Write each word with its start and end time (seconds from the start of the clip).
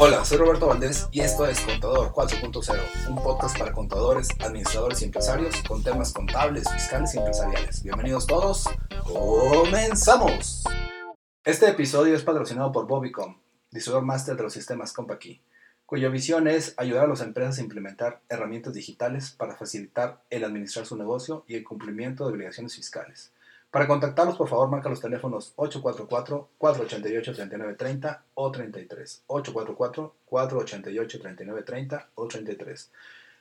Hola, 0.00 0.24
soy 0.24 0.38
Roberto 0.38 0.68
Valdés 0.68 1.08
y 1.10 1.22
esto 1.22 1.44
es 1.44 1.58
Contador 1.60 2.12
4.0, 2.12 3.08
un 3.08 3.16
podcast 3.16 3.58
para 3.58 3.72
contadores, 3.72 4.28
administradores 4.38 5.02
y 5.02 5.06
empresarios 5.06 5.56
con 5.66 5.82
temas 5.82 6.12
contables, 6.12 6.70
fiscales 6.72 7.12
y 7.16 7.18
empresariales. 7.18 7.82
Bienvenidos 7.82 8.24
todos, 8.28 8.68
comenzamos. 9.02 10.62
Este 11.44 11.68
episodio 11.68 12.14
es 12.14 12.22
patrocinado 12.22 12.70
por 12.70 12.86
Bobicom, 12.86 13.38
distribuidor 13.72 14.06
máster 14.06 14.36
de 14.36 14.44
los 14.44 14.52
sistemas 14.52 14.92
CompaKey, 14.92 15.42
cuya 15.84 16.08
visión 16.10 16.46
es 16.46 16.74
ayudar 16.76 17.06
a 17.06 17.08
las 17.08 17.20
empresas 17.20 17.58
a 17.58 17.62
implementar 17.62 18.20
herramientas 18.28 18.74
digitales 18.74 19.32
para 19.32 19.56
facilitar 19.56 20.22
el 20.30 20.44
administrar 20.44 20.86
su 20.86 20.96
negocio 20.96 21.44
y 21.48 21.56
el 21.56 21.64
cumplimiento 21.64 22.24
de 22.24 22.34
obligaciones 22.34 22.76
fiscales. 22.76 23.32
Para 23.70 23.86
contactarlos, 23.86 24.36
por 24.36 24.48
favor, 24.48 24.70
marca 24.70 24.88
los 24.88 25.00
teléfonos 25.00 25.52
844-488-3930 25.56 28.20
o 28.34 28.50
33. 28.50 29.24
844-488-3930 29.28 32.06
o 32.14 32.26
33. 32.26 32.90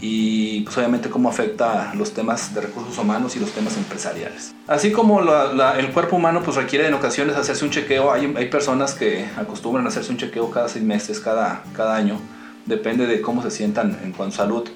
y 0.00 0.60
pues 0.60 0.76
obviamente 0.76 1.08
cómo 1.08 1.28
afecta 1.28 1.92
los 1.94 2.12
temas 2.12 2.54
de 2.54 2.60
recursos 2.60 2.98
humanos 2.98 3.36
y 3.36 3.40
los 3.40 3.50
temas 3.52 3.76
empresariales. 3.76 4.54
Así 4.66 4.92
como 4.92 5.20
el 5.20 5.92
cuerpo 5.92 6.16
humano 6.16 6.42
pues 6.44 6.56
requiere 6.56 6.86
en 6.86 6.94
ocasiones 6.94 7.36
hacerse 7.36 7.64
un 7.64 7.70
chequeo, 7.70 8.12
hay, 8.12 8.32
hay, 8.36 8.48
personas 8.48 8.94
que 8.94 9.26
acostumbran 9.36 9.86
a 9.86 9.88
hacerse 9.88 10.12
un 10.12 10.18
chequeo 10.18 10.50
cada 10.50 10.68
seis 10.68 10.84
meses, 10.84 11.20
cada, 11.20 11.62
cada 11.74 11.96
año, 11.96 12.20
depende 12.66 13.06
de 13.06 13.20
cómo 13.20 13.42
se 13.42 13.50
sientan 13.50 13.98
en 14.04 14.12
cuanto 14.12 14.34
a 14.34 14.38
salud. 14.38 14.68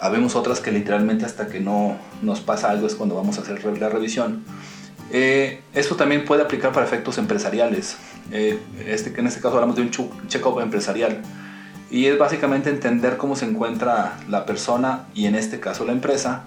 Habemos 0.00 0.36
otras 0.36 0.60
que 0.60 0.70
literalmente 0.70 1.24
hasta 1.24 1.48
que 1.48 1.58
no 1.58 1.96
nos 2.22 2.40
pasa 2.40 2.70
algo 2.70 2.86
es 2.86 2.94
cuando 2.94 3.16
vamos 3.16 3.38
a 3.38 3.42
hacer 3.42 3.64
la 3.78 3.88
revisión. 3.88 4.44
Eh, 5.10 5.62
esto 5.74 5.96
también 5.96 6.24
puede 6.24 6.42
aplicar 6.42 6.72
para 6.72 6.86
efectos 6.86 7.18
empresariales. 7.18 7.96
Eh, 8.30 8.60
este, 8.86 9.18
en 9.18 9.26
este 9.26 9.40
caso 9.40 9.54
hablamos 9.54 9.74
de 9.76 9.82
un 9.82 9.90
check-up 9.90 10.60
empresarial 10.60 11.22
y 11.90 12.06
es 12.06 12.18
básicamente 12.18 12.70
entender 12.70 13.16
cómo 13.16 13.34
se 13.36 13.46
encuentra 13.46 14.18
la 14.28 14.44
persona 14.44 15.06
y 15.14 15.26
en 15.26 15.34
este 15.34 15.60
caso 15.60 15.84
la 15.84 15.92
empresa. 15.92 16.44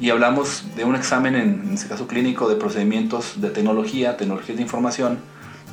Y 0.00 0.10
hablamos 0.10 0.64
de 0.76 0.84
un 0.84 0.96
examen, 0.96 1.36
en, 1.36 1.70
este 1.72 1.88
caso 1.88 2.08
clínico, 2.08 2.48
de 2.48 2.56
procedimientos 2.56 3.40
de 3.40 3.50
tecnología, 3.50 4.16
tecnologías 4.16 4.56
de 4.56 4.62
información. 4.62 5.18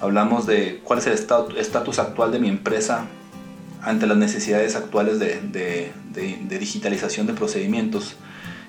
Hablamos 0.01 0.45
de 0.45 0.81
cuál 0.83 0.99
es 0.99 1.07
el 1.07 1.13
estatus 1.13 1.99
actual 1.99 2.31
de 2.31 2.39
mi 2.39 2.49
empresa 2.49 3.05
ante 3.81 4.05
las 4.05 4.17
necesidades 4.17 4.75
actuales 4.75 5.19
de, 5.19 5.41
de, 5.41 6.59
digitalización 6.59 7.25
de 7.27 7.33
procedimientos 7.33 8.15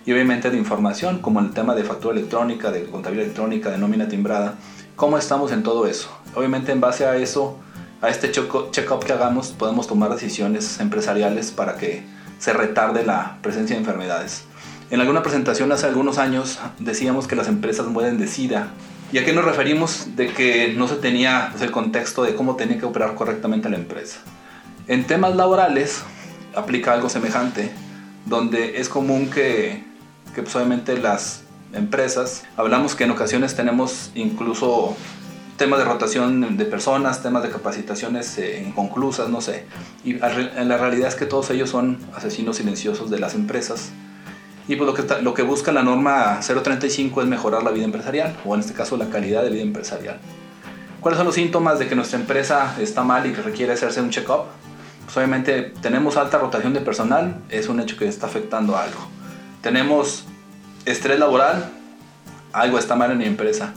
y 0.07 0.13
obviamente 0.13 0.51
de 0.51 0.57
información, 0.57 1.19
como 1.19 1.41
el 1.41 1.51
tema 1.51 1.75
de 1.75 1.85
factura 1.85 2.17
electrónica, 2.17 2.71
de 2.71 2.85
contabilidad 2.85 3.27
electrónica, 3.27 3.71
de 3.71 3.79
nómina 3.79 4.09
timbrada. 4.09 4.55
¿Cómo 4.97 5.19
estamos 5.19 5.53
en 5.53 5.63
todo 5.63 5.87
eso? 5.87 6.09
Obviamente 6.35 6.73
en 6.73 6.81
base 6.81 7.05
a 7.05 7.17
eso 7.17 7.59
a 8.03 8.09
este 8.09 8.31
check-up 8.33 9.05
que 9.05 9.13
hagamos 9.13 9.49
podemos 9.49 9.87
tomar 9.87 10.11
decisiones 10.11 10.81
empresariales 10.81 11.51
para 11.51 11.77
que 11.77 12.03
se 12.39 12.53
retarde 12.53 13.05
la 13.05 13.39
presencia 13.43 13.77
de 13.77 13.81
enfermedades. 13.81 14.45
En 14.91 15.01
alguna 15.01 15.23
presentación 15.23 15.71
hace 15.71 15.87
algunos 15.87 16.19
años 16.19 16.59
decíamos 16.79 17.27
que 17.29 17.37
las 17.37 17.47
empresas 17.47 17.87
mueren 17.87 18.19
de 18.19 18.27
SIDA. 18.27 18.69
¿Y 19.13 19.19
a 19.19 19.25
qué 19.25 19.33
nos 19.33 19.45
referimos? 19.45 20.17
De 20.17 20.33
que 20.33 20.75
no 20.77 20.89
se 20.89 20.97
tenía 20.97 21.49
pues, 21.51 21.63
el 21.63 21.71
contexto 21.71 22.23
de 22.23 22.35
cómo 22.35 22.57
tenía 22.57 22.79
que 22.79 22.87
operar 22.87 23.15
correctamente 23.15 23.69
la 23.69 23.77
empresa. 23.77 24.19
En 24.89 25.07
temas 25.07 25.37
laborales 25.37 26.03
aplica 26.55 26.93
algo 26.93 27.09
semejante, 27.09 27.71
donde 28.27 28.81
es 28.81 28.89
común 28.89 29.31
que, 29.31 29.85
que 30.35 30.43
pues, 30.43 30.57
obviamente 30.57 30.97
las 30.99 31.43
empresas, 31.73 32.45
hablamos 32.57 32.95
que 32.95 33.05
en 33.05 33.11
ocasiones 33.11 33.55
tenemos 33.55 34.11
incluso 34.15 34.97
temas 35.61 35.79
de 35.79 35.85
rotación 35.85 36.57
de 36.57 36.65
personas, 36.65 37.23
temas 37.23 37.43
de 37.43 37.51
capacitaciones 37.51 38.39
eh, 38.39 38.65
inconclusas, 38.67 39.29
no 39.29 39.43
sé. 39.43 39.67
Y 40.05 40.15
la 40.15 40.79
realidad 40.79 41.09
es 41.09 41.15
que 41.17 41.27
todos 41.27 41.51
ellos 41.51 41.69
son 41.69 41.99
asesinos 42.17 42.57
silenciosos 42.57 43.11
de 43.11 43.19
las 43.19 43.35
empresas. 43.35 43.91
Y 44.69 44.77
pues 44.77 44.87
lo 44.87 44.95
que, 44.95 45.23
lo 45.23 45.35
que 45.35 45.43
busca 45.43 45.71
la 45.71 45.83
norma 45.83 46.41
035 46.41 47.21
es 47.21 47.29
mejorar 47.29 47.63
la 47.63 47.73
vida 47.73 47.85
empresarial, 47.85 48.35
o 48.47 48.55
en 48.55 48.61
este 48.61 48.73
caso 48.73 48.97
la 48.97 49.11
calidad 49.11 49.43
de 49.43 49.51
vida 49.51 49.61
empresarial. 49.61 50.19
¿Cuáles 51.03 51.19
son 51.19 51.27
los 51.27 51.35
síntomas 51.35 51.79
de 51.79 51.89
que 51.89 51.95
nuestra 51.95 52.19
empresa 52.19 52.77
está 52.81 53.05
mal 53.05 53.27
y 53.27 53.33
que 53.35 53.43
requiere 53.43 53.75
hacerse 53.75 54.01
un 54.01 54.09
check-up? 54.09 54.45
Pues 55.05 55.15
obviamente 55.19 55.75
tenemos 55.83 56.17
alta 56.17 56.39
rotación 56.39 56.73
de 56.73 56.81
personal, 56.81 57.37
es 57.51 57.69
un 57.69 57.81
hecho 57.81 57.99
que 57.99 58.09
está 58.09 58.29
afectando 58.29 58.77
a 58.77 58.85
algo. 58.85 59.01
Tenemos 59.61 60.25
estrés 60.87 61.19
laboral, 61.19 61.71
algo 62.55 62.79
está 62.79 62.97
mal 62.97 63.11
en 63.11 63.19
mi 63.19 63.27
empresa 63.27 63.75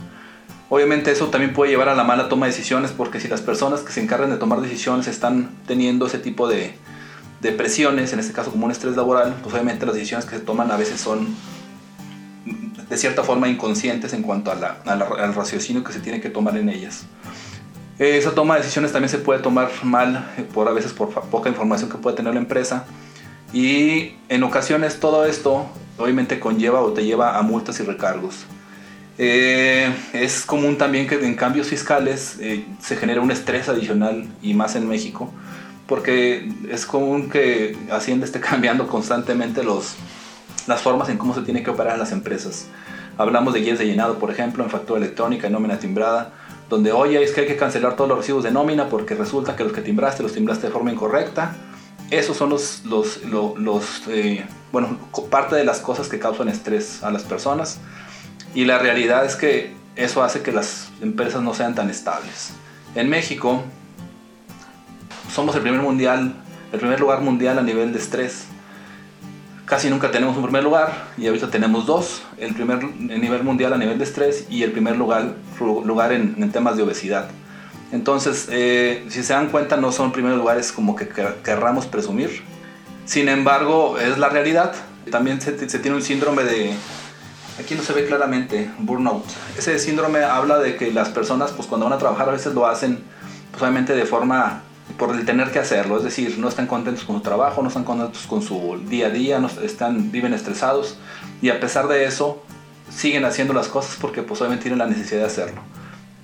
Obviamente 0.73 1.11
eso 1.11 1.27
también 1.27 1.53
puede 1.53 1.69
llevar 1.69 1.87
a 1.89 1.93
la 1.93 2.03
mala 2.03 2.29
toma 2.29 2.47
de 2.47 2.51
decisiones 2.51 2.89
porque 2.89 3.19
si 3.19 3.27
las 3.27 3.41
personas 3.41 3.81
que 3.81 3.93
se 3.93 4.01
encargan 4.01 4.31
de 4.31 4.37
tomar 4.37 4.59
decisiones 4.59 5.05
están 5.05 5.51
teniendo 5.67 6.07
ese 6.07 6.17
tipo 6.17 6.47
de, 6.47 6.73
de 7.41 7.51
presiones, 7.51 8.11
en 8.11 8.17
este 8.17 8.33
caso 8.33 8.49
como 8.49 8.65
un 8.65 8.71
estrés 8.71 8.95
laboral, 8.95 9.35
pues 9.43 9.53
obviamente 9.53 9.85
las 9.85 9.93
decisiones 9.93 10.25
que 10.25 10.35
se 10.35 10.41
toman 10.41 10.71
a 10.71 10.75
veces 10.75 10.99
son 10.99 11.27
de 12.89 12.97
cierta 12.97 13.21
forma 13.21 13.47
inconscientes 13.49 14.13
en 14.13 14.23
cuanto 14.23 14.51
al 14.51 15.35
raciocinio 15.35 15.83
que 15.83 15.93
se 15.93 15.99
tiene 15.99 16.19
que 16.19 16.31
tomar 16.31 16.57
en 16.57 16.69
ellas. 16.69 17.05
Esa 17.99 18.31
toma 18.31 18.55
de 18.55 18.61
decisiones 18.61 18.91
también 18.91 19.09
se 19.09 19.19
puede 19.19 19.41
tomar 19.41 19.69
mal 19.83 20.27
por 20.55 20.67
a 20.67 20.71
veces 20.71 20.91
por 20.91 21.09
poca 21.09 21.49
información 21.49 21.91
que 21.91 21.99
puede 21.99 22.15
tener 22.15 22.33
la 22.33 22.39
empresa 22.39 22.85
y 23.53 24.15
en 24.27 24.41
ocasiones 24.41 24.99
todo 24.99 25.27
esto 25.27 25.67
obviamente 25.99 26.39
conlleva 26.39 26.81
o 26.81 26.93
te 26.93 27.05
lleva 27.05 27.37
a 27.37 27.43
multas 27.43 27.79
y 27.79 27.83
recargos. 27.83 28.47
Eh, 29.17 29.93
es 30.13 30.43
común 30.45 30.77
también 30.77 31.07
que 31.07 31.15
en 31.15 31.35
cambios 31.35 31.67
fiscales 31.67 32.37
eh, 32.39 32.65
se 32.81 32.95
genera 32.95 33.21
un 33.21 33.29
estrés 33.29 33.69
adicional 33.69 34.27
y 34.41 34.53
más 34.55 34.75
en 34.75 34.87
México, 34.87 35.31
porque 35.87 36.51
es 36.69 36.85
común 36.85 37.29
que 37.29 37.77
Hacienda 37.91 38.25
esté 38.25 38.39
cambiando 38.41 38.87
constantemente 38.87 39.63
los, 39.63 39.95
las 40.67 40.81
formas 40.81 41.09
en 41.09 41.17
cómo 41.17 41.35
se 41.35 41.41
tiene 41.41 41.63
que 41.63 41.69
operar 41.69 41.97
las 41.97 42.11
empresas. 42.11 42.67
Hablamos 43.17 43.53
de 43.53 43.61
guías 43.61 43.77
de 43.77 43.85
llenado, 43.85 44.17
por 44.17 44.31
ejemplo, 44.31 44.63
en 44.63 44.71
factura 44.71 44.99
electrónica, 44.99 45.45
en 45.45 45.53
nómina 45.53 45.77
timbrada, 45.77 46.33
donde 46.67 46.91
oye 46.91 47.21
es 47.21 47.31
que 47.31 47.41
hay 47.41 47.47
que 47.47 47.57
cancelar 47.57 47.95
todos 47.95 48.09
los 48.09 48.17
recibos 48.17 48.43
de 48.43 48.49
nómina 48.49 48.89
porque 48.89 49.13
resulta 49.13 49.55
que 49.55 49.63
los 49.63 49.73
que 49.73 49.81
timbraste 49.81 50.23
los 50.23 50.33
timbraste 50.33 50.67
de 50.67 50.73
forma 50.73 50.91
incorrecta. 50.91 51.55
Esos 52.09 52.35
son 52.37 52.49
los, 52.49 52.83
los, 52.85 53.23
los, 53.23 54.03
eh, 54.07 54.45
bueno, 54.71 54.97
parte 55.29 55.55
de 55.55 55.63
las 55.63 55.79
cosas 55.79 56.09
que 56.09 56.19
causan 56.19 56.47
estrés 56.49 57.03
a 57.03 57.11
las 57.11 57.23
personas. 57.23 57.79
Y 58.55 58.65
la 58.65 58.77
realidad 58.77 59.25
es 59.25 59.35
que 59.35 59.73
eso 59.95 60.23
hace 60.23 60.41
que 60.41 60.51
las 60.51 60.89
empresas 61.01 61.41
no 61.41 61.53
sean 61.53 61.75
tan 61.75 61.89
estables. 61.89 62.51
En 62.95 63.09
México 63.09 63.63
somos 65.31 65.55
el 65.55 65.61
primer 65.61 65.81
mundial, 65.81 66.35
el 66.71 66.79
primer 66.79 66.99
lugar 66.99 67.21
mundial 67.21 67.57
a 67.57 67.63
nivel 67.63 67.93
de 67.93 67.99
estrés. 67.99 68.45
Casi 69.65 69.89
nunca 69.89 70.11
tenemos 70.11 70.35
un 70.35 70.43
primer 70.43 70.63
lugar 70.63 71.07
y 71.17 71.27
ahorita 71.27 71.49
tenemos 71.49 71.85
dos, 71.85 72.21
el 72.37 72.53
primer 72.53 72.83
nivel 72.99 73.43
mundial 73.43 73.73
a 73.73 73.77
nivel 73.77 73.97
de 73.97 74.03
estrés 74.03 74.45
y 74.49 74.63
el 74.63 74.71
primer 74.71 74.97
lugar, 74.97 75.35
lugar 75.59 76.11
en, 76.11 76.51
temas 76.51 76.75
de 76.77 76.83
obesidad. 76.83 77.29
Entonces, 77.91 78.47
eh, 78.51 79.05
si 79.09 79.23
se 79.23 79.33
dan 79.33 79.49
cuenta, 79.49 79.77
no 79.77 79.91
son 79.91 80.11
primeros 80.11 80.37
lugares 80.37 80.71
como 80.71 80.95
que 80.95 81.07
querramos 81.43 81.85
presumir. 81.85 82.43
Sin 83.05 83.29
embargo, 83.29 83.97
es 83.99 84.17
la 84.17 84.29
realidad. 84.29 84.73
También 85.11 85.41
se, 85.41 85.69
se 85.69 85.79
tiene 85.79 85.97
un 85.97 86.03
síndrome 86.03 86.43
de, 86.43 86.73
aquí 87.59 87.75
no 87.75 87.83
se 87.83 87.93
ve 87.93 88.05
claramente, 88.05 88.69
burnout. 88.79 89.25
Ese 89.57 89.77
síndrome 89.79 90.23
habla 90.23 90.59
de 90.59 90.75
que 90.75 90.91
las 90.91 91.09
personas, 91.09 91.51
pues 91.51 91.67
cuando 91.67 91.85
van 91.85 91.93
a 91.93 91.97
trabajar 91.97 92.29
a 92.29 92.31
veces 92.31 92.53
lo 92.53 92.67
hacen, 92.67 93.03
pues 93.57 93.87
de 93.87 94.05
forma 94.05 94.63
por 94.97 95.15
el 95.15 95.25
tener 95.25 95.51
que 95.51 95.59
hacerlo, 95.59 95.97
es 95.97 96.03
decir, 96.03 96.37
no 96.37 96.49
están 96.49 96.67
contentos 96.67 97.05
con 97.05 97.17
su 97.17 97.21
trabajo, 97.21 97.61
no 97.61 97.67
están 97.67 97.83
contentos 97.83 98.25
con 98.27 98.41
su 98.41 98.79
día 98.87 99.07
a 99.07 99.09
día, 99.09 99.39
no 99.39 99.49
están, 99.63 100.11
viven 100.11 100.33
estresados 100.33 100.97
y 101.41 101.49
a 101.49 101.59
pesar 101.59 101.87
de 101.87 102.05
eso 102.05 102.43
siguen 102.89 103.25
haciendo 103.25 103.53
las 103.53 103.67
cosas 103.67 103.97
porque 103.99 104.21
pues 104.21 104.41
obviamente 104.41 104.63
tienen 104.63 104.79
la 104.79 104.87
necesidad 104.87 105.21
de 105.21 105.27
hacerlo. 105.27 105.61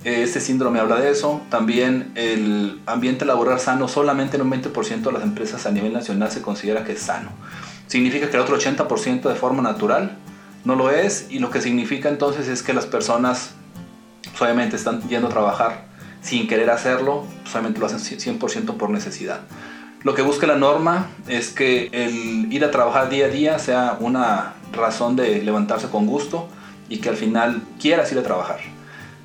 Este 0.04 0.40
síndrome 0.40 0.78
habla 0.78 0.96
de 0.96 1.10
eso. 1.10 1.42
También 1.50 2.12
el 2.14 2.80
ambiente 2.86 3.26
laboral 3.26 3.60
sano, 3.60 3.86
solamente 3.86 4.36
en 4.36 4.42
un 4.42 4.50
20% 4.50 5.02
de 5.02 5.12
las 5.12 5.22
empresas 5.22 5.66
a 5.66 5.70
nivel 5.70 5.92
nacional 5.92 6.30
se 6.30 6.40
considera 6.40 6.84
que 6.84 6.92
es 6.92 7.00
sano. 7.00 7.30
Significa 7.86 8.30
que 8.30 8.36
el 8.36 8.42
otro 8.42 8.58
80% 8.58 9.28
de 9.28 9.34
forma 9.34 9.62
natural 9.62 10.16
no 10.64 10.74
lo 10.74 10.90
es 10.90 11.26
y 11.30 11.38
lo 11.38 11.50
que 11.50 11.60
significa 11.60 12.08
entonces 12.08 12.48
es 12.48 12.62
que 12.62 12.72
las 12.72 12.86
personas 12.86 13.52
pues, 14.22 14.42
obviamente 14.42 14.76
están 14.76 15.06
yendo 15.08 15.28
a 15.28 15.30
trabajar 15.30 15.84
sin 16.22 16.46
querer 16.48 16.70
hacerlo, 16.70 17.24
solamente 17.44 17.80
lo 17.80 17.86
hacen 17.86 17.98
100% 17.98 18.76
por 18.76 18.90
necesidad. 18.90 19.40
Lo 20.02 20.14
que 20.14 20.22
busca 20.22 20.46
la 20.46 20.56
norma 20.56 21.08
es 21.28 21.50
que 21.50 21.88
el 21.92 22.52
ir 22.52 22.64
a 22.64 22.70
trabajar 22.70 23.10
día 23.10 23.26
a 23.26 23.28
día 23.28 23.58
sea 23.58 23.96
una 24.00 24.54
razón 24.72 25.16
de 25.16 25.42
levantarse 25.42 25.88
con 25.88 26.06
gusto 26.06 26.48
y 26.88 26.98
que 26.98 27.08
al 27.08 27.16
final 27.16 27.62
quieras 27.78 28.10
ir 28.12 28.18
a 28.18 28.22
trabajar. 28.22 28.60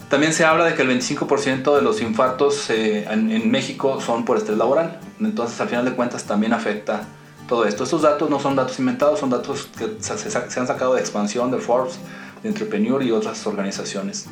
También 0.09 0.33
se 0.33 0.45
habla 0.45 0.65
de 0.65 0.75
que 0.75 0.83
el 0.83 0.89
25% 0.89 1.75
de 1.75 1.81
los 1.81 2.01
infartos 2.01 2.69
eh, 2.69 3.07
en, 3.09 3.49
México 3.49 3.99
son 4.01 4.23
por 4.23 4.37
estrés 4.37 4.57
laboral. 4.57 4.99
Entonces, 5.19 5.59
al 5.59 5.67
final 5.67 5.85
de 5.85 5.91
cuentas, 5.91 6.25
también 6.25 6.53
afecta 6.53 7.01
todo 7.47 7.65
esto. 7.65 7.83
Estos 7.83 8.01
datos 8.01 8.29
no 8.29 8.39
son 8.39 8.55
datos 8.55 8.79
inventados, 8.79 9.19
son 9.19 9.29
datos 9.29 9.69
que 9.77 9.97
se, 9.99 10.59
han 10.59 10.67
sacado 10.67 10.95
de 10.95 11.01
expansión 11.01 11.51
de 11.51 11.57
Forbes, 11.57 11.99
de 12.43 12.49
Entrepreneur 12.49 13.01
y 13.03 13.11
otras 13.11 13.45
organizaciones. 13.47 14.27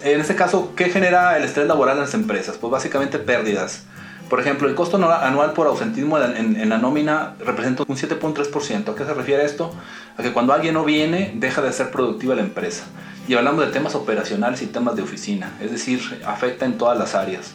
En 0.00 0.20
este 0.20 0.34
caso, 0.34 0.72
¿qué 0.76 0.90
genera 0.90 1.36
el 1.36 1.44
estrés 1.44 1.66
laboral 1.66 1.96
en 1.96 2.02
las 2.02 2.14
empresas? 2.14 2.56
Pues 2.58 2.70
básicamente 2.70 3.18
pérdidas. 3.18 3.84
Por 4.28 4.40
ejemplo, 4.40 4.68
el 4.68 4.74
costo 4.74 4.96
anual 4.96 5.52
por 5.52 5.68
ausentismo 5.68 6.18
en, 6.18 6.56
en 6.60 6.68
la 6.68 6.78
nómina 6.78 7.34
representa 7.38 7.84
un 7.86 7.96
7.3%. 7.96 8.88
¿A 8.88 8.94
qué 8.94 9.04
se 9.04 9.14
refiere 9.14 9.44
esto? 9.44 9.72
A 10.16 10.22
que 10.22 10.32
cuando 10.32 10.52
alguien 10.52 10.74
no 10.74 10.84
viene, 10.84 11.32
deja 11.36 11.62
de 11.62 11.72
ser 11.72 11.92
productiva 11.92 12.34
la 12.34 12.42
empresa. 12.42 12.84
Y 13.28 13.34
hablamos 13.34 13.64
de 13.64 13.72
temas 13.72 13.94
operacionales 13.94 14.62
y 14.62 14.66
temas 14.66 14.96
de 14.96 15.02
oficina, 15.02 15.52
es 15.60 15.72
decir, 15.72 16.00
afecta 16.24 16.64
en 16.64 16.78
todas 16.78 16.98
las 16.98 17.14
áreas. 17.14 17.54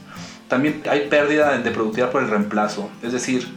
También 0.50 0.84
hay 0.90 1.08
pérdida 1.08 1.58
de 1.58 1.72
productividad 1.72 2.12
por 2.12 2.22
el 2.22 2.30
reemplazo, 2.30 2.90
es 3.02 3.14
decir, 3.14 3.48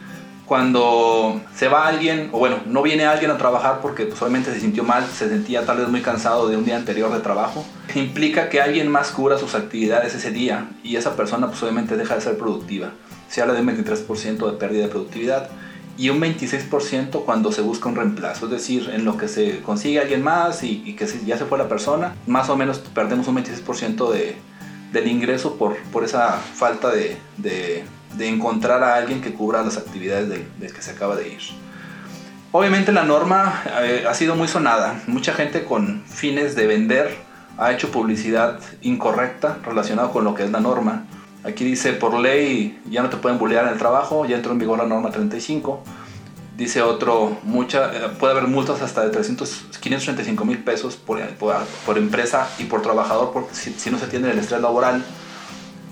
cuando 0.45 1.41
se 1.55 1.67
va 1.67 1.87
alguien, 1.87 2.29
o 2.31 2.39
bueno, 2.39 2.57
no 2.67 2.83
viene 2.83 3.05
alguien 3.05 3.31
a 3.31 3.37
trabajar 3.37 3.79
porque 3.81 4.05
pues, 4.05 4.21
obviamente 4.21 4.53
se 4.53 4.59
sintió 4.59 4.83
mal, 4.83 5.05
se 5.05 5.27
sentía 5.27 5.65
tal 5.65 5.77
vez 5.77 5.87
muy 5.87 6.01
cansado 6.01 6.47
de 6.47 6.55
un 6.55 6.65
día 6.65 6.75
anterior 6.75 7.11
de 7.11 7.19
trabajo, 7.19 7.65
implica 7.95 8.49
que 8.49 8.61
alguien 8.61 8.89
más 8.89 9.11
cubra 9.11 9.37
sus 9.37 9.55
actividades 9.55 10.13
ese 10.13 10.31
día 10.31 10.69
y 10.83 10.97
esa 10.97 11.15
persona 11.15 11.47
pues 11.47 11.61
obviamente 11.63 11.97
deja 11.97 12.15
de 12.15 12.21
ser 12.21 12.37
productiva. 12.37 12.91
Se 13.27 13.41
habla 13.41 13.53
de 13.53 13.61
un 13.61 13.67
23% 13.67 14.51
de 14.51 14.57
pérdida 14.57 14.83
de 14.83 14.89
productividad 14.89 15.49
y 15.97 16.09
un 16.09 16.19
26% 16.19 17.23
cuando 17.25 17.51
se 17.51 17.61
busca 17.61 17.89
un 17.89 17.95
reemplazo, 17.95 18.45
es 18.45 18.51
decir, 18.51 18.91
en 18.93 19.05
lo 19.05 19.17
que 19.17 19.27
se 19.27 19.61
consigue 19.61 19.99
alguien 19.99 20.23
más 20.23 20.63
y, 20.63 20.95
que 20.95 21.07
ya 21.25 21.37
se 21.37 21.45
fue 21.45 21.57
la 21.57 21.69
persona, 21.69 22.13
más 22.27 22.49
o 22.49 22.57
menos 22.57 22.79
perdemos 22.79 23.27
un 23.27 23.37
26% 23.37 24.11
de, 24.11 24.35
del 24.91 25.07
ingreso 25.07 25.55
por, 25.55 25.77
por 25.91 26.03
esa 26.03 26.33
falta 26.33 26.91
de, 26.91 27.17
de, 28.17 28.27
encontrar 28.27 28.83
a 28.83 28.95
alguien 28.95 29.21
que 29.21 29.33
cubra 29.33 29.63
las 29.63 29.77
actividades 29.77 30.29
del, 30.29 30.73
que 30.73 30.81
se 30.81 30.91
acaba 30.91 31.15
de 31.15 31.29
ir. 31.29 31.39
Obviamente 32.51 32.91
la 32.91 33.03
norma 33.03 33.63
eh, 33.81 34.05
ha 34.07 34.13
sido 34.13 34.35
muy 34.35 34.47
sonada, 34.47 35.01
mucha 35.07 35.33
gente 35.33 35.65
con 35.65 36.03
fines 36.05 36.55
de 36.55 36.67
vender 36.67 37.17
ha 37.57 37.71
hecho 37.71 37.91
publicidad 37.91 38.59
incorrecta 38.81 39.57
relacionada 39.63 40.11
con 40.11 40.23
lo 40.23 40.35
que 40.35 40.43
es 40.43 40.51
la 40.51 40.59
norma 40.59 41.05
Aquí 41.45 41.63
dice, 41.63 41.93
por 41.93 42.17
ley 42.19 42.81
ya 42.89 43.03
no 43.03 43.09
te 43.09 43.17
pueden 43.17 43.37
bullear 43.37 43.65
en 43.65 43.73
el 43.73 43.77
trabajo, 43.77 44.25
ya 44.25 44.35
entró 44.35 44.51
en 44.51 44.57
vigor 44.57 44.79
la 44.79 44.85
norma 44.85 45.11
35. 45.11 45.83
Dice 46.57 46.81
otro, 46.81 47.37
mucha, 47.43 47.93
eh, 47.93 48.09
puede 48.19 48.33
haber 48.33 48.47
multas 48.47 48.81
hasta 48.81 49.03
de 49.03 49.11
300, 49.11 49.65
535 49.79 50.43
mil 50.43 50.63
pesos 50.63 50.95
por, 50.95 51.21
por, 51.85 51.97
empresa 51.99 52.49
y 52.57 52.63
por 52.63 52.81
trabajador 52.81 53.31
porque 53.31 53.53
si, 53.53 53.91
no 53.91 53.99
se 53.99 54.05
atiende 54.05 54.31
el 54.31 54.39
estrés 54.39 54.59
laboral. 54.59 55.05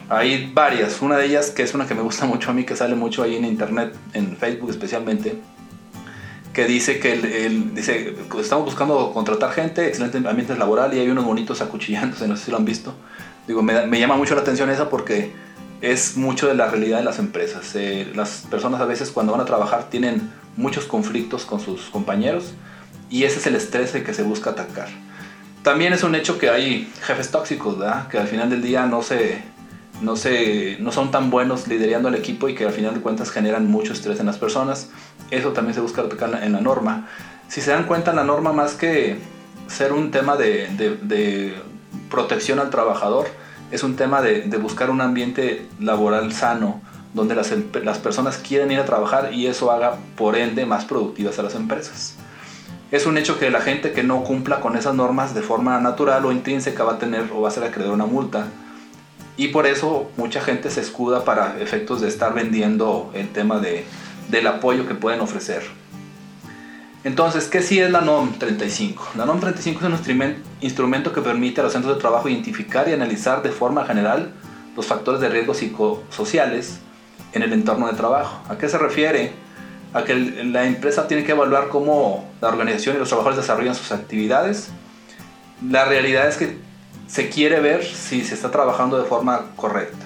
Hay 0.10 0.52
varias, 0.54 1.02
una 1.02 1.18
de 1.18 1.26
ellas 1.26 1.50
que 1.50 1.64
es 1.64 1.74
una 1.74 1.88
que 1.88 1.96
me 1.96 2.02
gusta 2.02 2.26
mucho 2.26 2.52
a 2.52 2.54
mí, 2.54 2.66
que 2.66 2.76
sale 2.76 2.96
mucho 2.96 3.24
ahí 3.24 3.36
en 3.36 3.46
internet, 3.46 3.96
en 4.14 4.38
Facebook 4.38 4.70
especialmente, 4.70 5.38
que 6.54 6.66
dice 6.66 7.00
que 7.00 7.14
el, 7.14 7.74
dice, 7.74 8.16
estamos 8.40 8.66
buscando 8.66 9.12
contratar 9.14 9.52
gente, 9.54 9.88
excelente 9.88 10.18
ambiente 10.18 10.56
laboral 10.56 10.94
y 10.94 11.00
hay 11.00 11.10
unos 11.10 11.26
bonitos 11.26 11.62
acuchillándose, 11.62 12.28
no 12.28 12.38
sé 12.38 12.46
si 12.46 12.52
lo 12.52 12.58
han 12.58 12.66
visto. 12.66 12.94
Digo, 13.48 13.62
me, 13.64 14.00
llama 14.00 14.16
mucho 14.16 14.36
la 14.36 14.42
atención 14.42 14.70
esa 14.70 14.90
porque 14.90 15.32
es 15.82 16.16
mucho 16.16 16.48
de 16.48 16.54
la 16.54 16.70
realidad 16.70 17.00
de 17.00 17.04
las 17.04 17.20
empresas. 17.20 17.76
Eh, 17.76 18.12
las 18.16 18.46
personas 18.50 18.82
a 18.82 18.86
veces 18.86 19.12
cuando 19.12 19.32
van 19.32 19.42
a 19.42 19.46
trabajar 19.46 19.90
tienen 19.90 20.32
muchos 20.56 20.86
conflictos 20.86 21.46
con 21.46 21.60
sus 21.60 21.90
compañeros 21.90 22.54
y 23.10 23.24
ese 23.24 23.40
es 23.40 23.48
el 23.48 23.56
estrés 23.56 23.92
que 23.92 24.14
se 24.14 24.24
busca 24.24 24.52
atacar. 24.52 24.88
También 25.64 25.94
es 25.94 26.04
un 26.04 26.14
hecho 26.14 26.38
que 26.38 26.50
hay 26.50 26.92
jefes 27.02 27.32
tóxicos, 27.32 27.80
¿verdad? 27.80 28.08
que 28.10 28.18
al 28.18 28.28
final 28.28 28.50
del 28.50 28.62
día 28.62 28.86
no, 28.86 29.02
se, 29.02 29.42
no, 30.04 30.16
se, 30.16 30.78
no 30.80 30.92
son 30.92 31.12
tan 31.12 31.30
buenos 31.30 31.68
liderando 31.68 32.10
al 32.10 32.16
equipo 32.16 32.50
y 32.50 32.56
que 32.56 32.66
al 32.66 32.74
final 32.74 32.94
de 32.94 33.02
cuentas 33.02 33.32
generan 33.32 33.70
mucho 33.70 33.94
estrés 33.94 34.20
en 34.20 34.26
las 34.26 34.38
personas. 34.38 34.90
Eso 35.32 35.54
también 35.54 35.74
se 35.74 35.82
busca 35.82 36.02
atacar 36.02 36.44
en 36.44 36.52
la 36.52 36.62
norma. 36.62 37.08
Si 37.48 37.62
se 37.62 37.72
dan 37.72 37.86
cuenta, 37.86 38.14
la 38.14 38.24
norma 38.24 38.52
más 38.52 38.74
que 38.74 39.18
ser 39.68 39.94
un 39.94 40.12
tema 40.12 40.36
de, 40.36 41.56
protección 42.10 42.60
al 42.60 42.70
trabajador, 42.70 43.28
es 43.72 43.84
un 43.84 43.96
tema 43.96 44.22
de, 44.22 44.46
buscar 44.58 44.90
un 44.90 45.02
ambiente 45.02 45.68
laboral 45.80 46.34
sano, 46.34 46.82
donde 47.14 47.36
las, 47.36 47.54
las, 47.84 48.00
personas 48.00 48.38
quieren 48.38 48.72
ir 48.72 48.80
a 48.80 48.86
trabajar 48.86 49.34
y 49.34 49.48
eso 49.48 49.72
haga, 49.72 49.98
por 50.16 50.36
ende, 50.36 50.66
más 50.66 50.86
productivas 50.86 51.40
a 51.40 51.44
las 51.44 51.56
empresas. 51.56 52.16
Es 52.92 53.08
un 53.08 53.18
hecho 53.18 53.40
que 53.40 53.50
la 53.50 53.62
gente 53.62 53.92
que 53.92 54.04
no 54.04 54.24
cumpla 54.24 54.60
con 54.60 54.76
esas 54.76 54.94
normas 54.94 55.34
de 55.34 55.42
forma 55.42 55.80
natural 55.80 56.26
o 56.26 56.32
intrínseca 56.32 56.84
va 56.84 56.94
a 56.94 57.00
tener 57.00 57.32
o 57.34 57.42
va 57.42 57.50
a 57.50 57.52
ser 57.52 57.64
acreedor 57.64 57.94
a 57.94 57.96
una 57.96 58.06
multa. 58.06 58.46
Y 59.36 59.48
por 59.50 59.66
eso 59.66 60.12
mucha 60.18 60.42
gente 60.42 60.70
se 60.70 60.82
escuda 60.82 61.26
para 61.26 61.60
efectos 61.60 62.02
de 62.02 62.08
estar 62.08 62.34
vendiendo 62.34 63.12
el 63.16 63.30
tema 63.30 63.60
de, 63.60 63.86
del 64.30 64.48
apoyo 64.48 64.88
que 64.88 64.94
pueden 64.94 65.22
ofrecer. 65.22 65.64
Entonces, 67.04 67.48
¿qué 67.48 67.62
sí 67.62 67.80
es 67.80 67.92
la 67.92 68.02
NOM 68.02 68.34
35? 68.34 69.12
La 69.18 69.26
NOM 69.26 69.40
35 69.40 69.80
es 69.86 70.08
un 70.08 70.36
instrumento 70.62 71.12
que 71.12 71.22
permite 71.22 71.60
a 71.60 71.64
los 71.66 71.74
centros 71.74 71.96
de 71.96 72.02
trabajo 72.02 72.30
identificar 72.30 72.88
y 72.88 72.94
analizar 72.94 73.44
de 73.44 73.50
forma 73.50 73.86
general 73.86 74.32
los 74.76 74.86
factores 74.86 75.20
de 75.20 75.28
riesgo 75.28 75.54
psicosociales 75.54 76.80
en 77.34 77.42
el 77.42 77.52
entorno 77.52 77.88
de 77.88 77.94
trabajo. 77.94 78.42
¿A 78.50 78.58
qué 78.58 78.70
se 78.70 78.78
refiere? 78.78 79.32
A 79.94 80.04
que 80.04 80.16
la 80.16 80.66
empresa 80.66 81.08
tiene 81.08 81.26
que 81.26 81.34
evaluar 81.34 81.68
cómo 81.68 82.32
la 82.40 82.48
organización 82.48 82.96
y 82.96 83.00
los 83.00 83.10
trabajadores 83.10 83.38
desarrollan 83.38 83.76
sus 83.76 83.92
actividades. 83.92 84.70
La 85.68 85.84
realidad 85.86 86.30
es 86.30 86.38
que 86.38 86.58
se 87.14 87.30
quiere 87.30 87.60
ver 87.60 87.86
si 87.86 88.24
se 88.24 88.34
está 88.34 88.50
trabajando 88.50 88.98
de 88.98 89.06
forma 89.06 89.52
correcta. 89.56 90.04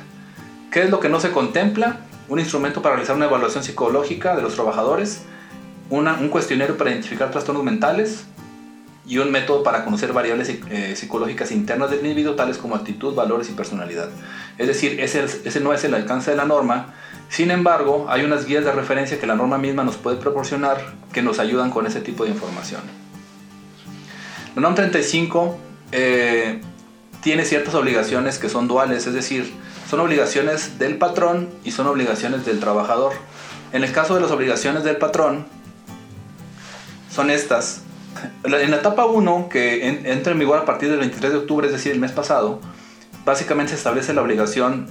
¿Qué 0.70 0.84
es 0.84 0.90
lo 0.90 1.00
que 1.00 1.08
no 1.08 1.22
se 1.22 1.32
contempla? 1.32 2.02
Un 2.28 2.40
instrumento 2.40 2.82
para 2.82 2.96
realizar 2.96 3.16
una 3.16 3.28
evaluación 3.28 3.64
psicológica 3.64 4.36
de 4.36 4.42
los 4.42 4.56
trabajadores 4.56 5.22
un 5.90 6.28
cuestionario 6.28 6.76
para 6.76 6.92
identificar 6.92 7.32
trastornos 7.32 7.64
mentales 7.64 8.26
y 9.06 9.20
un 9.20 9.32
método 9.32 9.64
para 9.64 9.86
conocer 9.86 10.12
variables 10.12 10.50
eh, 10.70 10.98
psicológicas 10.98 11.54
internas 11.54 11.92
del 11.92 12.02
individuo, 12.02 12.36
tales 12.36 12.58
como 12.58 12.76
actitud, 12.76 13.16
valores 13.16 13.50
y 13.50 13.54
personalidad. 13.54 14.10
Es 14.58 14.68
decir, 14.68 15.00
ese, 15.00 15.24
ese 15.24 15.60
no 15.62 15.72
es 15.72 15.86
el 15.86 15.94
alcance 15.94 16.32
de 16.32 16.36
la 16.36 16.44
norma, 16.44 16.94
sin 17.30 17.52
embargo, 17.52 18.08
hay 18.10 18.26
unas 18.26 18.46
guías 18.46 18.66
de 18.66 18.74
referencia 18.74 19.18
que 19.18 19.28
la 19.28 19.36
norma 19.36 19.58
misma 19.58 19.86
nos 19.86 19.96
puede 19.96 20.18
proporcionar 20.18 20.94
que 21.14 21.22
nos 21.22 21.40
ayudan 21.40 21.72
con 21.72 21.88
ese 21.88 22.02
tipo 22.02 22.26
de 22.26 22.32
información. 22.32 22.82
La 24.56 24.62
norma 24.62 24.76
35 24.76 25.58
eh, 25.94 26.60
tiene 27.28 27.44
ciertas 27.44 27.76
obligaciones 27.76 28.40
que 28.40 28.48
son 28.48 28.70
duales, 28.70 29.06
es 29.06 29.14
decir, 29.14 29.54
son 29.90 30.00
obligaciones 30.00 30.80
del 30.80 30.98
patrón 30.98 31.50
y 31.66 31.72
son 31.72 31.86
obligaciones 31.88 32.46
del 32.46 32.62
trabajador. 32.62 33.12
En 33.74 33.84
el 33.84 33.92
caso 33.92 34.16
de 34.16 34.22
las 34.22 34.32
obligaciones 34.32 34.86
del 34.86 34.96
patrón, 34.96 35.46
son 37.12 37.30
estas. 37.30 37.82
En 38.46 38.72
la 38.72 38.78
etapa 38.78 39.08
1, 39.08 39.50
que 39.50 39.90
entra 40.06 40.32
en 40.32 40.40
vigor 40.40 40.58
a 40.58 40.64
partir 40.64 40.90
del 40.90 41.00
23 41.00 41.34
de 41.34 41.38
octubre, 41.40 41.68
es 41.68 41.74
decir, 41.74 41.92
el 41.92 42.00
mes 42.00 42.14
pasado, 42.14 42.62
básicamente 43.26 43.72
se 43.72 43.76
establece 43.76 44.14
la 44.14 44.22
obligación 44.22 44.88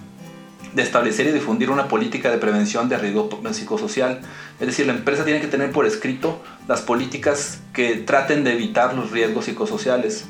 de 0.75 0.83
establecer 0.83 1.27
y 1.29 1.33
difundir 1.33 1.71
una 1.71 1.89
política 1.89 2.31
de 2.31 2.37
prevención 2.37 2.91
de 2.91 2.99
riesgo 2.99 3.31
psicosocial. 3.51 4.21
Es 4.61 4.67
decir, 4.67 4.87
la 4.87 4.93
empresa 4.93 5.25
tiene 5.25 5.41
que 5.41 5.47
tener 5.47 5.73
por 5.73 5.87
escrito 5.87 6.43
las 6.69 6.83
políticas 6.83 7.61
que 7.73 7.95
traten 7.95 8.45
de 8.45 8.53
evitar 8.53 8.93
los 8.93 9.11
riesgos 9.11 9.47
psicosociales. 9.47 10.27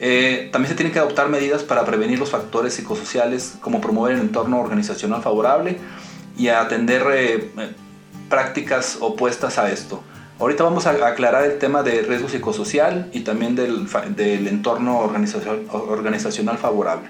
Eh, 0.00 0.48
también 0.52 0.70
se 0.70 0.74
tienen 0.74 0.92
que 0.92 0.98
adoptar 0.98 1.28
medidas 1.28 1.62
para 1.62 1.84
prevenir 1.84 2.18
los 2.18 2.30
factores 2.30 2.74
psicosociales, 2.74 3.54
como 3.60 3.80
promover 3.80 4.14
el 4.14 4.20
entorno 4.20 4.60
organizacional 4.60 5.22
favorable 5.22 5.78
y 6.36 6.48
atender 6.48 7.04
eh, 7.12 7.50
prácticas 8.28 8.98
opuestas 9.00 9.58
a 9.58 9.70
esto. 9.70 10.02
Ahorita 10.40 10.64
vamos 10.64 10.86
a 10.86 10.90
aclarar 10.90 11.44
el 11.44 11.58
tema 11.58 11.84
de 11.84 12.02
riesgo 12.02 12.28
psicosocial 12.28 13.08
y 13.12 13.20
también 13.20 13.54
del, 13.54 13.86
del 14.16 14.48
entorno 14.48 14.98
organizacional 14.98 16.58
favorable. 16.58 17.08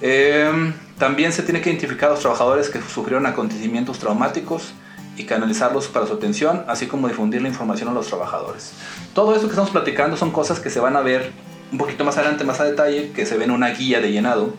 Em, 0.00 0.74
también 0.98 1.32
se 1.32 1.44
tiene 1.44 1.60
que 1.60 1.70
identificar 1.70 2.08
a 2.08 2.12
los 2.14 2.20
trabajadores 2.20 2.68
que 2.68 2.82
sufrieron 2.82 3.24
acontecimientos 3.26 4.00
traumáticos 4.00 4.72
y 5.16 5.24
canalizarlos 5.24 5.86
para 5.86 6.06
su 6.06 6.14
atención, 6.14 6.64
así 6.66 6.86
como 6.86 7.06
difundir 7.06 7.42
la 7.42 7.48
información 7.48 7.88
a 7.90 7.92
los 7.92 8.08
trabajadores. 8.08 8.72
Todo 9.14 9.34
esto 9.34 9.46
que 9.46 9.52
estamos 9.52 9.70
platicando 9.70 10.16
son 10.16 10.32
cosas 10.32 10.58
que 10.58 10.70
se 10.70 10.80
van 10.80 10.96
a 10.96 11.00
ver 11.02 11.30
un 11.72 11.78
poquito 11.78 12.04
más 12.04 12.16
adelante, 12.18 12.44
más 12.44 12.60
a 12.60 12.64
detalle, 12.64 13.10
que 13.12 13.26
se 13.26 13.36
ven 13.36 13.50
en 13.50 13.56
una 13.56 13.70
guía 13.70 14.00
de 14.00 14.12
llenado 14.12 14.54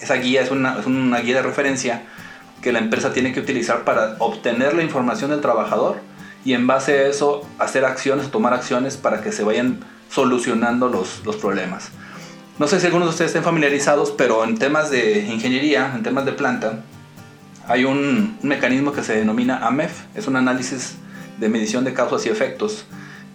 Esa 0.00 0.14
guía 0.16 0.42
es 0.42 0.50
una, 0.50 0.78
es 0.78 0.86
una 0.86 1.20
guía 1.20 1.36
de 1.36 1.42
referencia 1.42 2.02
que 2.60 2.72
la 2.72 2.80
empresa 2.80 3.12
tiene 3.12 3.32
que 3.32 3.40
utilizar 3.40 3.84
para 3.84 4.16
obtener 4.18 4.74
la 4.74 4.82
información 4.82 5.30
del 5.30 5.40
trabajador 5.40 6.00
y 6.44 6.54
en 6.54 6.66
base 6.66 6.98
a 6.98 7.06
eso 7.08 7.46
hacer 7.58 7.84
acciones 7.84 8.30
tomar 8.30 8.52
acciones 8.52 8.96
para 8.96 9.20
que 9.22 9.32
se 9.32 9.44
vayan 9.44 9.80
solucionando 10.10 10.88
los, 10.88 11.22
los 11.24 11.36
problemas. 11.36 11.90
No 12.58 12.68
sé 12.68 12.80
si 12.80 12.86
algunos 12.86 13.08
de 13.08 13.10
ustedes 13.10 13.30
estén 13.30 13.44
familiarizados, 13.44 14.10
pero 14.10 14.44
en 14.44 14.58
temas 14.58 14.90
de 14.90 15.20
ingeniería, 15.26 15.92
en 15.94 16.02
temas 16.02 16.24
de 16.24 16.32
planta, 16.32 16.80
hay 17.66 17.84
un, 17.84 18.36
un 18.42 18.48
mecanismo 18.48 18.92
que 18.92 19.02
se 19.02 19.16
denomina 19.16 19.66
AMEF, 19.66 20.02
es 20.14 20.26
un 20.26 20.36
análisis 20.36 20.96
de 21.38 21.48
medición 21.48 21.84
de 21.84 21.94
causas 21.94 22.26
y 22.26 22.28
efectos. 22.28 22.84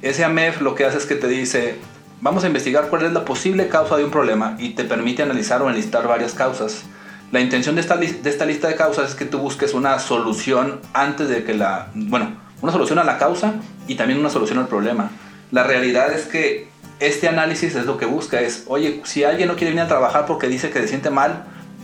Ese 0.02 0.24
AMEF 0.24 0.62
lo 0.62 0.76
que 0.76 0.86
hace 0.86 0.98
es 0.98 1.06
que 1.06 1.16
te 1.16 1.28
dice, 1.28 1.80
vamos 2.22 2.44
a 2.44 2.48
investigar 2.48 2.88
cuál 2.90 3.06
es 3.06 3.12
la 3.12 3.26
posible 3.26 3.68
causa 3.68 3.98
de 3.98 4.04
un 4.04 4.12
problema 4.12 4.56
y 4.60 4.72
te 4.72 4.84
permite 4.84 5.24
analizar 5.24 5.62
o 5.62 5.70
enlistar 5.70 6.08
varias 6.08 6.34
causas. 6.34 6.84
La 7.32 7.42
intención 7.42 7.76
de 7.76 7.82
esta, 7.82 7.98
de 7.98 8.30
esta 8.30 8.46
lista 8.46 8.68
de 8.68 8.76
causas 8.76 9.10
es 9.10 9.16
que 9.16 9.26
tú 9.26 9.40
busques 9.40 9.74
una 9.74 10.00
solución 10.00 10.80
antes 10.94 11.28
de 11.28 11.44
que 11.44 11.54
la, 11.54 11.90
bueno, 11.94 12.38
una 12.62 12.72
solución 12.72 13.00
a 13.00 13.04
la 13.04 13.18
causa 13.18 13.56
y 13.88 13.96
también 13.96 14.20
una 14.20 14.30
solución 14.30 14.60
al 14.60 14.68
problema. 14.68 15.12
La 15.52 15.64
realidad 15.64 16.12
es 16.12 16.26
que 16.26 16.70
este 17.00 17.28
análisis 17.28 17.76
es 17.76 17.86
lo 17.86 17.98
que 17.98 18.06
busca, 18.06 18.42
es, 18.42 18.64
oye, 18.68 19.02
si 19.06 19.24
alguien 19.24 19.48
no 19.48 19.56
quiere 19.56 19.72
venir 19.72 19.84
a 19.84 19.88
trabajar 19.88 20.26
porque 20.26 20.48
dice 20.48 20.70
que 20.70 20.80
se 20.80 20.88
siente 20.88 21.10
mal, 21.10 21.44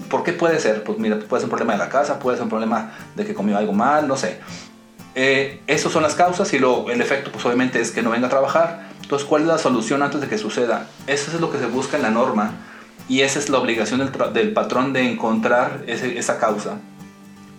¿por 0.09 0.23
qué 0.23 0.33
puede 0.33 0.59
ser? 0.59 0.83
Pues 0.83 0.97
mira, 0.97 1.19
puede 1.19 1.41
ser 1.41 1.45
un 1.45 1.49
problema 1.49 1.73
de 1.73 1.79
la 1.79 1.89
casa, 1.89 2.19
puede 2.19 2.37
ser 2.37 2.45
un 2.45 2.49
problema 2.49 2.93
de 3.15 3.25
que 3.25 3.33
comió 3.33 3.57
algo 3.57 3.73
mal, 3.73 4.07
no 4.07 4.17
sé. 4.17 4.39
Eh, 5.15 5.61
esas 5.67 5.91
son 5.91 6.01
las 6.01 6.15
causas 6.15 6.51
y 6.53 6.59
lo, 6.59 6.89
el 6.89 6.99
efecto 6.99 7.31
pues 7.31 7.45
obviamente 7.45 7.79
es 7.79 7.91
que 7.91 8.01
no 8.01 8.09
venga 8.09 8.27
a 8.27 8.29
trabajar. 8.29 8.92
Entonces, 9.13 9.29
¿cuál 9.29 9.43
es 9.43 9.47
la 9.47 9.59
solución 9.59 10.01
antes 10.01 10.21
de 10.21 10.27
que 10.27 10.39
suceda? 10.39 10.87
Eso 11.05 11.29
es 11.29 11.39
lo 11.39 11.51
que 11.51 11.59
se 11.59 11.67
busca 11.67 11.97
en 11.97 12.01
la 12.01 12.09
norma 12.09 12.53
y 13.07 13.21
esa 13.21 13.37
es 13.37 13.47
la 13.47 13.59
obligación 13.59 13.99
del, 13.99 14.53
patrón 14.53 14.91
de 14.91 15.07
encontrar 15.07 15.83
esa 15.85 16.39
causa. 16.39 16.79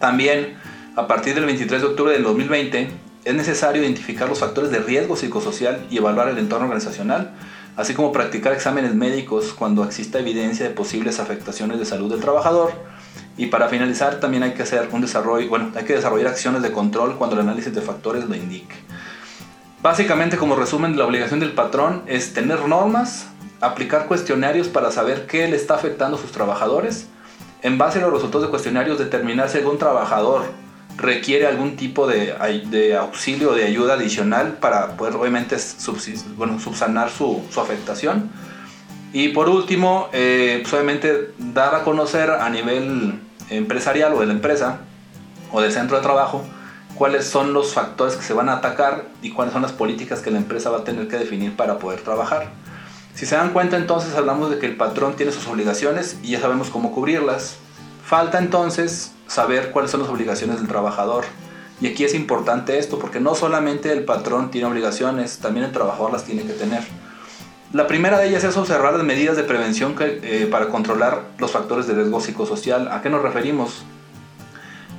También, 0.01 0.55
a 0.97 1.07
partir 1.07 1.37
del 1.37 1.45
23 1.45 1.81
de 1.81 1.87
octubre 1.87 2.13
del 2.13 2.25
2020, 2.25 2.89
es 3.25 3.35
necesario 3.37 3.83
identificar 3.85 4.29
los 4.29 4.41
factores 4.41 4.73
de 4.73 4.81
riesgo 4.81 5.15
psicosocial 5.15 5.87
y 5.91 5.99
evaluar 5.99 6.29
el 6.29 6.39
entorno 6.39 6.65
organizacional, 6.65 7.37
así 7.77 7.95
como 7.95 8.11
practicar 8.11 8.53
exámenes 8.53 8.93
médicos 8.97 9.55
cuando 9.57 9.85
exista 9.85 10.19
evidencia 10.19 10.67
de 10.67 10.75
posibles 10.75 11.21
afectaciones 11.21 11.79
de 11.79 11.85
salud 11.85 12.11
del 12.11 12.21
trabajador. 12.21 12.73
Y 13.37 13.47
para 13.47 13.69
finalizar, 13.69 14.19
también 14.19 14.43
hay 14.43 14.55
que 14.55 14.65
hacer 14.65 14.89
un 14.91 15.03
desarrollo, 15.03 15.49
bueno, 15.49 15.71
hay 15.77 15.85
que 15.85 15.95
desarrollar 15.95 16.33
acciones 16.33 16.63
de 16.63 16.73
control 16.73 17.17
cuando 17.17 17.37
el 17.37 17.43
análisis 17.43 17.73
de 17.73 17.81
factores 17.81 18.25
lo 18.25 18.35
indique. 18.35 18.75
Básicamente, 19.85 20.38
como 20.38 20.57
resumen, 20.57 20.97
la 20.97 21.05
obligación 21.05 21.41
del 21.41 21.53
patrón 21.53 22.05
es 22.07 22.33
tener 22.33 22.67
normas, 22.67 23.26
aplicar 23.61 24.07
cuestionarios 24.07 24.67
para 24.69 24.91
saber 24.91 25.26
qué 25.26 25.47
le 25.47 25.57
está 25.57 25.75
afectando 25.75 26.17
a 26.17 26.21
sus 26.21 26.33
trabajadores, 26.33 27.09
en 27.61 27.76
base 27.76 27.99
a 27.99 28.00
los 28.00 28.14
resultados 28.14 28.45
de 28.45 28.50
cuestionarios 28.50 28.99
determinar 28.99 29.50
si 29.50 29.59
algún 29.59 29.76
trabajador 29.76 30.45
requiere 30.97 31.47
algún 31.47 31.76
tipo 31.76 32.07
de, 32.07 32.33
auxilio 32.99 33.50
o 33.50 33.55
de 33.55 33.64
ayuda 33.64 33.93
adicional 33.93 34.57
para 34.59 34.97
poder 34.97 35.17
obviamente 35.17 35.59
subsanar 35.59 37.11
su, 37.11 37.43
su, 37.50 37.61
afectación. 37.61 38.31
Y 39.12 39.29
por 39.29 39.50
último, 39.50 40.09
eh, 40.14 40.61
pues, 40.62 40.73
obviamente 40.73 41.35
dar 41.38 41.75
a 41.75 41.85
conocer 41.85 42.31
a 42.31 42.49
nivel 42.49 43.21
empresarial 43.50 44.14
o 44.14 44.21
de 44.21 44.26
la 44.29 44.33
empresa 44.33 44.79
o 45.53 45.61
del 45.61 45.73
centro 45.73 45.99
de 45.99 46.03
trabajo 46.03 46.43
cuáles 46.95 47.27
son 47.27 47.53
los 47.53 47.75
factores 47.75 48.17
que 48.17 48.23
se 48.23 48.33
van 48.33 48.49
a 48.49 48.55
atacar 48.55 49.07
y 49.23 49.31
cuáles 49.31 49.53
son 49.53 49.63
las 49.63 49.73
políticas 49.73 50.21
que 50.21 50.31
la 50.31 50.39
empresa 50.39 50.71
va 50.71 50.79
a 50.79 50.85
tener 50.85 51.09
que 51.09 51.17
definir 51.17 51.57
para 51.57 51.79
poder 51.79 52.01
trabajar. 52.01 52.49
Si 53.15 53.27
se 53.27 53.37
dan 53.37 53.53
cuenta 53.53 53.77
entonces 53.77 54.15
hablamos 54.15 54.51
de 54.51 54.59
que 54.59 54.67
el 54.67 54.77
patrón 54.77 55.15
tiene 55.15 55.33
sus 55.33 55.47
obligaciones 55.47 56.19
y 56.23 56.31
ya 56.31 56.41
sabemos 56.41 56.71
cómo 56.71 56.93
cubrirlas. 56.93 57.57
Falta 58.05 58.39
entonces 58.39 59.13
saber 59.27 59.71
cuáles 59.71 59.91
son 59.91 60.01
las 60.01 60.11
obligaciones 60.11 60.59
del 60.59 60.69
trabajador. 60.69 61.25
Y 61.81 61.89
aquí 61.89 62.05
es 62.05 62.15
importante 62.15 62.79
esto 62.79 62.99
porque 62.99 63.21
no 63.21 63.35
solamente 63.35 63.93
el 63.93 64.05
patrón 64.05 64.51
tiene 64.51 64.67
obligaciones, 64.67 65.39
también 65.39 65.67
el 65.67 65.73
trabajador 65.73 66.13
las 66.13 66.25
tiene 66.25 66.43
que 66.43 66.53
tener. 66.53 66.83
La 67.73 67.89
primera 67.89 68.19
de 68.19 68.29
ellas 68.29 68.45
es 68.45 68.57
observar 68.57 68.95
las 68.95 69.03
medidas 69.03 69.37
de 69.37 69.43
prevención 69.43 69.97
eh, 69.99 70.47
para 70.51 70.69
controlar 70.69 71.23
los 71.39 71.51
factores 71.51 71.89
de 71.89 71.95
riesgo 71.95 72.21
psicosocial. 72.21 72.87
¿A 72.93 73.03
qué 73.03 73.11
nos 73.11 73.23
referimos? 73.23 73.85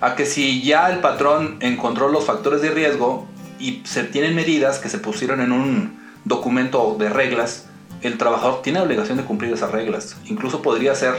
A 0.02 0.16
que 0.16 0.26
si 0.26 0.62
ya 0.62 0.90
el 0.90 1.00
patrón 1.00 1.58
encontró 1.62 2.10
los 2.10 2.26
factores 2.26 2.62
de 2.62 2.72
riesgo 2.72 3.28
y 3.60 3.82
se 3.86 4.04
tienen 4.04 4.36
medidas 4.36 4.80
que 4.80 4.90
se 4.90 5.00
pusieron 5.00 5.42
en 5.42 5.52
un 5.52 6.00
documento 6.26 6.96
de 7.00 7.10
reglas, 7.10 7.68
el 8.02 8.18
trabajador 8.18 8.62
tiene 8.62 8.82
obligación 8.82 9.18
de 9.18 9.24
cumplir 9.24 9.54
esas 9.54 9.72
reglas. 9.72 10.18
Incluso 10.26 10.62
podría 10.62 10.96
ser 10.96 11.14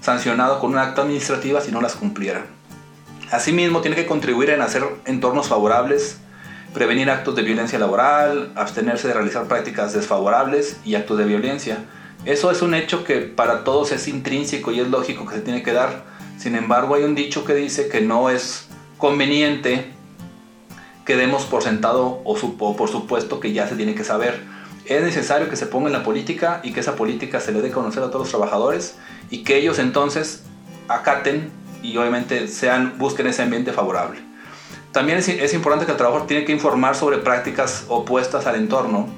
sancionado 0.00 0.58
con 0.58 0.72
un 0.72 0.78
acta 0.78 1.02
administrativa 1.02 1.60
si 1.60 1.70
no 1.70 1.80
las 1.80 1.96
cumpliera. 1.96 2.46
Asimismo, 3.30 3.80
tiene 3.80 3.96
que 3.96 4.06
contribuir 4.06 4.50
en 4.50 4.60
hacer 4.60 4.84
entornos 5.06 5.48
favorables, 5.48 6.18
prevenir 6.72 7.10
actos 7.10 7.34
de 7.36 7.42
violencia 7.42 7.78
laboral, 7.78 8.52
abstenerse 8.54 9.08
de 9.08 9.14
realizar 9.14 9.44
prácticas 9.44 9.92
desfavorables 9.92 10.78
y 10.84 10.94
actos 10.94 11.18
de 11.18 11.24
violencia. 11.24 11.78
Eso 12.24 12.50
es 12.50 12.62
un 12.62 12.74
hecho 12.74 13.04
que 13.04 13.18
para 13.20 13.64
todos 13.64 13.92
es 13.92 14.08
intrínseco 14.08 14.72
y 14.72 14.80
es 14.80 14.88
lógico 14.88 15.26
que 15.26 15.36
se 15.36 15.40
tiene 15.40 15.62
que 15.62 15.72
dar. 15.72 16.13
Sin 16.38 16.56
embargo, 16.56 16.94
hay 16.94 17.04
un 17.04 17.14
dicho 17.14 17.44
que 17.44 17.54
dice 17.54 17.88
que 17.88 18.00
no 18.00 18.30
es 18.30 18.68
conveniente 18.98 19.92
que 21.04 21.16
demos 21.16 21.44
por 21.44 21.62
sentado 21.62 22.22
o, 22.24 22.36
por 22.76 22.88
supuesto 22.88 23.40
que 23.40 23.52
ya 23.52 23.68
se 23.68 23.76
tiene 23.76 23.94
que 23.94 24.04
saber. 24.04 24.42
Es 24.86 25.02
necesario 25.02 25.48
que 25.48 25.56
se 25.56 25.66
ponga 25.66 25.86
en 25.86 25.92
la 25.92 26.02
política 26.02 26.60
y 26.62 26.72
que 26.72 26.80
esa 26.80 26.96
política 26.96 27.40
se 27.40 27.52
le 27.52 27.60
dé 27.60 27.68
a 27.68 27.72
conocer 27.72 28.02
a 28.02 28.06
todos 28.06 28.22
los 28.22 28.30
trabajadores 28.30 28.96
y 29.30 29.44
que 29.44 29.56
ellos 29.56 29.78
entonces 29.78 30.42
acaten 30.88 31.50
y 31.82 31.96
obviamente 31.96 32.48
sean, 32.48 32.98
busquen 32.98 33.26
ese 33.26 33.42
ambiente 33.42 33.72
favorable. 33.72 34.20
También 34.92 35.18
es, 35.18 35.28
es, 35.28 35.54
importante 35.54 35.86
que 35.86 35.92
el 35.92 35.98
trabajador 35.98 36.26
tiene 36.26 36.44
que 36.44 36.52
informar 36.52 36.94
sobre 36.94 37.18
prácticas 37.18 37.84
opuestas 37.88 38.46
al 38.46 38.56
entorno 38.56 39.08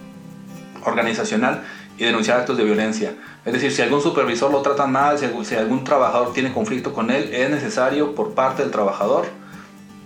organizacional 0.84 1.64
y 1.98 2.04
denunciar 2.04 2.40
actos 2.40 2.56
de 2.56 2.64
violencia. 2.64 3.14
Es 3.44 3.52
decir, 3.52 3.72
si 3.72 3.82
algún 3.82 4.02
supervisor 4.02 4.50
lo 4.50 4.62
trata 4.62 4.86
mal, 4.86 5.18
si, 5.18 5.54
algún 5.54 5.84
trabajador 5.84 6.32
tiene 6.32 6.52
conflicto 6.52 6.92
con 6.92 7.10
él, 7.10 7.30
es 7.32 7.50
necesario 7.50 8.14
por 8.14 8.34
parte 8.34 8.62
del 8.62 8.70
trabajador 8.70 9.26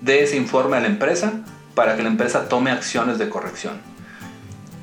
de 0.01 0.23
ese 0.23 0.37
informe 0.37 0.77
a 0.77 0.81
la 0.81 0.87
empresa 0.87 1.33
para 1.75 1.97
que 1.97 2.03
la 2.03 2.09
empresa 2.09 2.49
tome 2.49 2.71
acciones 2.71 3.19
de 3.19 3.29
corrección. 3.29 3.81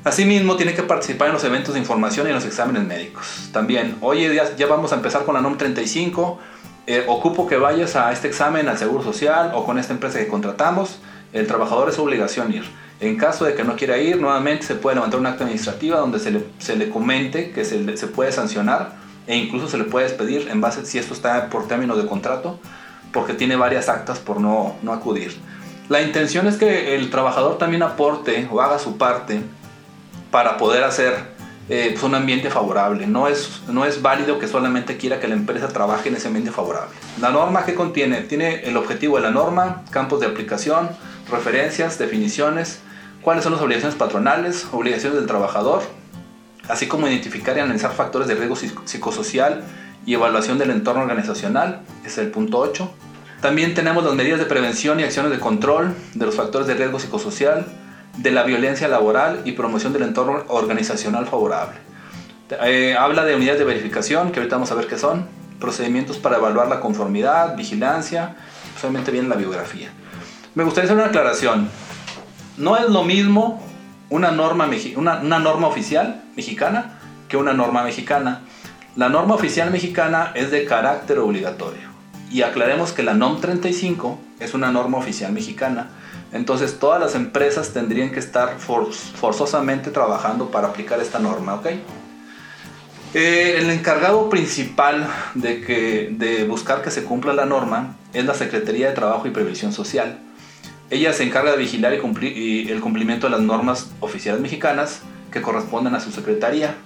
Asimismo, 0.04 0.56
tiene 0.56 0.74
que 0.74 0.82
participar 0.82 1.28
en 1.28 1.34
los 1.34 1.44
eventos 1.44 1.74
de 1.74 1.80
información 1.80 2.26
y 2.26 2.30
en 2.30 2.36
los 2.36 2.44
exámenes 2.44 2.84
médicos. 2.84 3.50
También, 3.52 3.96
oye, 4.00 4.34
ya, 4.56 4.66
vamos 4.66 4.92
a 4.92 4.96
empezar 4.96 5.24
con 5.24 5.34
la 5.34 5.40
NOM 5.40 5.58
35. 5.58 6.38
Eh, 6.86 7.04
ocupo 7.06 7.46
que 7.46 7.56
vayas 7.58 7.96
a 7.96 8.10
este 8.12 8.28
examen 8.28 8.68
al 8.68 8.78
Seguro 8.78 9.02
Social 9.02 9.52
o 9.54 9.64
con 9.64 9.78
esta 9.78 9.92
empresa 9.92 10.18
que 10.18 10.28
contratamos. 10.28 11.00
El 11.32 11.46
trabajador 11.46 11.90
es 11.90 11.98
obligación 11.98 12.52
ir. 12.54 12.64
En 13.00 13.16
caso 13.16 13.44
de 13.44 13.54
que 13.54 13.62
no 13.62 13.76
quiera 13.76 13.98
ir, 13.98 14.20
nuevamente 14.20 14.66
se 14.66 14.74
puede 14.74 14.96
levantar 14.96 15.20
una 15.20 15.30
acta 15.30 15.44
administrativa 15.44 15.98
donde 15.98 16.18
se 16.18 16.32
le, 16.32 16.44
se 16.58 16.74
le 16.76 16.90
comente 16.90 17.52
que 17.52 17.64
se, 17.64 17.96
se, 17.96 18.06
puede 18.08 18.32
sancionar 18.32 18.96
e 19.28 19.36
incluso 19.36 19.68
se 19.68 19.78
le 19.78 19.84
puede 19.84 20.08
despedir 20.08 20.48
en 20.50 20.60
base 20.60 20.84
si 20.84 20.98
esto 20.98 21.14
está 21.14 21.48
por 21.48 21.68
término 21.68 21.96
de 21.96 22.06
contrato, 22.06 22.58
porque 23.12 23.34
tiene 23.34 23.54
varias 23.54 23.88
actas 23.88 24.18
por 24.18 24.40
no, 24.40 24.76
no 24.82 24.92
acudir. 24.92 25.36
La 25.88 26.02
intención 26.02 26.46
es 26.46 26.56
que 26.56 26.96
el 26.96 27.08
trabajador 27.10 27.56
también 27.56 27.82
aporte 27.82 28.48
o 28.50 28.60
haga 28.60 28.78
su 28.78 28.98
parte 28.98 29.40
para 30.30 30.56
poder 30.56 30.82
hacer 30.82 31.14
eh, 31.68 31.90
pues 31.92 32.02
un 32.02 32.14
ambiente 32.14 32.50
favorable. 32.50 33.06
No 33.06 33.28
es, 33.28 33.62
no 33.68 33.84
es 33.84 34.02
válido 34.02 34.38
que 34.38 34.48
solamente 34.48 34.96
quiera 34.96 35.20
que 35.20 35.28
la 35.28 35.34
empresa 35.34 35.68
trabaje 35.68 36.08
en 36.08 36.16
ese 36.16 36.28
ambiente 36.28 36.50
favorable. 36.50 36.94
La 37.20 37.30
norma 37.30 37.64
que 37.64 37.74
contiene, 37.74 38.22
tiene 38.22 38.64
el 38.64 38.76
objetivo 38.76 39.16
de 39.16 39.22
la 39.22 39.30
norma, 39.30 39.84
campos 39.90 40.20
de 40.20 40.26
aplicación, 40.26 40.88
referencias, 41.30 41.98
definiciones, 41.98 42.80
cuáles 43.22 43.44
son 43.44 43.52
las 43.52 43.62
obligaciones 43.62 43.96
patronales, 43.96 44.66
obligaciones 44.72 45.18
del 45.18 45.26
trabajador, 45.26 45.82
así 46.68 46.86
como 46.86 47.08
identificar 47.08 47.56
y 47.56 47.60
analizar 47.60 47.92
factores 47.92 48.28
de 48.28 48.34
riesgo 48.34 48.56
psicosocial 48.56 49.64
y 50.06 50.14
evaluación 50.14 50.58
del 50.58 50.70
entorno 50.70 51.02
organizacional, 51.02 51.82
es 52.04 52.18
el 52.18 52.30
punto 52.30 52.58
8. 52.58 52.90
También 53.40 53.74
tenemos 53.74 54.04
las 54.04 54.14
medidas 54.14 54.38
de 54.38 54.46
prevención 54.46 54.98
y 55.00 55.04
acciones 55.04 55.30
de 55.30 55.38
control 55.38 55.94
de 56.14 56.26
los 56.26 56.34
factores 56.34 56.66
de 56.66 56.74
riesgo 56.74 56.98
psicosocial, 56.98 57.66
de 58.16 58.30
la 58.32 58.42
violencia 58.42 58.88
laboral 58.88 59.42
y 59.44 59.52
promoción 59.52 59.92
del 59.92 60.02
entorno 60.02 60.44
organizacional 60.48 61.26
favorable. 61.26 61.78
Eh, 62.64 62.96
habla 62.98 63.24
de 63.24 63.36
unidades 63.36 63.58
de 63.60 63.64
verificación, 63.64 64.32
que 64.32 64.40
ahorita 64.40 64.56
vamos 64.56 64.72
a 64.72 64.74
ver 64.74 64.86
qué 64.86 64.98
son, 64.98 65.26
procedimientos 65.60 66.18
para 66.18 66.36
evaluar 66.38 66.68
la 66.68 66.80
conformidad, 66.80 67.56
vigilancia, 67.56 68.36
solamente 68.80 69.10
viene 69.10 69.28
la 69.28 69.36
biografía. 69.36 69.90
Me 70.54 70.64
gustaría 70.64 70.86
hacer 70.86 70.96
una 70.96 71.06
aclaración. 71.08 71.68
No 72.58 72.76
es 72.76 72.88
lo 72.88 73.04
mismo 73.04 73.62
una 74.10 74.30
norma, 74.30 74.68
una, 74.96 75.20
norma 75.20 75.66
oficial 75.66 76.22
mexicana 76.36 76.98
que 77.28 77.36
una 77.36 77.52
norma 77.52 77.82
mexicana. 77.82 78.42
La 78.96 79.08
norma 79.08 79.34
oficial 79.34 79.70
mexicana 79.70 80.32
es 80.34 80.50
de 80.50 80.64
carácter 80.64 81.18
obligatorio. 81.18 81.88
Y 82.30 82.42
aclaremos 82.42 82.92
que 82.92 83.02
la 83.02 83.14
NOM 83.14 83.40
35 83.40 84.18
es 84.40 84.54
una 84.54 84.70
norma 84.70 84.98
oficial 84.98 85.32
mexicana 85.32 85.88
entonces 86.32 86.78
todas 86.78 87.00
las 87.00 87.14
empresas 87.14 87.72
tendrían 87.72 88.10
que 88.10 88.20
estar 88.20 88.58
forzosamente 88.58 89.90
trabajando 89.90 90.50
para 90.50 90.68
aplicar 90.68 91.00
esta 91.00 91.18
norma, 91.18 91.54
¿ok? 91.54 91.66
Eh, 93.14 93.56
el 93.58 93.70
encargado 93.70 94.28
principal 94.28 95.08
de, 95.34 95.62
que, 95.62 96.10
de 96.12 96.44
buscar 96.44 96.82
que 96.82 96.90
se 96.90 97.04
cumpla 97.04 97.32
la 97.32 97.46
norma 97.46 97.96
es 98.12 98.26
la 98.26 98.34
Secretaría 98.34 98.88
de 98.88 98.94
Trabajo 98.94 99.26
y 99.26 99.30
Previsión 99.30 99.72
Social. 99.72 100.18
Ella 100.90 101.12
se 101.12 101.24
encarga 101.24 101.52
de 101.52 101.58
vigilar 101.58 101.92
y 101.92 101.98
cumplir, 101.98 102.36
y 102.36 102.70
el 102.70 102.80
cumplimiento 102.80 103.26
de 103.26 103.32
las 103.32 103.40
normas 103.40 103.90
oficiales 104.00 104.40
mexicanas 104.40 105.00
que 105.30 105.42
corresponden 105.42 105.94
a 105.94 106.00
su 106.00 106.10
secretaría. 106.10 106.76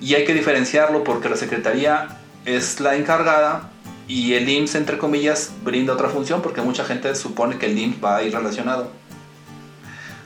Y 0.00 0.14
hay 0.14 0.24
que 0.24 0.34
diferenciarlo 0.34 1.02
porque 1.02 1.28
la 1.28 1.36
secretaría 1.36 2.08
es 2.44 2.78
la 2.80 2.94
encargada 2.94 3.70
y 4.06 4.34
el 4.34 4.48
IMSS, 4.48 4.76
entre 4.76 4.98
comillas, 4.98 5.52
brinda 5.64 5.94
otra 5.94 6.08
función 6.08 6.42
porque 6.42 6.60
mucha 6.60 6.84
gente 6.84 7.14
supone 7.14 7.58
que 7.58 7.66
el 7.66 7.78
IMSS 7.78 8.04
va 8.04 8.16
a 8.16 8.22
ir 8.22 8.32
relacionado. 8.32 8.90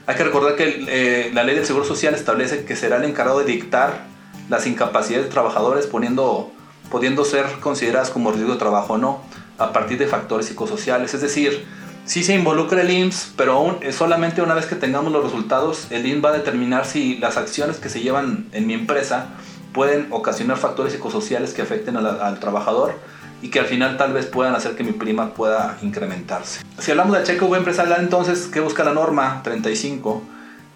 Hay 0.06 0.16
que 0.16 0.24
recordar 0.24 0.56
que 0.56 0.84
eh, 0.88 1.30
la 1.32 1.44
ley 1.44 1.54
del 1.54 1.66
Seguro 1.66 1.84
Social 1.84 2.14
establece 2.14 2.64
que 2.64 2.76
será 2.76 2.96
el 2.96 3.04
encargado 3.04 3.40
de 3.40 3.44
dictar 3.44 4.06
las 4.48 4.66
incapacidades 4.66 5.26
de 5.26 5.30
trabajadores 5.30 5.86
poniendo, 5.86 6.50
pudiendo 6.90 7.24
ser 7.24 7.44
consideradas 7.60 8.10
como 8.10 8.32
riesgo 8.32 8.54
de 8.54 8.58
trabajo 8.58 8.94
o 8.94 8.98
no, 8.98 9.22
a 9.58 9.72
partir 9.72 9.98
de 9.98 10.06
factores 10.06 10.46
psicosociales. 10.46 11.14
Es 11.14 11.20
decir, 11.20 11.66
sí 12.08 12.24
se 12.24 12.34
involucra 12.34 12.80
el 12.80 12.90
IMSS, 12.90 13.34
pero 13.36 13.52
aún 13.52 13.78
solamente 13.92 14.40
una 14.40 14.54
vez 14.54 14.66
que 14.66 14.74
tengamos 14.74 15.12
los 15.12 15.22
resultados, 15.22 15.86
el 15.90 16.06
IMSS 16.06 16.24
va 16.24 16.28
a 16.30 16.32
determinar 16.32 16.86
si 16.86 17.18
las 17.18 17.36
acciones 17.36 17.76
que 17.76 17.90
se 17.90 18.00
llevan 18.00 18.46
en 18.52 18.66
mi 18.66 18.72
empresa 18.72 19.28
pueden 19.74 20.08
ocasionar 20.10 20.56
factores 20.56 20.94
psicosociales 20.94 21.52
que 21.52 21.62
afecten 21.62 21.96
al 21.98 22.40
trabajador 22.40 22.94
y 23.42 23.50
que 23.50 23.60
al 23.60 23.66
final 23.66 23.98
tal 23.98 24.14
vez 24.14 24.26
puedan 24.26 24.54
hacer 24.54 24.74
que 24.74 24.82
mi 24.82 24.92
prima 24.92 25.34
pueda 25.34 25.76
incrementarse. 25.82 26.62
Si 26.78 26.90
hablamos 26.90 27.16
de 27.16 27.24
cheque 27.24 27.44
empresarial, 27.44 28.00
entonces, 28.00 28.48
¿qué 28.52 28.60
busca 28.60 28.82
la 28.82 28.94
norma 28.94 29.42
35? 29.44 30.22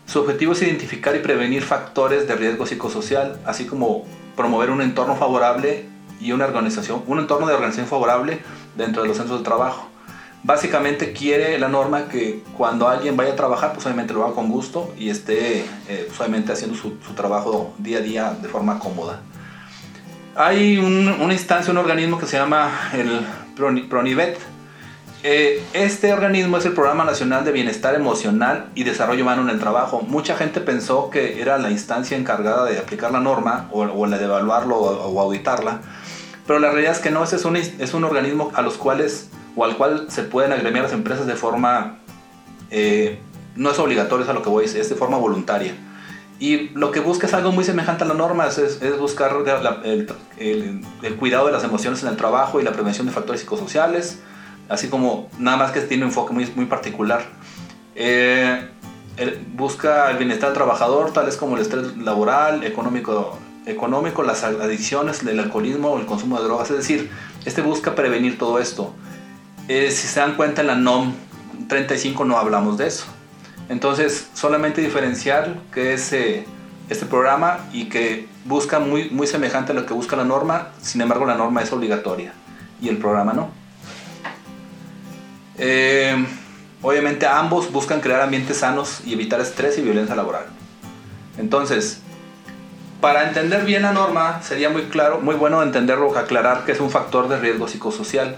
Su 0.06 0.20
objetivo 0.20 0.52
es 0.52 0.62
identificar 0.62 1.16
y 1.16 1.20
prevenir 1.20 1.62
factores 1.62 2.28
de 2.28 2.36
riesgo 2.36 2.66
psicosocial, 2.66 3.40
así 3.46 3.64
como 3.64 4.04
promover 4.36 4.70
un 4.70 4.82
entorno 4.82 5.16
favorable 5.16 5.86
y 6.20 6.32
una 6.32 6.44
organización, 6.44 7.02
un 7.06 7.20
entorno 7.20 7.46
de 7.46 7.54
organización 7.54 7.86
favorable 7.86 8.40
dentro 8.76 9.02
de 9.02 9.08
los 9.08 9.16
centros 9.16 9.38
de 9.40 9.44
trabajo. 9.44 9.91
Básicamente 10.44 11.12
quiere 11.12 11.56
la 11.60 11.68
norma 11.68 12.08
que 12.08 12.42
cuando 12.56 12.88
alguien 12.88 13.16
vaya 13.16 13.32
a 13.32 13.36
trabajar, 13.36 13.72
pues 13.74 13.86
obviamente 13.86 14.12
lo 14.12 14.24
haga 14.24 14.34
con 14.34 14.48
gusto 14.48 14.92
y 14.98 15.08
esté 15.08 15.60
eh, 15.60 16.04
pues, 16.08 16.18
obviamente 16.18 16.52
haciendo 16.52 16.76
su, 16.76 16.90
trabajo 17.14 17.72
día 17.78 17.98
a 17.98 18.00
día 18.00 18.36
de 18.42 18.48
forma 18.48 18.80
cómoda. 18.80 19.20
Hay 20.34 20.78
una 20.78 21.32
instancia, 21.32 21.70
un 21.70 21.78
organismo 21.78 22.18
que 22.18 22.26
se 22.26 22.38
llama 22.38 22.72
el 22.92 23.20
PRONIVET. 23.88 24.38
Eh, 25.22 25.62
este 25.74 26.12
organismo 26.12 26.56
es 26.56 26.66
el 26.66 26.72
Programa 26.72 27.04
Nacional 27.04 27.44
de 27.44 27.52
Bienestar 27.52 27.94
Emocional 27.94 28.70
y 28.74 28.82
Desarrollo 28.82 29.22
Humano 29.22 29.42
en 29.42 29.50
el 29.50 29.60
Trabajo. 29.60 30.00
Mucha 30.00 30.34
gente 30.36 30.60
pensó 30.60 31.10
que 31.10 31.40
era 31.40 31.58
la 31.58 31.70
instancia 31.70 32.16
encargada 32.16 32.64
de 32.64 32.80
aplicar 32.80 33.12
la 33.12 33.20
norma 33.20 33.68
o, 33.70 34.06
la 34.06 34.18
de 34.18 34.24
evaluarlo 34.24 34.76
o, 34.76 35.20
auditarla, 35.20 35.82
pero 36.48 36.58
la 36.58 36.70
realidad 36.70 36.94
es 36.96 36.98
que 36.98 37.12
no, 37.12 37.22
ese 37.22 37.36
es 37.36 37.44
un, 37.44 37.54
es 37.54 37.94
un 37.94 38.02
organismo 38.02 38.50
a 38.56 38.62
los 38.62 38.76
cuales 38.78 39.28
o 39.56 39.64
al 39.64 39.76
cual 39.76 40.06
se 40.08 40.22
pueden 40.22 40.52
agremiar 40.52 40.84
las 40.84 40.92
empresas 40.92 41.26
de 41.26 41.34
forma, 41.34 41.98
eh, 42.70 43.18
no 43.56 43.70
es 43.70 43.78
obligatorio, 43.78 44.24
es 44.24 44.30
a 44.30 44.32
lo 44.32 44.42
que 44.42 44.48
voy, 44.48 44.64
es 44.64 44.88
de 44.88 44.94
forma 44.94 45.18
voluntaria. 45.18 45.74
Y 46.38 46.70
lo 46.70 46.90
que 46.90 47.00
busca 47.00 47.26
es 47.26 47.34
algo 47.34 47.52
muy 47.52 47.62
semejante 47.62 48.02
a 48.02 48.06
la 48.08 48.14
norma, 48.14 48.48
es, 48.48 48.98
buscar 48.98 49.32
el, 49.84 51.16
cuidado 51.18 51.46
de 51.46 51.52
las 51.52 51.62
emociones 51.62 52.02
en 52.02 52.08
el 52.08 52.16
trabajo 52.16 52.60
y 52.60 52.64
la 52.64 52.72
prevención 52.72 53.06
de 53.06 53.12
factores 53.12 53.42
psicosociales, 53.42 54.18
así 54.68 54.88
como 54.88 55.30
nada 55.38 55.56
más 55.56 55.70
que 55.70 55.80
tiene 55.82 56.02
un 56.04 56.08
enfoque 56.08 56.32
muy, 56.32 56.50
muy 56.56 56.66
particular. 56.66 57.24
Eh, 57.94 58.68
busca 59.54 60.10
el 60.10 60.16
bienestar 60.16 60.48
del 60.48 60.56
trabajador, 60.56 61.12
tales 61.12 61.36
como 61.36 61.56
el 61.56 61.62
estrés 61.62 61.96
laboral, 61.96 62.64
económico, 62.64 63.38
económico, 63.66 64.22
las 64.22 64.42
adicciones, 64.42 65.22
el 65.22 65.38
alcoholismo 65.38 65.90
o 65.92 65.98
el 66.00 66.06
consumo 66.06 66.38
de 66.38 66.44
drogas. 66.44 66.70
Es 66.70 66.78
decir, 66.78 67.10
este 67.44 67.62
busca 67.62 67.94
prevenir 67.94 68.38
todo 68.38 68.58
esto. 68.58 68.92
Eh, 69.68 69.90
si 69.90 70.08
se 70.08 70.20
dan 70.20 70.34
cuenta 70.34 70.60
en 70.60 70.66
la 70.66 70.74
NOM 70.74 71.14
35 71.68 72.24
no 72.24 72.36
hablamos 72.36 72.78
de 72.78 72.88
eso. 72.88 73.04
Entonces, 73.68 74.28
solamente 74.34 74.80
diferenciar 74.80 75.56
que 75.72 75.94
es 75.94 76.12
eh, 76.12 76.44
este 76.88 77.06
programa 77.06 77.60
y 77.72 77.88
que 77.88 78.28
busca 78.44 78.78
muy, 78.78 79.10
muy 79.10 79.26
semejante 79.26 79.72
a 79.72 79.74
lo 79.74 79.86
que 79.86 79.94
busca 79.94 80.16
la 80.16 80.24
norma, 80.24 80.68
sin 80.80 81.00
embargo 81.00 81.26
la 81.26 81.36
norma 81.36 81.62
es 81.62 81.72
obligatoria 81.72 82.32
y 82.80 82.88
el 82.88 82.98
programa 82.98 83.32
no. 83.32 83.50
Eh, 85.58 86.26
obviamente 86.82 87.26
ambos 87.26 87.70
buscan 87.70 88.00
crear 88.00 88.20
ambientes 88.20 88.58
sanos 88.58 89.00
y 89.06 89.12
evitar 89.12 89.40
estrés 89.40 89.78
y 89.78 89.82
violencia 89.82 90.16
laboral. 90.16 90.46
Entonces, 91.38 92.00
para 93.00 93.28
entender 93.28 93.64
bien 93.64 93.82
la 93.82 93.92
norma 93.92 94.42
sería 94.42 94.70
muy 94.70 94.82
claro, 94.84 95.20
muy 95.20 95.34
bueno 95.34 95.62
entenderlo, 95.62 96.16
aclarar 96.16 96.64
que 96.64 96.72
es 96.72 96.80
un 96.80 96.90
factor 96.90 97.28
de 97.28 97.38
riesgo 97.38 97.68
psicosocial. 97.68 98.36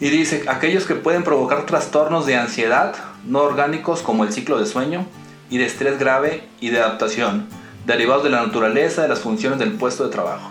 Y 0.00 0.08
dice, 0.08 0.44
aquellos 0.48 0.86
que 0.86 0.94
pueden 0.94 1.24
provocar 1.24 1.66
trastornos 1.66 2.24
de 2.24 2.34
ansiedad, 2.34 2.94
no 3.26 3.40
orgánicos 3.40 4.00
como 4.00 4.24
el 4.24 4.32
ciclo 4.32 4.58
de 4.58 4.64
sueño 4.64 5.04
y 5.50 5.58
de 5.58 5.66
estrés 5.66 5.98
grave 5.98 6.48
y 6.58 6.70
de 6.70 6.80
adaptación, 6.80 7.46
derivados 7.84 8.24
de 8.24 8.30
la 8.30 8.42
naturaleza 8.46 9.02
de 9.02 9.08
las 9.08 9.20
funciones 9.20 9.58
del 9.58 9.72
puesto 9.72 10.04
de 10.04 10.10
trabajo. 10.10 10.50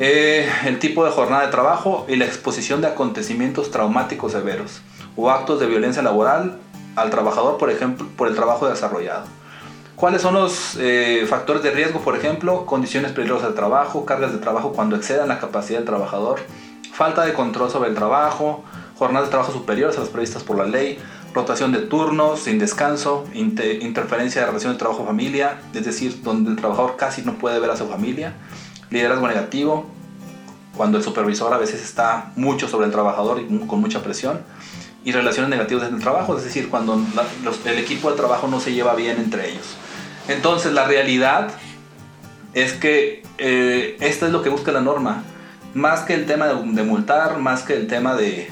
Eh, 0.00 0.48
el 0.64 0.78
tipo 0.78 1.04
de 1.04 1.10
jornada 1.10 1.44
de 1.44 1.50
trabajo 1.50 2.06
y 2.08 2.16
la 2.16 2.24
exposición 2.24 2.80
de 2.80 2.86
acontecimientos 2.86 3.70
traumáticos 3.70 4.32
severos 4.32 4.80
o 5.14 5.30
actos 5.30 5.60
de 5.60 5.66
violencia 5.66 6.02
laboral 6.02 6.58
al 6.96 7.10
trabajador, 7.10 7.58
por 7.58 7.70
ejemplo, 7.70 8.06
por 8.16 8.28
el 8.28 8.34
trabajo 8.34 8.66
desarrollado. 8.66 9.26
¿Cuáles 9.96 10.22
son 10.22 10.34
los 10.34 10.76
eh, 10.78 11.26
factores 11.28 11.62
de 11.62 11.72
riesgo? 11.72 12.00
Por 12.00 12.16
ejemplo, 12.16 12.64
condiciones 12.64 13.12
peligrosas 13.12 13.48
de 13.50 13.56
trabajo, 13.56 14.06
cargas 14.06 14.32
de 14.32 14.38
trabajo 14.38 14.72
cuando 14.72 14.94
excedan 14.94 15.28
la 15.28 15.40
capacidad 15.40 15.80
del 15.80 15.86
trabajador, 15.86 16.38
falta 16.98 17.24
de 17.24 17.32
control 17.32 17.70
sobre 17.70 17.90
el 17.90 17.94
trabajo, 17.94 18.64
jornadas 18.98 19.28
de 19.28 19.30
trabajo 19.30 19.52
superiores 19.52 19.96
a 19.98 20.00
las 20.00 20.08
previstas 20.08 20.42
por 20.42 20.58
la 20.58 20.64
ley, 20.64 20.98
rotación 21.32 21.70
de 21.70 21.78
turnos, 21.78 22.40
sin 22.40 22.58
descanso, 22.58 23.24
interferencia 23.34 24.40
de 24.40 24.48
relación 24.48 24.72
de 24.72 24.80
trabajo-familia, 24.80 25.60
es 25.72 25.84
decir, 25.84 26.22
donde 26.24 26.50
el 26.50 26.56
trabajador 26.56 26.96
casi 26.96 27.22
no 27.22 27.34
puede 27.34 27.60
ver 27.60 27.70
a 27.70 27.76
su 27.76 27.86
familia, 27.86 28.32
liderazgo 28.90 29.28
negativo, 29.28 29.86
cuando 30.76 30.98
el 30.98 31.04
supervisor 31.04 31.54
a 31.54 31.58
veces 31.58 31.84
está 31.84 32.32
mucho 32.34 32.66
sobre 32.66 32.86
el 32.86 32.92
trabajador 32.92 33.42
y 33.48 33.58
con 33.68 33.80
mucha 33.80 34.02
presión, 34.02 34.40
y 35.04 35.12
relaciones 35.12 35.50
negativas 35.50 35.88
en 35.88 35.94
el 35.94 36.00
trabajo, 36.00 36.36
es 36.36 36.42
decir, 36.42 36.68
cuando 36.68 37.00
el 37.64 37.78
equipo 37.78 38.10
de 38.10 38.16
trabajo 38.16 38.48
no 38.48 38.58
se 38.58 38.72
lleva 38.72 38.96
bien 38.96 39.18
entre 39.18 39.50
ellos. 39.50 39.76
Entonces 40.26 40.72
la 40.72 40.84
realidad 40.84 41.50
es 42.54 42.72
que 42.72 43.22
eh, 43.38 43.96
esto 44.00 44.26
es 44.26 44.32
lo 44.32 44.42
que 44.42 44.48
busca 44.48 44.72
la 44.72 44.80
norma, 44.80 45.22
más 45.74 46.00
que 46.00 46.14
el 46.14 46.26
tema 46.26 46.46
de 46.46 46.82
multar, 46.82 47.38
más 47.38 47.62
que 47.62 47.74
el 47.74 47.86
tema 47.86 48.14
de, 48.14 48.50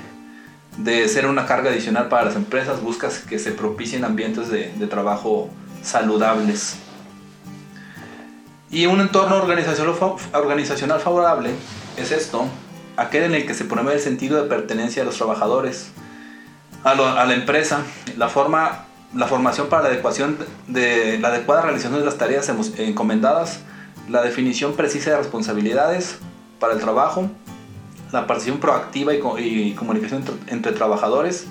de 0.78 1.08
ser 1.08 1.26
una 1.26 1.46
carga 1.46 1.70
adicional 1.70 2.08
para 2.08 2.26
las 2.26 2.36
empresas, 2.36 2.82
buscas 2.82 3.18
que 3.18 3.38
se 3.38 3.52
propicien 3.52 4.04
ambientes 4.04 4.50
de, 4.50 4.68
trabajo 4.88 5.48
saludables. 5.82 6.76
Y 8.70 8.86
un 8.86 9.00
entorno 9.00 9.36
organizacional 9.36 11.00
favorable 11.00 11.50
es 11.96 12.12
esto, 12.12 12.46
aquel 12.96 13.24
en 13.24 13.34
el 13.34 13.46
que 13.46 13.54
se 13.54 13.64
promueve 13.64 13.98
el 13.98 14.02
sentido 14.02 14.42
de 14.42 14.48
pertenencia 14.48 15.02
de 15.02 15.06
los 15.06 15.16
trabajadores 15.16 15.92
a, 16.84 16.94
la 16.94 17.34
empresa, 17.34 17.82
la, 18.16 18.28
forma, 18.28 18.86
la 19.14 19.26
formación 19.26 19.68
para 19.68 19.84
la 19.84 19.88
adecuación 19.88 20.36
de 20.66 21.18
la 21.18 21.28
adecuada 21.28 21.62
realización 21.62 21.98
de 21.98 22.04
las 22.04 22.18
tareas 22.18 22.50
encomendadas, 22.76 23.60
la 24.08 24.22
definición 24.22 24.74
precisa 24.74 25.10
de 25.10 25.18
responsabilidades 25.18 26.18
para 26.58 26.74
el 26.74 26.80
trabajo, 26.80 27.28
la 28.12 28.26
participación 28.26 28.60
proactiva 28.60 29.14
y, 29.14 29.72
comunicación 29.72 30.24
entre, 30.46 30.72
trabajadores, 30.72 31.46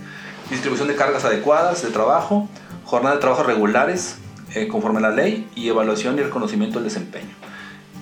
distribución 0.50 0.88
de 0.88 0.96
cargas 0.96 1.26
adecuadas 1.26 1.82
de 1.84 1.90
trabajo, 1.90 2.48
jornada 2.86 3.16
de 3.16 3.22
trabajo 3.22 3.44
regulares 3.44 4.18
eh, 4.54 4.68
conforme 4.68 5.00
a 5.00 5.02
la 5.02 5.10
ley 5.10 5.50
y 5.56 5.68
evaluación 5.68 6.18
y 6.18 6.22
reconocimiento 6.22 6.80
del 6.80 6.86
desempeño. 6.86 7.34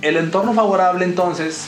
El 0.02 0.18
entorno 0.18 0.54
favorable 0.54 1.06
entonces, 1.06 1.66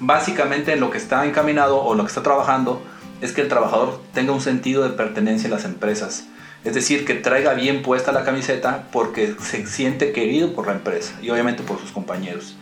básicamente 0.00 0.72
en 0.72 0.80
lo 0.80 0.90
que 0.90 0.98
está 0.98 1.24
encaminado 1.24 1.82
o 1.82 1.94
lo 1.94 2.04
que 2.04 2.08
está 2.08 2.22
trabajando, 2.22 2.82
es 3.20 3.32
que 3.32 3.40
el 3.40 3.48
trabajador 3.48 4.00
tenga 4.14 4.32
un 4.32 4.40
sentido 4.40 4.82
de 4.84 4.90
pertenencia 4.90 5.48
a 5.48 5.52
las 5.52 5.64
empresas. 5.64 6.26
Es 6.64 6.74
decir, 6.74 7.04
que 7.04 7.14
traiga 7.14 7.54
bien 7.54 7.82
puesta 7.82 8.12
la 8.12 8.24
camiseta 8.24 8.88
porque 8.92 9.34
se 9.40 9.66
siente 9.66 10.12
querido 10.12 10.52
por 10.52 10.66
la 10.66 10.74
empresa 10.74 11.14
y 11.22 11.30
obviamente 11.30 11.62
por 11.62 11.80
sus 11.80 11.90
compañeros. 11.90 12.56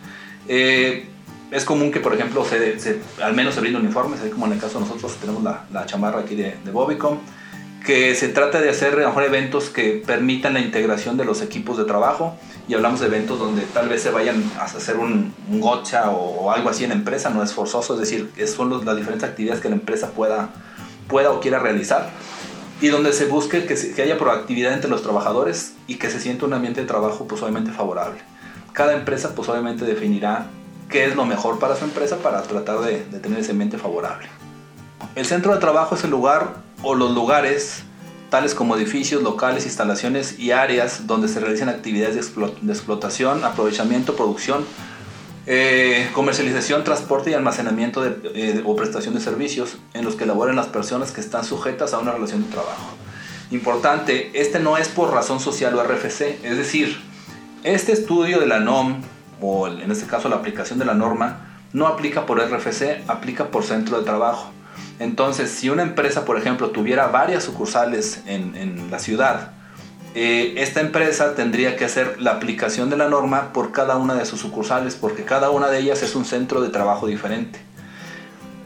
Eh, 0.47 1.09
es 1.51 1.63
común 1.65 1.91
que, 1.91 1.99
por 1.99 2.13
ejemplo, 2.13 2.43
se, 2.45 2.99
al 3.21 3.33
menos 3.33 3.55
se 3.55 3.61
brinden 3.61 3.81
uniformes, 3.83 4.19
así 4.19 4.29
como 4.29 4.47
en 4.47 4.53
el 4.53 4.59
caso 4.59 4.79
de 4.79 4.85
nosotros 4.85 5.15
tenemos 5.15 5.43
la, 5.43 5.65
la 5.71 5.85
chamarra 5.85 6.21
aquí 6.21 6.35
de, 6.35 6.57
de, 6.63 6.71
Bobicom, 6.71 7.19
que 7.85 8.15
se 8.15 8.27
trata 8.27 8.59
de 8.59 8.69
hacer 8.69 8.97
mejor 8.97 9.23
eventos 9.23 9.69
que 9.69 10.03
permitan 10.05 10.53
la 10.53 10.59
integración 10.59 11.15
de 11.15 11.23
los 11.23 11.41
equipos 11.41 11.77
de 11.77 11.85
trabajo 11.85 12.35
y 12.67 12.73
hablamos 12.73 12.99
de 12.99 13.05
eventos 13.05 13.39
donde 13.39 13.61
tal 13.61 13.87
vez 13.87 14.01
se 14.01 14.09
vayan 14.09 14.43
a 14.59 14.65
hacer 14.65 14.97
un, 14.97 15.33
un 15.49 15.61
gotcha 15.61 16.09
o, 16.09 16.51
algo 16.51 16.69
así 16.69 16.83
en 16.83 16.91
empresa, 16.91 17.29
no 17.29 17.41
es 17.41 17.53
forzoso, 17.53 17.93
es 17.93 18.01
decir, 18.01 18.29
son 18.47 18.85
las 18.85 18.97
diferentes 18.97 19.23
actividades 19.23 19.61
que 19.61 19.69
la 19.69 19.75
empresa 19.75 20.11
pueda, 20.11 20.49
pueda 21.07 21.31
o 21.31 21.39
quiera 21.39 21.59
realizar 21.59 22.09
y 22.81 22.89
donde 22.89 23.13
se 23.13 23.25
busque 23.25 23.65
que, 23.65 23.75
que 23.75 24.01
haya 24.01 24.17
proactividad 24.17 24.73
entre 24.73 24.89
los 24.89 25.01
trabajadores 25.01 25.73
y 25.87 25.95
que 25.95 26.09
se 26.09 26.19
sienta 26.19 26.45
un 26.45 26.53
ambiente 26.53 26.81
de 26.81 26.87
trabajo 26.87 27.25
pues 27.25 27.41
obviamente 27.41 27.71
favorable. 27.71 28.19
Cada 28.73 28.93
empresa 28.93 29.33
pues 29.33 29.47
obviamente 29.49 29.85
definirá 29.85 30.47
qué 30.89 31.05
es 31.05 31.15
lo 31.15 31.25
mejor 31.25 31.59
para 31.59 31.75
su 31.75 31.85
empresa 31.85 32.17
para 32.17 32.43
tratar 32.43 32.79
de, 32.79 32.97
tener 33.19 33.39
ese 33.39 33.51
ambiente 33.51 33.77
favorable. 33.77 34.27
El 35.15 35.25
centro 35.25 35.53
de 35.53 35.59
trabajo 35.59 35.95
es 35.95 36.03
el 36.03 36.11
lugar 36.11 36.55
o 36.83 36.95
los 36.95 37.13
lugares 37.13 37.83
tales 38.29 38.53
como 38.53 38.75
edificios, 38.75 39.23
locales, 39.23 39.65
instalaciones 39.65 40.37
y 40.37 40.51
áreas 40.51 41.07
donde 41.07 41.27
se 41.27 41.39
realizan 41.39 41.69
actividades 41.69 42.15
de, 42.15 42.71
explotación, 42.71 43.43
aprovechamiento, 43.43 44.15
producción, 44.15 44.65
eh, 45.45 46.09
comercialización, 46.13 46.83
transporte 46.83 47.31
y 47.31 47.33
almacenamiento 47.33 48.05
eh, 48.05 48.61
o 48.65 48.75
prestación 48.75 49.13
de 49.13 49.21
servicios 49.21 49.77
en 49.93 50.03
los 50.03 50.15
que 50.15 50.25
laboran 50.25 50.57
las 50.57 50.67
personas 50.67 51.11
que 51.11 51.21
están 51.21 51.45
sujetas 51.45 51.93
a 51.93 51.99
una 51.99 52.11
relación 52.11 52.43
de 52.43 52.49
trabajo. 52.49 52.97
Importante, 53.49 54.29
este 54.33 54.59
no 54.59 54.77
es 54.77 54.89
por 54.89 55.13
razón 55.13 55.39
social 55.39 55.73
o 55.75 55.83
RFC, 55.83 56.43
es 56.43 56.57
decir, 56.57 56.99
este 57.63 57.93
estudio 57.93 58.41
de 58.41 58.45
la 58.45 58.59
NOM, 58.59 59.01
o 59.41 59.67
en 59.67 59.91
este 59.91 60.07
caso 60.07 60.29
la 60.29 60.37
aplicación 60.37 60.79
de 60.79 60.85
la 60.85 60.93
norma, 60.93 61.47
no 61.73 61.87
aplica 61.87 62.25
por 62.25 62.39
RFC, 62.39 63.03
aplica 63.07 63.47
por 63.47 63.63
centro 63.63 63.99
de 63.99 64.05
trabajo. 64.05 64.51
Entonces, 64.99 65.51
si 65.51 65.69
una 65.69 65.83
empresa, 65.83 66.25
por 66.25 66.37
ejemplo, 66.37 66.71
tuviera 66.71 67.07
varias 67.07 67.43
sucursales 67.43 68.21
en, 68.25 68.89
la 68.89 68.99
ciudad, 68.99 69.51
eh, 70.15 70.55
esta 70.57 70.81
empresa 70.81 71.35
tendría 71.35 71.75
que 71.75 71.85
hacer 71.85 72.19
la 72.19 72.31
aplicación 72.31 72.89
de 72.89 72.97
la 72.97 73.07
norma 73.07 73.53
por 73.53 73.71
cada 73.71 73.97
una 73.97 74.15
de 74.15 74.25
sus 74.25 74.39
sucursales, 74.39 74.95
porque 74.95 75.23
cada 75.23 75.51
una 75.51 75.67
de 75.67 75.79
ellas 75.79 76.01
es 76.01 76.15
un 76.15 76.25
centro 76.25 76.61
de 76.61 76.69
trabajo 76.69 77.05
diferente. 77.05 77.59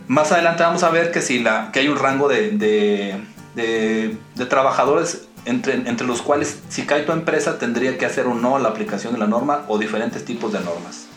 Más 0.07 0.31
adelante 0.31 0.63
vamos 0.63 0.83
a 0.83 0.89
ver 0.89 1.11
que, 1.11 1.21
si 1.21 1.39
la, 1.39 1.71
que 1.71 1.79
hay 1.79 1.87
un 1.87 1.97
rango 1.97 2.27
de, 2.27 2.51
de, 2.51 4.17
de 4.35 4.45
trabajadores 4.45 5.27
entre, 5.45 5.73
entre, 5.73 6.07
los 6.07 6.21
cuales 6.21 6.59
si 6.69 6.85
cae 6.85 7.03
tu 7.03 7.11
empresa 7.11 7.57
tendría 7.57 7.97
que 7.97 8.05
hacer 8.05 8.27
o 8.27 8.33
no 8.33 8.59
la 8.59 8.69
aplicación 8.69 9.13
de 9.13 9.19
la 9.19 9.27
norma 9.27 9.65
o 9.67 9.77
diferentes 9.77 10.25
tipos 10.25 10.51
de 10.53 10.59
normas. 10.59 11.07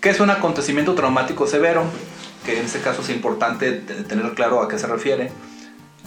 ¿Qué 0.00 0.10
es 0.10 0.20
un 0.20 0.30
acontecimiento 0.30 0.94
traumático 0.94 1.46
severo? 1.46 1.82
Que 2.46 2.58
en 2.60 2.66
este 2.66 2.80
caso 2.80 3.02
es 3.02 3.10
importante 3.10 3.72
tener 3.72 4.32
claro 4.34 4.62
a 4.62 4.68
qué 4.68 4.78
se 4.78 4.86
refiere. 4.86 5.32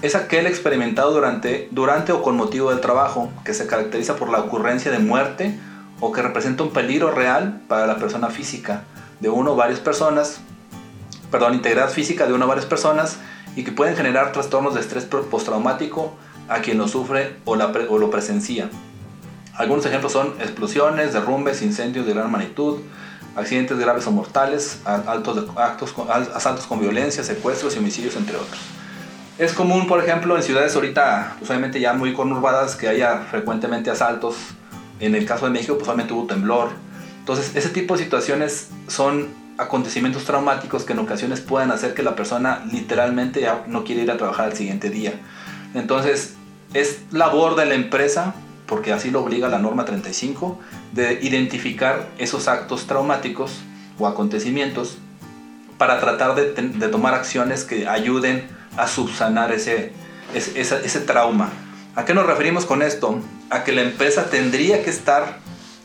Es 0.02 0.16
aquel 0.16 0.48
experimentado 0.48 1.12
durante, 1.12 1.68
durante 1.72 2.12
o 2.12 2.24
con 2.24 2.36
motivo 2.36 2.72
del 2.72 2.80
trabajo, 2.80 3.30
que 3.44 3.54
se 3.54 3.68
caracteriza 3.68 4.16
por 4.16 4.30
la 4.30 4.40
ocurrencia 4.40 4.92
de 4.92 5.00
muerte 5.00 5.60
o 6.00 6.12
que 6.12 6.22
representa 6.22 6.64
un 6.64 6.72
peligro 6.72 7.12
real 7.12 7.62
para 7.68 7.86
la 7.86 7.98
persona 7.98 8.30
física 8.30 8.84
de 9.20 9.30
uno 9.30 9.52
o 9.52 9.56
varias 9.56 9.80
personas, 9.80 10.40
perdón, 11.30 11.54
integridad 11.54 11.90
física 11.90 12.26
de 12.26 12.34
una 12.34 12.46
o 12.46 12.48
varias 12.48 12.66
personas 12.66 13.20
y 13.56 13.64
que 13.64 13.72
pueden 13.72 13.96
generar 13.96 14.32
trastornos 14.32 14.74
de 14.74 14.82
estrés 14.82 15.06
postraumático 15.06 16.14
a 16.48 16.60
quien 16.60 16.78
lo 16.78 16.88
sufre 16.88 17.36
o, 17.46 17.56
lo 17.56 18.12
presencia. 18.12 18.70
Algunos 19.56 19.86
ejemplos 19.86 20.12
son 20.12 20.34
explosiones, 20.40 21.14
derrumbes, 21.14 21.62
incendios 21.62 22.06
de 22.06 22.14
gran 22.14 22.32
magnitud, 22.32 22.80
accidentes 23.36 23.78
graves 23.78 24.08
o 24.08 24.12
mortales, 24.12 24.80
altos 24.86 25.46
actos, 25.56 25.94
asaltos 26.34 26.66
con 26.66 26.80
violencia, 26.80 27.24
secuestros 27.24 27.76
y 27.76 27.80
homicidios, 27.80 28.16
entre 28.16 28.36
otros. 28.36 28.60
Es 29.38 29.54
común, 29.54 29.88
por 29.88 30.04
ejemplo, 30.04 30.36
en 30.36 30.44
ciudades 30.44 30.76
ahorita, 30.76 31.38
usualmente 31.42 31.80
ya 31.80 31.94
muy 31.94 32.14
conurbadas, 32.14 32.76
que 32.76 32.88
haya 32.88 33.20
frecuentemente 33.32 33.90
asaltos. 33.90 34.36
En 35.00 35.16
el 35.16 35.26
caso 35.26 35.46
de 35.46 35.52
México, 35.52 35.76
pues 35.76 35.86
solamente 35.86 36.14
hubo 36.14 36.28
temblor. 36.28 36.70
Entonces, 37.20 37.56
ese 37.56 37.70
tipo 37.70 37.96
de 37.96 38.04
situaciones 38.04 38.70
son 38.88 39.30
acontecimientos 39.62 40.26
traumáticos 40.26 40.84
que 40.84 40.94
en 40.94 41.00
ocasiones 41.00 41.40
pueden 41.40 41.70
hacer 41.70 41.94
que 41.94 42.02
la 42.02 42.16
persona 42.16 42.66
literalmente 42.72 43.42
ya 43.42 43.64
no 43.68 43.84
quiere 43.84 44.02
ir 44.02 44.12
a 44.12 44.18
trabajar 44.18 44.46
al 44.46 44.58
siguiente 44.58 44.90
día. 44.90 45.14
Entonces, 45.76 46.34
es 46.74 47.02
labor 47.12 47.56
de 47.56 47.68
la 47.68 47.76
empresa, 47.76 48.34
porque 48.66 48.92
así 48.92 49.12
lo 49.12 49.22
obliga 49.22 49.50
la 49.50 49.60
norma 49.60 49.86
35, 49.86 50.60
de 50.94 51.20
identificar 51.22 52.08
esos 52.18 52.48
actos 52.48 52.88
traumáticos 52.88 53.62
o 54.00 54.08
acontecimientos 54.08 54.98
para 55.78 56.00
tratar 56.00 56.36
de, 56.36 56.88
tomar 56.88 57.14
acciones 57.14 57.64
que 57.64 57.88
ayuden 57.88 58.48
a 58.78 58.88
subsanar 58.88 59.52
ese, 59.52 59.92
ese 60.34 61.00
trauma. 61.02 61.50
¿A 61.96 62.06
qué 62.06 62.16
nos 62.16 62.26
referimos 62.26 62.66
con 62.66 62.82
esto? 62.82 63.20
A 63.52 63.64
que 63.64 63.74
la 63.74 63.82
empresa 63.82 64.30
tendría 64.30 64.84
que 64.84 64.90
estar 64.90 65.40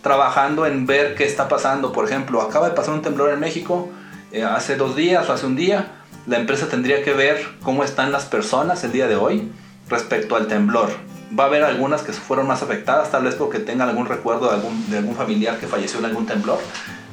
trabajando 0.07 0.66
en 0.66 0.87
ver 0.87 1.16
qué 1.16 1.25
está 1.25 1.49
pasando. 1.49 1.90
Por 1.90 2.05
ejemplo, 2.05 2.40
acaba 2.40 2.69
de 2.69 2.77
pasar 2.77 2.95
un 2.95 3.03
temblor 3.03 3.33
en 3.33 3.40
México 3.40 3.88
eh, 4.31 4.45
hace 4.45 4.77
dos 4.77 4.95
días 4.95 5.29
o 5.29 5.33
hace 5.33 5.47
un 5.47 5.57
día. 5.57 5.88
La 6.29 6.38
empresa 6.38 6.69
tendría 6.69 7.03
que 7.03 7.12
ver 7.12 7.45
cómo 7.61 7.83
están 7.83 8.12
las 8.12 8.25
personas 8.25 8.85
el 8.85 8.92
día 8.92 9.09
de 9.09 9.16
hoy 9.16 9.51
respecto 9.88 10.37
al 10.37 10.47
temblor. 10.47 10.90
Va 11.37 11.45
a 11.45 11.47
haber 11.49 11.64
algunas 11.64 12.03
que 12.03 12.12
fueron 12.12 12.47
más 12.47 12.62
afectadas, 12.62 13.11
tal 13.11 13.25
vez 13.25 13.35
porque 13.35 13.59
tengan 13.59 13.88
algún 13.88 14.07
recuerdo 14.07 14.47
de 14.49 14.55
algún, 14.55 14.88
de 14.88 14.99
algún 14.99 15.16
familiar 15.16 15.59
que 15.59 15.66
falleció 15.66 15.99
en 15.99 16.05
algún 16.05 16.25
temblor. 16.25 16.61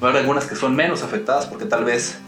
Va 0.01 0.09
a 0.09 0.11
haber 0.11 0.21
algunas 0.21 0.45
que 0.45 0.55
son 0.55 0.75
menos 0.75 1.01
afectadas 1.01 1.47
porque 1.47 1.65
tal 1.65 1.85
vez 1.85 2.19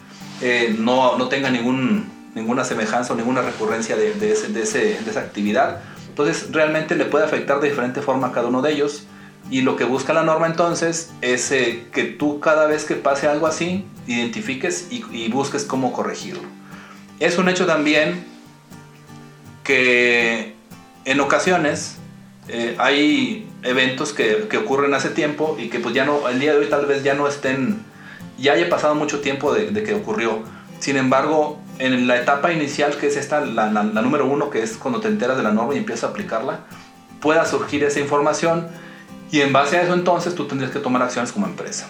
eh, 0.41 0.75
no, 0.80 1.15
no 1.19 1.30
tengan 1.30 1.54
ningún, 1.54 2.10
ninguna 2.34 2.63
semejanza 2.63 3.13
o 3.13 3.15
ninguna 3.15 3.43
recurrencia 3.43 3.95
de, 3.95 4.32
ese, 4.32 4.47
de, 4.47 4.62
de 4.63 5.12
esa 5.12 5.19
actividad. 5.19 5.82
Entonces 6.10 6.47
realmente 6.51 6.95
le 6.95 7.06
puede 7.06 7.23
afectar 7.23 7.60
de 7.60 7.69
diferente 7.69 8.01
forma 8.01 8.30
a 8.30 8.32
cada 8.32 8.47
uno 8.47 8.63
de 8.63 8.71
ellos. 8.71 9.06
Y 9.49 9.62
lo 9.62 9.75
que 9.75 9.84
busca 9.84 10.13
la 10.13 10.23
norma 10.23 10.47
entonces 10.47 11.12
es 11.21 11.51
eh, 11.51 11.86
que 11.93 12.03
tú 12.03 12.39
cada 12.39 12.65
vez 12.65 12.86
que 12.86 12.95
pase 12.95 13.27
algo 13.27 13.45
así, 13.45 13.86
identifiques 14.08 14.88
y, 14.89 15.29
busques 15.29 15.63
cómo 15.63 15.93
corregirlo. 15.93 16.43
Es 17.19 17.38
un 17.38 17.47
hecho 17.47 17.65
también 17.65 18.25
que 19.63 20.55
en 21.05 21.19
ocasiones 21.19 21.97
eh, 22.47 22.75
hay 22.79 23.47
eventos 23.63 24.13
que, 24.13 24.47
que, 24.49 24.58
ocurren 24.58 24.93
hace 24.93 25.10
tiempo 25.10 25.58
y 25.60 25.69
que 25.69 25.79
pues 25.79 25.93
ya 25.93 26.05
no, 26.05 26.27
el 26.27 26.39
día 26.39 26.53
de 26.53 26.60
hoy 26.60 26.67
tal 26.67 26.86
vez 26.86 27.03
ya 27.03 27.13
no 27.13 27.27
estén, 27.27 27.84
ya 28.38 28.53
haya 28.53 28.69
pasado 28.69 28.95
mucho 28.95 29.21
tiempo 29.21 29.53
de, 29.53 29.84
que 29.84 29.93
ocurrió. 29.93 30.39
Sin 30.79 30.97
embargo, 30.97 31.60
en 31.79 32.08
la 32.08 32.17
etapa 32.17 32.51
inicial, 32.51 32.97
que 32.97 33.08
es 33.08 33.17
esta, 33.17 33.41
la, 33.41 33.69
número 33.84 34.25
uno, 34.25 34.49
que 34.49 34.62
es 34.62 34.77
cuando 34.77 34.99
te 34.99 35.08
enteras 35.08 35.38
de 35.38 35.43
la 35.43 35.51
norma 35.51 35.73
y 35.73 35.77
empiezas 35.77 36.05
a 36.05 36.08
aplicarla, 36.08 36.60
pueda 37.21 37.45
surgir 37.45 37.84
esa 37.84 37.99
información 37.99 38.67
y 39.36 39.41
en 39.41 39.52
base 39.52 39.76
a 39.76 39.82
eso 39.82 39.93
entonces 39.93 40.34
tú 40.34 40.48
tendrías 40.48 40.71
que 40.71 40.80
tomar 40.80 41.02
acciones 41.02 41.34
como 41.34 41.45
empresa. 41.45 41.88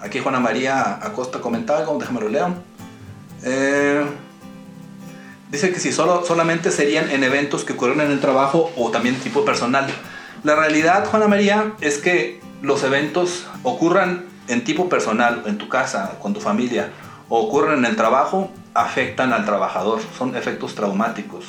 Aquí 0.00 0.18
Juana 0.18 0.38
María 0.38 0.98
Acosta 1.02 1.40
comenta 1.40 1.78
algo, 1.78 1.96
déjame 1.98 2.20
lo 2.20 2.28
leo. 2.28 2.54
Eh, 3.42 4.04
dice 5.50 5.72
que 5.72 5.80
si 5.80 5.92
solo, 5.92 6.26
solamente 6.26 6.70
serían 6.70 7.10
en 7.10 7.24
eventos 7.24 7.64
que 7.64 7.72
ocurren 7.72 8.02
en 8.02 8.10
el 8.10 8.20
trabajo 8.20 8.70
o 8.76 8.90
también 8.90 9.14
tipo 9.18 9.46
personal. 9.46 9.86
La 10.44 10.56
realidad, 10.56 11.08
Juana 11.08 11.26
María, 11.26 11.72
es 11.80 11.96
que 11.96 12.42
los 12.60 12.82
eventos 12.82 13.46
ocurran 13.62 14.26
en 14.48 14.62
tipo 14.62 14.90
personal, 14.90 15.44
en 15.46 15.56
tu 15.56 15.70
casa, 15.70 16.18
con 16.20 16.34
tu 16.34 16.40
familia, 16.42 16.90
o 17.30 17.46
ocurren 17.46 17.78
en 17.78 17.86
el 17.86 17.96
trabajo, 17.96 18.50
afectan 18.74 19.32
al 19.32 19.46
trabajador, 19.46 20.00
son 20.18 20.36
efectos 20.36 20.74
traumáticos. 20.74 21.46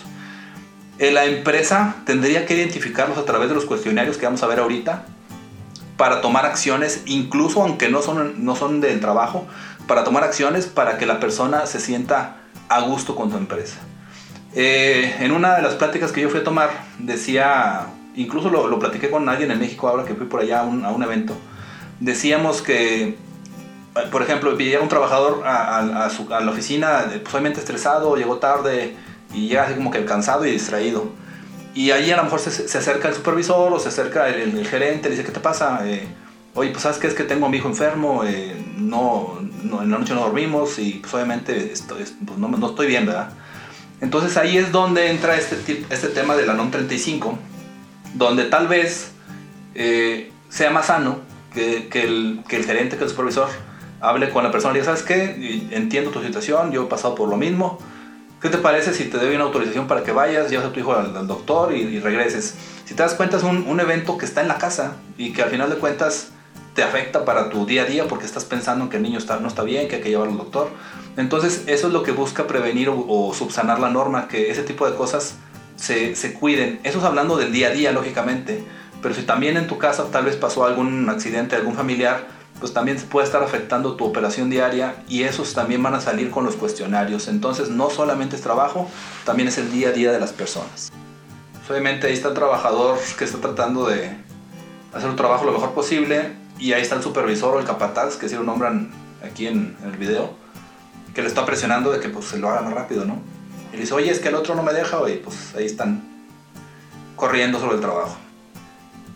Eh, 1.00 1.12
la 1.12 1.26
empresa 1.26 1.96
tendría 2.06 2.46
que 2.46 2.56
identificarlos 2.56 3.18
a 3.18 3.26
través 3.26 3.48
de 3.48 3.56
los 3.56 3.66
cuestionarios 3.66 4.18
que 4.18 4.26
vamos 4.26 4.44
a 4.44 4.48
ver 4.48 4.60
ahorita 4.60 5.06
para 5.96 6.22
tomar 6.22 6.46
acciones, 6.46 7.04
incluso 7.06 7.62
aunque 7.62 7.90
no 7.90 8.02
son, 8.02 8.46
no 8.46 8.56
son 8.56 8.82
del 8.82 9.00
trabajo, 9.00 9.48
para 9.88 10.04
tomar 10.04 10.24
acciones 10.24 10.66
para 10.66 10.98
que 10.98 11.06
la 11.06 11.20
persona 11.20 11.66
se 11.66 11.80
sienta 11.80 12.36
a 12.68 12.82
gusto 12.82 13.16
con 13.16 13.32
tu 13.32 13.38
empresa. 13.38 13.78
Eh, 14.56 15.16
en 15.20 15.32
una 15.32 15.56
de 15.56 15.62
las 15.62 15.76
pláticas 15.76 16.12
que 16.12 16.22
yo 16.22 16.30
fui 16.30 16.42
a 16.42 16.44
tomar, 16.44 16.70
decía, 17.00 17.88
incluso 18.16 18.50
lo, 18.50 18.68
lo 18.68 18.78
platiqué 18.78 19.10
con 19.10 19.28
alguien 19.30 19.52
en 19.52 19.60
México 19.60 19.88
ahora 19.88 20.06
que 20.06 20.16
fui 20.16 20.26
por 20.26 20.42
allá 20.42 20.62
a 20.62 20.64
un, 20.64 20.86
a 20.86 20.92
un 20.92 21.04
evento, 21.04 21.34
decíamos 22.00 22.62
que, 22.62 23.18
por 24.12 24.22
ejemplo, 24.22 24.58
llega 24.58 24.82
un 24.82 24.90
trabajador 24.90 25.44
a, 25.46 25.80
a, 25.80 26.06
a 26.06 26.40
la 26.42 26.52
oficina, 26.52 27.06
pues, 27.30 27.58
estresado, 27.58 28.16
llegó 28.16 28.38
tarde, 28.38 28.96
y 29.34 29.48
llega 29.48 29.64
así 29.64 29.74
como 29.76 29.92
que 29.92 30.06
cansado 30.06 30.46
y 30.46 30.52
distraído. 30.52 31.12
Y 31.76 31.92
ahí 31.92 32.12
a 32.12 32.18
lo 32.18 32.24
mejor 32.24 32.40
se, 32.40 32.52
se 32.52 32.78
acerca 32.78 33.10
el 33.10 33.14
supervisor 33.14 33.72
o 33.72 33.80
se 33.80 33.90
acerca 33.90 34.28
el, 34.30 34.66
gerente, 34.68 35.10
le 35.10 35.16
dice, 35.16 35.26
¿qué 35.26 35.32
te 35.32 35.40
pasa? 35.40 35.82
Eh, 35.86 36.08
Oye, 36.56 36.72
pues 36.72 36.84
sabes 36.84 36.98
que 36.98 37.08
es 37.08 37.14
que 37.14 37.24
tengo 37.24 37.46
a 37.46 37.50
mi 37.50 37.58
hijo 37.58 37.68
enfermo, 37.68 38.24
eh, 38.26 38.56
no, 38.78 39.40
no, 39.64 39.84
en 39.84 39.92
la 39.92 40.00
noche 40.00 40.14
no 40.14 40.22
dormimos 40.22 40.80
y 40.80 40.94
pues 40.94 41.14
obviamente 41.14 41.72
estoy, 41.72 42.06
pues, 42.26 42.40
no, 42.40 42.48
no, 42.48 42.70
estoy 42.70 42.88
bien, 42.88 43.06
¿verdad? 43.06 43.30
Entonces 44.02 44.36
ahí 44.36 44.58
es 44.58 44.72
donde 44.72 45.12
entra 45.12 45.38
este, 45.38 45.86
este 45.90 46.08
tema 46.08 46.36
de 46.36 46.46
la 46.46 46.54
NOM 46.54 46.72
35, 46.72 47.38
donde 48.16 48.46
tal 48.46 48.68
vez 48.68 49.12
eh, 49.76 50.32
sea 50.50 50.72
más 50.72 50.88
sano 50.88 51.20
que, 51.54 51.88
que, 51.88 52.04
el, 52.04 52.42
que, 52.48 52.56
el, 52.58 52.66
gerente, 52.66 52.98
que 52.98 53.04
el 53.04 53.10
supervisor 53.10 53.48
hable 54.02 54.30
con 54.30 54.44
la 54.44 54.52
persona 54.52 54.74
y 54.74 54.82
diga, 54.82 54.86
¿sabes 54.86 55.04
qué? 55.04 55.68
Entiendo 55.72 56.10
tu 56.10 56.24
situación, 56.24 56.72
yo 56.72 56.84
he 56.84 56.88
pasado 56.88 57.14
por 57.14 57.30
lo 57.30 57.38
mismo, 57.38 57.78
¿Qué 58.42 58.48
te 58.48 58.58
parece 58.58 58.94
si 58.94 59.06
te 59.06 59.18
doy 59.18 59.36
una 59.36 59.44
autorización 59.44 59.88
para 59.88 60.04
que 60.04 60.14
vayas, 60.14 60.50
llevas 60.50 60.68
a 60.68 60.72
tu 60.72 60.80
hijo 60.80 60.94
al, 60.94 61.28
doctor 61.28 61.76
y, 61.76 62.00
regreses? 62.00 62.56
Si 62.86 62.94
te 62.94 63.04
das 63.04 63.14
cuenta 63.16 63.36
es 63.36 63.44
un, 63.44 63.68
un, 63.68 63.80
evento 63.82 64.18
que 64.18 64.26
está 64.26 64.42
en 64.42 64.48
la 64.48 64.58
casa 64.58 64.94
y 65.18 65.34
que 65.34 65.42
al 65.42 65.50
final 65.50 65.70
de 65.70 65.76
cuentas 65.76 66.30
te 66.74 66.82
afecta 66.82 67.26
para 67.26 67.50
tu 67.50 67.66
día 67.66 67.82
a 67.82 67.86
día 67.86 68.08
porque 68.08 68.26
estás 68.26 68.46
pensando 68.46 68.86
en 68.86 68.90
que 68.90 68.96
el 68.96 69.04
niño 69.04 69.18
está, 69.18 69.42
no 69.42 69.50
está 69.50 69.64
bien, 69.64 69.90
que 69.90 69.98
hay 69.98 70.02
que 70.02 70.10
llevarlo 70.10 70.32
al 70.32 70.38
doctor. 70.38 70.70
Entonces 71.18 71.64
eso 71.68 71.88
es 71.88 71.94
lo 71.94 72.04
que 72.04 72.12
busca 72.12 72.48
prevenir 72.48 72.90
o, 72.90 73.34
subsanar 73.34 73.80
la 73.80 73.90
norma, 73.90 74.30
que 74.30 74.50
ese 74.50 74.64
tipo 74.64 74.90
de 74.90 74.96
cosas 74.96 75.36
se, 75.76 76.16
se, 76.16 76.34
cuiden. 76.34 76.80
Eso 76.84 77.00
es 77.00 77.04
hablando 77.04 77.36
del 77.36 77.52
día 77.52 77.68
a 77.68 77.72
día, 77.72 77.92
lógicamente. 77.92 78.64
Pero 79.02 79.14
si 79.14 79.24
también 79.24 79.58
en 79.58 79.68
tu 79.68 79.78
casa 79.78 80.06
tal 80.12 80.24
vez 80.24 80.38
pasó 80.38 80.64
algún 80.66 81.10
accidente, 81.10 81.58
algún 81.58 81.76
familiar, 81.76 82.28
pues 82.60 82.74
también 82.74 82.98
puede 83.10 83.26
estar 83.26 83.42
afectando 83.42 83.96
tu 83.96 84.06
operación 84.06 84.50
diaria 84.50 84.96
y 85.08 85.24
esos 85.24 85.54
también 85.54 85.82
van 85.82 85.96
a 85.96 86.02
salir 86.02 86.30
con 86.30 86.46
los 86.46 86.56
cuestionarios. 86.56 87.28
Entonces 87.28 87.70
no 87.70 87.90
solamente 87.90 88.36
es 88.36 88.42
trabajo, 88.42 88.90
también 89.26 89.48
es 89.48 89.58
el 89.58 89.72
día 89.72 89.90
a 89.90 89.92
día 89.92 90.12
de 90.12 90.20
las 90.20 90.34
personas. 90.34 90.92
Obviamente 91.70 92.08
ahí 92.08 92.14
está 92.14 92.30
el 92.30 92.34
trabajador 92.34 92.98
que 93.18 93.24
está 93.24 93.38
tratando 93.40 93.86
de 93.86 94.12
hacer 94.94 95.10
un 95.10 95.16
trabajo 95.16 95.46
lo 95.46 95.52
mejor 95.52 95.72
posible 95.74 96.32
y 96.58 96.74
ahí 96.74 96.82
está 96.82 96.96
el 96.96 97.04
supervisor 97.04 97.56
o 97.56 97.60
el 97.60 97.66
capataz, 97.66 98.18
que 98.18 98.28
si 98.28 98.36
lo 98.36 98.44
nombran 98.44 98.92
aquí 99.24 99.48
en, 99.48 99.78
el 99.84 99.98
video, 99.98 100.34
que 101.14 101.22
le 101.22 101.28
está 101.28 101.46
presionando 101.46 101.92
de 101.92 102.00
que 102.00 102.10
pues 102.10 102.26
se 102.26 102.38
lo 102.38 102.50
haga 102.50 102.62
más 102.62 102.74
rápido, 102.74 103.06
¿no? 103.06 103.22
Y 103.72 103.76
le 103.76 103.82
dice, 103.82 103.94
oye, 103.94 104.12
es 104.12 104.20
que 104.20 104.30
el 104.30 104.36
otro 104.36 104.56
no 104.56 104.64
me 104.64 104.74
deja, 104.74 104.98
y 105.10 105.18
pues 105.18 105.54
ahí 105.56 105.66
están 105.66 106.04
corriendo 107.16 107.60
sobre 107.60 107.76
el 107.76 107.82
trabajo. 107.82 108.18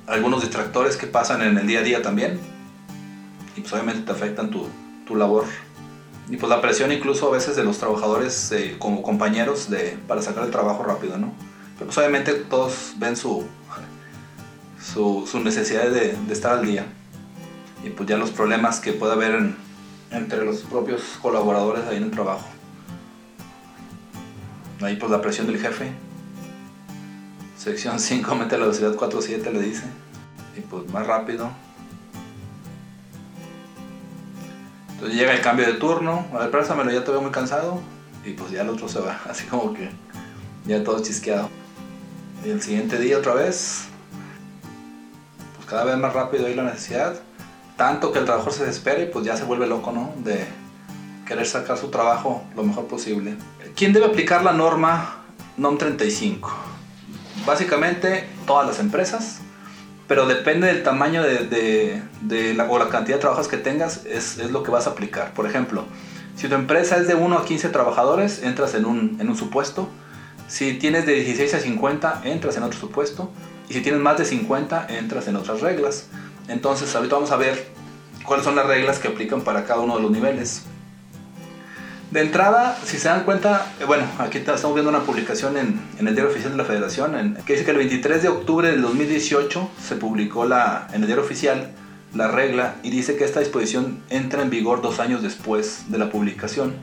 Algunos 0.08 0.42
distractores 0.42 0.96
que 0.96 1.08
pasan 1.08 1.42
en 1.42 1.58
el 1.58 1.68
día 1.68 1.80
a 1.80 1.84
día 1.84 2.02
también, 2.02 2.40
y 3.56 3.62
pues 3.62 3.74
obviamente 3.74 4.02
te 4.02 4.12
afectan 4.12 4.50
tu, 4.50 4.68
tu 5.06 5.16
labor. 5.16 5.46
Y 6.30 6.38
pues 6.38 6.50
la 6.50 6.62
presión 6.62 6.92
incluso 6.92 7.28
a 7.28 7.32
veces 7.32 7.56
de 7.56 7.64
los 7.64 7.78
trabajadores 7.78 8.52
eh, 8.52 8.76
como 8.80 9.04
compañeros 9.04 9.70
de, 9.70 9.98
para 10.08 10.22
sacar 10.22 10.46
el 10.46 10.52
trabajo 10.52 10.84
rápido, 10.84 11.18
¿no? 11.18 11.34
Pero 11.74 11.88
pues 11.88 11.98
obviamente 11.98 12.34
todos 12.34 12.94
ven 12.98 13.18
su, 13.18 13.46
su, 14.82 15.28
su 15.30 15.40
necesidad 15.42 15.90
de, 15.90 16.16
estar 16.32 16.54
al 16.54 16.66
día. 16.66 16.86
Y 17.84 17.90
pues 17.90 18.08
ya 18.08 18.18
los 18.18 18.32
problemas 18.32 18.80
que 18.80 18.94
puede 18.94 19.14
haber 19.14 19.54
entre 20.12 20.46
los 20.46 20.62
propios 20.62 21.02
colaboradores 21.22 21.86
ahí 21.86 21.98
en 21.98 22.04
el 22.04 22.12
trabajo. 22.12 22.48
Ahí 24.82 24.96
pues 24.96 25.12
la 25.12 25.22
presión 25.22 25.48
del 25.48 25.60
jefe. 25.60 25.92
Sección 27.58 28.00
5, 28.00 28.36
mete 28.36 28.58
la 28.58 28.66
velocidad 28.66 28.96
4.7 28.96 29.52
le 29.52 29.62
dice. 29.62 29.84
Y 30.58 30.62
pues 30.62 30.90
más 30.92 31.06
rápido. 31.06 31.50
Entonces 35.04 35.20
llega 35.20 35.34
el 35.34 35.42
cambio 35.42 35.66
de 35.66 35.74
turno, 35.74 36.26
a 36.34 36.38
ver, 36.38 36.50
préstamelo, 36.50 36.90
ya 36.90 37.04
te 37.04 37.12
veo 37.12 37.22
muy 37.22 37.32
cansado. 37.32 37.82
Y 38.24 38.32
pues 38.32 38.52
ya 38.52 38.62
el 38.62 38.70
otro 38.70 38.88
se 38.88 39.02
va, 39.02 39.20
así 39.30 39.46
como 39.48 39.74
que 39.74 39.90
ya 40.66 40.82
todo 40.82 41.04
chisqueado. 41.04 41.50
Y 42.46 42.52
el 42.52 42.62
siguiente 42.62 42.98
día 42.98 43.18
otra 43.18 43.34
vez, 43.34 43.84
pues 45.58 45.68
cada 45.68 45.84
vez 45.84 45.98
más 45.98 46.14
rápido 46.14 46.48
hay 46.48 46.56
la 46.56 46.64
necesidad. 46.64 47.16
Tanto 47.76 48.14
que 48.14 48.20
el 48.20 48.26
trabajador 48.26 48.54
se 48.54 48.66
desespera 48.66 49.02
y 49.02 49.08
pues 49.08 49.26
ya 49.26 49.36
se 49.36 49.44
vuelve 49.44 49.68
loco, 49.68 49.92
¿no? 49.92 50.14
De 50.24 50.46
querer 51.28 51.46
sacar 51.46 51.78
su 51.78 51.90
trabajo 51.90 52.42
lo 52.56 52.64
mejor 52.64 52.88
posible. 52.88 53.36
¿Quién 53.76 53.92
debe 53.92 54.06
aplicar 54.06 54.42
la 54.42 54.54
norma 54.54 55.18
NOM 55.58 55.78
35? 55.78 56.50
Básicamente 57.46 58.30
todas 58.48 58.66
las 58.66 58.80
empresas, 58.80 59.40
pero 60.08 60.26
depende 60.26 60.68
del 60.68 60.84
tamaño 60.84 61.24
de, 61.24 62.02
la, 62.56 62.70
o 62.70 62.78
la 62.78 62.90
cantidad 62.90 63.18
de 63.18 63.22
trabajos 63.22 63.48
que 63.48 63.58
tengas, 63.58 64.06
es, 64.06 64.38
lo 64.52 64.64
que 64.64 64.72
vas 64.72 64.88
a 64.88 64.92
aplicar. 64.92 65.34
Por 65.34 65.46
ejemplo, 65.46 65.86
si 66.36 66.48
tu 66.48 66.56
empresa 66.56 66.98
es 66.98 67.08
de 67.08 67.16
1 67.16 67.38
a 67.38 67.46
15 67.46 67.70
trabajadores, 67.70 68.44
entras 68.44 68.76
en 68.76 68.86
un, 68.86 69.18
en 69.20 69.30
un 69.30 69.38
supuesto. 69.38 69.90
Si 70.48 70.74
tienes 70.74 71.06
de 71.06 71.14
16 71.14 71.54
a 71.54 71.60
50, 71.60 72.22
entras 72.26 72.58
en 72.58 72.64
otro 72.64 72.80
supuesto. 72.80 73.32
Y 73.70 73.74
si 73.74 73.82
tienes 73.82 74.02
más 74.02 74.18
de 74.18 74.26
50, 74.26 74.88
entras 74.90 75.28
en 75.28 75.38
otras 75.38 75.62
reglas. 75.62 76.08
Entonces, 76.48 76.94
ahorita 76.96 77.16
vamos 77.16 77.32
a 77.32 77.38
ver 77.38 77.66
cuáles 78.26 78.44
son 78.44 78.56
las 78.56 78.68
reglas 78.68 79.00
que 79.00 79.08
aplican 79.08 79.42
para 79.42 79.64
cada 79.66 79.80
uno 79.80 79.96
de 79.96 80.02
los 80.02 80.12
niveles. 80.12 80.64
De 82.14 82.22
entrada, 82.22 82.78
si 82.86 83.00
se 83.00 83.08
dan 83.08 83.24
cuenta, 83.24 83.74
eh, 83.80 83.86
bueno, 83.86 84.04
aquí 84.20 84.38
estamos 84.38 84.76
viendo 84.76 84.92
una 84.92 85.00
publicación 85.00 85.58
en, 85.58 85.82
el 85.98 86.14
Diario 86.14 86.30
Oficial 86.30 86.52
de 86.52 86.58
la 86.60 86.64
Federación, 86.64 87.40
que 87.44 87.54
dice 87.54 87.66
que 87.66 87.72
el 87.72 87.78
23 87.78 88.22
de 88.22 88.30
octubre 88.30 88.68
del 88.70 88.84
2018 88.84 89.72
se 89.82 89.96
publicó 89.96 90.46
la, 90.46 90.88
en 90.94 91.02
el 91.02 91.08
Diario 91.08 91.26
Oficial 91.26 91.72
la 92.14 92.28
regla 92.28 92.76
y 92.84 92.92
dice 92.92 93.16
que 93.16 93.24
esta 93.24 93.40
disposición 93.40 94.04
entra 94.12 94.44
en 94.44 94.52
vigor 94.52 94.84
dos 94.84 95.00
años 95.00 95.24
después 95.24 95.86
de 95.88 95.98
la 95.98 96.12
publicación. 96.12 96.76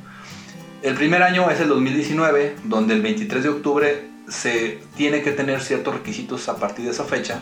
El 0.83 0.97
primer 0.97 1.23
año 1.23 1.49
es 1.49 1.61
el 1.61 1.69
2019, 1.69 2.57
donde 2.65 2.95
el 2.95 3.01
23 3.01 3.45
de 3.45 3.49
octubre 3.51 4.09
se 4.29 4.81
tiene 4.97 5.23
que 5.23 5.31
tener 5.31 5.61
ciertos 5.61 5.95
requisitos 5.95 6.49
a 6.49 6.57
partir 6.57 6.87
de 6.87 6.91
esa 6.91 7.05
fecha, 7.05 7.41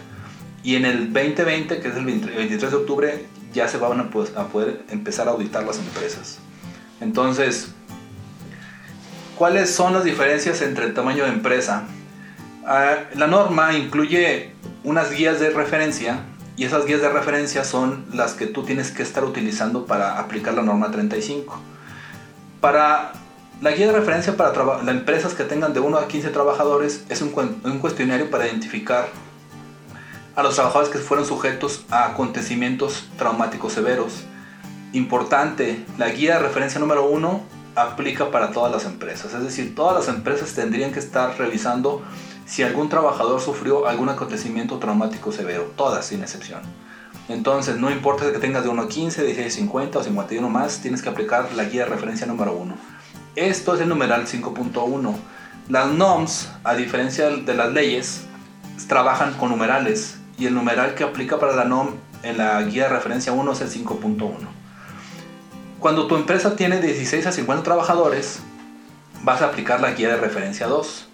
y 0.63 0.77
en 0.77 0.85
el 0.85 1.11
2020, 1.11 1.81
que 1.81 1.89
es 1.89 1.97
el 1.97 2.05
23 2.05 2.71
de 2.71 2.77
octubre, 2.77 3.25
ya 3.55 3.67
se 3.67 3.79
van 3.79 3.99
a 3.99 4.11
poder 4.11 4.83
empezar 4.91 5.27
a 5.27 5.31
auditar 5.31 5.65
las 5.65 5.79
empresas. 5.79 6.41
Entonces, 7.01 7.73
¿Cuáles 9.39 9.73
son 9.73 9.93
las 9.93 10.03
diferencias 10.03 10.63
entre 10.63 10.87
el 10.87 10.95
tamaño 10.95 11.23
de 11.23 11.31
empresa? 11.31 11.85
Ah, 12.67 12.97
la 13.15 13.29
norma 13.29 13.73
incluye 13.73 14.51
unas 14.83 15.13
guías 15.13 15.39
de 15.39 15.51
referencia 15.51 16.25
y 16.57 16.65
esas 16.65 16.87
guías 16.87 17.01
de 17.01 17.09
referencia 17.09 17.63
son 17.63 18.05
las 18.13 18.33
que 18.33 18.49
tú 18.49 18.65
tienes 18.65 18.91
que 18.91 19.05
estar 19.05 19.23
utilizando 19.23 19.87
para 19.87 20.19
aplicar 20.19 20.55
la 20.55 20.63
norma 20.63 20.91
35. 20.91 21.57
Para 22.61 23.13
la 23.61 23.71
guía 23.71 23.87
de 23.87 23.93
referencia 23.93 24.37
para 24.37 24.83
las 24.83 24.89
empresas 24.89 25.35
que 25.35 25.45
tengan 25.45 25.73
de 25.73 25.79
1 25.79 25.99
a 25.99 26.09
15 26.09 26.31
trabajadores 26.31 27.05
es 27.09 27.23
un, 27.23 27.33
un 27.63 27.79
cuestionario 27.79 28.31
para 28.31 28.49
identificar 28.49 29.07
a 30.35 30.43
los 30.43 30.57
trabajadores 30.57 30.91
que 30.91 30.99
fueron 30.99 31.25
sujetos 31.25 31.85
a 31.91 32.07
acontecimientos 32.07 33.09
traumáticos 33.17 33.73
severos. 33.73 34.25
Importante, 34.93 35.85
la 35.97 36.09
guía 36.09 36.39
de 36.39 36.41
referencia 36.41 36.81
número 36.81 37.07
1 37.07 37.58
aplica 37.83 38.31
para 38.31 38.51
todas 38.51 38.73
las 38.73 38.85
empresas. 38.85 39.33
Es 39.35 39.43
decir, 39.43 39.75
todas 39.75 39.95
las 39.95 40.15
empresas 40.15 40.53
tendrían 40.55 40.93
que 40.93 40.99
estar 40.99 41.37
revisando 41.39 42.03
si 42.47 42.63
algún 42.63 42.89
trabajador 42.89 43.41
sufrió 43.41 43.87
algún 43.87 44.09
acontecimiento 44.09 44.79
traumático 44.79 45.33
severo, 45.33 45.73
todas 45.77 46.07
sin 46.07 46.23
excepción. 46.23 46.63
Entonces, 47.29 47.77
no 47.77 47.91
importa 47.91 48.31
que 48.33 48.39
tengas 48.39 48.63
de 48.63 48.71
1 48.71 48.83
a 48.83 48.89
15, 48.89 49.23
16 49.23 49.55
50 49.55 49.99
o 49.99 50.03
51 50.03 50.49
más, 50.49 50.81
tienes 50.81 51.03
que 51.03 51.11
aplicar 51.11 51.53
la 51.55 51.65
guía 51.65 51.85
de 51.85 51.91
referencia 51.91 52.27
número 52.27 52.55
1. 52.55 52.75
Esto 53.37 53.75
es 53.75 53.83
el 53.83 53.89
numeral 53.89 54.27
5.1. 54.27 55.15
Las 55.69 55.93
NOMS, 55.93 56.49
a 56.65 56.75
diferencia 56.75 57.29
de 57.29 57.55
las 57.55 57.73
leyes, 57.73 58.25
trabajan 58.89 59.35
con 59.35 59.51
numerales 59.51 60.17
y 60.39 60.47
el 60.47 60.55
numeral 60.55 60.95
que 60.95 61.05
aplica 61.05 61.39
para 61.39 61.55
la 61.55 61.65
NOM 61.65 61.91
en 62.23 62.39
la 62.39 62.63
guía 62.63 62.85
de 62.85 62.91
referencia 62.91 63.33
1 63.33 63.53
es 63.53 63.61
el 63.61 63.71
5.1. 63.71 64.58
Cuando 65.81 66.09
tu 66.09 66.17
empresa 66.17 66.57
tiene 66.57 66.81
16 66.81 67.25
a 67.29 67.31
50 67.31 67.63
trabajadores, 67.63 68.41
vas 69.23 69.43
a 69.43 69.47
aplicar 69.47 69.81
la 69.81 69.93
guía 69.93 70.09
de 70.09 70.17
referencia 70.17 70.67
2, 70.67 71.07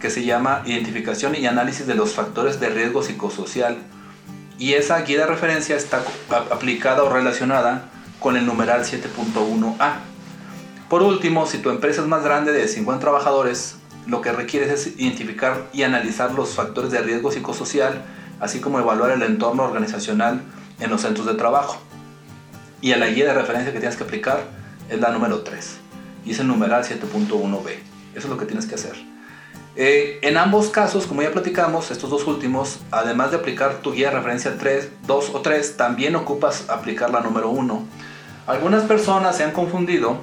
que 0.00 0.10
se 0.10 0.24
llama 0.24 0.62
Identificación 0.66 1.36
y 1.36 1.46
Análisis 1.46 1.86
de 1.86 1.94
los 1.94 2.14
Factores 2.14 2.58
de 2.58 2.68
Riesgo 2.68 3.04
Psicosocial. 3.04 3.78
Y 4.58 4.72
esa 4.72 5.00
guía 5.02 5.18
de 5.18 5.26
referencia 5.26 5.76
está 5.76 6.02
aplicada 6.50 7.04
o 7.04 7.08
relacionada 7.08 7.90
con 8.18 8.36
el 8.36 8.44
numeral 8.44 8.82
7.1a. 8.82 9.98
Por 10.88 11.02
último, 11.02 11.46
si 11.46 11.58
tu 11.58 11.70
empresa 11.70 12.00
es 12.00 12.08
más 12.08 12.24
grande 12.24 12.50
de 12.50 12.66
50 12.66 13.00
trabajadores, 13.00 13.76
lo 14.08 14.20
que 14.20 14.32
requieres 14.32 14.70
es 14.70 14.98
identificar 14.98 15.68
y 15.72 15.84
analizar 15.84 16.32
los 16.32 16.56
factores 16.56 16.90
de 16.90 17.02
riesgo 17.02 17.30
psicosocial, 17.30 18.02
así 18.40 18.58
como 18.58 18.80
evaluar 18.80 19.12
el 19.12 19.22
entorno 19.22 19.62
organizacional 19.62 20.42
en 20.80 20.90
los 20.90 21.02
centros 21.02 21.24
de 21.24 21.34
trabajo. 21.34 21.80
Y 22.80 22.92
a 22.92 22.96
la 22.96 23.08
guía 23.08 23.26
de 23.26 23.34
referencia 23.34 23.72
que 23.72 23.80
tienes 23.80 23.96
que 23.96 24.04
aplicar 24.04 24.44
es 24.88 25.00
la 25.00 25.10
número 25.10 25.40
3. 25.40 25.76
Y 26.24 26.32
es 26.32 26.38
el 26.38 26.46
numeral 26.46 26.84
7.1b. 26.84 27.70
Eso 28.14 28.26
es 28.26 28.28
lo 28.28 28.36
que 28.36 28.46
tienes 28.46 28.66
que 28.66 28.74
hacer. 28.76 28.94
Eh, 29.76 30.18
en 30.22 30.36
ambos 30.36 30.70
casos, 30.70 31.06
como 31.06 31.22
ya 31.22 31.30
platicamos, 31.30 31.90
estos 31.90 32.10
dos 32.10 32.26
últimos, 32.26 32.80
además 32.90 33.30
de 33.30 33.36
aplicar 33.36 33.76
tu 33.76 33.92
guía 33.92 34.10
de 34.10 34.16
referencia 34.16 34.56
3, 34.58 34.88
2 35.06 35.30
o 35.34 35.40
3, 35.40 35.76
también 35.76 36.16
ocupas 36.16 36.68
aplicar 36.68 37.10
la 37.10 37.20
número 37.20 37.50
1. 37.50 37.84
Algunas 38.48 38.84
personas 38.84 39.36
se 39.36 39.44
han 39.44 39.52
confundido 39.52 40.18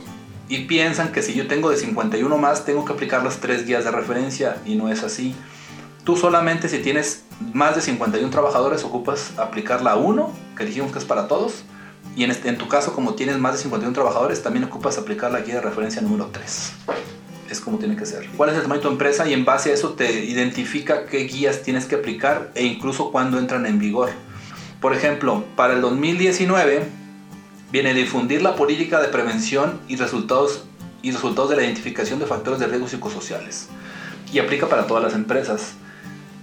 y 0.49 0.65
piensan 0.65 1.11
que 1.11 1.21
si 1.21 1.33
yo 1.33 1.47
tengo 1.47 1.69
de 1.69 1.77
51 1.77 2.37
más, 2.37 2.65
tengo 2.65 2.85
que 2.85 2.93
aplicar 2.93 3.23
las 3.23 3.37
tres 3.37 3.65
guías 3.65 3.85
de 3.85 3.91
referencia 3.91 4.57
y 4.65 4.75
no 4.75 4.89
es 4.89 5.03
así. 5.03 5.35
Tú 6.03 6.17
solamente 6.17 6.67
si 6.67 6.79
tienes 6.79 7.23
más 7.53 7.75
de 7.75 7.81
51 7.81 8.29
trabajadores 8.29 8.83
ocupas 8.83 9.31
aplicar 9.37 9.81
la 9.81 9.95
1, 9.95 10.31
que 10.57 10.65
dijimos 10.65 10.91
que 10.91 10.99
es 10.99 11.05
para 11.05 11.27
todos, 11.27 11.63
y 12.15 12.23
en, 12.23 12.31
este, 12.31 12.47
en 12.47 12.57
tu 12.57 12.67
caso, 12.67 12.93
como 12.93 13.13
tienes 13.13 13.37
más 13.39 13.53
de 13.53 13.59
51 13.59 13.93
trabajadores, 13.93 14.41
también 14.41 14.63
ocupas 14.63 14.97
aplicar 14.97 15.31
la 15.31 15.41
guía 15.41 15.55
de 15.55 15.61
referencia 15.61 16.01
número 16.01 16.29
3. 16.31 16.71
Es 17.49 17.59
como 17.59 17.77
tiene 17.77 17.97
que 17.97 18.05
ser. 18.05 18.27
¿Cuál 18.37 18.49
es 18.49 18.55
el 18.55 18.61
tamaño 18.61 18.79
de 18.79 18.87
tu 18.87 18.91
empresa? 18.91 19.27
Y 19.27 19.33
en 19.33 19.43
base 19.43 19.71
a 19.71 19.73
eso 19.73 19.93
te 19.93 20.23
identifica 20.25 21.05
qué 21.05 21.19
guías 21.25 21.61
tienes 21.61 21.85
que 21.85 21.95
aplicar 21.95 22.51
e 22.55 22.63
incluso 22.63 23.11
cuándo 23.11 23.37
entran 23.37 23.65
en 23.65 23.79
vigor. 23.79 24.09
Por 24.79 24.93
ejemplo, 24.93 25.43
para 25.55 25.73
el 25.73 25.81
2019 25.81 26.87
viene 27.71 27.93
difundir 27.93 28.41
la 28.41 28.55
política 28.55 29.01
de 29.01 29.09
prevención 29.09 29.81
y 29.89 29.97
resultados, 29.97 30.63
y 31.01 31.11
resultados 31.11 31.49
de 31.49 31.57
la 31.57 31.63
identificación 31.63 32.19
de 32.19 32.25
factores 32.25 32.59
de 32.59 32.67
riesgo 32.67 32.87
psicosociales. 32.87 33.67
Y 34.31 34.39
aplica 34.39 34.67
para 34.67 34.87
todas 34.87 35.03
las 35.03 35.13
empresas. 35.13 35.73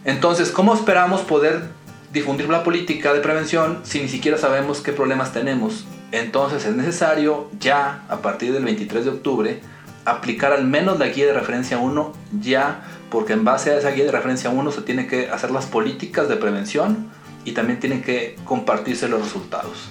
Entonces, 0.04 0.50
¿cómo 0.50 0.74
esperamos 0.74 1.22
poder 1.22 1.70
difundir 2.12 2.48
la 2.48 2.62
política 2.62 3.14
de 3.14 3.20
prevención 3.20 3.80
si 3.84 4.00
ni 4.00 4.08
siquiera 4.08 4.38
sabemos 4.38 4.80
qué 4.80 4.92
problemas 4.92 5.32
tenemos. 5.32 5.86
Entonces 6.12 6.64
es 6.66 6.76
necesario 6.76 7.48
ya, 7.58 8.04
a 8.08 8.18
partir 8.18 8.52
del 8.52 8.64
23 8.64 9.04
de 9.04 9.10
octubre, 9.10 9.60
aplicar 10.04 10.52
al 10.52 10.66
menos 10.66 10.98
la 10.98 11.08
guía 11.08 11.26
de 11.26 11.32
referencia 11.32 11.78
1 11.78 12.12
ya, 12.40 12.82
porque 13.10 13.32
en 13.32 13.44
base 13.44 13.70
a 13.70 13.78
esa 13.78 13.90
guía 13.90 14.04
de 14.04 14.12
referencia 14.12 14.50
1 14.50 14.72
se 14.72 14.82
tiene 14.82 15.06
que 15.06 15.30
hacer 15.30 15.50
las 15.50 15.66
políticas 15.66 16.28
de 16.28 16.36
prevención 16.36 17.08
y 17.44 17.52
también 17.52 17.80
tienen 17.80 18.02
que 18.02 18.36
compartirse 18.44 19.08
los 19.08 19.22
resultados. 19.22 19.90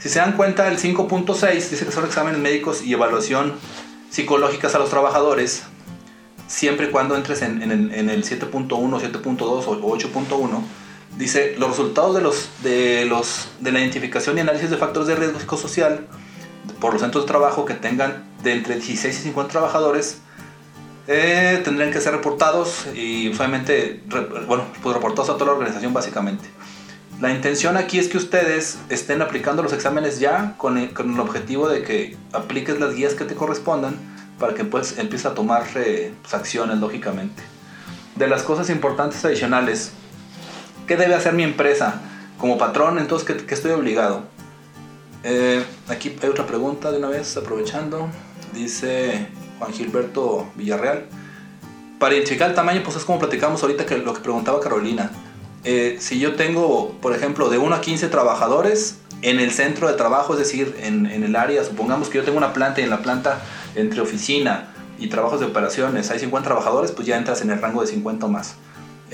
Si 0.00 0.08
se 0.08 0.18
dan 0.18 0.32
cuenta, 0.32 0.68
el 0.68 0.78
5.6 0.78 1.54
dice 1.54 1.86
que 1.86 1.92
son 1.92 2.04
exámenes 2.04 2.40
médicos 2.40 2.82
y 2.82 2.92
evaluación 2.92 3.52
psicológicas 4.10 4.74
a 4.74 4.78
los 4.78 4.90
trabajadores, 4.90 5.62
siempre 6.48 6.88
y 6.88 6.90
cuando 6.90 7.16
entres 7.16 7.40
en, 7.42 7.62
el 7.62 8.24
7.1, 8.24 8.68
7.2 8.68 9.42
o 9.42 9.96
8.1, 9.96 10.62
dice 11.18 11.54
los 11.58 11.70
resultados 11.70 12.14
de, 12.14 12.20
los, 12.22 12.48
de, 12.62 13.04
los, 13.04 13.48
de 13.60 13.72
la 13.72 13.80
identificación 13.80 14.38
y 14.38 14.40
análisis 14.40 14.70
de 14.70 14.76
factores 14.76 15.08
de 15.08 15.16
riesgo 15.16 15.38
psicosocial 15.38 16.06
por 16.80 16.92
los 16.92 17.02
centros 17.02 17.24
de 17.24 17.28
trabajo 17.28 17.64
que 17.64 17.74
tengan 17.74 18.24
de 18.42 18.52
entre 18.52 18.74
16 18.76 19.18
y 19.18 19.22
50 19.22 19.50
trabajadores 19.50 20.18
eh, 21.08 21.60
tendrían 21.64 21.90
que 21.90 22.00
ser 22.00 22.12
reportados 22.12 22.86
y 22.94 23.28
usualmente, 23.28 24.02
bueno, 24.46 24.66
pues 24.82 24.94
reportados 24.94 25.30
a 25.30 25.34
toda 25.34 25.46
la 25.46 25.52
organización 25.52 25.92
básicamente. 25.92 26.48
La 27.20 27.30
intención 27.32 27.76
aquí 27.76 27.98
es 27.98 28.08
que 28.08 28.16
ustedes 28.16 28.78
estén 28.88 29.22
aplicando 29.22 29.62
los 29.62 29.72
exámenes 29.72 30.20
ya 30.20 30.54
con 30.58 30.78
el, 30.78 30.92
con 30.92 31.12
el 31.14 31.20
objetivo 31.20 31.68
de 31.68 31.82
que 31.82 32.16
apliques 32.32 32.80
las 32.80 32.94
guías 32.94 33.14
que 33.14 33.24
te 33.24 33.34
correspondan 33.34 33.96
para 34.38 34.54
que 34.54 34.64
pues 34.64 34.98
empieces 34.98 35.26
a 35.26 35.34
tomar 35.34 35.64
eh, 35.76 36.12
pues, 36.20 36.34
acciones 36.34 36.78
lógicamente. 36.78 37.42
De 38.16 38.26
las 38.26 38.42
cosas 38.42 38.70
importantes 38.70 39.24
adicionales, 39.24 39.92
¿qué 40.86 40.96
debe 40.96 41.14
hacer 41.14 41.34
mi 41.34 41.42
empresa? 41.42 42.00
Como 42.38 42.58
patrón, 42.58 42.98
entonces, 42.98 43.36
¿qué, 43.46 43.54
estoy 43.54 43.72
obligado? 43.72 44.24
Eh, 45.24 45.64
aquí 45.88 46.16
hay 46.22 46.28
otra 46.28 46.46
pregunta 46.46 46.90
de 46.90 46.98
una 46.98 47.08
vez, 47.08 47.36
aprovechando. 47.36 48.08
Dice 48.52 49.28
Juan 49.58 49.72
Gilberto 49.72 50.50
Villarreal. 50.56 51.06
Para 51.98 52.14
identificar 52.14 52.50
el 52.50 52.56
tamaño, 52.56 52.82
pues 52.82 52.96
es 52.96 53.04
como 53.04 53.18
platicamos 53.18 53.62
ahorita 53.62 53.86
que 53.86 53.98
lo 53.98 54.12
que 54.12 54.20
preguntaba 54.20 54.60
Carolina. 54.60 55.10
Eh, 55.64 55.98
si 56.00 56.18
yo 56.18 56.34
tengo, 56.34 56.98
por 57.00 57.14
ejemplo, 57.14 57.48
de 57.48 57.58
1 57.58 57.76
a 57.76 57.80
15 57.80 58.08
trabajadores 58.08 58.98
en 59.22 59.38
el 59.38 59.52
centro 59.52 59.86
de 59.86 59.94
trabajo, 59.94 60.32
es 60.32 60.40
decir, 60.40 60.76
en, 60.80 61.06
en, 61.06 61.22
el 61.22 61.36
área, 61.36 61.62
supongamos 61.62 62.08
que 62.08 62.18
yo 62.18 62.24
tengo 62.24 62.38
una 62.38 62.52
planta 62.52 62.80
y 62.80 62.84
en 62.84 62.90
la 62.90 63.02
planta 63.02 63.40
entre 63.76 64.00
oficina 64.00 64.72
y 64.98 65.06
trabajos 65.06 65.38
de 65.38 65.46
operaciones 65.46 66.10
hay 66.10 66.18
50 66.18 66.48
trabajadores, 66.48 66.90
pues 66.90 67.06
ya 67.06 67.16
entras 67.16 67.40
en 67.42 67.50
el 67.50 67.60
rango 67.60 67.82
de 67.82 67.86
50 67.86 68.26
o 68.26 68.28
más. 68.28 68.56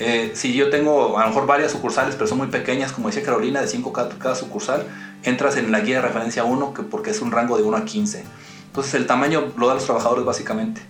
Eh, 0.01 0.31
si 0.33 0.53
yo 0.53 0.69
tengo 0.69 1.19
a 1.19 1.23
lo 1.23 1.27
mejor 1.27 1.45
varias 1.45 1.73
sucursales, 1.73 2.15
pero 2.15 2.25
son 2.25 2.37
muy 2.37 2.47
pequeñas, 2.47 2.93
como 2.93 3.09
decía 3.09 3.21
Carolina, 3.21 3.59
de 3.59 3.67
5 3.67 3.91
cada, 3.91 4.09
cada, 4.17 4.33
sucursal, 4.33 4.87
entras 5.23 5.57
en 5.57 5.73
la 5.73 5.81
guía 5.81 5.97
de 5.97 6.03
referencia 6.03 6.45
1, 6.45 6.73
que 6.73 6.83
porque 6.83 7.09
es 7.09 7.21
un 7.21 7.31
rango 7.31 7.57
de 7.57 7.63
1 7.63 7.75
a 7.75 7.83
15. 7.83 8.23
Entonces 8.67 8.93
el 8.93 9.05
tamaño 9.05 9.51
lo 9.57 9.67
dan 9.67 9.75
los 9.75 9.83
trabajadores 9.83 10.23
básicamente. 10.23 10.81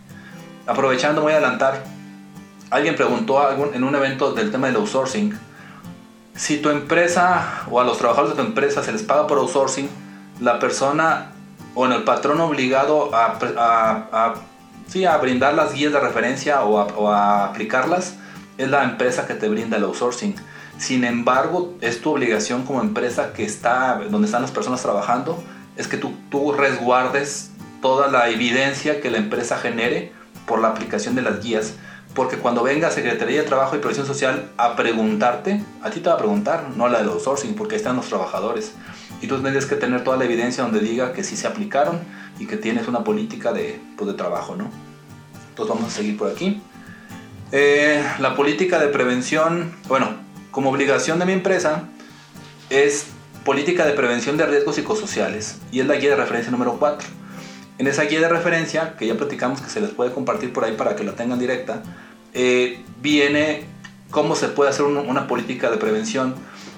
Aprovechando, 0.67 1.24
voy 1.24 1.34
a 1.34 1.38
adelantar. 1.38 1.84
Alguien 2.69 2.95
preguntó 2.95 3.41
en 3.74 3.84
un 3.84 3.95
evento 3.95 4.34
del 4.34 4.52
tema 4.52 4.67
del 4.67 4.76
outsourcing, 4.76 5.36
si 6.36 6.60
tu 6.60 6.69
empresa 6.69 7.63
o 7.72 7.82
a 7.82 7.84
los 7.84 7.98
trabajadores 7.98 8.38
de 8.38 8.43
tu 8.43 8.48
empresa 8.48 8.84
se 8.84 8.91
les 8.91 9.02
paga 9.02 9.26
por 9.26 9.39
outsourcing, 9.39 9.89
la 10.39 10.60
persona 10.60 11.32
o 11.74 11.88
en 11.88 11.93
el 11.93 12.04
patrón 12.04 12.39
obligado 12.41 13.13
a, 13.15 13.39
a, 13.58 14.34
a, 14.36 15.17
brindar 15.17 15.56
las 15.56 15.74
guías 15.74 15.91
de 15.91 16.00
referencia 16.00 16.63
o, 16.63 16.76
o 16.76 17.10
a, 17.10 17.45
aplicarlas 17.45 18.13
es 18.60 18.69
la 18.69 18.84
empresa 18.84 19.26
que 19.26 19.36
te 19.36 19.48
brinda 19.48 19.78
el 19.78 19.86
outsourcing. 19.86 20.36
Sin 20.78 21.06
embargo, 21.06 21.76
es 21.80 22.02
tu 22.02 22.12
obligación 22.12 22.65
como 22.65 22.82
empresa 22.82 23.32
que 23.32 23.45
está 23.45 24.02
donde 24.12 24.26
están 24.26 24.41
las 24.41 24.52
personas 24.52 24.82
trabajando, 24.82 25.41
es 25.78 25.88
que 25.88 25.98
tú, 25.98 26.13
resguardes 26.52 27.52
toda 27.82 28.10
la 28.10 28.30
evidencia 28.30 29.00
que 29.00 29.10
la 29.10 29.17
empresa 29.17 29.58
genere 29.58 30.12
por 30.45 30.60
la 30.60 30.67
aplicación 30.67 31.15
de 31.15 31.22
las 31.22 31.41
guías. 31.41 31.76
Porque 32.13 32.38
cuando 32.38 32.62
venga 32.62 32.91
Secretaría 32.91 33.41
de 33.41 33.48
Trabajo 33.48 33.78
y 33.78 33.80
Previsión 33.80 34.06
Social 34.06 34.52
a 34.58 34.76
preguntarte, 34.76 35.63
a 35.82 35.89
ti 35.89 36.02
te 36.02 36.10
va 36.10 36.15
a 36.15 36.17
preguntar, 36.17 36.69
no 36.76 36.86
a 36.86 36.89
la 36.89 37.00
del 37.00 37.10
outsourcing, 37.10 37.56
porque 37.56 37.76
ahí 37.76 37.80
están 37.80 37.95
los 37.95 38.08
trabajadores. 38.08 38.74
Y 39.22 39.28
tú 39.28 39.41
tienes 39.41 39.65
que 39.67 39.76
tener 39.76 40.04
toda 40.04 40.17
la 40.17 40.26
evidencia 40.26 40.63
donde 40.63 40.82
diga 40.82 41.13
que 41.13 41.24
sí 41.24 41.38
se 41.38 41.48
aplicaron 41.48 42.00
y 42.39 42.45
que 42.45 42.58
tienes 42.58 42.89
una 42.89 43.06
política 43.06 43.54
de, 43.54 43.80
pues, 43.95 44.10
de 44.10 44.17
trabajo, 44.17 44.58
¿no? 44.58 44.69
Entonces 45.50 45.76
vamos 45.76 45.93
a 45.93 45.95
seguir 45.95 46.17
por 46.17 46.30
aquí. 46.30 46.62
Eh, 47.52 48.04
la 48.20 48.36
política 48.36 48.80
de 48.80 48.90
prevención, 48.90 49.76
bueno, 49.88 50.10
como 50.52 50.70
obligación 50.70 51.18
de 51.18 51.26
mi 51.26 51.34
empresa, 51.34 51.86
es 52.70 53.08
política 53.44 53.86
de 53.86 53.94
prevención 53.94 54.38
de 54.38 54.46
riesgos 54.46 54.76
psicosociales 54.76 55.58
y 55.72 55.80
es 55.80 55.88
la 55.88 55.96
guía 55.96 56.12
de 56.12 56.16
referencia 56.16 56.52
número 56.52 56.78
4. 56.78 57.08
En 57.80 57.88
esa 57.88 58.04
guía 58.04 58.20
de 58.20 58.30
referencia, 58.30 58.96
que 58.98 59.08
ya 59.08 59.16
platicamos 59.16 59.62
que 59.62 59.70
se 59.70 59.82
les 59.82 59.90
puede 59.90 60.12
compartir 60.12 60.54
por 60.54 60.64
ahí 60.64 60.74
para 60.74 60.96
que 60.96 61.04
la 61.04 61.14
tengan 61.14 61.40
directa, 61.40 61.82
eh, 62.34 62.84
viene 63.02 63.64
cómo 64.12 64.36
se 64.36 64.50
puede 64.50 64.70
hacer 64.70 64.86
una 64.86 65.28
política 65.28 65.72
de 65.72 65.78
prevención. 65.78 66.36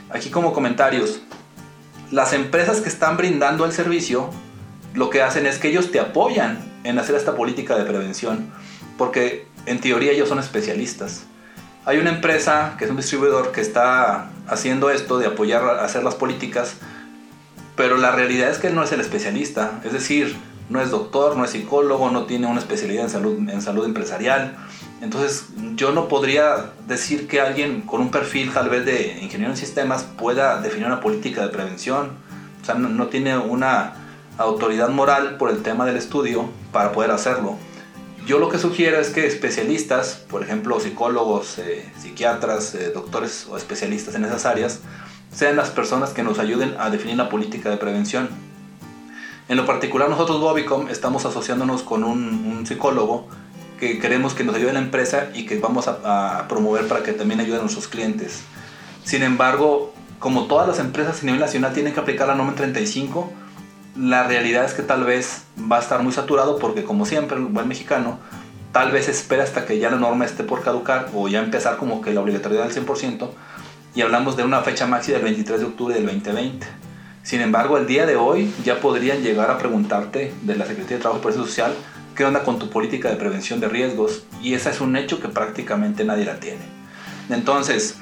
Aquí 0.10 0.30
como 0.30 0.54
comentarios, 0.54 1.22
las 2.12 2.32
empresas 2.34 2.80
que 2.80 2.90
están 2.90 3.18
brindando 3.18 3.66
el 3.66 3.74
servicio, 3.74 4.30
lo 4.94 5.10
que 5.10 5.22
hacen 5.22 5.48
es 5.48 5.58
que 5.58 5.70
ellos 5.70 5.92
te 5.92 6.00
apoyan 6.00 6.60
en 6.84 7.00
hacer 7.00 7.16
esta 7.16 7.36
política 7.36 7.78
de 7.78 7.84
prevención, 7.84 8.52
porque 8.98 9.51
en 9.66 9.80
teoría 9.80 10.12
ellos 10.12 10.30
son 10.30 10.40
especialistas. 10.40 11.24
Hay 11.86 11.98
una 11.98 12.12
empresa 12.12 12.76
que 12.78 12.86
es 12.86 12.92
un 12.92 12.98
distribuidor 12.98 13.52
que 13.52 13.62
está 13.62 14.30
haciendo 14.48 14.90
esto 14.90 15.18
de 15.18 15.28
apoyar 15.28 15.64
a 15.64 15.84
hacer 15.84 16.04
las 16.04 16.16
políticas, 16.16 16.76
pero 17.76 17.98
la 17.98 18.12
realidad 18.12 18.50
es 18.50 18.60
que 18.60 18.68
él 18.68 18.76
no 18.76 18.84
es 18.84 18.92
el 18.92 19.02
especialista, 19.02 19.82
es 19.84 19.94
decir, 19.94 20.36
no 20.70 20.82
es 20.82 20.90
doctor, 20.90 21.36
no 21.36 21.44
es 21.44 21.52
psicólogo, 21.52 22.10
no 22.12 22.24
tiene 22.24 22.48
una 22.48 22.60
especialidad 22.60 23.04
en 23.04 23.10
salud, 23.10 23.50
en 23.50 23.62
salud 23.62 23.86
empresarial. 23.86 24.56
Entonces 25.02 25.48
yo 25.76 25.92
no 25.92 26.08
podría 26.08 26.72
decir 26.88 27.28
que 27.28 27.42
alguien 27.42 27.82
con 27.82 28.02
un 28.02 28.12
perfil 28.12 28.54
tal 28.54 28.70
vez 28.70 28.86
de 28.86 29.20
ingeniero 29.22 29.52
en 29.52 29.58
sistemas 29.58 30.04
pueda 30.04 30.62
definir 30.62 30.86
una 30.86 31.02
política 31.02 31.42
de 31.42 31.50
prevención. 31.50 32.12
O 32.62 32.66
sea, 32.66 32.76
no, 32.76 33.08
tiene 33.08 33.38
una 33.38 33.94
autoridad 34.38 34.90
moral 34.90 35.38
por 35.38 35.50
el 35.50 35.62
tema 35.62 35.86
del 35.86 35.98
estudio 35.98 36.50
para 36.72 36.92
poder 36.92 37.12
hacerlo. 37.12 37.58
Yo 38.26 38.38
lo 38.38 38.50
que 38.50 38.60
sugiero 38.60 39.00
es 39.00 39.10
que 39.10 39.26
especialistas, 39.26 40.24
por 40.30 40.44
ejemplo 40.44 40.80
psicólogos, 40.80 41.58
eh, 41.58 41.90
psiquiatras, 42.00 42.76
eh, 42.76 42.92
doctores 42.94 43.48
o 43.50 43.58
especialistas 43.58 44.14
en 44.16 44.26
esas 44.26 44.46
áreas, 44.46 44.80
sean 45.34 45.56
las 45.56 45.70
personas 45.70 46.12
que 46.12 46.24
nos 46.24 46.40
ayuden 46.40 46.76
a 46.78 46.90
definir 46.90 47.18
la 47.18 47.30
política 47.30 47.70
de 47.70 47.78
prevención. 47.78 48.30
En 49.50 49.58
lo 49.58 49.66
particular 49.66 50.08
nosotros 50.10 50.40
Bobicom 50.40 50.88
estamos 50.90 51.26
asociándonos 51.26 51.82
con 51.82 52.04
un, 52.04 52.66
psicólogo 52.66 53.28
que 53.80 53.98
queremos 53.98 54.36
que 54.36 54.44
nos 54.44 54.56
ayude 54.56 54.72
la 54.74 54.80
empresa 54.80 55.30
y 55.34 55.46
que 55.48 55.58
vamos 55.58 55.88
a, 55.88 56.46
promover 56.48 56.88
para 56.88 57.02
que 57.02 57.14
también 57.14 57.40
ayuden 57.40 57.60
a 57.60 57.62
nuestros 57.64 57.88
clientes. 57.88 58.44
Sin 59.04 59.24
embargo, 59.24 59.94
como 60.20 60.46
todas 60.46 60.68
las 60.68 60.80
empresas 60.80 61.24
a 61.24 61.26
nivel 61.26 61.42
nacional 61.42 61.74
tienen 61.74 61.94
que 61.94 62.00
aplicar 62.00 62.28
la 62.28 62.36
norma 62.36 62.54
35, 62.54 63.34
la 63.96 64.24
realidad 64.24 64.66
es 64.66 64.74
que 64.74 64.84
tal 64.84 65.04
vez 65.04 65.44
va 65.72 65.78
a 65.78 65.80
estar 65.80 66.02
muy 66.02 66.14
saturado 66.14 66.60
porque 66.60 66.84
como 66.84 67.06
siempre, 67.06 67.38
el 67.38 67.46
buen 67.46 67.68
mexicano, 67.68 68.20
tal 68.72 68.92
vez 68.92 69.10
espera 69.10 69.44
hasta 69.44 69.66
que 69.66 69.80
ya 69.80 69.90
la 69.90 69.98
norma 69.98 70.26
esté 70.26 70.44
por 70.44 70.64
caducar 70.64 71.10
o 71.14 71.28
ya 71.28 71.40
empezar 71.40 71.78
como 71.78 72.02
que 72.02 72.14
la 72.14 72.22
obligatoriedad 72.22 72.68
del 72.68 72.86
100% 72.86 73.30
y 73.94 74.02
hablamos 74.02 74.38
de 74.38 74.44
una 74.44 74.62
fecha 74.62 74.88
máxima 74.88 75.16
del 75.16 75.26
23 75.26 75.60
de 75.60 75.66
octubre 75.66 75.94
del 75.94 76.06
2020. 76.06 76.66
Sin 77.24 77.42
embargo, 77.42 77.78
el 77.78 77.86
día 77.86 78.06
de 78.06 78.16
hoy 78.16 78.52
ya 78.64 78.80
podrían 78.80 79.22
llegar 79.22 79.52
a 79.52 79.58
preguntarte 79.58 80.34
de 80.42 80.56
la 80.56 80.66
Secretaría 80.66 80.98
de 80.98 81.02
Trabajo 81.02 81.20
y 81.20 81.24
Protección 81.24 81.48
Social 81.48 81.74
qué 82.16 82.26
onda 82.26 82.44
con 82.44 82.60
tu 82.60 82.70
política 82.70 83.10
de 83.10 83.16
prevención 83.16 83.60
de 83.60 83.68
riesgos 83.68 84.24
y 84.42 84.54
ese 84.54 84.70
es 84.70 84.82
un 84.82 84.96
hecho 84.96 85.20
que 85.20 85.28
prácticamente 85.28 86.04
nadie 86.04 86.26
la 86.26 86.40
tiene. 86.40 86.62
Entonces, 87.30 87.98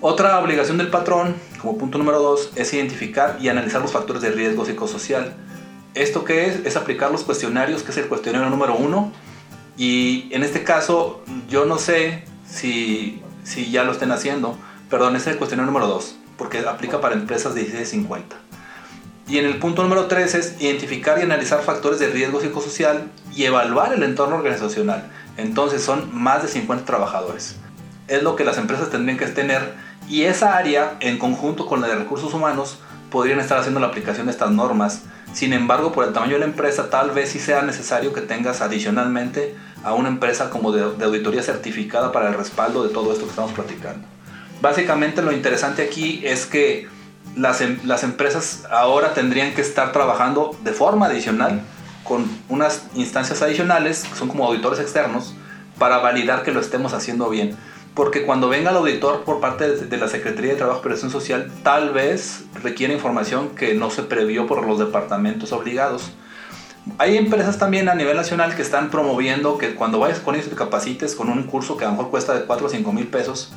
otra 0.00 0.38
obligación 0.40 0.78
del 0.78 0.88
patrón, 0.88 1.34
como 1.60 1.78
punto 1.78 1.98
número 1.98 2.20
dos, 2.20 2.52
es 2.54 2.72
identificar 2.74 3.38
y 3.40 3.48
analizar 3.48 3.80
los 3.80 3.92
factores 3.92 4.22
de 4.22 4.30
riesgo 4.30 4.66
psicosocial. 4.66 5.34
¿Esto 5.94 6.24
qué 6.24 6.46
es? 6.46 6.66
Es 6.66 6.76
aplicar 6.76 7.10
los 7.10 7.22
cuestionarios, 7.22 7.82
que 7.82 7.92
es 7.92 7.96
el 7.96 8.06
cuestionario 8.06 8.50
número 8.50 8.76
uno. 8.76 9.12
Y 9.76 10.28
en 10.32 10.42
este 10.42 10.62
caso, 10.64 11.24
yo 11.48 11.64
no 11.64 11.78
sé 11.78 12.24
si, 12.48 13.22
si 13.44 13.70
ya 13.70 13.84
lo 13.84 13.92
estén 13.92 14.12
haciendo. 14.12 14.58
Perdón, 14.90 15.16
es 15.16 15.26
el 15.26 15.36
cuestionario 15.36 15.72
número 15.72 15.88
dos, 15.88 16.16
porque 16.36 16.58
aplica 16.58 17.00
para 17.00 17.14
empresas 17.14 17.54
de 17.54 17.62
1650. 17.62 18.36
Y 19.28 19.38
en 19.38 19.46
el 19.46 19.58
punto 19.58 19.82
número 19.82 20.06
3 20.06 20.34
es 20.36 20.60
identificar 20.60 21.18
y 21.18 21.22
analizar 21.22 21.60
factores 21.62 21.98
de 21.98 22.06
riesgo 22.08 22.40
psicosocial 22.40 23.10
y 23.34 23.44
evaluar 23.44 23.92
el 23.92 24.04
entorno 24.04 24.36
organizacional. 24.36 25.10
Entonces 25.36 25.82
son 25.82 26.14
más 26.14 26.42
de 26.42 26.48
50 26.48 26.84
trabajadores. 26.84 27.56
Es 28.06 28.22
lo 28.22 28.36
que 28.36 28.44
las 28.44 28.56
empresas 28.56 28.88
tendrían 28.88 29.18
que 29.18 29.26
tener 29.26 29.74
y 30.08 30.22
esa 30.24 30.56
área, 30.56 30.96
en 31.00 31.18
conjunto 31.18 31.66
con 31.66 31.80
la 31.80 31.88
de 31.88 31.96
recursos 31.96 32.32
humanos, 32.32 32.78
podrían 33.10 33.40
estar 33.40 33.58
haciendo 33.58 33.80
la 33.80 33.88
aplicación 33.88 34.26
de 34.26 34.32
estas 34.32 34.50
normas. 34.50 35.02
Sin 35.32 35.52
embargo, 35.52 35.92
por 35.92 36.04
el 36.04 36.12
tamaño 36.12 36.34
de 36.34 36.40
la 36.40 36.44
empresa, 36.46 36.90
tal 36.90 37.10
vez 37.10 37.30
sí 37.30 37.38
sea 37.38 37.62
necesario 37.62 38.12
que 38.12 38.20
tengas 38.20 38.60
adicionalmente 38.60 39.54
a 39.84 39.94
una 39.94 40.08
empresa 40.08 40.50
como 40.50 40.72
de, 40.72 41.04
auditoría 41.04 41.42
certificada 41.42 42.12
para 42.12 42.28
el 42.28 42.34
respaldo 42.34 42.82
de 42.84 42.92
todo 42.92 43.12
esto 43.12 43.24
que 43.24 43.30
estamos 43.30 43.52
platicando. 43.52 44.06
Básicamente 44.60 45.22
lo 45.22 45.32
interesante 45.32 45.82
aquí 45.82 46.22
es 46.24 46.46
que 46.46 46.88
las, 47.36 47.60
em, 47.60 47.78
las 47.84 48.02
empresas 48.02 48.64
ahora 48.70 49.12
tendrían 49.12 49.54
que 49.54 49.60
estar 49.60 49.92
trabajando 49.92 50.56
de 50.64 50.72
forma 50.72 51.06
adicional 51.06 51.60
con 52.04 52.24
unas 52.48 52.86
instancias 52.94 53.42
adicionales, 53.42 54.04
que 54.04 54.16
son 54.16 54.28
como 54.28 54.46
auditores 54.46 54.78
externos, 54.78 55.34
para 55.78 55.98
validar 55.98 56.42
que 56.42 56.52
lo 56.52 56.60
estemos 56.60 56.94
haciendo 56.94 57.28
bien. 57.28 57.56
Porque 57.96 58.24
cuando 58.24 58.50
venga 58.50 58.70
el 58.70 58.76
auditor 58.76 59.24
por 59.24 59.40
parte 59.40 59.74
de 59.74 59.96
la 59.96 60.06
Secretaría 60.06 60.52
de 60.52 60.58
Trabajo 60.58 60.80
y 60.80 60.82
Previsión 60.82 61.10
Social, 61.10 61.50
tal 61.62 61.94
vez 61.94 62.44
requiere 62.62 62.92
información 62.92 63.48
que 63.56 63.74
no 63.74 63.90
se 63.90 64.02
previó 64.02 64.46
por 64.46 64.64
los 64.66 64.78
departamentos 64.78 65.50
obligados. 65.50 66.12
Hay 66.98 67.16
empresas 67.16 67.58
también 67.58 67.88
a 67.88 67.94
nivel 67.94 68.14
nacional 68.14 68.54
que 68.54 68.60
están 68.60 68.90
promoviendo 68.90 69.56
que 69.56 69.74
cuando 69.74 69.98
vayas 69.98 70.20
con 70.20 70.34
ellos 70.34 70.50
te 70.50 70.54
capacites 70.54 71.14
con 71.14 71.30
un 71.30 71.44
curso 71.44 71.78
que 71.78 71.86
a 71.86 71.88
lo 71.88 71.94
mejor 71.94 72.10
cuesta 72.10 72.34
de 72.34 72.44
4 72.44 72.66
o 72.66 72.68
5 72.68 72.92
mil 72.92 73.06
pesos 73.06 73.54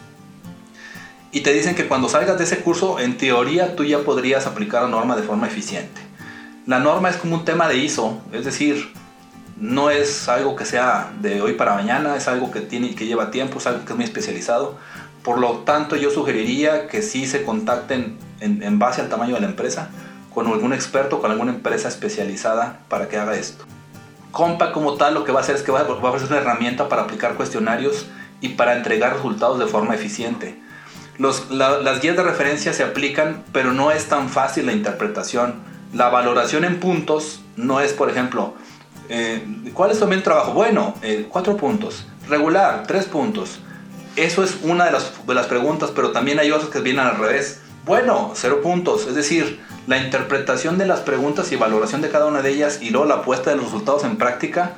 y 1.32 1.42
te 1.42 1.54
dicen 1.54 1.76
que 1.76 1.88
cuando 1.88 2.08
salgas 2.08 2.38
de 2.38 2.46
ese 2.46 2.60
curso, 2.60 3.00
en 3.00 3.18
teoría 3.18 3.76
tú 3.76 3.84
ya 3.84 4.00
podrías 4.00 4.48
aplicar 4.48 4.84
la 4.84 4.90
norma 4.90 5.18
de 5.18 5.24
forma 5.24 5.48
eficiente. 5.48 6.02
La 6.66 6.80
norma 6.80 7.10
es 7.10 7.18
como 7.18 7.36
un 7.36 7.46
tema 7.46 7.68
de 7.68 7.78
ISO, 7.78 8.20
es 8.32 8.46
decir, 8.46 8.94
no 9.60 9.90
es 9.90 10.30
algo 10.30 10.56
que 10.56 10.66
sea 10.66 11.12
de 11.22 11.42
hoy 11.42 11.54
para 11.54 11.74
mañana, 11.74 12.16
es 12.16 12.28
algo 12.28 12.52
que, 12.52 12.62
tiene, 12.62 12.96
que 12.96 13.06
lleva 13.06 13.32
tiempo, 13.32 13.60
es 13.60 13.68
algo 13.68 13.86
que 13.86 13.92
es 13.92 13.96
muy 13.96 14.06
especializado. 14.06 14.78
Por 15.24 15.38
lo 15.38 15.60
tanto, 15.60 15.96
yo 15.96 16.12
sugeriría 16.12 16.88
que 16.88 17.02
sí 17.02 17.28
se 17.28 17.44
contacten 17.44 18.18
en, 18.40 18.80
base 18.80 19.02
al 19.02 19.10
tamaño 19.10 19.36
de 19.36 19.42
la 19.42 19.48
empresa 19.48 19.90
con 20.34 20.48
algún 20.48 20.74
experto, 20.74 21.20
con 21.20 21.32
alguna 21.32 21.52
empresa 21.52 21.90
especializada 21.90 22.80
para 22.88 23.10
que 23.10 23.18
haga 23.18 23.36
esto. 23.36 23.66
Compa 24.32 24.72
como 24.72 24.94
tal 24.94 25.14
lo 25.14 25.26
que 25.26 25.32
va 25.32 25.40
a 25.40 25.44
hacer 25.44 25.56
es 25.56 25.64
que 25.64 25.72
va 25.72 25.82
a 25.82 25.84
ofrecer 25.84 26.30
una 26.30 26.40
herramienta 26.40 26.88
para 26.88 27.02
aplicar 27.02 27.34
cuestionarios 27.34 28.06
y 28.40 28.50
para 28.50 28.78
entregar 28.78 29.14
resultados 29.14 29.60
de 29.60 29.66
forma 29.66 29.96
eficiente. 29.96 30.58
Las 31.18 32.00
guías 32.00 32.16
de 32.16 32.24
referencia 32.24 32.72
se 32.72 32.84
aplican, 32.84 33.44
pero 33.52 33.74
no 33.74 33.92
es 33.92 34.08
tan 34.08 34.30
fácil 34.30 34.68
la 34.68 34.72
interpretación. 34.72 35.56
La 35.94 36.08
valoración 36.08 36.64
en 36.64 36.80
puntos 36.80 37.42
no 37.58 37.82
es, 37.82 37.92
por 37.92 38.10
ejemplo, 38.10 38.54
eh, 39.10 39.72
¿cuál 39.74 39.92
es 39.92 40.00
también 40.00 40.20
el 40.20 40.24
trabajo? 40.24 40.54
Bueno, 40.54 40.96
eh, 41.02 41.28
cuatro 41.30 41.58
puntos. 41.58 42.06
Regular, 42.28 42.86
tres 42.88 43.06
puntos. 43.06 43.60
Eso 44.16 44.44
es 44.44 44.60
una 44.64 44.86
de 44.86 44.92
las, 44.92 45.26
de 45.26 45.34
las 45.34 45.48
preguntas, 45.48 45.92
pero 45.96 46.12
también 46.12 46.40
hay 46.40 46.52
otras 46.52 46.70
que 46.70 46.80
vienen 46.80 47.06
al 47.06 47.18
revés. 47.18 47.62
Bueno, 47.86 48.32
cero 48.36 48.62
puntos. 48.62 49.08
Es 49.08 49.16
decir, 49.16 49.60
la 49.88 49.98
interpretación 49.98 50.78
de 50.78 50.86
las 50.86 51.00
preguntas 51.00 51.52
y 51.52 51.56
valoración 51.56 52.02
de 52.02 52.10
cada 52.10 52.28
una 52.28 52.42
de 52.42 52.52
ellas 52.52 52.80
y 52.82 52.92
luego 52.92 53.08
la 53.08 53.24
puesta 53.24 53.50
de 53.50 53.56
los 53.56 53.66
resultados 53.66 54.04
en 54.04 54.18
práctica, 54.18 54.74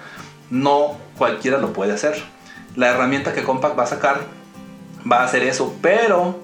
no 0.50 0.98
cualquiera 1.18 1.58
lo 1.58 1.74
puede 1.74 1.94
hacer. 1.94 2.24
La 2.76 2.90
herramienta 2.90 3.34
que 3.34 3.44
Compact 3.44 3.78
va 3.78 3.84
a 3.84 3.88
sacar 3.88 4.22
va 5.10 5.22
a 5.22 5.24
hacer 5.26 5.44
eso, 5.44 5.76
pero 5.82 6.40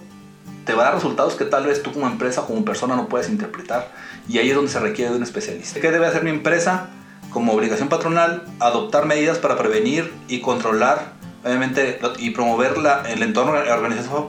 te 0.66 0.74
va 0.74 0.82
a 0.82 0.86
dar 0.86 0.96
resultados 0.96 1.36
que 1.36 1.46
tal 1.46 1.66
vez 1.66 1.82
tú 1.82 1.94
como 1.94 2.08
empresa, 2.08 2.42
como 2.42 2.66
persona 2.66 2.96
no 2.96 3.08
puedes 3.08 3.30
interpretar. 3.30 3.92
Y 4.28 4.40
ahí 4.40 4.50
es 4.50 4.56
donde 4.56 4.72
se 4.72 4.80
requiere 4.80 5.12
de 5.12 5.18
un 5.18 5.24
especialista. 5.24 5.80
¿Qué 5.80 5.92
debe 5.92 6.08
hacer 6.08 6.24
mi 6.24 6.30
empresa? 6.30 6.90
Como 7.38 7.54
obligación 7.54 7.88
patronal, 7.88 8.46
adoptar 8.60 9.06
medidas 9.06 9.38
para 9.38 9.60
prevenir 9.60 10.12
y 10.28 10.40
controlar, 10.40 11.14
obviamente, 11.46 12.00
y 12.18 12.32
promover 12.32 12.74
el 13.08 13.22
entorno 13.22 13.54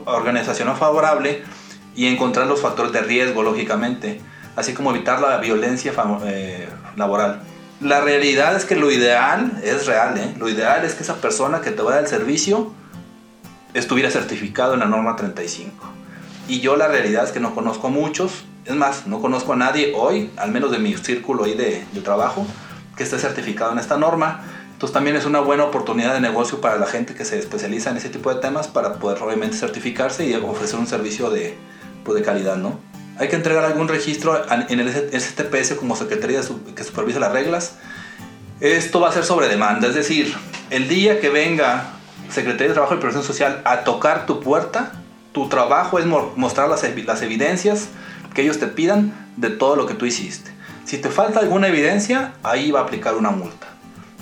organizacional 0.05 0.77
favorable 0.77 1.43
y 1.97 2.05
encontrar 2.05 2.47
los 2.47 2.61
factores 2.61 2.93
de 2.93 3.01
riesgo, 3.01 3.43
lógicamente, 3.43 4.21
así 4.57 4.75
como 4.75 4.91
evitar 4.91 5.23
la 5.23 5.39
violencia 5.39 5.95
eh, 6.27 6.69
laboral. 6.97 7.41
La 7.81 8.03
realidad 8.03 8.55
es 8.55 8.67
que 8.67 8.77
lo 8.77 8.91
ideal 8.91 9.59
es 9.65 9.87
real, 9.87 10.19
¿eh? 10.19 10.35
lo 10.39 10.51
ideal 10.51 10.85
es 10.85 10.93
que 10.93 11.03
esa 11.03 11.17
persona 11.17 11.63
que 11.63 11.71
te 11.71 11.81
va 11.81 11.93
a 11.93 11.95
dar 11.95 12.05
el 12.05 12.11
servicio 12.11 12.75
estuviera 13.73 14.11
certificado 14.11 14.75
en 14.75 14.81
la 14.81 14.87
norma 14.87 15.17
35. 15.17 15.73
Y 16.47 16.61
yo 16.61 16.77
la 16.77 16.89
realidad 16.89 17.25
es 17.25 17.33
que 17.33 17.41
no 17.41 17.55
conozco 17.55 17.87
a 17.87 17.91
muchos, 17.91 18.45
es 18.67 18.75
más, 18.75 19.07
no 19.07 19.23
conozco 19.23 19.55
a 19.55 19.57
nadie 19.57 19.95
hoy, 19.97 20.31
al 20.37 20.53
menos 20.53 20.71
de 20.71 20.79
mi 20.79 20.93
círculo 20.93 21.45
ahí 21.45 21.55
de, 21.55 21.87
de 21.91 22.01
trabajo, 22.03 22.47
que 22.99 23.05
esté 23.05 23.19
certificado 23.19 23.73
en 23.73 23.79
esta 23.79 23.97
norma. 23.97 24.43
Entonces 24.73 24.93
también 24.93 25.17
es 25.17 25.25
una 25.25 25.41
buena 25.41 25.65
oportunidad 25.65 26.13
de 26.13 26.21
negocio 26.21 26.61
para 26.61 26.77
la 26.77 26.87
gente 26.87 27.15
que 27.15 27.25
se 27.25 27.39
especializa 27.39 27.91
en 27.91 27.97
ese 27.97 28.11
tipo 28.11 28.33
de 28.35 28.41
temas 28.41 28.69
para 28.69 28.95
poder 28.95 29.23
obviamente 29.23 29.57
certificarse 29.57 30.27
y 30.27 30.35
ofrecer 30.35 30.79
un 30.79 30.87
servicio 30.87 31.31
de, 31.31 31.57
de 32.07 32.23
calidad, 32.23 32.57
¿no? 32.57 32.79
Hay 33.19 33.29
que 33.29 33.37
entregar 33.37 33.65
algún 33.65 33.89
registro 33.89 34.41
en 34.69 34.79
el 34.79 34.89
STPS 34.89 35.75
como 35.75 35.97
secretaría 35.97 36.41
que 36.77 36.85
supervisa 36.85 37.19
las 37.19 37.33
reglas. 37.33 37.75
Esto 38.61 39.01
va 39.01 39.09
a 39.09 39.13
ser 39.13 39.25
sobre 39.25 39.49
demanda, 39.49 39.89
es 39.89 39.95
decir, 39.95 40.35
el 40.71 40.89
día 40.89 41.21
que 41.21 41.29
venga 41.29 41.87
Secretaría 42.31 42.69
de 42.69 42.75
Trabajo 42.75 42.95
y 42.95 42.99
Protección 42.99 43.25
Social 43.25 43.63
a 43.65 43.85
tocar 43.85 44.27
tu 44.27 44.41
puerta, 44.41 44.93
tu 45.33 45.49
trabajo 45.49 45.99
es 45.99 46.07
mostrar 46.07 46.69
las 46.69 46.83
evidencias 46.85 47.89
que 48.35 48.43
ellos 48.43 48.59
te 48.59 48.67
pidan 48.67 49.13
de 49.37 49.51
todo 49.51 49.77
lo 49.77 49.87
que 49.87 49.95
tú 49.95 50.07
hiciste. 50.07 50.58
Si 50.89 50.97
te 50.97 51.11
falta 51.11 51.41
alguna 51.41 51.69
evidencia, 51.69 52.33
ahí 52.43 52.71
va 52.71 52.81
a 52.81 52.83
aplicar 52.85 53.15
una 53.15 53.31
multa. 53.31 53.67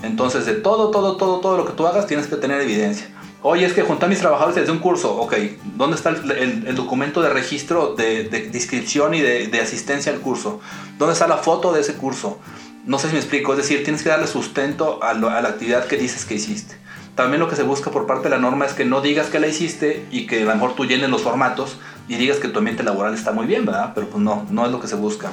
Entonces, 0.03 0.47
de 0.47 0.55
todo, 0.55 0.91
todo, 0.91 1.17
todo, 1.17 1.39
todo 1.39 1.57
lo 1.57 1.65
que 1.65 1.73
tú 1.73 1.87
hagas, 1.87 2.09
tienes 2.09 2.27
que 2.27 2.35
tener 2.35 2.61
evidencia. 2.61 3.07
Oye, 3.43 3.65
es 3.65 3.73
que 3.73 3.83
junté 3.83 4.07
a 4.07 4.09
mis 4.09 4.19
trabajadores 4.19 4.57
desde 4.57 4.73
un 4.73 4.81
curso. 4.81 5.15
Ok, 5.15 5.35
¿dónde 5.77 5.95
está 5.95 6.09
el, 6.09 6.75
documento 6.75 7.23
de 7.23 7.31
registro 7.31 7.95
de, 7.95 8.25
de 8.25 8.51
inscripción 8.53 9.15
y 9.15 9.21
de, 9.21 9.61
asistencia 9.61 10.11
al 10.11 10.19
curso? 10.19 10.59
¿Dónde 10.99 11.13
está 11.13 11.29
la 11.29 11.37
foto 11.37 11.73
de 11.73 11.83
ese 11.83 11.95
curso? 11.95 12.41
No 12.85 12.99
sé 12.99 13.07
si 13.07 13.13
me 13.13 13.21
explico. 13.21 13.53
Es 13.53 13.59
decir, 13.59 13.85
tienes 13.85 14.03
que 14.03 14.09
darle 14.09 14.27
sustento 14.27 15.01
a, 15.05 15.15
la 15.15 15.49
actividad 15.49 15.87
que 15.87 15.97
dices 15.97 16.25
que 16.25 16.35
hiciste. 16.35 16.75
También 17.15 17.39
lo 17.39 17.49
que 17.49 17.55
se 17.55 17.63
busca 17.63 17.93
por 17.93 18.09
parte 18.09 18.25
de 18.25 18.31
la 18.31 18.39
norma 18.39 18.67
es 18.67 18.73
que 18.73 18.85
no 18.85 19.03
digas 19.03 19.29
que 19.29 19.39
la 19.39 19.47
hiciste 19.47 20.05
y 20.11 20.27
que 20.27 20.43
a 20.43 20.47
lo 20.47 20.55
mejor 20.55 20.75
tú 20.75 20.85
llenes 20.85 21.11
los 21.11 21.23
formatos 21.23 21.77
y 22.09 22.17
digas 22.17 22.39
que 22.39 22.49
tu 22.49 22.59
ambiente 22.59 22.83
laboral 22.83 23.15
está 23.15 23.31
muy 23.31 23.47
bien, 23.47 23.65
¿verdad? 23.65 23.93
Pero 23.95 24.09
pues 24.09 24.21
no, 24.21 24.45
no 24.51 24.67
es 24.67 24.73
lo 24.73 24.81
que 24.81 24.89
se 24.89 24.97
busca. 24.97 25.31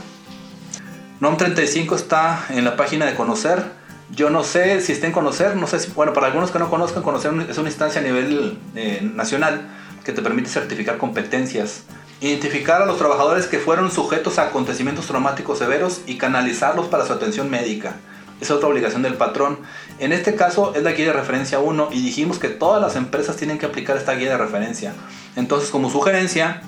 NOM 1.24 1.38
35 1.38 1.96
está 1.96 2.48
en 2.50 2.66
la 2.66 2.76
página 2.76 3.06
de 3.06 3.16
conocer 3.16 3.64
yo 4.12 4.30
no 4.30 4.44
sé 4.44 4.82
si 4.82 4.92
estén 4.92 5.14
conocer, 5.14 5.56
no 5.56 5.68
sé 5.68 5.80
si, 5.80 5.90
bueno, 5.92 6.12
para 6.12 6.28
algunos 6.28 6.52
que 6.52 6.60
no 6.60 6.70
conozcan, 6.70 7.02
conocer 7.02 7.32
es 7.50 7.58
una 7.58 7.70
instancia 7.70 8.02
a 8.02 8.04
nivel 8.04 8.60
eh, 8.76 9.00
nacional 9.02 9.70
que 10.04 10.12
te 10.12 10.22
permite 10.22 10.50
certificar 10.50 10.98
competencias, 10.98 11.84
identificar 12.20 12.82
a 12.82 12.86
los 12.86 12.98
trabajadores 12.98 13.48
que 13.48 13.58
fueron 13.58 13.90
sujetos 13.90 14.38
a 14.38 14.48
acontecimientos 14.48 15.08
traumáticos 15.08 15.60
severos 15.60 16.02
y 16.08 16.18
canalizarlos 16.18 16.88
para 16.88 17.06
su 17.06 17.14
atención 17.14 17.50
médica. 17.50 17.96
Es 18.42 18.52
otra 18.52 18.68
obligación 18.68 19.02
del 19.02 19.14
patrón. 19.14 19.60
En 20.00 20.12
este 20.12 20.36
caso 20.36 20.76
es 20.76 20.84
la 20.84 20.92
guía 20.92 21.06
de 21.06 21.14
referencia 21.14 21.60
1 21.60 21.88
y 21.94 22.02
dijimos 22.02 22.38
que 22.38 22.50
todas 22.50 22.82
las 22.82 22.98
empresas 22.98 23.38
tienen 23.38 23.60
que 23.60 23.66
aplicar 23.66 23.96
esta 23.96 24.14
guía 24.16 24.32
de 24.32 24.38
referencia. 24.38 24.94
Entonces 25.38 25.70
como 25.70 25.90
sugerencia 25.90 26.64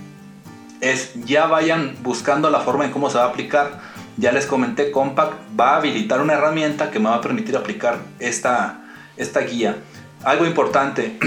es 0.79 1.11
ya 1.25 1.45
vayan 1.47 1.97
buscando 2.01 2.49
la 2.49 2.61
forma 2.61 2.85
en 2.85 2.91
cómo 2.91 3.09
se 3.09 3.17
va 3.17 3.25
a 3.25 3.27
aplicar 3.27 3.94
ya 4.17 4.31
les 4.31 4.45
comenté, 4.45 4.91
Compact 4.91 5.33
va 5.59 5.71
a 5.71 5.77
habilitar 5.77 6.21
una 6.21 6.33
herramienta 6.33 6.91
que 6.91 6.99
me 6.99 7.09
va 7.09 7.15
a 7.15 7.21
permitir 7.21 7.55
aplicar 7.57 7.99
esta, 8.19 8.81
esta 9.17 9.41
guía. 9.41 9.77
Algo 10.23 10.45
importante, 10.45 11.17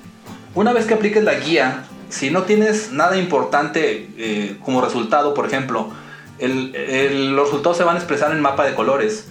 una 0.54 0.72
vez 0.72 0.86
que 0.86 0.94
apliques 0.94 1.24
la 1.24 1.34
guía, 1.34 1.84
si 2.08 2.30
no 2.30 2.42
tienes 2.42 2.92
nada 2.92 3.16
importante 3.16 4.08
eh, 4.16 4.56
como 4.64 4.80
resultado, 4.80 5.34
por 5.34 5.46
ejemplo, 5.46 5.90
los 6.38 7.48
resultados 7.48 7.76
se 7.76 7.84
van 7.84 7.96
a 7.96 7.98
expresar 7.98 8.30
en 8.30 8.40
mapa 8.40 8.64
de 8.64 8.74
colores, 8.74 9.28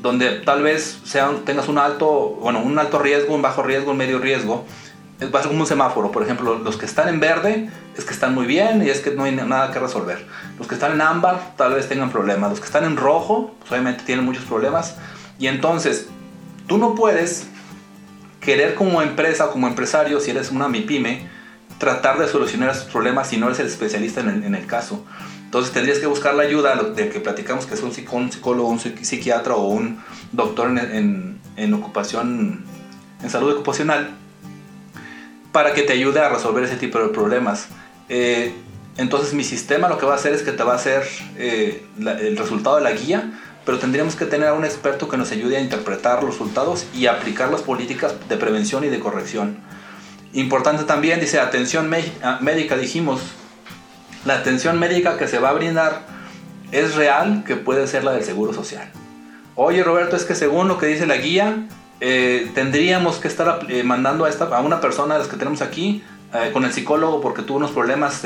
donde 0.00 0.40
tal 0.40 0.62
vez 0.62 1.00
sean, 1.04 1.44
tengas 1.44 1.68
un 1.68 1.78
alto, 1.78 2.38
bueno, 2.40 2.62
un 2.62 2.78
alto 2.78 2.98
riesgo, 2.98 3.34
un 3.34 3.42
bajo 3.42 3.62
riesgo, 3.62 3.90
un 3.90 3.96
medio 3.96 4.18
riesgo 4.18 4.64
ser 5.30 5.48
como 5.48 5.60
un 5.60 5.66
semáforo. 5.66 6.10
Por 6.10 6.22
ejemplo, 6.22 6.58
los 6.58 6.76
que 6.76 6.86
están 6.86 7.08
en 7.08 7.20
verde 7.20 7.70
es 7.96 8.04
que 8.04 8.12
están 8.12 8.34
muy 8.34 8.46
bien 8.46 8.82
y 8.84 8.90
es 8.90 9.00
que 9.00 9.10
no 9.12 9.24
hay 9.24 9.32
nada 9.32 9.70
que 9.72 9.78
resolver. 9.78 10.26
Los 10.58 10.66
que 10.66 10.74
están 10.74 10.92
en 10.92 11.00
ámbar 11.00 11.54
tal 11.56 11.74
vez 11.74 11.88
tengan 11.88 12.10
problemas. 12.10 12.50
Los 12.50 12.60
que 12.60 12.66
están 12.66 12.84
en 12.84 12.96
rojo, 12.96 13.54
pues 13.58 13.72
obviamente 13.72 14.04
tienen 14.04 14.24
muchos 14.24 14.44
problemas. 14.44 14.96
Y 15.38 15.46
entonces, 15.46 16.08
tú 16.66 16.78
no 16.78 16.94
puedes 16.94 17.46
querer 18.40 18.74
como 18.74 19.02
empresa 19.02 19.46
o 19.46 19.50
como 19.50 19.66
empresario, 19.66 20.20
si 20.20 20.30
eres 20.30 20.50
una 20.50 20.68
MIPYME, 20.68 21.28
tratar 21.78 22.18
de 22.18 22.28
solucionar 22.28 22.70
esos 22.70 22.84
problemas 22.84 23.28
si 23.28 23.36
no 23.36 23.46
eres 23.46 23.58
el 23.58 23.66
especialista 23.66 24.20
en 24.20 24.54
el, 24.54 24.66
caso. 24.66 25.04
Entonces 25.44 25.72
tendrías 25.72 25.98
que 25.98 26.06
buscar 26.06 26.34
la 26.34 26.42
ayuda 26.42 26.76
de 26.76 27.08
que 27.08 27.20
platicamos 27.20 27.66
que 27.66 27.74
es 27.74 27.82
un, 27.82 27.92
psicólogo, 27.92 28.68
un 28.68 28.80
psiquiatra 28.80 29.54
o 29.54 29.68
un 29.68 30.00
doctor 30.32 30.68
en, 30.68 31.38
en 31.56 31.74
ocupación, 31.74 32.64
en 33.22 33.30
salud 33.30 33.52
ocupacional 33.52 34.10
para 35.54 35.72
que 35.72 35.82
te 35.82 35.92
ayude 35.92 36.18
a 36.18 36.28
resolver 36.28 36.64
ese 36.64 36.74
tipo 36.74 36.98
de 36.98 37.10
problemas. 37.10 37.68
Eh, 38.08 38.52
entonces 38.96 39.34
mi 39.34 39.44
sistema 39.44 39.88
lo 39.88 39.98
que 39.98 40.04
va 40.04 40.14
a 40.14 40.16
hacer 40.16 40.32
es 40.32 40.42
que 40.42 40.50
te 40.50 40.64
va 40.64 40.72
a 40.72 40.74
hacer 40.74 41.04
eh, 41.38 41.86
el 41.96 42.36
resultado 42.36 42.74
de 42.74 42.82
la 42.82 42.90
guía, 42.90 43.30
pero 43.64 43.78
tendríamos 43.78 44.16
que 44.16 44.24
tener 44.24 44.48
a 44.48 44.54
un 44.54 44.64
experto 44.64 45.08
que 45.08 45.16
nos 45.16 45.30
ayude 45.30 45.56
a 45.56 45.60
interpretar 45.60 46.24
los 46.24 46.32
resultados 46.32 46.86
y 46.92 47.06
aplicar 47.06 47.52
las 47.52 47.62
políticas 47.62 48.16
de 48.28 48.36
prevención 48.36 48.82
y 48.82 48.88
de 48.88 48.98
corrección. 48.98 49.58
Importante 50.32 50.82
también, 50.82 51.20
dice, 51.20 51.38
atención 51.38 51.88
ah, 52.24 52.38
médica, 52.40 52.76
dijimos, 52.76 53.20
la 54.24 54.34
atención 54.34 54.80
médica 54.80 55.16
que 55.18 55.28
se 55.28 55.38
va 55.38 55.50
a 55.50 55.52
brindar 55.52 56.04
es 56.72 56.96
real 56.96 57.44
que 57.46 57.54
puede 57.54 57.86
ser 57.86 58.02
la 58.02 58.10
del 58.10 58.24
Seguro 58.24 58.52
Social. 58.52 58.90
Oye 59.54 59.84
Roberto, 59.84 60.16
es 60.16 60.24
que 60.24 60.34
según 60.34 60.66
lo 60.66 60.78
que 60.78 60.86
dice 60.86 61.06
la 61.06 61.16
guía, 61.16 61.68
eh, 62.06 62.50
tendríamos 62.54 63.16
que 63.16 63.28
estar 63.28 63.60
eh, 63.70 63.82
mandando 63.82 64.26
a, 64.26 64.28
esta, 64.28 64.44
a 64.44 64.60
una 64.60 64.78
persona 64.78 65.14
de 65.14 65.20
las 65.20 65.28
que 65.28 65.38
tenemos 65.38 65.62
aquí 65.62 66.04
eh, 66.34 66.50
con 66.52 66.66
el 66.66 66.70
psicólogo 66.70 67.22
porque 67.22 67.40
tuvo 67.40 67.56
unos 67.56 67.70
problemas 67.70 68.22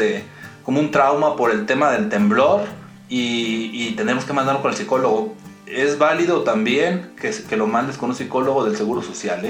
como 0.64 0.80
un 0.80 0.90
trauma 0.90 1.36
por 1.36 1.52
el 1.52 1.64
tema 1.64 1.92
del 1.92 2.08
temblor 2.08 2.62
y, 3.08 3.92
tenemos 3.92 4.24
que 4.24 4.32
mandarlo 4.32 4.62
con 4.62 4.72
el 4.72 4.76
psicólogo. 4.76 5.36
Es 5.66 5.96
válido 5.96 6.42
también 6.42 7.12
que, 7.20 7.30
que 7.30 7.56
lo 7.56 7.68
mandes 7.68 7.96
con 7.98 8.10
un 8.10 8.16
psicólogo 8.16 8.64
del 8.64 8.76
Seguro 8.76 9.00
Social. 9.00 9.46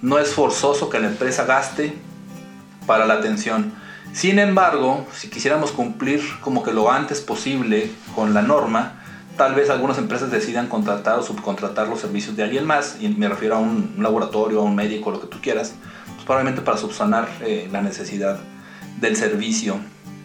No 0.00 0.20
es 0.20 0.32
forzoso 0.32 0.88
que 0.88 1.00
la 1.00 1.08
empresa 1.08 1.44
gaste 1.44 1.92
para 2.86 3.04
la 3.04 3.14
atención. 3.14 3.72
Sin 4.12 4.38
embargo, 4.38 5.04
si 5.12 5.28
quisiéramos 5.28 5.72
cumplir 5.72 6.22
como 6.40 6.62
que 6.62 6.72
lo 6.72 6.92
antes 6.92 7.20
posible 7.20 7.90
con 8.14 8.32
la 8.32 8.42
norma, 8.42 9.02
tal 9.36 9.54
vez 9.54 9.70
algunas 9.70 9.98
empresas 9.98 10.30
decidan 10.30 10.66
contratar 10.68 11.18
o 11.18 11.22
subcontratar 11.22 11.88
los 11.88 12.00
servicios 12.00 12.36
de 12.36 12.42
alguien 12.42 12.64
más, 12.64 12.96
y 13.00 13.08
me 13.08 13.28
refiero 13.28 13.56
a 13.56 13.58
un, 13.58 13.96
laboratorio, 13.98 14.60
a 14.60 14.62
un 14.62 14.74
médico, 14.74 15.10
lo 15.10 15.20
que 15.20 15.26
tú 15.26 15.38
quieras, 15.40 15.74
pues 16.14 16.24
probablemente 16.24 16.62
para 16.62 16.78
subsanar 16.78 17.28
eh, 17.42 17.68
la 17.70 17.82
necesidad 17.82 18.38
del 19.00 19.16
servicio. 19.16 19.78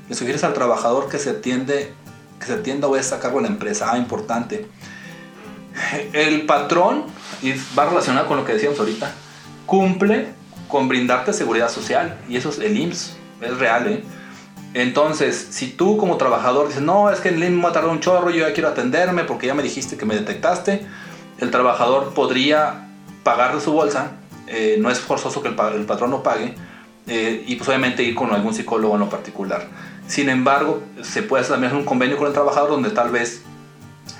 Le 0.09 0.15
sugieres 0.15 0.43
al 0.43 0.53
trabajador 0.53 1.09
que 1.09 1.19
se 1.19 1.29
atiende, 1.29 1.93
que 2.39 2.45
se 2.45 2.53
atienda 2.53 2.87
o 2.87 2.95
es 2.95 3.11
a 3.11 3.19
cargo 3.19 3.37
de 3.37 3.43
la 3.43 3.49
empresa. 3.49 3.91
Ah, 3.91 3.97
importante. 3.97 4.67
El 6.13 6.45
patrón, 6.45 7.05
y 7.41 7.53
va 7.77 7.85
relacionado 7.85 8.27
con 8.27 8.37
lo 8.37 8.45
que 8.45 8.53
decíamos 8.53 8.79
ahorita, 8.79 9.13
cumple 9.65 10.27
con 10.67 10.87
brindarte 10.87 11.33
seguridad 11.33 11.69
social, 11.69 12.17
y 12.29 12.37
eso 12.37 12.49
es 12.49 12.59
el 12.59 12.77
IMSS, 12.77 13.17
es 13.41 13.57
real, 13.57 13.87
¿eh? 13.87 14.03
Entonces, 14.73 15.47
si 15.51 15.67
tú 15.67 15.97
como 15.97 16.17
trabajador 16.17 16.67
dices, 16.67 16.81
no, 16.81 17.11
es 17.11 17.19
que 17.19 17.29
el 17.29 17.43
IMSS 17.43 17.51
me 17.51 17.69
va 17.69 17.79
a 17.79 17.85
un 17.87 17.99
chorro, 17.99 18.29
yo 18.29 18.47
ya 18.47 18.53
quiero 18.53 18.69
atenderme 18.69 19.25
porque 19.25 19.47
ya 19.47 19.53
me 19.53 19.63
dijiste 19.63 19.97
que 19.97 20.05
me 20.05 20.15
detectaste, 20.15 20.85
el 21.39 21.51
trabajador 21.51 22.13
podría 22.13 22.87
pagar 23.23 23.53
de 23.53 23.61
su 23.61 23.73
bolsa, 23.73 24.11
eh, 24.47 24.77
no 24.79 24.89
es 24.89 24.99
forzoso 24.99 25.41
que 25.41 25.49
el, 25.49 25.55
patrón 25.55 26.11
lo 26.11 26.23
pague, 26.23 26.55
eh, 27.07 27.43
y 27.45 27.55
pues 27.55 27.67
obviamente 27.67 28.03
ir 28.03 28.15
con 28.15 28.33
algún 28.33 28.53
psicólogo 28.53 28.93
en 28.93 29.01
lo 29.01 29.09
particular. 29.09 29.67
Sin 30.07 30.29
embargo, 30.29 30.81
se 31.01 31.23
puede 31.23 31.41
hacer 31.41 31.55
también 31.55 31.75
un 31.75 31.83
convenio 31.83 32.17
con 32.17 32.27
el 32.27 32.33
trabajador 32.33 32.69
donde 32.69 32.91
tal 32.91 33.11
vez 33.11 33.41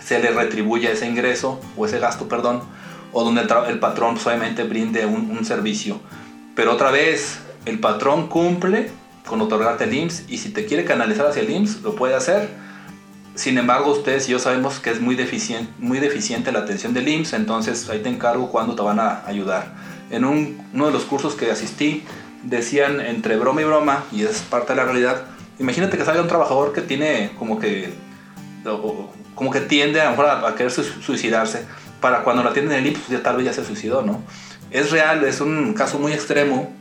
se 0.04 0.20
le 0.20 0.32
retribuya 0.32 0.92
ese 0.92 1.08
ingreso 1.08 1.62
o 1.78 1.86
ese 1.86 2.00
gasto, 2.00 2.28
perdón, 2.28 2.62
o 3.14 3.24
donde 3.24 3.42
el, 3.42 3.80
patrón 3.80 4.16
pues, 4.16 4.28
obviamente 4.28 4.64
brinde 4.64 5.06
un 5.06 5.46
servicio. 5.46 6.00
Pero 6.56 6.74
otra 6.74 6.92
vez, 6.92 7.40
el 7.66 7.80
patrón 7.80 8.28
cumple 8.28 8.92
con 9.26 9.42
otorgarte 9.42 9.86
el 9.86 9.94
IMSS 9.94 10.26
y 10.28 10.38
si 10.38 10.50
te 10.50 10.66
quiere 10.66 10.86
canalizar 10.86 11.28
hacia 11.28 11.42
el 11.42 11.50
IMSS, 11.50 11.82
lo 11.82 11.96
puede 11.96 12.16
hacer. 12.16 12.50
Sin 13.36 13.58
embargo, 13.58 13.92
ustedes 13.92 14.28
y 14.28 14.32
yo 14.32 14.40
sabemos 14.40 14.80
que 14.80 14.92
es 14.92 15.00
muy 15.00 15.16
deficiente, 15.16 15.72
muy 15.80 16.00
deficiente 16.00 16.52
la 16.52 16.60
atención 16.60 16.94
del 16.94 17.08
IMSS, 17.08 17.34
entonces 17.34 17.90
ahí 17.90 18.00
te 18.00 18.10
encargo 18.10 18.52
cuando 18.52 18.76
te 18.76 18.82
van 18.82 19.00
a 19.00 19.26
ayudar. 19.26 19.74
En 20.10 20.26
uno 20.26 20.86
de 20.86 20.92
los 20.92 21.06
cursos 21.06 21.36
que 21.36 21.50
asistí, 21.50 22.04
decían 22.44 23.00
entre 23.00 23.38
broma 23.38 23.62
y 23.62 23.66
broma, 23.66 24.04
y 24.12 24.24
es 24.24 24.42
parte 24.42 24.74
de 24.74 24.78
la 24.78 24.86
realidad, 24.86 25.24
imagínate 25.60 25.98
que 25.98 26.04
salga 26.04 26.22
un 26.22 26.28
trabajador 26.28 26.74
que 26.74 26.82
tiene 26.82 27.32
como 27.38 27.60
que, 27.60 27.94
como 29.36 29.52
que 29.52 29.62
tiende 29.62 30.02
a, 30.02 30.12
a, 30.12 30.56
querer 30.56 30.72
suicidarse, 30.72 31.66
para 32.02 32.24
cuando 32.24 32.44
la 32.44 32.50
atienden 32.50 32.80
en 32.80 32.84
el 32.84 32.92
IMSS, 32.92 33.00
pues 33.00 33.18
ya 33.18 33.24
tal 33.24 33.38
vez 33.38 33.46
ya 33.46 33.54
se 33.54 33.64
suicidó, 33.64 34.02
¿no? 34.02 34.22
Es 34.72 34.92
real, 34.92 35.24
es 35.24 35.40
un 35.42 35.74
caso 35.74 36.00
muy 36.00 36.14
extremo, 36.14 36.74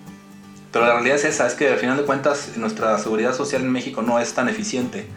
pero 0.72 0.86
la 0.86 0.94
realidad 0.94 1.16
es 1.16 1.24
esa, 1.24 1.46
es 1.46 1.54
que 1.54 1.68
al 1.68 1.78
final 1.78 1.96
de 1.96 2.04
cuentas 2.04 2.56
nuestra 2.56 2.96
seguridad 2.98 3.34
social 3.34 3.62
en 3.62 3.72
México 3.72 4.02
no 4.02 4.20
es 4.20 4.32
tan 4.34 4.48
eficiente. 4.48 5.08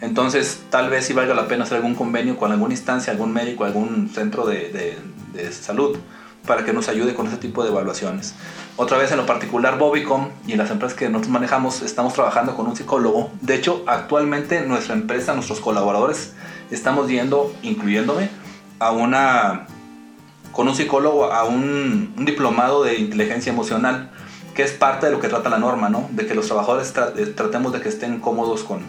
Entonces, 0.00 0.60
tal 0.70 0.90
vez 0.90 1.06
sí 1.06 1.12
valga 1.12 1.34
la 1.34 1.48
pena 1.48 1.64
hacer 1.64 1.76
algún 1.78 1.94
convenio 1.94 2.36
con 2.36 2.52
alguna 2.52 2.74
instancia, 2.74 3.12
algún 3.12 3.32
médico, 3.32 3.64
algún 3.64 4.10
centro 4.10 4.46
de, 4.46 4.96
de, 5.32 5.52
salud 5.52 5.98
para 6.46 6.64
que 6.64 6.72
nos 6.72 6.88
ayude 6.88 7.14
con 7.14 7.26
ese 7.26 7.36
tipo 7.36 7.62
de 7.62 7.70
evaluaciones. 7.70 8.34
Otra 8.76 8.96
vez, 8.96 9.10
en 9.10 9.16
lo 9.16 9.26
particular, 9.26 9.76
Bobicom 9.76 10.28
y 10.46 10.54
las 10.54 10.70
empresas 10.70 10.96
que 10.96 11.08
nosotros 11.08 11.32
manejamos, 11.32 11.82
estamos 11.82 12.14
trabajando 12.14 12.54
con 12.54 12.66
un 12.66 12.76
psicólogo. 12.76 13.30
De 13.40 13.54
hecho, 13.54 13.82
actualmente 13.86 14.60
nuestra 14.62 14.94
empresa, 14.94 15.34
nuestros 15.34 15.60
colaboradores, 15.60 16.34
estamos 16.70 17.08
yendo, 17.08 17.52
incluyéndome, 17.62 18.30
a 18.78 18.92
una, 18.92 19.66
con 20.52 20.68
un 20.68 20.74
psicólogo 20.74 21.32
a 21.32 21.44
un 21.44 22.14
diplomado 22.24 22.84
de 22.84 22.98
inteligencia 22.98 23.52
emocional 23.52 24.10
que 24.58 24.64
es 24.64 24.72
parte 24.72 25.06
de 25.06 25.12
lo 25.12 25.20
que 25.20 25.28
trata 25.28 25.48
la 25.50 25.60
norma, 25.60 25.88
¿no? 25.88 26.08
De 26.10 26.26
que 26.26 26.34
los 26.34 26.46
trabajadores 26.46 26.92
eh, 27.16 27.26
tratemos 27.26 27.72
de 27.72 27.80
que 27.80 27.88
estén 27.88 28.18
cómodos 28.18 28.64
con, 28.64 28.80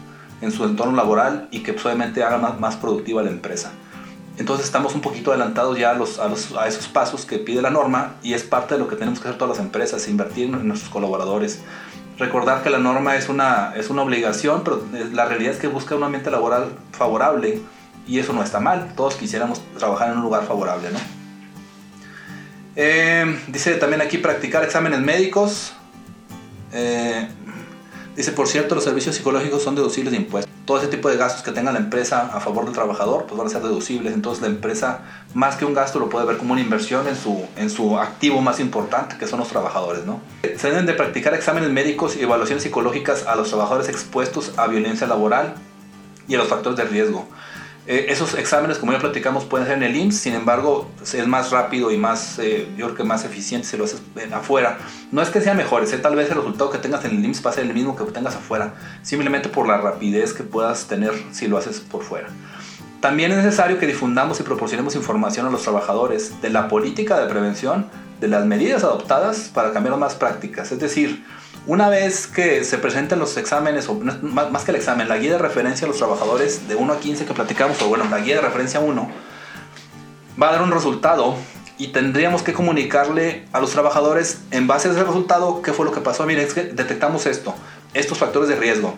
en 0.42 0.52
su 0.52 0.66
entorno 0.66 0.96
laboral 0.96 1.48
y 1.52 1.60
que 1.60 1.74
pues, 1.74 1.86
obviamente 1.86 2.24
haga 2.24 2.40
más, 2.40 2.60
más, 2.60 2.76
productiva 2.76 3.22
la 3.22 3.30
empresa. 3.30 3.72
Entonces 4.40 4.66
estamos 4.66 4.96
un 4.96 5.02
poquito 5.02 5.30
adelantados 5.30 5.78
ya 5.78 5.92
a, 5.92 6.62
a, 6.64 6.68
esos 6.68 6.88
pasos 6.88 7.24
que 7.24 7.38
pide 7.38 7.62
la 7.62 7.70
norma 7.70 8.16
y 8.24 8.34
es 8.34 8.42
parte 8.42 8.74
de 8.74 8.80
lo 8.80 8.88
que 8.88 8.96
tenemos 8.96 9.20
que 9.20 9.28
hacer 9.28 9.38
todas 9.38 9.60
las 9.60 9.64
empresas, 9.64 10.08
invertir 10.08 10.46
en 10.46 10.68
nuestros 10.68 10.92
colaboradores. 10.92 11.60
Recordar 12.18 12.64
que 12.64 12.72
la 12.72 12.80
norma 12.80 13.16
es 13.16 13.30
una, 13.30 13.74
es 13.76 13.92
una 13.92 14.02
obligación, 14.02 14.64
pero 14.64 14.82
eh, 14.96 15.08
la 15.14 15.26
realidad 15.26 15.54
es 15.54 15.60
que 15.60 15.68
busca 15.68 15.94
un 15.94 16.02
ambiente 16.02 16.32
laboral 16.32 16.70
favorable 16.94 17.62
y 18.08 18.18
eso 18.18 18.34
no 18.34 18.42
está 18.42 18.60
mal. 18.60 18.94
Todos 18.96 19.14
quisiéramos 19.14 19.62
trabajar 19.78 20.10
en 20.10 20.18
un 20.18 20.24
lugar 20.24 20.46
favorable, 20.46 20.90
¿no? 20.90 21.19
Eh, 22.76 23.40
dice 23.48 23.76
también 23.76 24.02
aquí 24.02 24.18
practicar 24.18 24.64
exámenes 24.64 25.00
médicos. 25.00 25.74
Eh, 26.72 27.28
dice, 28.16 28.32
por 28.32 28.48
cierto, 28.48 28.76
los 28.76 28.84
servicios 28.84 29.16
psicológicos 29.16 29.64
son 29.64 29.76
deducibles 29.76 30.12
de 30.12 30.18
impuestos. 30.18 30.54
Todo 30.66 30.78
ese 30.78 30.88
tipo 30.88 31.10
de 31.10 31.18
gastos 31.18 31.42
que 31.42 31.52
tenga 31.52 31.72
la 31.72 31.80
empresa 31.80 32.30
a 32.32 32.40
favor 32.40 32.66
del 32.66 32.76
trabajador, 32.76 33.26
pues 33.26 33.36
van 33.38 33.48
a 33.48 33.50
ser 33.50 33.64
deducibles. 33.64 34.14
Entonces 34.14 34.44
la 34.44 34.50
empresa, 34.50 35.02
más 35.34 35.56
que 35.56 35.66
un 35.66 35.74
gasto, 35.74 35.98
lo 35.98 36.10
puede 36.10 36.28
ver 36.28 36.38
como 36.38 36.54
una 36.54 36.62
inversión 36.62 37.08
en 37.08 37.16
su, 37.16 37.44
en 37.58 37.72
su 37.72 37.98
activo 37.98 38.40
más 38.42 38.60
importante, 38.60 39.18
que 39.18 39.26
son 39.26 39.40
los 39.40 39.48
trabajadores. 39.48 40.06
¿no? 40.06 40.22
Se 40.44 40.70
deben 40.70 40.86
de 40.86 40.94
practicar 40.94 41.34
exámenes 41.34 41.72
médicos 41.72 42.16
y 42.16 42.22
evaluaciones 42.22 42.64
psicológicas 42.64 43.26
a 43.26 43.36
los 43.36 43.50
trabajadores 43.50 43.90
expuestos 43.90 44.54
a 44.58 44.68
violencia 44.68 45.08
laboral 45.08 45.56
y 46.28 46.36
a 46.36 46.38
los 46.38 46.48
factores 46.48 46.78
de 46.78 46.86
riesgo. 46.86 47.28
Eh, 47.92 48.12
esos 48.12 48.36
exámenes, 48.36 48.78
como 48.78 48.92
ya 48.92 49.00
platicamos, 49.00 49.46
pueden 49.46 49.66
ser 49.66 49.78
en 49.78 49.82
el 49.82 49.96
IMSS, 49.96 50.20
sin 50.20 50.36
embargo, 50.36 50.88
es 51.02 51.28
más 51.28 51.50
rápido 51.50 51.90
y 51.90 51.98
más, 51.98 52.38
eh, 52.38 52.68
yo 52.78 52.86
creo 52.86 52.98
que 52.98 53.04
más 53.04 53.26
eficiente 53.26 53.68
si 53.68 53.78
lo 53.78 53.86
haces 53.86 54.00
afuera. 54.32 54.78
No 55.12 55.24
es 55.24 55.30
que 55.30 55.42
sea 55.42 55.56
mejor, 55.56 55.82
es 55.82 56.00
tal 56.00 56.16
vez 56.16 56.30
el 56.30 56.36
resultado 56.36 56.70
que 56.70 56.78
tengas 56.78 57.04
en 57.06 57.18
el 57.18 57.26
IMSS 57.26 57.44
va 57.44 57.50
a 57.50 57.54
ser 57.54 57.66
el 57.66 57.74
mismo 57.74 57.96
que 57.96 58.04
tengas 58.12 58.36
afuera, 58.36 58.76
simplemente 59.02 59.50
por 59.50 59.68
la 59.68 59.78
rapidez 59.78 60.34
que 60.34 60.44
puedas 60.44 60.86
tener 60.86 61.14
si 61.32 61.48
lo 61.48 61.58
haces 61.58 61.80
por 61.80 62.04
fuera. 62.04 62.28
También 63.02 63.32
es 63.32 63.38
necesario 63.38 63.80
que 63.80 63.88
difundamos 63.88 64.40
y 64.40 64.44
proporcionemos 64.44 64.94
información 64.94 65.48
a 65.48 65.50
los 65.50 65.64
trabajadores 65.64 66.40
de 66.44 66.52
la 66.52 66.68
política 66.68 67.20
de 67.20 67.26
prevención, 67.26 67.88
de 68.22 68.28
las 68.28 68.46
medidas 68.46 68.84
adoptadas 68.84 69.50
para 69.52 69.72
cambiar 69.72 69.98
más 69.98 70.14
prácticas. 70.14 70.72
Es 70.72 70.80
decir, 70.80 71.24
una 71.68 71.90
vez 71.90 72.28
que 72.28 72.64
se 72.64 72.78
presenten 72.78 73.20
los 73.20 73.38
exámenes, 73.38 73.90
o 73.90 73.96
más, 73.96 74.64
que 74.64 74.72
el 74.72 74.78
examen, 74.78 75.08
la 75.08 75.18
guía 75.18 75.34
de 75.34 75.38
referencia 75.38 75.86
a 75.86 75.88
los 75.88 75.98
trabajadores 75.98 76.68
de 76.68 76.76
1 76.76 76.94
a 76.94 77.00
15 77.00 77.26
que 77.26 77.34
platicamos, 77.34 77.82
o 77.82 77.88
bueno, 77.88 78.06
la 78.10 78.20
guía 78.20 78.36
de 78.36 78.42
referencia 78.42 78.80
1, 78.80 79.10
va 80.42 80.50
a 80.50 80.52
dar 80.54 80.62
un 80.62 80.72
resultado 80.72 81.36
y 81.78 81.88
tendríamos 81.88 82.42
que 82.44 82.54
comunicarle 82.54 83.46
a 83.54 83.60
los 83.60 83.72
trabajadores 83.72 84.40
en 84.52 84.68
base 84.68 84.90
a 84.90 84.92
ese 84.92 85.04
resultado 85.04 85.62
qué 85.62 85.74
fue 85.74 85.86
lo 85.86 85.92
que 85.92 86.02
pasó. 86.02 86.26
Miren, 86.26 86.46
es 86.46 86.54
que 86.54 86.64
detectamos 86.64 87.26
esto, 87.26 87.56
estos 87.94 88.18
factores 88.18 88.50
de 88.50 88.56
riesgo. 88.56 88.98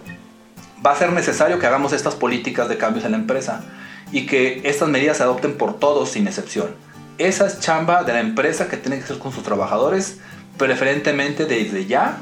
Va 0.83 0.91
a 0.91 0.95
ser 0.95 1.11
necesario 1.11 1.59
que 1.59 1.67
hagamos 1.67 1.93
estas 1.93 2.15
políticas 2.15 2.69
de 2.69 2.77
cambios 2.77 3.05
en 3.05 3.11
la 3.11 3.17
empresa 3.17 3.63
y 4.11 4.25
que 4.25 4.61
estas 4.63 4.89
medidas 4.89 5.17
se 5.17 5.23
adopten 5.23 5.57
por 5.57 5.77
todos 5.79 6.09
sin 6.09 6.27
excepción. 6.27 6.69
Esa 7.17 7.45
es 7.45 7.59
chamba 7.59 8.03
de 8.03 8.13
la 8.13 8.19
empresa 8.19 8.67
que 8.67 8.77
tiene 8.77 8.99
que 8.99 9.05
ser 9.05 9.19
con 9.19 9.31
sus 9.31 9.43
trabajadores, 9.43 10.17
preferentemente 10.57 11.45
desde 11.45 11.85
ya 11.85 12.17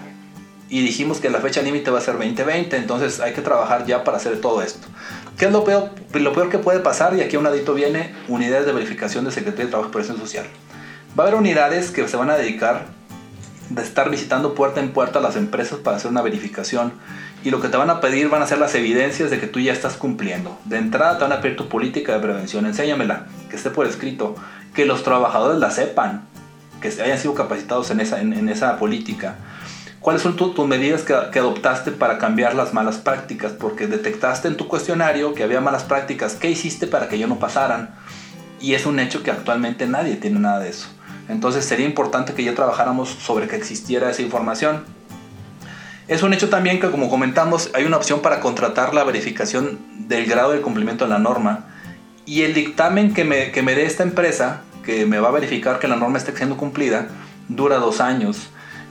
y 0.70 0.82
dijimos 0.82 1.20
que 1.20 1.30
la 1.30 1.40
fecha 1.40 1.62
límite 1.62 1.90
va 1.90 1.98
a 1.98 2.02
ser 2.02 2.14
2020, 2.18 2.78
entonces 2.78 3.20
hay 3.20 3.34
que 3.34 3.42
trabajar 3.42 3.86
ya 3.86 4.04
para 4.04 4.18
hacer 4.18 4.40
todo 4.40 4.62
esto. 4.62 4.88
¿Qué 5.38 5.46
es 5.46 5.52
lo 5.52 5.64
peor, 5.64 5.90
lo 6.14 6.34
peor 6.34 6.50
que 6.50 6.60
puede 6.60 6.80
pasar? 6.80 7.16
Y 7.16 7.22
aquí 7.22 7.38
un 7.38 7.44
ladito 7.44 7.74
viene 7.74 8.14
unidades 8.28 8.68
de 8.68 8.74
verificación 8.74 9.26
de 9.26 9.32
Secretaría 9.32 9.66
de 9.66 9.72
Trabajo 9.72 9.90
y 9.90 9.94
Protección 9.94 10.20
Social. 10.20 10.46
Va 11.18 11.24
a 11.24 11.28
haber 11.28 11.40
unidades 11.40 11.90
que 11.90 12.08
se 12.08 12.18
van 12.18 12.30
a 12.30 12.36
dedicar 12.36 12.86
de 13.70 13.82
estar 13.82 14.10
visitando 14.10 14.54
puerta 14.54 14.80
en 14.80 14.92
puerta 14.92 15.20
a 15.20 15.22
las 15.22 15.36
empresas 15.36 15.80
para 15.80 15.98
hacer 15.98 16.12
una 16.12 16.22
verificación 16.22 16.94
y 17.44 17.50
lo 17.52 17.62
que 17.62 17.70
te 17.70 17.78
van 17.78 17.90
a 17.90 18.00
pedir 18.00 18.30
van 18.30 18.42
a 18.42 18.48
ser 18.48 18.60
las 18.60 18.76
evidencias 18.76 19.32
de 19.32 19.40
que 19.40 19.48
tú 19.48 19.60
ya 19.60 19.74
estás 19.74 19.96
cumpliendo. 19.96 20.60
De 20.66 20.78
entrada 20.78 21.18
te 21.18 21.24
van 21.24 21.34
a 21.34 21.42
pedir 21.42 21.56
tu 21.56 21.68
política 21.68 22.14
de 22.14 22.20
prevención, 22.20 22.66
enséñamela, 22.66 23.26
que 23.50 23.56
esté 23.56 23.72
por 23.72 23.88
escrito, 23.88 24.36
que 24.76 24.86
los 24.86 25.04
trabajadores 25.04 25.60
la 25.60 25.72
sepan, 25.72 26.26
que 26.82 26.90
hayan 26.90 27.18
sido 27.18 27.34
capacitados 27.34 27.90
en 27.92 28.50
esa 28.50 28.78
política 28.78 29.38
¿Cuáles 30.02 30.22
son 30.22 30.38
tus 30.38 30.66
medidas 30.66 31.02
que, 31.02 31.14
adoptaste 31.14 31.92
para 31.92 32.18
cambiar 32.18 32.56
las 32.56 32.74
malas 32.74 32.98
prácticas? 32.98 33.52
Porque 33.52 33.86
detectaste 33.86 34.48
en 34.48 34.56
tu 34.56 34.68
cuestionario 34.70 35.34
que 35.34 35.44
había 35.44 35.60
malas 35.60 35.84
prácticas. 35.84 36.36
¿Qué 36.36 36.50
hiciste 36.50 36.88
para 36.88 37.10
que 37.10 37.18
ello 37.18 37.28
no 37.28 37.38
pasaran? 37.38 37.96
Y 38.62 38.76
es 38.76 38.86
un 38.86 39.00
hecho 39.00 39.24
que 39.24 39.32
actualmente 39.32 39.88
nadie 39.88 40.16
tiene 40.16 40.40
nada 40.40 40.60
de 40.60 40.70
eso. 40.70 40.88
Entonces 41.28 41.66
sería 41.66 41.86
importante 41.86 42.34
que 42.34 42.46
ya 42.46 42.56
trabajáramos 42.56 43.10
sobre 43.10 43.50
que 43.50 43.58
existiera 43.58 44.10
esa 44.10 44.22
información. 44.22 44.86
Es 46.08 46.24
un 46.24 46.34
hecho 46.34 46.50
también 46.50 46.80
que, 46.80 46.90
como 46.90 47.10
comentamos, 47.10 47.70
hay 47.74 47.84
una 47.84 47.98
opción 47.98 48.22
para 48.22 48.40
contratar 48.40 48.94
la 48.94 49.04
verificación 49.04 49.80
del 50.08 50.26
grado 50.26 50.54
de 50.54 50.62
cumplimiento 50.62 51.06
de 51.06 51.12
la 51.12 51.20
norma. 51.20 51.66
Y 52.26 52.44
el 52.44 52.54
dictamen 52.54 53.14
que 53.14 53.26
me, 53.26 53.52
que 53.52 53.62
me 53.64 53.76
dé 53.76 53.86
esta 53.86 54.04
empresa, 54.04 54.62
que 54.86 55.06
me 55.06 55.20
va 55.20 55.28
a 55.28 55.32
verificar 55.32 55.78
que 55.78 55.90
la 55.90 55.98
norma 55.98 56.18
esté 56.18 56.36
siendo 56.36 56.56
cumplida, 56.56 57.10
dura 57.50 57.78
dos 57.78 58.00
años. 58.00 58.50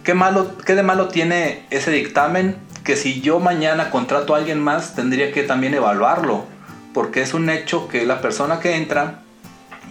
¿Qué, 0.08 0.14
malo, 0.14 0.52
¿Qué 0.64 0.74
de 0.74 0.82
malo 0.82 1.08
tiene 1.08 1.66
ese 1.68 1.90
dictamen? 1.90 2.56
Que 2.82 2.96
si 2.96 3.20
yo 3.20 3.40
mañana 3.40 3.90
contrato 3.90 4.34
a 4.34 4.38
alguien 4.38 4.58
más, 4.58 4.94
tendría 4.94 5.32
que 5.32 5.42
también 5.42 5.74
evaluarlo, 5.74 6.46
porque 6.94 7.20
es 7.20 7.34
un 7.34 7.50
hecho 7.50 7.88
que 7.88 8.06
la 8.06 8.22
persona 8.22 8.58
que 8.58 8.76
entra 8.76 9.20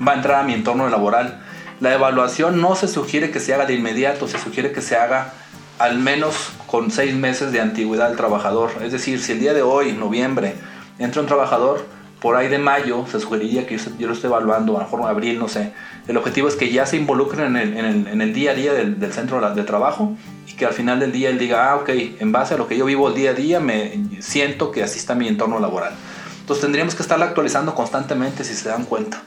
va 0.02 0.14
a 0.14 0.16
entrar 0.16 0.40
a 0.40 0.44
mi 0.44 0.56
entorno 0.56 0.90
laboral. 0.90 1.40
La 1.82 1.94
evaluación 1.94 2.60
no 2.60 2.76
se 2.76 2.88
sugiere 2.88 3.30
que 3.30 3.40
se 3.40 3.54
haga 3.54 3.68
de 3.68 3.76
inmediato, 3.76 4.28
se 4.28 4.40
sugiere 4.40 4.72
que 4.72 4.82
se 4.82 4.98
haga 4.98 5.34
al 5.78 6.00
menos 6.00 6.50
con 6.66 6.90
seis 6.90 7.14
meses 7.14 7.52
de 7.52 7.62
antigüedad 7.62 8.08
del 8.08 8.18
trabajador. 8.18 8.72
Es 8.82 8.92
decir, 8.92 9.22
si 9.22 9.34
el 9.34 9.40
día 9.40 9.54
de 9.54 9.62
hoy, 9.62 9.92
noviembre, 9.92 10.56
entra 10.98 11.22
un 11.22 11.28
trabajador, 11.28 11.86
por 12.22 12.36
ahí 12.36 12.48
de 12.48 12.58
mayo 12.58 13.06
se 13.10 13.20
sugeriría 13.20 13.68
que 13.68 13.78
yo, 13.78 14.08
lo 14.08 14.14
esté 14.14 14.28
evaluando, 14.28 14.76
a 14.76 14.80
lo 14.80 14.86
mejor 14.86 15.02
en 15.02 15.08
abril, 15.08 15.40
no 15.40 15.48
sé. 15.48 15.72
El 16.08 16.18
objetivo 16.18 16.48
es 16.48 16.56
que 16.56 16.72
ya 16.72 16.86
se 16.86 16.98
involucren 16.98 17.56
en 17.56 17.78
el, 17.78 18.08
en 18.08 18.22
el, 18.22 18.34
día 18.34 18.52
a 18.52 18.54
día 18.56 18.74
del, 18.74 19.00
del, 19.00 19.14
centro 19.14 19.54
de 19.54 19.64
trabajo 19.64 20.16
y 20.48 20.54
que 20.54 20.66
al 20.66 20.74
final 20.74 21.00
del 21.00 21.12
día 21.12 21.30
él 21.30 21.38
diga, 21.38 21.72
ah, 21.72 21.76
ok, 21.76 21.90
en 22.20 22.32
base 22.32 22.56
a 22.56 22.58
lo 22.58 22.68
que 22.68 22.78
yo 22.78 22.86
vivo 22.86 23.10
el 23.10 23.16
día 23.16 23.32
a 23.32 23.34
día, 23.34 23.60
me 23.60 24.04
siento 24.20 24.72
que 24.72 24.84
así 24.84 24.98
está 24.98 25.14
mi 25.16 25.28
entorno 25.28 25.60
laboral. 25.60 25.94
Entonces 26.40 26.62
tendríamos 26.62 26.96
que 26.96 27.04
estarla 27.04 27.26
actualizando 27.26 27.76
constantemente 27.76 28.44
si 28.44 28.54
se 28.54 28.70
dan 28.70 28.86
cuenta. 28.86 29.22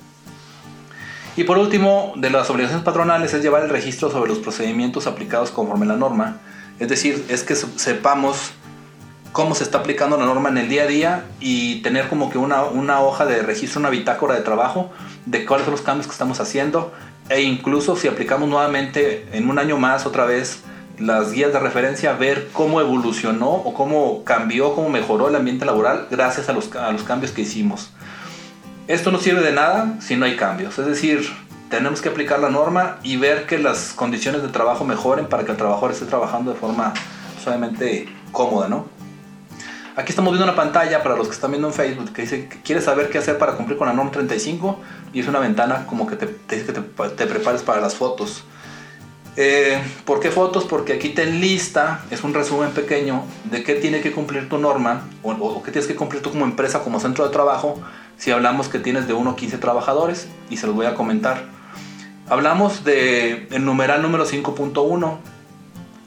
Y 1.37 1.45
por 1.45 1.59
último, 1.59 2.13
de 2.17 2.31
las 2.31 2.51
obligaciones 2.51 2.85
patronales 2.85 3.33
es 3.35 3.43
llevar 3.43 3.63
el 3.63 3.71
registro 3.71 4.11
sobre 4.11 4.31
los 4.31 4.41
procedimientos 4.41 5.07
aplicados 5.07 5.51
conforme 5.51 5.87
la 5.87 5.97
norma. 5.97 6.39
Es 6.79 6.89
decir, 6.89 7.25
es 7.29 7.45
que 7.45 7.55
sepamos 7.55 8.53
cómo 9.33 9.55
se 9.55 9.65
está 9.65 9.79
aplicando 9.79 10.17
la 10.17 10.27
norma 10.27 10.49
en 10.49 10.59
el 10.59 10.69
día 10.69 10.85
a 10.85 10.87
día 10.87 11.25
y 11.39 11.83
tener 11.83 12.09
como 12.09 12.31
que 12.31 12.39
una, 12.39 12.65
una 12.65 13.01
hoja 13.01 13.27
de 13.27 13.43
registro, 13.43 13.81
una 13.81 13.91
bitácora 13.91 14.35
de 14.35 14.41
trabajo 14.41 14.91
de 15.27 15.45
cuáles 15.47 15.65
son 15.65 15.73
los 15.73 15.83
cambios 15.83 16.07
que 16.07 16.13
estamos 16.13 16.41
haciendo 16.41 16.93
e 17.29 17.43
incluso 17.43 17.97
si 17.97 18.09
aplicamos 18.09 18.49
nuevamente 18.49 19.29
en 19.33 19.49
un 19.49 19.59
año 19.59 19.79
más 19.79 20.05
otra 20.05 20.25
vez 20.25 20.63
las 20.99 21.33
guías 21.33 21.53
de 21.53 21.59
referencia, 21.59 22.13
ver 22.13 22.49
cómo 22.53 22.81
evolucionó 22.81 23.51
o 23.51 23.73
cómo 23.73 24.23
cambió, 24.25 24.75
cómo 24.75 24.91
mejoró 24.91 25.29
el 25.29 25.37
ambiente 25.37 25.65
laboral 25.65 26.09
gracias 26.11 26.49
a 26.49 26.53
los, 26.53 26.75
a 26.75 26.91
los 26.93 27.05
cambios 27.05 27.33
que 27.33 27.43
hicimos. 27.43 27.91
Esto 28.87 29.11
no 29.11 29.19
sirve 29.19 29.41
de 29.41 29.53
nada 29.53 29.97
si 30.01 30.17
no 30.17 30.27
hay 30.27 30.37
cambios, 30.37 30.79
es 30.79 30.87
decir, 30.87 31.31
tenemos 31.71 32.03
que 32.03 32.09
aplicar 32.09 32.41
la 32.41 32.51
norma 32.51 32.99
y 33.05 33.17
ver 33.17 33.47
que 33.47 33.59
las 33.59 33.93
condiciones 33.93 34.43
de 34.43 34.49
trabajo 34.49 34.85
mejoren 34.85 35.27
para 35.27 35.45
que 35.45 35.53
el 35.53 35.57
trabajador 35.57 35.93
esté 35.93 36.07
trabajando 36.07 36.53
de 36.53 36.59
forma 36.59 36.93
suavemente 37.43 38.09
cómoda, 38.33 38.69
¿no? 38.69 39.00
Aquí 40.01 40.13
estamos 40.13 40.33
viendo 40.33 40.45
una 40.45 40.57
pantalla 40.57 41.03
para 41.03 41.15
los 41.15 41.29
que 41.29 41.35
están 41.35 41.51
viendo 41.51 41.69
en 41.69 41.75
Facebook 41.75 42.15
que 42.15 42.23
dice 42.23 42.49
que 42.49 42.63
quieres 42.63 42.85
saber 42.85 43.11
qué 43.11 43.19
hacer 43.19 43.37
para 43.37 43.53
cumplir 43.53 43.77
con 43.77 43.87
la 43.87 43.93
norma 43.93 44.11
35 44.11 44.81
y 45.13 45.21
es 45.21 45.29
una 45.29 45.41
ventana 45.41 45.87
como 45.87 46.07
que 46.07 46.17
te, 46.17 46.25
dice 46.27 46.65
que 46.65 46.73
te, 46.73 47.27
prepares 47.27 47.63
para 47.63 47.83
las 47.83 47.97
fotos. 47.97 48.45
Eh, 49.37 49.79
¿Por 50.07 50.21
qué 50.21 50.31
fotos? 50.31 50.65
Porque 50.65 50.95
aquí 50.95 51.11
te 51.11 51.27
lista, 51.27 52.01
es 52.11 52.25
un 52.25 52.33
resumen 52.33 52.71
pequeño 52.71 53.25
de 53.45 53.63
qué 53.63 53.75
tiene 53.75 54.01
que 54.01 54.11
cumplir 54.11 54.49
tu 54.49 54.57
norma 54.57 55.03
o, 55.23 55.63
qué 55.63 55.71
tienes 55.71 55.87
que 55.87 55.97
cumplir 55.97 56.23
tú 56.23 56.31
como 56.31 56.47
empresa, 56.47 56.83
como 56.83 56.99
centro 56.99 57.27
de 57.27 57.31
trabajo, 57.31 57.79
si 58.17 58.31
hablamos 58.31 58.71
que 58.71 58.79
tienes 58.79 59.07
de 59.07 59.13
1 59.13 59.31
a 59.31 59.37
15 59.37 59.59
trabajadores 59.59 60.29
y 60.49 60.57
se 60.57 60.67
los 60.67 60.75
voy 60.75 60.87
a 60.87 60.95
comentar. 60.95 61.45
Hablamos 62.31 62.85
de 62.85 63.49
numeral 63.61 64.01
número 64.01 64.25
5.1. 64.25 65.19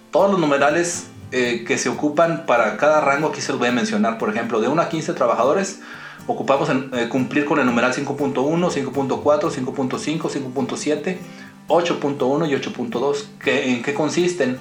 Todos 0.09 0.31
los 0.31 0.39
numerales 0.39 1.09
eh, 1.35 1.63
que 1.65 1.79
se 1.79 1.89
ocupan 1.89 2.45
para 2.45 2.77
cada 2.77 3.01
rango, 3.01 3.29
aquí 3.29 3.41
se 3.41 3.51
los 3.51 3.57
voy 3.57 3.69
a 3.69 3.71
mencionar, 3.71 4.19
por 4.19 4.29
ejemplo, 4.29 4.61
de 4.61 4.67
1 4.67 4.79
a 4.79 4.87
15 4.87 5.13
trabajadores, 5.13 5.79
ocupamos 6.27 6.69
en, 6.69 6.91
eh, 6.93 7.09
cumplir 7.09 7.45
con 7.45 7.59
el 7.59 7.65
numeral 7.65 7.91
5.1, 7.91 8.35
5.4, 8.69 9.49
5.5, 9.49 10.29
5.7, 10.29 11.17
8.1 11.67 12.47
y 12.47 12.53
8.2. 12.53 13.25
¿En 13.47 13.81
qué 13.81 13.95
consisten? 13.95 14.59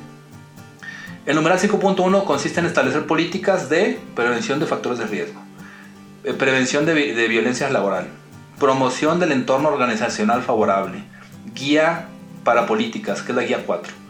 El 1.26 1.36
numeral 1.36 1.58
5.1 1.58 2.24
consiste 2.24 2.60
en 2.60 2.64
establecer 2.64 3.06
políticas 3.06 3.68
de 3.68 4.00
prevención 4.16 4.58
de 4.58 4.64
factores 4.64 4.98
de 4.98 5.06
riesgo, 5.06 5.42
eh, 6.24 6.32
prevención 6.32 6.86
de, 6.86 6.94
de 6.94 7.28
violencia 7.28 7.68
laboral, 7.68 8.08
promoción 8.58 9.20
del 9.20 9.32
entorno 9.32 9.68
organizacional 9.68 10.42
favorable, 10.42 11.04
guía 11.54 12.08
para 12.44 12.64
políticas, 12.64 13.20
que 13.20 13.32
es 13.32 13.36
la 13.36 13.42
guía 13.42 13.64
4 13.66 14.01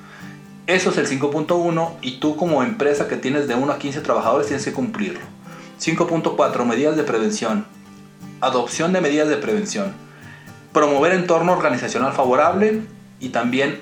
eso 0.67 0.91
es 0.91 0.99
el 0.99 1.09
5.1 1.09 1.91
y 2.03 2.19
tú 2.19 2.37
como 2.37 2.63
empresa 2.63 3.09
que 3.09 3.17
tienes 3.17 3.49
de 3.49 3.55
1 3.57 3.73
a 3.73 3.79
15 3.79 4.01
trabajadores 4.01 4.47
tienes 4.47 4.65
que 4.65 4.73
cumplirlo. 4.73 5.21
5.4 5.81 6.65
medidas 6.65 6.97
de 6.97 7.03
prevención. 7.03 7.67
Adopción 8.41 8.93
de 8.93 9.01
medidas 9.01 9.29
de 9.29 9.37
prevención. 9.37 9.93
Promover 10.73 11.13
entorno 11.13 11.53
organizacional 11.53 12.13
favorable 12.13 12.83
y 13.19 13.31
también 13.31 13.81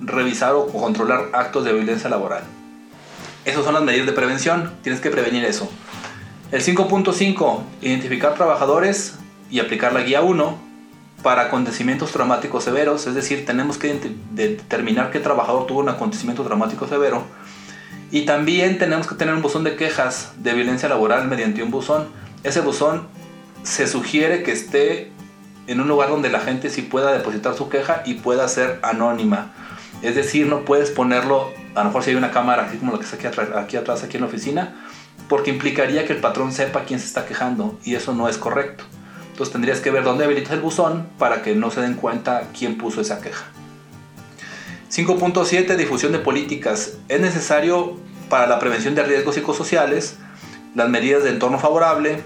revisar 0.00 0.54
o 0.54 0.66
controlar 0.66 1.28
actos 1.34 1.64
de 1.64 1.72
violencia 1.74 2.08
laboral. 2.08 2.44
Esas 3.44 3.64
son 3.64 3.74
las 3.74 3.82
medidas 3.82 4.06
de 4.06 4.12
prevención, 4.12 4.72
tienes 4.82 5.00
que 5.00 5.10
prevenir 5.10 5.44
eso. 5.44 5.68
El 6.50 6.62
5.5, 6.62 7.60
identificar 7.82 8.34
trabajadores 8.34 9.18
y 9.50 9.60
aplicar 9.60 9.92
la 9.92 10.02
guía 10.02 10.22
1 10.22 10.71
para 11.22 11.42
acontecimientos 11.42 12.12
traumáticos 12.12 12.64
severos, 12.64 13.06
es 13.06 13.14
decir, 13.14 13.46
tenemos 13.46 13.78
que 13.78 13.98
determinar 14.32 15.10
qué 15.10 15.20
trabajador 15.20 15.66
tuvo 15.66 15.80
un 15.80 15.88
acontecimiento 15.88 16.42
traumático 16.42 16.86
severo. 16.86 17.22
Y 18.10 18.26
también 18.26 18.78
tenemos 18.78 19.06
que 19.06 19.14
tener 19.14 19.34
un 19.34 19.42
buzón 19.42 19.64
de 19.64 19.76
quejas 19.76 20.32
de 20.36 20.52
violencia 20.52 20.88
laboral 20.88 21.28
mediante 21.28 21.62
un 21.62 21.70
buzón. 21.70 22.08
Ese 22.42 22.60
buzón 22.60 23.06
se 23.62 23.86
sugiere 23.86 24.42
que 24.42 24.52
esté 24.52 25.12
en 25.66 25.80
un 25.80 25.88
lugar 25.88 26.10
donde 26.10 26.28
la 26.28 26.40
gente 26.40 26.68
sí 26.68 26.82
pueda 26.82 27.12
depositar 27.12 27.54
su 27.54 27.68
queja 27.68 28.02
y 28.04 28.14
pueda 28.14 28.46
ser 28.48 28.80
anónima. 28.82 29.52
Es 30.02 30.16
decir, 30.16 30.46
no 30.46 30.64
puedes 30.64 30.90
ponerlo, 30.90 31.50
a 31.74 31.80
lo 31.80 31.84
mejor 31.86 32.02
si 32.02 32.10
hay 32.10 32.16
una 32.16 32.32
cámara, 32.32 32.64
así 32.64 32.76
como 32.78 32.92
la 32.92 32.98
que 32.98 33.04
está 33.04 33.16
aquí 33.16 33.26
atrás, 33.26 33.48
aquí 33.56 33.76
atrás, 33.76 34.02
aquí 34.02 34.16
en 34.16 34.22
la 34.22 34.26
oficina, 34.26 34.74
porque 35.28 35.50
implicaría 35.50 36.04
que 36.04 36.12
el 36.12 36.20
patrón 36.20 36.52
sepa 36.52 36.84
quién 36.84 36.98
se 36.98 37.06
está 37.06 37.24
quejando 37.24 37.78
y 37.84 37.94
eso 37.94 38.12
no 38.12 38.28
es 38.28 38.36
correcto. 38.36 38.84
Entonces 39.32 39.52
tendrías 39.52 39.80
que 39.80 39.90
ver 39.90 40.04
dónde 40.04 40.24
habilitas 40.24 40.52
el 40.52 40.60
buzón 40.60 41.08
para 41.18 41.42
que 41.42 41.54
no 41.54 41.70
se 41.70 41.80
den 41.80 41.94
cuenta 41.94 42.48
quién 42.56 42.76
puso 42.76 43.00
esa 43.00 43.20
queja. 43.20 43.46
5.7 44.90 45.74
Difusión 45.76 46.12
de 46.12 46.18
políticas. 46.18 46.98
Es 47.08 47.18
necesario 47.20 47.98
para 48.28 48.46
la 48.46 48.58
prevención 48.58 48.94
de 48.94 49.02
riesgos 49.02 49.34
psicosociales 49.34 50.18
las 50.74 50.90
medidas 50.90 51.24
de 51.24 51.30
entorno 51.30 51.58
favorable 51.58 52.22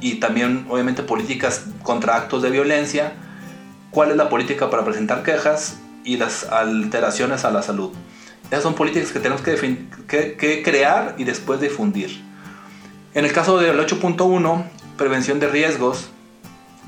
y 0.00 0.16
también 0.16 0.66
obviamente 0.68 1.04
políticas 1.04 1.64
contra 1.84 2.16
actos 2.16 2.42
de 2.42 2.50
violencia. 2.50 3.12
¿Cuál 3.92 4.10
es 4.10 4.16
la 4.16 4.28
política 4.28 4.68
para 4.68 4.84
presentar 4.84 5.22
quejas 5.22 5.78
y 6.04 6.16
las 6.16 6.44
alteraciones 6.44 7.44
a 7.44 7.52
la 7.52 7.62
salud? 7.62 7.92
Esas 8.50 8.64
son 8.64 8.74
políticas 8.74 9.12
que 9.12 9.20
tenemos 9.20 9.42
que, 9.42 10.36
que 10.36 10.62
crear 10.64 11.14
y 11.18 11.24
después 11.24 11.60
difundir. 11.60 12.20
En 13.14 13.24
el 13.24 13.32
caso 13.32 13.58
del 13.58 13.78
8.1, 13.78 14.64
prevención 14.96 15.38
de 15.38 15.48
riesgos, 15.48 16.10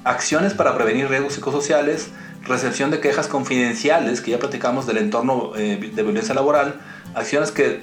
acciones 0.05 0.55
para 0.55 0.75
prevenir 0.75 1.09
riesgos 1.09 1.35
psicosociales, 1.35 2.09
recepción 2.45 2.91
de 2.91 3.01
quejas 3.01 3.29
confidenciales, 3.29 4.21
que 4.21 4.31
ya 4.31 4.39
platicamos 4.39 4.87
del 4.87 4.99
entorno 4.99 5.53
eh, 5.57 5.93
de 5.95 6.03
violencia 6.03 6.35
laboral, 6.35 6.81
acciones 7.15 7.51
que 7.51 7.83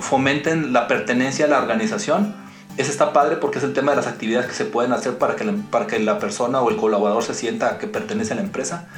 fomenten 0.00 0.72
la 0.72 0.88
pertenencia 0.88 1.46
a 1.46 1.48
la 1.48 1.58
organización. 1.58 2.34
Ese 2.76 2.90
está 2.90 3.12
padre 3.12 3.36
porque 3.36 3.58
es 3.58 3.64
el 3.64 3.72
tema 3.72 3.92
de 3.92 3.96
las 3.96 4.06
actividades 4.06 4.46
que 4.48 4.54
se 4.54 4.64
pueden 4.64 4.92
hacer 4.92 5.16
para 5.16 5.36
que 5.36 5.44
la, 5.44 5.54
para 5.70 5.86
que 5.86 5.98
la 6.00 6.18
persona 6.18 6.60
o 6.60 6.70
el 6.70 6.76
colaborador 6.76 7.22
se 7.22 7.34
sienta 7.34 7.78
que 7.78 7.86
pertenece 7.86 8.32
a 8.32 8.36
la 8.36 8.42
empresa. 8.42 8.88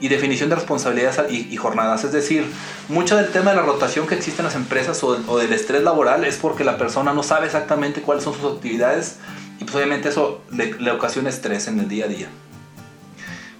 Y 0.00 0.08
definición 0.08 0.50
de 0.50 0.56
responsabilidades 0.56 1.30
y, 1.30 1.56
jornadas. 1.56 2.02
Es 2.02 2.10
decir, 2.10 2.44
mucho 2.88 3.16
del 3.16 3.30
tema 3.30 3.52
de 3.52 3.58
la 3.58 3.62
rotación 3.62 4.08
que 4.08 4.16
existe 4.16 4.40
en 4.40 4.46
las 4.46 4.56
empresas 4.56 5.02
o, 5.04 5.16
o 5.28 5.38
del 5.38 5.52
estrés 5.52 5.84
laboral 5.84 6.24
es 6.24 6.38
porque 6.38 6.64
la 6.64 6.76
persona 6.76 7.14
no 7.14 7.22
sabe 7.22 7.46
exactamente 7.46 8.02
cuáles 8.02 8.24
son 8.24 8.34
sus 8.34 8.52
actividades 8.52 9.18
y 9.62 9.64
pues 9.64 9.76
obviamente 9.76 10.08
eso 10.08 10.40
le, 10.50 10.90
ocasiona 10.90 11.28
estrés 11.28 11.68
en 11.68 11.78
el 11.78 11.88
día 11.88 12.06
a 12.06 12.08
día. 12.08 12.26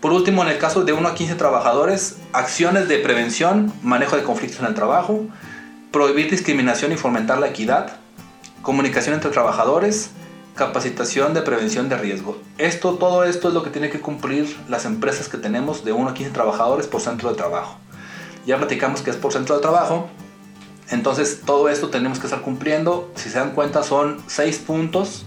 Por 0.00 0.12
último, 0.12 0.42
en 0.42 0.48
el 0.48 0.58
caso 0.58 0.82
de 0.82 0.92
1 0.92 1.08
a 1.08 1.14
15 1.14 1.36
trabajadores, 1.36 2.16
acciones 2.32 2.88
de 2.88 2.98
prevención, 2.98 3.72
manejo 3.84 4.16
de 4.16 4.24
conflictos 4.24 4.58
en 4.58 4.66
el 4.66 4.74
trabajo, 4.74 5.26
prohibir 5.92 6.28
discriminación 6.28 6.90
y 6.90 6.96
fomentar 6.96 7.38
la 7.38 7.46
equidad, 7.46 7.98
comunicación 8.62 9.14
entre 9.14 9.30
trabajadores, 9.30 10.10
capacitación 10.56 11.34
de 11.34 11.42
prevención 11.42 11.88
de 11.88 11.96
riesgo. 11.96 12.36
Esto, 12.58 12.94
todo 12.94 13.22
esto 13.22 13.46
es 13.46 13.54
lo 13.54 13.62
que 13.62 13.70
tienen 13.70 13.92
que 13.92 14.00
cumplir 14.00 14.56
las 14.68 14.84
empresas 14.86 15.28
que 15.28 15.38
tenemos 15.38 15.84
de 15.84 15.92
1 15.92 16.10
a 16.10 16.14
15 16.14 16.32
trabajadores 16.32 16.88
por 16.88 17.00
centro 17.00 17.30
de 17.30 17.36
trabajo. 17.36 17.78
Ya 18.44 18.56
platicamos 18.56 19.02
que 19.02 19.10
es 19.10 19.16
por 19.16 19.32
centro 19.32 19.54
de 19.54 19.62
trabajo, 19.62 20.08
entonces 20.90 21.42
todo 21.46 21.68
esto 21.68 21.90
tenemos 21.90 22.18
que 22.18 22.26
estar 22.26 22.40
cumpliendo. 22.40 23.12
Si 23.14 23.30
se 23.30 23.38
dan 23.38 23.52
cuenta 23.52 23.84
son 23.84 24.20
6 24.26 24.58
puntos 24.66 25.26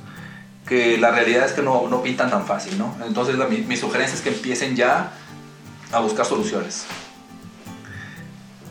que 0.67 0.97
la 0.97 1.11
realidad 1.11 1.45
es 1.45 1.53
que 1.53 1.61
no, 1.61 1.87
no 1.89 2.01
pintan 2.01 2.29
tan 2.29 2.45
fácil, 2.45 2.77
¿no? 2.77 2.95
Entonces 3.05 3.35
mi, 3.67 3.77
sugerencia 3.77 4.15
es 4.15 4.21
que 4.21 4.29
empiecen 4.29 4.75
ya 4.75 5.13
a 5.91 5.99
buscar 5.99 6.25
soluciones. 6.25 6.85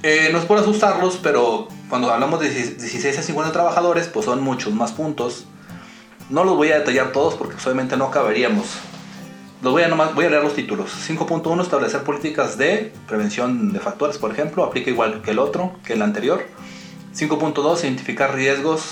Eh, 0.03 0.29
no 0.33 0.39
es 0.39 0.45
por 0.45 0.59
asustarlos, 0.59 1.19
pero 1.23 1.69
cuando 1.89 2.13
hablamos 2.13 2.41
de 2.41 2.51
16 2.51 3.19
a 3.19 3.23
50 3.23 3.53
trabajadores, 3.53 4.09
pues 4.09 4.27
son 4.27 4.43
muchos 4.43 4.75
más 4.75 4.93
puntos. 4.93 5.47
No 6.29 6.45
los 6.45 6.57
voy 6.57 6.73
a 6.73 6.79
detallar 6.79 7.13
todos 7.13 7.35
porque 7.35 7.57
obviamente 7.63 7.97
no 7.97 8.11
caberíamos. 8.11 8.67
Los 9.63 9.73
voy 9.73 9.83
a, 9.83 9.89
nomás, 9.89 10.15
voy 10.15 10.27
a 10.27 10.31
leer 10.31 10.43
los 10.43 10.55
títulos. 10.55 10.91
5.1 11.09 11.63
establecer 11.63 12.03
políticas 12.03 12.59
de 12.59 12.93
prevención 13.07 13.73
de 13.73 13.81
factores, 13.81 14.19
por 14.19 14.31
ejemplo, 14.31 14.63
aplica 14.65 14.91
igual 14.91 15.23
que 15.23 15.31
el 15.31 15.39
otro, 15.39 15.73
que 15.85 15.95
el 15.95 16.03
anterior. 16.03 16.45
5.2 17.15 17.85
identificar 17.85 18.35
riesgos 18.35 18.91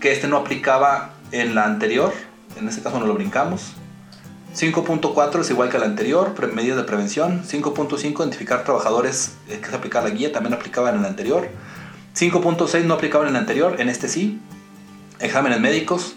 que 0.00 0.12
este 0.12 0.26
no 0.26 0.38
aplicaba 0.38 1.13
en 1.32 1.54
la 1.54 1.64
anterior, 1.64 2.12
en 2.58 2.68
este 2.68 2.82
caso 2.82 2.98
no 3.00 3.06
lo 3.06 3.14
brincamos. 3.14 3.72
5.4 4.54 5.40
es 5.40 5.50
igual 5.50 5.68
que 5.68 5.78
la 5.78 5.86
anterior, 5.86 6.32
medidas 6.52 6.76
de 6.76 6.84
prevención. 6.84 7.42
5.5 7.42 8.20
identificar 8.20 8.62
trabajadores, 8.62 9.32
eh, 9.48 9.58
que 9.60 9.68
se 9.68 9.74
aplica 9.74 10.00
la 10.00 10.10
guía, 10.10 10.32
también 10.32 10.54
aplicaba 10.54 10.90
en 10.90 10.98
el 11.00 11.04
anterior. 11.04 11.48
5.6 12.14 12.84
no 12.84 12.94
aplicaba 12.94 13.24
en 13.24 13.30
el 13.30 13.36
anterior, 13.36 13.80
en 13.80 13.88
este 13.88 14.08
sí. 14.08 14.38
Exámenes 15.18 15.58
médicos. 15.60 16.14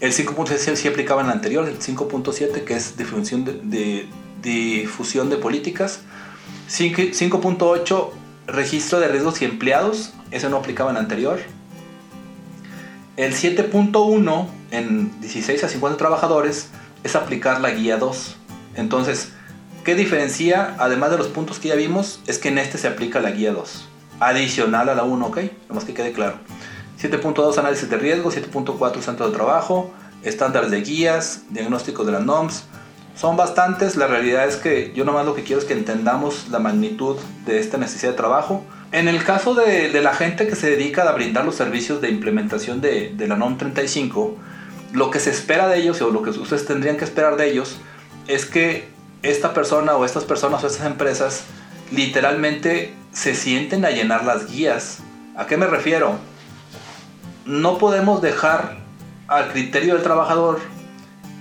El 0.00 0.12
5.6 0.12 0.74
sí 0.74 0.88
aplicaba 0.88 1.20
en 1.20 1.28
el 1.28 1.32
anterior, 1.32 1.68
el 1.68 1.78
5.7 1.78 2.64
que 2.64 2.74
es 2.74 2.96
difusión 2.96 3.44
de, 5.30 5.36
políticas. 5.36 6.00
5.8 6.68 8.10
registro 8.48 8.98
de 8.98 9.08
riesgos 9.08 9.40
y 9.42 9.44
empleados, 9.44 10.14
ese 10.30 10.48
no 10.48 10.56
aplicaba 10.56 10.90
en 10.90 10.96
el 10.96 11.02
anterior. 11.02 11.38
El 13.18 13.34
7.1 13.34 14.46
en 14.70 15.20
16 15.20 15.64
a 15.64 15.68
50 15.68 15.98
trabajadores 15.98 16.68
es 17.02 17.16
aplicar 17.16 17.60
la 17.60 17.70
guía 17.70 17.96
2. 17.96 18.36
Entonces, 18.76 19.32
¿qué 19.82 19.96
diferencia, 19.96 20.76
además 20.78 21.10
de 21.10 21.18
los 21.18 21.26
puntos 21.26 21.58
que 21.58 21.66
ya 21.66 21.74
vimos, 21.74 22.20
es 22.28 22.38
que 22.38 22.50
en 22.50 22.58
este 22.58 22.78
se 22.78 22.86
aplica 22.86 23.18
la 23.18 23.32
guía 23.32 23.52
2? 23.52 23.88
Adicional 24.20 24.88
a 24.88 24.94
la 24.94 25.02
1, 25.02 25.26
¿ok? 25.26 25.38
Nomás 25.68 25.84
que 25.84 25.94
quede 25.94 26.12
claro. 26.12 26.36
7.2 27.02 27.58
análisis 27.58 27.90
de 27.90 27.96
riesgo, 27.96 28.30
7.4 28.30 29.00
centro 29.00 29.26
de 29.26 29.34
trabajo, 29.34 29.90
estándares 30.22 30.70
de 30.70 30.80
guías, 30.82 31.42
diagnóstico 31.50 32.04
de 32.04 32.12
las 32.12 32.24
NOMS. 32.24 32.66
Son 33.16 33.36
bastantes, 33.36 33.96
la 33.96 34.06
realidad 34.06 34.46
es 34.46 34.54
que 34.54 34.92
yo 34.94 35.04
nomás 35.04 35.26
lo 35.26 35.34
que 35.34 35.42
quiero 35.42 35.60
es 35.60 35.66
que 35.66 35.74
entendamos 35.74 36.50
la 36.50 36.60
magnitud 36.60 37.16
de 37.46 37.58
esta 37.58 37.78
necesidad 37.78 38.12
de 38.12 38.16
trabajo. 38.16 38.62
En 38.90 39.08
el 39.08 39.22
caso 39.22 39.54
de, 39.54 39.92
la 40.00 40.14
gente 40.14 40.46
que 40.46 40.56
se 40.56 40.70
dedica 40.70 41.08
a 41.08 41.12
brindar 41.12 41.44
los 41.44 41.54
servicios 41.54 42.00
de 42.00 42.08
implementación 42.08 42.80
de, 42.80 43.12
de 43.14 43.28
la 43.28 43.36
NOM 43.36 43.58
35, 43.58 44.36
lo 44.92 45.10
que 45.10 45.20
se 45.20 45.30
espera 45.30 45.68
de 45.68 45.78
ellos 45.78 46.00
o 46.00 46.10
lo 46.10 46.22
que 46.22 46.30
ustedes 46.30 46.64
tendrían 46.64 46.96
que 46.96 47.04
esperar 47.04 47.36
de 47.36 47.50
ellos 47.50 47.76
es 48.26 48.46
que 48.46 48.88
esta 49.22 49.52
persona 49.52 49.96
o 49.96 50.04
estas 50.04 50.24
personas 50.24 50.64
o 50.64 50.66
estas 50.66 50.86
empresas 50.86 51.44
literalmente 51.90 52.94
se 53.12 53.34
sienten 53.34 53.84
a 53.84 53.90
llenar 53.90 54.24
las 54.24 54.50
guías. 54.50 55.00
¿A 55.36 55.46
qué 55.46 55.56
me 55.56 55.66
refiero? 55.66 56.18
no 57.48 57.78
podemos 57.78 58.20
dejar 58.20 58.76
al 59.26 59.50
criterio 59.50 59.94
del 59.94 60.02
trabajador 60.02 60.60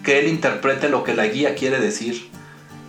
que 0.05 0.19
él 0.19 0.29
interprete 0.29 0.87
lo 0.87 1.03
que 1.03 1.13
la 1.13 1.27
guía 1.27 1.53
quiere 1.53 1.81
decir. 1.81 2.31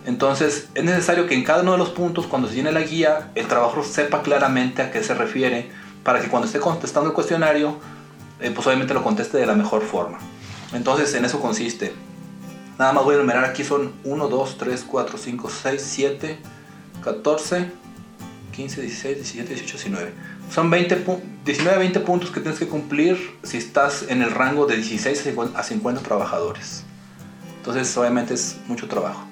Entonces 0.09 0.69
es 0.73 0.83
necesario 0.83 1.27
que 1.27 1.35
en 1.35 1.43
cada 1.43 1.61
uno 1.61 1.73
de 1.73 1.77
los 1.77 1.89
puntos, 1.89 2.25
cuando 2.25 2.47
se 2.47 2.55
llene 2.55 2.71
la 2.71 2.81
guía, 2.81 3.29
el 3.35 3.45
trabajador 3.45 3.85
sepa 3.85 4.23
claramente 4.23 4.81
a 4.81 4.89
qué 4.89 5.03
se 5.03 5.13
refiere 5.13 5.69
para 6.03 6.19
que 6.19 6.29
cuando 6.29 6.47
esté 6.47 6.59
contestando 6.59 7.11
el 7.11 7.13
cuestionario, 7.13 7.77
eh, 8.39 8.49
pues 8.49 8.65
obviamente 8.65 8.95
lo 8.95 9.03
conteste 9.03 9.37
de 9.37 9.45
la 9.45 9.53
mejor 9.53 9.83
forma. 9.83 10.17
Entonces 10.73 11.13
en 11.13 11.25
eso 11.25 11.39
consiste. 11.39 11.93
Nada 12.79 12.91
más 12.91 13.03
voy 13.03 13.13
a 13.13 13.17
enumerar 13.17 13.45
aquí 13.45 13.63
son 13.63 13.93
1, 14.03 14.27
2, 14.29 14.57
3, 14.57 14.85
4, 14.89 15.17
5, 15.19 15.49
6, 15.61 15.87
7, 15.87 16.39
14, 17.03 17.71
15, 18.51 18.81
16, 18.81 19.15
17, 19.15 19.53
18, 19.53 19.77
19. 19.77 20.13
Son 20.49 20.71
20 20.71 21.05
19 21.45 21.75
a 21.75 21.77
20 21.77 21.99
puntos 21.99 22.31
que 22.31 22.39
tienes 22.39 22.57
que 22.57 22.67
cumplir 22.67 23.37
si 23.43 23.57
estás 23.57 24.05
en 24.09 24.23
el 24.23 24.31
rango 24.31 24.65
de 24.65 24.77
16 24.77 25.35
a 25.53 25.61
50 25.61 26.01
trabajadores. 26.01 26.83
Entonces 27.59 27.95
obviamente 27.95 28.33
es 28.33 28.57
mucho 28.67 28.87
trabajo. 28.87 29.28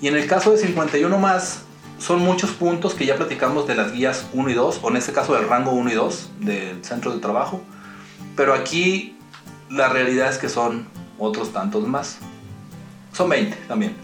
Y 0.00 0.08
en 0.08 0.16
el 0.16 0.26
caso 0.26 0.52
de 0.52 0.58
51 0.58 1.18
más, 1.18 1.62
son 1.98 2.20
muchos 2.20 2.50
puntos 2.50 2.94
que 2.94 3.06
ya 3.06 3.16
platicamos 3.16 3.66
de 3.66 3.74
las 3.74 3.92
guías 3.92 4.26
1 4.32 4.50
y 4.50 4.54
2, 4.54 4.80
o 4.82 4.90
en 4.90 4.96
este 4.96 5.12
caso 5.12 5.34
del 5.34 5.48
rango 5.48 5.72
1 5.72 5.90
y 5.90 5.94
2 5.94 6.30
del 6.40 6.84
centro 6.84 7.12
de 7.12 7.20
trabajo. 7.20 7.60
Pero 8.36 8.54
aquí 8.54 9.16
la 9.68 9.88
realidad 9.88 10.30
es 10.30 10.38
que 10.38 10.48
son 10.48 10.88
otros 11.18 11.52
tantos 11.52 11.86
más. 11.86 12.18
Son 13.12 13.28
20 13.28 13.56
también. 13.68 13.94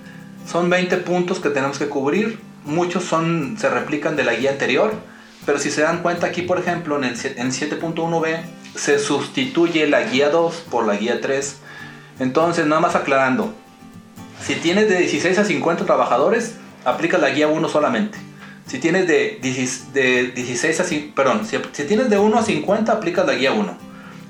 Son 0.47 0.68
20 0.68 0.99
puntos 0.99 1.40
que 1.40 1.49
tenemos 1.49 1.78
que 1.78 1.88
cubrir. 1.88 2.38
Muchos 2.64 3.05
son, 3.05 3.57
se 3.59 3.68
replican 3.68 4.16
de 4.16 4.24
la 4.24 4.34
guía 4.34 4.51
anterior 4.51 4.92
pero 5.47 5.61
si 5.61 5.70
se 5.70 5.82
dan 5.82 6.03
cuenta 6.03 6.26
aquí, 6.26 6.42
por 6.42 6.59
ejemplo, 6.59 6.97
en 6.97 7.05
el 7.05 7.16
7.1b 7.16 8.40
se 8.74 8.99
sustituye 8.99 9.86
la 9.86 10.03
guía 10.03 10.28
2 10.28 10.66
por 10.70 10.86
la 10.86 10.97
guía 10.97 11.20
3. 11.20 11.57
Entonces, 12.18 12.66
nada 12.66 12.80
más 12.80 12.97
aclarando, 12.97 13.55
si 14.45 14.55
tienes 14.57 14.89
de 14.89 14.99
16 14.99 15.39
a 15.39 15.45
50 15.45 15.84
trabajadores, 15.84 16.55
aplica 16.84 17.18
la 17.18 17.30
guía 17.30 17.49
1 17.49 17.68
solamente. 17.68 18.18
Si 18.66 18.78
tienes 18.78 19.07
de, 19.07 19.39
16 20.34 20.80
a 20.80 20.84
perdón, 21.14 21.47
si, 21.47 21.59
tienes 21.84 22.11
de 22.11 22.18
1 22.18 22.39
a 22.39 22.43
50, 22.43 22.93
aplicas 22.93 23.26
la 23.26 23.34
guía 23.34 23.53
1. 23.53 23.78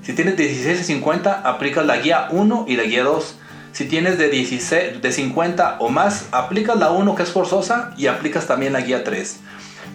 Si 0.03 0.13
tienes 0.13 0.37
de 0.37 0.45
16 0.45 0.81
a 0.81 0.85
50, 0.85 1.41
aplicas 1.49 1.87
la 1.87 1.97
guía 1.97 2.29
1 2.31 2.67
y 2.69 2.77
la 2.77 2.85
guía 2.85 3.05
2. 3.05 3.37
Si 3.73 3.85
tienes 3.87 4.19
de, 4.19 4.29
16, 4.29 5.03
de 5.03 5.13
50 5.13 5.77
o 5.81 5.89
más, 5.89 6.27
aplicas 6.33 6.79
la 6.79 6.91
1 6.91 7.15
que 7.15 7.23
es 7.23 7.31
forzosa 7.31 7.93
y 7.97 8.07
aplicas 8.07 8.47
también 8.47 8.73
la 8.73 8.81
guía 8.81 9.05
3. 9.05 9.41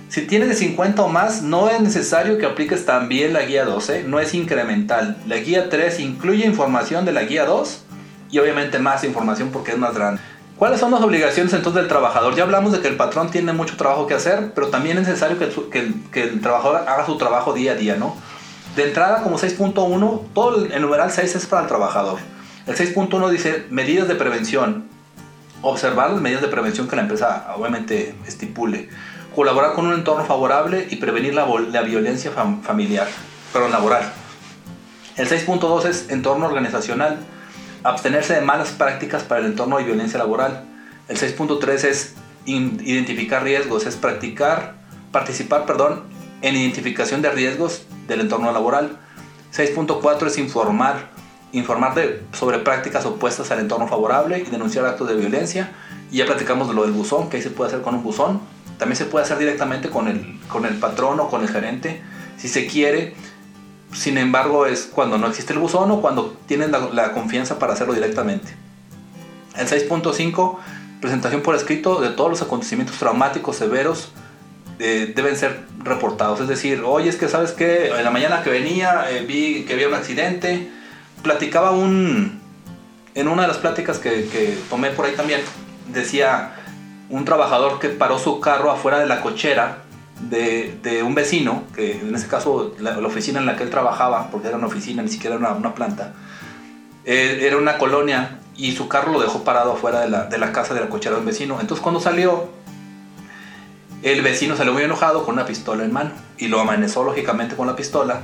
Si 0.10 0.22
tienes 0.22 0.50
de 0.50 0.56
50 0.56 1.04
o 1.04 1.08
más, 1.08 1.42
no 1.42 1.70
es 1.70 1.80
necesario 1.82 2.38
que 2.38 2.46
apliques 2.46 2.86
también 2.86 3.34
la 3.34 3.44
guía 3.44 3.64
12, 3.64 4.04
no 4.04 4.20
es 4.20 4.34
incremental. 4.34 5.18
La 5.28 5.38
guía 5.38 5.70
3 5.70 6.00
incluye 6.00 6.46
información 6.46 7.06
de 7.06 7.12
la 7.12 7.24
guía 7.24 7.46
2 7.46 7.86
y 8.32 8.40
obviamente 8.40 8.80
más 8.80 9.04
información 9.04 9.50
porque 9.52 9.72
es 9.72 9.78
más 9.78 9.94
grande. 9.94 10.22
¿Cuáles 10.58 10.80
son 10.80 10.92
las 10.92 11.02
obligaciones 11.02 11.54
entonces 11.54 11.82
del 11.82 11.90
trabajador? 11.90 12.36
Ya 12.36 12.44
hablamos 12.44 12.72
de 12.72 12.80
que 12.82 12.88
el 12.88 12.96
patrón 12.96 13.32
tiene 13.32 13.52
mucho 13.52 13.78
trabajo 13.78 14.08
que 14.08 14.14
hacer, 14.14 14.54
pero 14.54 14.68
también 14.68 14.98
es 15.00 15.08
necesario 15.08 15.40
que 15.40 15.46
el, 15.80 16.04
que 16.12 16.24
el, 16.24 16.42
trabajador 16.42 16.88
haga 16.88 17.06
su 17.06 17.18
trabajo 17.18 17.54
día 17.54 17.72
a 17.72 17.76
día, 17.76 17.96
¿no? 17.96 18.16
De 18.76 18.88
entrada, 18.88 19.24
como 19.24 19.40
6.1, 19.40 20.22
todo 20.34 20.66
el, 20.66 20.82
numeral 20.82 21.12
6 21.12 21.36
es 21.36 21.46
para 21.48 21.64
el 21.64 21.68
trabajador. 21.68 22.20
El 22.68 22.76
6.1 22.76 23.30
dice 23.30 23.66
medidas 23.72 24.08
de 24.08 24.16
prevención. 24.16 24.86
Observar 25.64 26.12
las 26.12 26.22
medidas 26.22 26.42
de 26.42 26.48
prevención 26.48 26.88
que 26.88 26.96
la 26.96 27.04
empresa 27.04 27.54
obviamente 27.56 28.16
estipule 28.28 28.90
colaborar 29.36 29.74
con 29.74 29.88
un 29.88 29.94
entorno 29.94 30.26
favorable 30.26 30.88
y 30.90 30.98
prevenir 30.98 31.34
la, 31.34 31.46
violencia 31.82 32.32
familiar, 32.32 33.08
pero 33.54 33.70
laboral. 33.70 34.12
El 35.18 35.30
6.2 35.30 35.86
es 35.86 36.10
entorno 36.10 36.46
organizacional, 36.46 37.20
abstenerse 37.84 38.36
de 38.36 38.42
malas 38.42 38.70
prácticas 38.72 39.24
para 39.24 39.42
el 39.42 39.48
entorno 39.48 39.78
de 39.78 39.84
violencia 39.84 40.20
laboral. 40.20 40.64
El 41.08 41.18
6.3 41.18 41.84
es 41.86 42.16
identificar 42.46 43.44
riesgos, 43.44 43.86
es 43.86 43.96
practicar, 43.96 44.76
participar, 45.12 45.66
perdón, 45.66 46.04
en 46.42 46.56
identificación 46.56 47.22
de 47.22 47.32
riesgos 47.32 47.86
del 48.08 48.22
entorno 48.22 48.52
laboral. 48.52 48.98
6.4 49.54 50.28
es 50.28 50.38
informar, 50.38 51.10
informar 51.52 51.94
sobre 52.34 52.60
prácticas 52.60 53.06
opuestas 53.06 53.52
al 53.52 53.60
entorno 53.60 53.88
favorable 53.88 54.40
y 54.40 54.50
denunciar 54.50 54.86
actos 54.86 55.08
de 55.08 55.16
violencia. 55.16 55.72
Y 56.12 56.18
ya 56.18 56.26
platicamos 56.26 56.68
de 56.68 56.74
lo 56.74 56.84
del 56.84 56.92
buzón, 56.92 57.30
que 57.30 57.38
ahí 57.38 57.44
se 57.44 57.50
puede 57.50 57.70
hacer 57.70 57.82
con 57.82 57.96
un 57.96 58.04
buzón. 58.04 58.42
También 58.78 58.98
se 58.98 59.06
puede 59.06 59.26
hacer 59.26 59.38
directamente 59.38 59.90
con 59.90 60.08
el, 60.08 60.40
con 60.48 60.66
el 60.66 60.76
patrón 60.76 61.20
o 61.20 61.30
con 61.30 61.42
el 61.42 61.50
gerente, 61.50 62.02
si 62.38 62.48
se 62.48 62.66
quiere. 62.66 63.14
Sin 63.94 64.18
embargo, 64.18 64.66
es 64.66 64.90
cuando 64.92 65.18
no 65.18 65.28
existe 65.28 65.54
el 65.54 65.60
buzón 65.60 65.92
o 65.92 66.02
cuando 66.02 66.38
tienen 66.48 66.72
la, 66.72 67.12
confianza 67.12 67.60
para 67.60 67.74
hacerlo 67.74 67.94
directamente. 67.94 68.54
El 69.58 69.68
6.5, 69.68 70.58
presentación 71.02 71.42
por 71.42 71.56
escrito 71.56 72.00
de 72.00 72.10
todos 72.10 72.30
los 72.30 72.42
acontecimientos 72.42 72.98
traumáticos 72.98 73.58
severos 73.58 74.12
eh, 74.80 75.12
deben 75.14 75.36
ser 75.36 75.66
reportados. 75.80 76.40
Es 76.40 76.48
decir, 76.48 76.84
oye, 76.86 77.10
es 77.10 77.18
que 77.18 77.28
sabes 77.28 77.52
que 77.52 77.88
en 77.88 78.04
la 78.04 78.12
mañana 78.12 78.44
que 78.44 78.50
venía 78.50 79.12
eh, 79.12 79.26
vi 79.28 79.66
que 79.66 79.74
había 79.74 79.90
un 79.90 79.94
accidente. 79.94 80.70
Platicaba 81.22 81.72
un. 81.72 82.40
En 83.14 83.28
una 83.28 83.42
de 83.42 83.50
las 83.50 83.58
pláticas 83.58 84.00
que, 84.00 84.28
que 84.30 84.58
tomé 84.70 84.90
por 84.92 85.06
ahí 85.06 85.14
también, 85.16 85.42
decía 85.90 86.54
un 87.10 87.26
trabajador 87.26 87.78
que 87.80 87.90
paró 87.90 88.18
su 88.18 88.40
carro 88.40 88.72
afuera 88.72 89.00
de 89.00 89.06
la 89.06 89.22
cochera 89.22 89.84
de, 90.30 91.04
un 91.04 91.16
vecino, 91.16 91.64
que 91.76 92.00
en 92.00 92.16
ese 92.16 92.28
caso 92.28 92.74
la, 92.80 92.98
oficina 93.00 93.40
en 93.40 93.46
la 93.46 93.56
que 93.56 93.64
él 93.64 93.70
trabajaba, 93.70 94.30
porque 94.32 94.48
era 94.48 94.58
una 94.58 94.68
oficina, 94.68 95.04
ni 95.04 95.10
siquiera 95.10 95.36
era 95.36 95.54
una, 95.54 95.74
planta, 95.74 96.14
eh, 97.06 97.40
era 97.42 97.58
una 97.58 97.78
colonia 97.78 98.40
y 98.56 98.74
su 98.74 98.88
carro 98.88 99.12
lo 99.12 99.22
dejó 99.22 99.44
parado 99.44 99.74
afuera 99.74 100.02
de 100.02 100.10
la, 100.10 100.26
de 100.26 100.38
la 100.38 100.52
casa 100.52 100.74
de 100.74 100.82
la 100.82 100.90
cochera 100.90 101.16
de 101.16 101.22
un 101.22 101.26
vecino. 101.26 101.60
Entonces 101.60 101.82
cuando 101.82 102.00
salió, 102.00 102.50
el 104.04 104.22
vecino 104.22 104.56
salió 104.56 104.74
muy 104.74 104.84
enojado 104.84 105.26
con 105.26 105.36
una 105.36 105.46
pistola 105.46 105.84
en 105.84 105.94
mano 105.94 106.12
y 106.38 106.48
lo 106.48 106.60
amanezó 106.60 107.04
lógicamente 107.04 107.56
con 107.56 107.68
la 107.68 107.76
pistola 107.76 108.22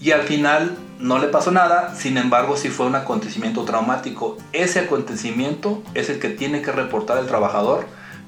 y 0.00 0.10
al 0.10 0.22
final 0.22 0.76
no 0.98 1.18
le 1.18 1.28
pasó 1.28 1.52
nada, 1.52 1.94
sin 1.94 2.16
embargo 2.16 2.56
sí 2.56 2.68
fue 2.68 2.86
un 2.86 2.96
acontecimiento 2.96 3.64
traumático. 3.64 4.36
Ese 4.52 4.80
acontecimiento 4.80 5.82
es 5.94 6.10
el 6.10 6.18
que 6.18 6.28
tiene 6.28 6.60
que 6.60 6.72
reportar 6.72 7.18
el 7.18 7.26
trabajador 7.26 7.86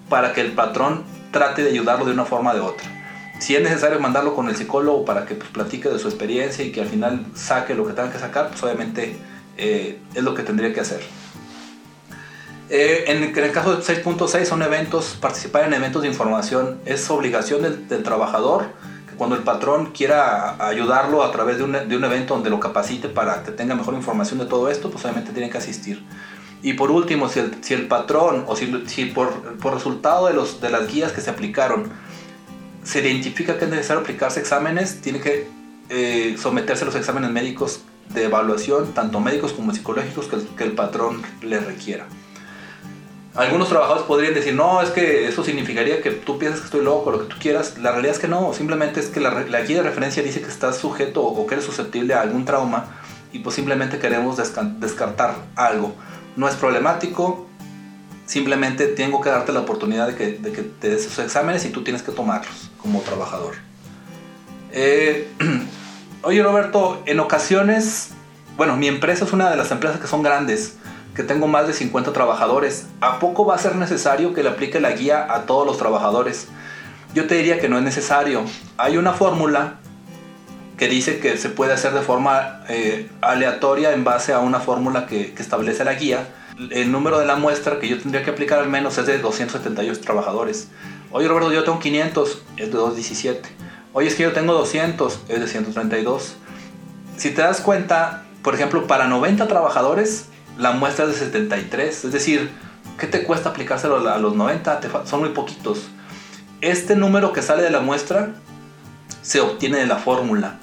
para 0.09 0.33
que 0.33 0.41
el 0.41 0.53
patrón 0.53 1.03
trate 1.33 1.65
de 1.65 1.71
ayudarlo 1.71 2.05
de 2.05 2.13
una 2.13 2.25
forma 2.25 2.53
o 2.53 2.55
de 2.55 2.61
otra. 2.61 3.04
Si 3.39 3.55
es 3.57 3.63
necesario 3.63 4.01
mandarlo 4.01 4.35
con 4.35 4.49
el 4.49 4.57
psicólogo 4.57 5.05
para 5.05 5.27
que 5.27 5.35
pues, 5.35 5.51
platique 5.51 5.89
de 5.89 5.99
su 5.99 6.09
experiencia 6.09 6.65
y 6.65 6.73
que 6.73 6.81
al 6.81 6.89
final 6.89 7.27
saque 7.35 7.75
lo 7.75 7.87
que 7.87 7.93
tenga 7.93 8.11
que 8.11 8.19
sacar, 8.19 8.49
pues 8.49 8.63
obviamente 8.63 9.17
eh, 9.57 9.99
es 10.15 10.23
lo 10.23 10.35
que 10.35 10.43
tendría 10.43 10.73
que 10.73 10.81
hacer. 10.81 11.01
Eh, 12.71 13.05
en, 13.09 13.23
el 13.23 13.53
caso 13.53 13.77
de 13.77 13.83
6.6 13.83 14.45
son 14.47 14.63
eventos, 14.63 15.19
participar 15.21 15.65
en 15.65 15.75
eventos 15.75 16.03
de 16.03 16.09
información 16.09 16.81
es 16.87 17.11
obligación 17.11 17.63
del, 17.63 18.03
trabajador, 18.03 18.65
que 19.09 19.17
cuando 19.17 19.37
el 19.37 19.43
patrón 19.43 19.93
quiera 19.93 20.67
ayudarlo 20.67 21.23
a 21.23 21.31
través 21.31 21.59
de 21.59 21.65
un, 21.65 21.73
de 21.73 21.97
un 21.97 22.05
evento 22.05 22.35
donde 22.35 22.51
lo 22.51 22.59
capacite 22.61 23.09
para 23.09 23.43
que 23.43 23.51
tenga 23.51 23.75
mejor 23.75 23.95
información 23.95 24.39
de 24.39 24.47
todo 24.47 24.71
esto, 24.71 24.91
pues 24.91 25.05
obviamente 25.05 25.33
tiene 25.33 25.51
que 25.51 25.59
asistir. 25.59 26.03
Y 26.63 26.73
por 26.73 26.91
último, 26.91 27.29
si 27.29 27.41
el, 27.41 27.63
si 27.63 27.75
el 27.75 27.87
patrón 27.87 28.45
o 28.47 28.57
si, 28.57 28.85
si 28.87 29.05
por, 29.05 29.59
por, 29.59 29.75
resultado 29.75 30.29
de, 30.29 30.33
los, 30.33 30.63
de 30.63 30.71
las 30.71 30.91
guías 30.91 31.13
que 31.13 31.21
se 31.21 31.29
aplicaron 31.29 31.93
se 32.85 33.01
identifica 33.01 33.59
que 33.59 33.65
es 33.65 33.71
necesario 33.71 34.03
aplicarse 34.03 34.41
exámenes, 34.41 35.01
tiene 35.01 35.21
que 35.21 35.49
eh, 35.89 36.37
someterse 36.41 36.85
a 36.85 36.87
los 36.87 36.95
exámenes 36.95 37.31
médicos 37.31 37.81
de 38.11 38.25
evaluación, 38.25 38.93
tanto 38.93 39.21
médicos 39.21 39.53
como 39.53 39.73
psicológicos, 39.73 40.29
que 40.57 40.65
el, 40.65 40.73
patrón 40.73 41.23
le 41.43 41.59
requiera. 41.59 42.07
Algunos 43.35 43.69
trabajadores 43.69 44.05
podrían 44.05 44.35
decir, 44.35 44.55
no, 44.55 44.81
es 44.81 44.91
que 44.91 45.27
eso 45.27 45.43
significaría 45.43 46.01
que 46.03 46.11
tú 46.11 46.39
piensas 46.39 46.61
que 46.61 46.67
estoy 46.67 46.85
loco, 46.85 47.11
lo 47.11 47.21
que 47.21 47.35
tú 47.35 47.37
quieras. 47.41 47.79
La 47.79 47.91
realidad 47.91 48.15
es 48.15 48.21
que 48.21 48.29
no, 48.29 48.53
simplemente 48.53 49.01
es 49.01 49.09
que 49.09 49.19
la, 49.19 49.31
la 49.31 49.63
guía 49.63 49.79
de 49.79 49.83
referencia 49.83 50.23
dice 50.23 50.41
que 50.41 50.49
estás 50.49 50.77
sujeto 50.77 51.25
o 51.25 51.47
que 51.47 51.55
eres 51.55 51.65
susceptible 51.65 52.15
a 52.15 52.21
algún 52.21 52.45
trauma 52.45 52.87
y 53.33 53.41
pues 53.41 53.57
simplemente 53.57 53.99
queremos 53.99 54.37
descartar 54.37 55.35
algo. 55.57 55.95
No 56.37 56.49
es 56.49 56.55
problemático, 56.55 57.49
simplemente 58.27 58.87
tengo 58.87 59.21
que 59.21 59.31
darte 59.31 59.53
la 59.53 59.61
oportunidad 59.61 60.07
de 60.09 60.15
que, 60.17 60.33
de 60.33 60.53
que 60.53 60.63
te 60.63 60.91
des 60.91 61.07
esos 61.07 61.19
exámenes 61.19 61.65
y 61.65 61.71
tú 61.71 61.83
tienes 61.85 62.03
que 62.03 62.13
tomarlos 62.13 62.71
como 62.81 63.01
trabajador. 63.01 63.55
Eh, 64.73 65.29
oye 66.23 66.43
Roberto, 66.43 67.03
en 67.07 67.21
ocasiones, 67.21 68.11
bueno, 68.57 68.77
mi 68.77 68.89
empresa 68.89 69.25
es 69.25 69.33
una 69.33 69.51
de 69.51 69.57
las 69.57 69.71
empresas 69.71 70.01
que 70.01 70.07
son 70.07 70.23
grandes, 70.23 70.77
que 71.15 71.23
tengo 71.23 71.47
más 71.47 71.67
de 71.67 71.75
50 71.75 72.13
trabajadores. 72.13 72.87
¿A 73.01 73.19
poco 73.19 73.47
va 73.47 73.55
a 73.55 73.59
ser 73.59 73.77
necesario 73.77 74.35
que 74.35 74.43
le 74.43 74.49
aplique 74.49 74.81
la 74.81 74.93
guía 74.93 75.33
a 75.33 75.47
todos 75.47 75.67
los 75.67 75.79
trabajadores? 75.79 76.49
Yo 77.15 77.27
te 77.27 77.37
diría 77.37 77.61
que 77.61 77.69
no 77.69 77.79
es 77.79 77.85
necesario. 77.85 78.45
Hay 78.77 78.97
una 78.97 79.13
fórmula 79.13 79.75
que 80.77 80.89
dice 80.89 81.21
que 81.21 81.37
se 81.37 81.49
puede 81.49 81.73
hacer 81.73 81.93
de 81.93 82.01
forma 82.01 82.65
eh, 82.69 83.09
aleatoria 83.21 83.93
en 83.93 84.03
base 84.03 84.33
a 84.33 84.41
una 84.41 84.59
fórmula 84.59 85.07
que, 85.07 85.33
que, 85.33 85.43
establece 85.43 85.85
la 85.85 85.95
guía. 85.95 86.27
El 86.71 86.93
número 86.93 87.19
de 87.19 87.27
la 87.27 87.37
muestra 87.37 87.81
que 87.81 87.89
yo 87.89 87.99
tendría 87.99 88.23
que 88.23 88.31
aplicar 88.31 88.61
al 88.61 88.69
menos 88.69 88.97
es 88.99 89.07
de 89.07 89.19
278 89.19 90.01
trabajadores. 90.01 90.69
Oye 91.11 91.27
Roberto, 91.29 91.53
yo 91.53 91.65
tengo 91.65 91.81
500, 91.81 92.43
es 92.57 92.67
de 92.67 92.73
217. 92.73 93.49
Oye, 93.93 94.09
es 94.09 94.15
que 94.15 94.25
yo 94.25 94.33
tengo 94.33 94.53
200, 94.53 95.21
es 95.29 95.41
de 95.41 95.47
132. 95.47 96.35
Si 97.17 97.31
te 97.31 97.43
das 97.43 97.61
cuenta, 97.61 98.25
por 98.43 98.55
ejemplo, 98.55 98.87
para 98.87 99.07
90 99.07 99.47
trabajadores, 99.47 100.27
la 100.59 100.73
muestra 100.73 101.05
es 101.05 101.13
de 101.13 101.19
73. 101.27 102.05
Es 102.05 102.13
decir, 102.13 102.51
¿qué 102.99 103.07
te 103.07 103.25
cuesta 103.25 103.51
aplicárselo 103.51 104.09
a 104.09 104.19
los 104.19 104.35
90? 104.35 104.81
son 105.05 105.21
muy 105.21 105.31
poquitos. 105.31 105.89
Este 106.61 106.97
número 106.97 107.33
que 107.33 107.43
sale 107.43 107.63
de 107.63 107.71
la 107.71 107.81
muestra 107.81 108.35
se 109.23 109.41
obtiene 109.41 109.79
de 109.79 109.87
la 109.87 109.97
fórmula. 109.97 110.59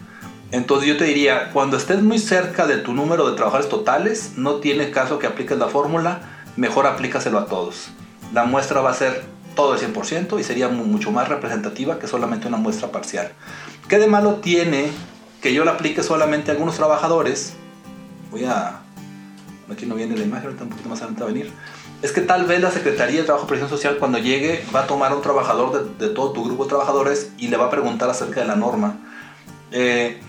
Entonces 0.51 0.89
yo 0.89 0.97
te 0.97 1.05
diría, 1.05 1.49
cuando 1.53 1.77
estés 1.77 2.01
muy 2.01 2.19
cerca 2.19 2.67
de 2.67 2.77
tu 2.77 2.93
número 2.93 3.29
de 3.29 3.35
trabajadores 3.35 3.69
totales, 3.69 4.33
no 4.35 4.55
tiene 4.55 4.91
caso 4.91 5.17
que 5.17 5.27
apliques 5.27 5.57
la 5.57 5.67
fórmula, 5.67 6.43
mejor 6.57 6.87
aplícaselo 6.87 7.39
a 7.39 7.45
todos. 7.45 7.89
La 8.33 8.43
muestra 8.43 8.81
va 8.81 8.91
a 8.91 8.93
ser 8.93 9.23
todo 9.55 9.75
el 9.75 9.79
100% 9.79 10.39
y 10.39 10.43
sería 10.43 10.67
mucho 10.67 11.11
más 11.11 11.29
representativa 11.29 11.99
que 11.99 12.07
solamente 12.07 12.47
una 12.47 12.57
muestra 12.57 12.91
parcial. 12.91 13.31
¿Qué 13.87 13.97
de 13.97 14.07
malo 14.07 14.35
tiene 14.35 14.91
que 15.41 15.53
yo 15.53 15.63
la 15.63 15.71
aplique 15.71 16.03
solamente 16.03 16.51
a 16.51 16.53
algunos 16.53 16.75
trabajadores? 16.75 17.53
Voy 18.29 18.43
a... 18.43 18.81
Aquí 19.71 19.85
no 19.85 19.95
viene 19.95 20.17
la 20.17 20.23
imagen, 20.23 20.47
ahorita 20.47 20.65
un 20.65 20.69
poquito 20.69 20.89
más 20.89 20.99
adelante 20.99 21.23
va 21.23 21.29
a 21.29 21.33
venir. 21.33 21.51
Es 22.01 22.11
que 22.11 22.19
tal 22.19 22.45
vez 22.45 22.59
la 22.59 22.71
Secretaría 22.71 23.21
de 23.21 23.23
Trabajo 23.23 23.45
y 23.45 23.47
Previsión 23.47 23.69
Social 23.69 23.97
cuando 23.99 24.17
llegue 24.17 24.65
va 24.75 24.81
a 24.81 24.87
tomar 24.87 25.13
a 25.13 25.15
un 25.15 25.21
trabajador 25.21 25.95
de, 25.97 26.07
de, 26.07 26.13
todo 26.13 26.33
tu 26.33 26.43
grupo 26.43 26.63
de 26.63 26.69
trabajadores 26.69 27.31
y 27.37 27.47
le 27.47 27.55
va 27.55 27.65
a 27.65 27.69
preguntar 27.69 28.09
acerca 28.09 28.41
de 28.41 28.47
la 28.47 28.57
norma. 28.57 28.97
Eh, 29.71 30.19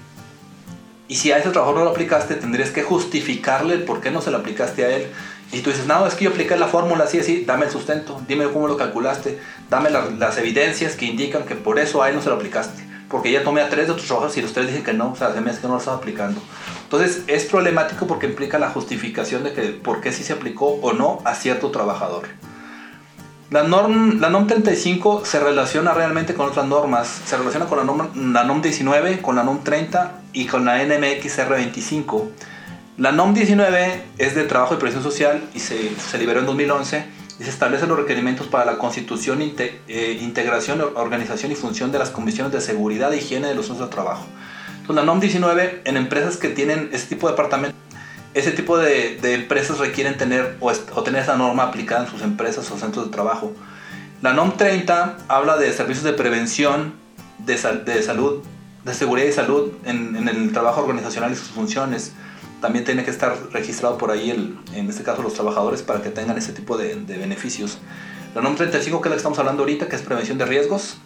y 1.12 1.14
si 1.14 1.30
a 1.30 1.36
ese 1.36 1.50
trabajador 1.50 1.80
no 1.80 1.84
lo 1.84 1.90
aplicaste, 1.90 2.36
tendrías 2.36 2.70
que 2.70 2.82
justificarle 2.82 3.74
el 3.74 3.82
por 3.82 4.00
qué 4.00 4.10
no 4.10 4.22
se 4.22 4.30
lo 4.30 4.38
aplicaste 4.38 4.82
a 4.82 4.96
él. 4.96 5.08
Y 5.52 5.60
tú 5.60 5.68
dices, 5.68 5.86
no, 5.86 6.06
es 6.06 6.14
que 6.14 6.24
yo 6.24 6.30
apliqué 6.30 6.56
la 6.56 6.68
fórmula 6.68 7.04
así, 7.04 7.18
así, 7.18 7.44
dame 7.44 7.66
el 7.66 7.70
sustento, 7.70 8.18
dime 8.26 8.46
cómo 8.50 8.66
lo 8.66 8.78
calculaste, 8.78 9.38
dame 9.68 9.90
la, 9.90 10.06
las 10.06 10.38
evidencias 10.38 10.96
que 10.96 11.04
indican 11.04 11.44
que 11.44 11.54
por 11.54 11.78
eso 11.78 12.02
a 12.02 12.08
él 12.08 12.14
no 12.16 12.22
se 12.22 12.30
lo 12.30 12.36
aplicaste. 12.36 12.82
Porque 13.10 13.30
ya 13.30 13.44
tomé 13.44 13.60
a 13.60 13.68
tres 13.68 13.88
de 13.88 13.92
tus 13.92 14.06
trabajadores 14.06 14.38
y 14.38 14.40
los 14.40 14.54
tres 14.54 14.68
dicen 14.68 14.84
que 14.84 14.94
no, 14.94 15.12
o 15.12 15.14
sea, 15.14 15.34
se 15.34 15.42
me 15.42 15.50
hace 15.50 15.60
que 15.60 15.66
no 15.66 15.74
lo 15.74 15.80
estaba 15.80 15.98
aplicando. 15.98 16.40
Entonces 16.84 17.24
es 17.26 17.44
problemático 17.44 18.06
porque 18.06 18.24
implica 18.24 18.58
la 18.58 18.70
justificación 18.70 19.44
de 19.44 19.52
que 19.52 19.64
por 19.64 20.00
qué 20.00 20.12
sí 20.12 20.24
se 20.24 20.32
aplicó 20.32 20.78
o 20.80 20.94
no 20.94 21.20
a 21.26 21.34
cierto 21.34 21.70
trabajador. 21.70 22.22
La 23.52 23.64
norm, 23.64 24.18
la 24.18 24.30
NOM 24.30 24.46
35 24.46 25.26
se 25.26 25.38
relaciona 25.38 25.92
realmente 25.92 26.32
con 26.32 26.48
otras 26.48 26.66
normas. 26.66 27.20
Se 27.26 27.36
relaciona 27.36 27.66
con 27.66 27.76
la 27.76 27.84
NOM, 27.84 28.32
la 28.32 28.44
NOM 28.44 28.62
19, 28.62 29.20
con 29.20 29.36
la 29.36 29.44
NOM 29.44 29.62
30 29.62 30.22
y 30.32 30.46
con 30.46 30.64
la 30.64 30.82
NMX 30.82 31.38
R25. 31.38 32.30
La 32.96 33.12
NOM 33.12 33.34
19 33.34 34.04
es 34.16 34.34
de 34.34 34.44
Trabajo 34.44 34.72
y 34.72 34.78
Previsión 34.78 35.02
Social 35.02 35.42
y 35.52 35.58
se, 35.58 35.94
se 35.96 36.16
liberó 36.16 36.40
en 36.40 36.46
2011 36.46 37.04
y 37.40 37.44
se 37.44 37.50
establecen 37.50 37.90
los 37.90 37.98
requerimientos 37.98 38.46
para 38.46 38.64
la 38.64 38.78
constitución, 38.78 39.42
eh, 39.42 40.18
integración, 40.22 40.80
organización 40.94 41.52
y 41.52 41.54
función 41.54 41.92
de 41.92 41.98
las 41.98 42.08
comisiones 42.08 42.54
de 42.54 42.62
seguridad 42.62 43.12
e 43.12 43.18
higiene 43.18 43.48
de 43.48 43.54
los 43.54 43.66
centros 43.66 43.90
de 43.90 43.94
trabajo. 43.94 44.24
Entonces, 44.80 44.96
la 44.96 45.02
NOM 45.02 45.20
19 45.20 45.82
en 45.84 45.98
empresas 45.98 46.38
que 46.38 46.48
tienen 46.48 46.88
este 46.94 47.16
tipo 47.16 47.26
de 47.26 47.34
departamentos 47.34 47.76
ese 48.34 48.52
tipo 48.52 48.78
de, 48.78 49.18
empresas 49.34 49.78
requieren 49.78 50.16
tener 50.16 50.56
o, 50.60 50.72
tener 51.02 51.22
esa 51.22 51.36
norma 51.36 51.64
aplicada 51.64 52.04
en 52.04 52.10
sus 52.10 52.22
empresas 52.22 52.70
o 52.70 52.78
centros 52.78 53.06
de 53.06 53.10
trabajo. 53.10 53.52
La 54.22 54.32
NOM 54.32 54.56
30 54.56 55.18
habla 55.28 55.56
de 55.56 55.72
servicios 55.72 56.04
de 56.04 56.12
prevención, 56.12 56.94
de, 57.38 57.54
de 57.54 58.02
salud, 58.02 58.42
de 58.84 58.94
seguridad 58.94 59.26
y 59.26 59.32
salud 59.32 59.72
en, 59.84 60.28
el 60.28 60.52
trabajo 60.52 60.82
organizacional 60.82 61.32
y 61.32 61.36
sus 61.36 61.48
funciones. 61.48 62.12
También 62.60 62.84
tiene 62.84 63.04
que 63.04 63.10
estar 63.10 63.36
registrado 63.50 63.98
por 63.98 64.12
ahí, 64.12 64.30
el, 64.30 64.56
en 64.74 64.88
este 64.88 65.02
caso, 65.02 65.22
los 65.22 65.34
trabajadores 65.34 65.82
para 65.82 66.00
que 66.00 66.10
tengan 66.10 66.38
ese 66.38 66.52
tipo 66.52 66.78
de, 66.78 66.94
de 66.94 67.18
beneficios. 67.18 67.78
La 68.34 68.40
NOM 68.40 68.54
35, 68.54 69.00
que 69.00 69.08
es 69.08 69.10
la 69.10 69.16
que 69.16 69.18
estamos 69.18 69.38
hablando 69.40 69.62
ahorita, 69.62 69.88
que 69.88 69.96
es 69.96 70.02
prevención 70.02 70.38
de 70.38 70.46
riesgos 70.46 70.98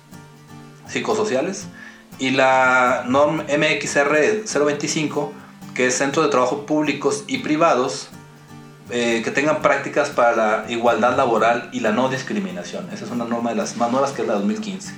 psicosociales. 0.86 1.66
Y 2.18 2.30
la 2.30 3.04
NOM 3.08 3.40
MXR 3.40 4.44
025 4.44 5.32
que 5.76 5.86
es 5.86 5.98
centros 5.98 6.24
de 6.24 6.30
trabajo 6.30 6.64
públicos 6.64 7.24
y 7.26 7.38
privados 7.38 8.08
eh, 8.90 9.20
que 9.22 9.30
tengan 9.30 9.60
prácticas 9.62 10.08
para 10.10 10.36
la 10.36 10.70
igualdad 10.70 11.16
laboral 11.16 11.68
y 11.72 11.80
la 11.80 11.92
no 11.92 12.08
discriminación. 12.08 12.88
Esa 12.92 13.04
es 13.04 13.10
una 13.10 13.24
norma 13.24 13.50
de 13.50 13.56
las 13.56 13.76
más 13.76 13.90
nuevas 13.90 14.12
que 14.12 14.22
es 14.22 14.28
la 14.28 14.34
2015. 14.34 14.94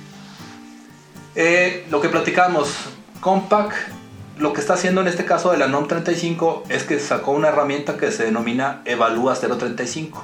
Eh, 1.35 1.85
lo 1.89 1.99
que 1.99 2.09
platicamos, 2.09 2.73
Compact, 3.19 3.73
lo 4.37 4.53
que 4.53 4.61
está 4.61 4.75
haciendo 4.75 5.01
en 5.01 5.07
este 5.07 5.25
caso 5.25 5.51
de 5.51 5.57
la 5.57 5.67
NOM 5.67 5.87
35 5.87 6.63
es 6.69 6.83
que 6.83 6.97
sacó 6.99 7.31
una 7.31 7.49
herramienta 7.49 7.97
que 7.97 8.11
se 8.11 8.23
denomina 8.23 8.81
Evalúa 8.85 9.35
035. 9.35 10.23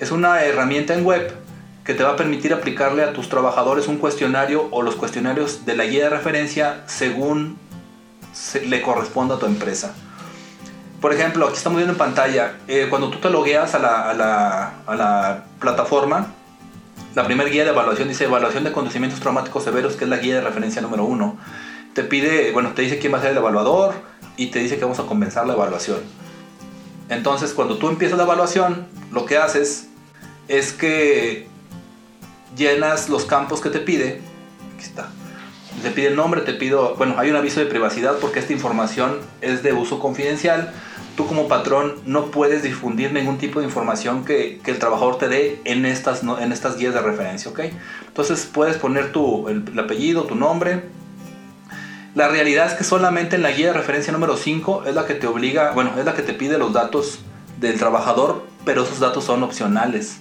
Es 0.00 0.10
una 0.10 0.42
herramienta 0.42 0.94
en 0.94 1.04
web 1.04 1.32
que 1.84 1.94
te 1.94 2.02
va 2.02 2.12
a 2.12 2.16
permitir 2.16 2.52
aplicarle 2.52 3.04
a 3.04 3.12
tus 3.12 3.28
trabajadores 3.28 3.86
un 3.86 3.98
cuestionario 3.98 4.66
o 4.72 4.82
los 4.82 4.96
cuestionarios 4.96 5.64
de 5.64 5.76
la 5.76 5.84
guía 5.84 6.04
de 6.04 6.10
referencia 6.10 6.82
según 6.86 7.56
le 8.64 8.82
corresponde 8.82 9.34
a 9.34 9.38
tu 9.38 9.46
empresa. 9.46 9.94
Por 11.00 11.12
ejemplo, 11.12 11.46
aquí 11.46 11.56
estamos 11.56 11.76
viendo 11.76 11.92
en 11.92 11.98
pantalla, 11.98 12.56
eh, 12.68 12.86
cuando 12.88 13.10
tú 13.10 13.18
te 13.18 13.30
logueas 13.30 13.74
a 13.74 13.78
la, 13.78 14.10
a, 14.10 14.14
la, 14.14 14.74
a 14.86 14.96
la, 14.96 15.44
plataforma, 15.60 16.32
la 17.14 17.24
primera 17.24 17.48
guía 17.48 17.64
de 17.64 17.70
evaluación 17.70 18.08
dice 18.08 18.24
evaluación 18.24 18.64
de 18.64 18.70
acontecimientos 18.70 19.20
traumáticos 19.20 19.64
severos, 19.64 19.96
que 19.96 20.04
es 20.04 20.10
la 20.10 20.16
guía 20.18 20.36
de 20.36 20.40
referencia 20.40 20.80
número 20.82 21.04
uno. 21.04 21.36
Te 21.94 22.02
pide, 22.02 22.50
bueno, 22.52 22.72
te 22.72 22.82
dice 22.82 22.98
quién 22.98 23.12
va 23.12 23.18
a 23.18 23.20
ser 23.22 23.30
el 23.30 23.38
evaluador 23.38 23.94
y 24.36 24.46
te 24.48 24.58
dice 24.58 24.76
que 24.76 24.82
vamos 24.82 24.98
a 24.98 25.04
comenzar 25.04 25.46
la 25.46 25.54
evaluación. 25.54 26.00
Entonces, 27.08 27.52
cuando 27.52 27.78
tú 27.78 27.88
empiezas 27.88 28.18
la 28.18 28.24
evaluación, 28.24 28.86
lo 29.12 29.24
que 29.24 29.38
haces 29.38 29.88
es 30.48 30.72
que 30.72 31.46
llenas 32.56 33.08
los 33.08 33.24
campos 33.24 33.60
que 33.60 33.70
te 33.70 33.80
pide. 33.80 34.20
Aquí 34.74 34.84
está 34.84 35.10
te 35.82 35.90
pide 35.90 36.08
el 36.08 36.16
nombre, 36.16 36.40
te 36.40 36.54
pido, 36.54 36.94
bueno, 36.96 37.16
hay 37.18 37.30
un 37.30 37.36
aviso 37.36 37.60
de 37.60 37.66
privacidad 37.66 38.16
porque 38.20 38.38
esta 38.38 38.52
información 38.52 39.18
es 39.40 39.62
de 39.62 39.72
uso 39.72 39.98
confidencial. 39.98 40.72
Tú 41.16 41.26
como 41.26 41.48
patrón 41.48 41.94
no 42.04 42.26
puedes 42.26 42.62
difundir 42.62 43.12
ningún 43.12 43.38
tipo 43.38 43.60
de 43.60 43.66
información 43.66 44.24
que, 44.24 44.60
el 44.64 44.78
trabajador 44.78 45.18
te 45.18 45.28
dé 45.28 45.60
en 45.64 45.86
estas, 45.86 46.22
en 46.22 46.52
estas 46.52 46.76
guías 46.76 46.94
de 46.94 47.00
referencia, 47.00 47.50
¿ok? 47.50 47.60
Entonces 48.06 48.48
puedes 48.52 48.76
poner 48.76 49.12
tu, 49.12 49.48
el 49.48 49.78
apellido, 49.78 50.24
tu 50.24 50.34
nombre. 50.34 50.84
La 52.14 52.28
realidad 52.28 52.66
es 52.66 52.74
que 52.74 52.84
solamente 52.84 53.36
en 53.36 53.42
la 53.42 53.50
guía 53.50 53.68
de 53.68 53.72
referencia 53.74 54.12
número 54.12 54.36
5 54.36 54.84
es 54.86 54.94
la 54.94 55.06
que 55.06 55.14
te 55.14 55.26
obliga, 55.26 55.72
bueno, 55.72 55.92
es 55.98 56.04
la 56.04 56.14
que 56.14 56.22
te 56.22 56.32
pide 56.32 56.58
los 56.58 56.72
datos 56.72 57.20
del 57.60 57.78
trabajador, 57.78 58.44
pero 58.64 58.82
esos 58.82 59.00
datos 59.00 59.24
son 59.24 59.42
opcionales. 59.42 60.18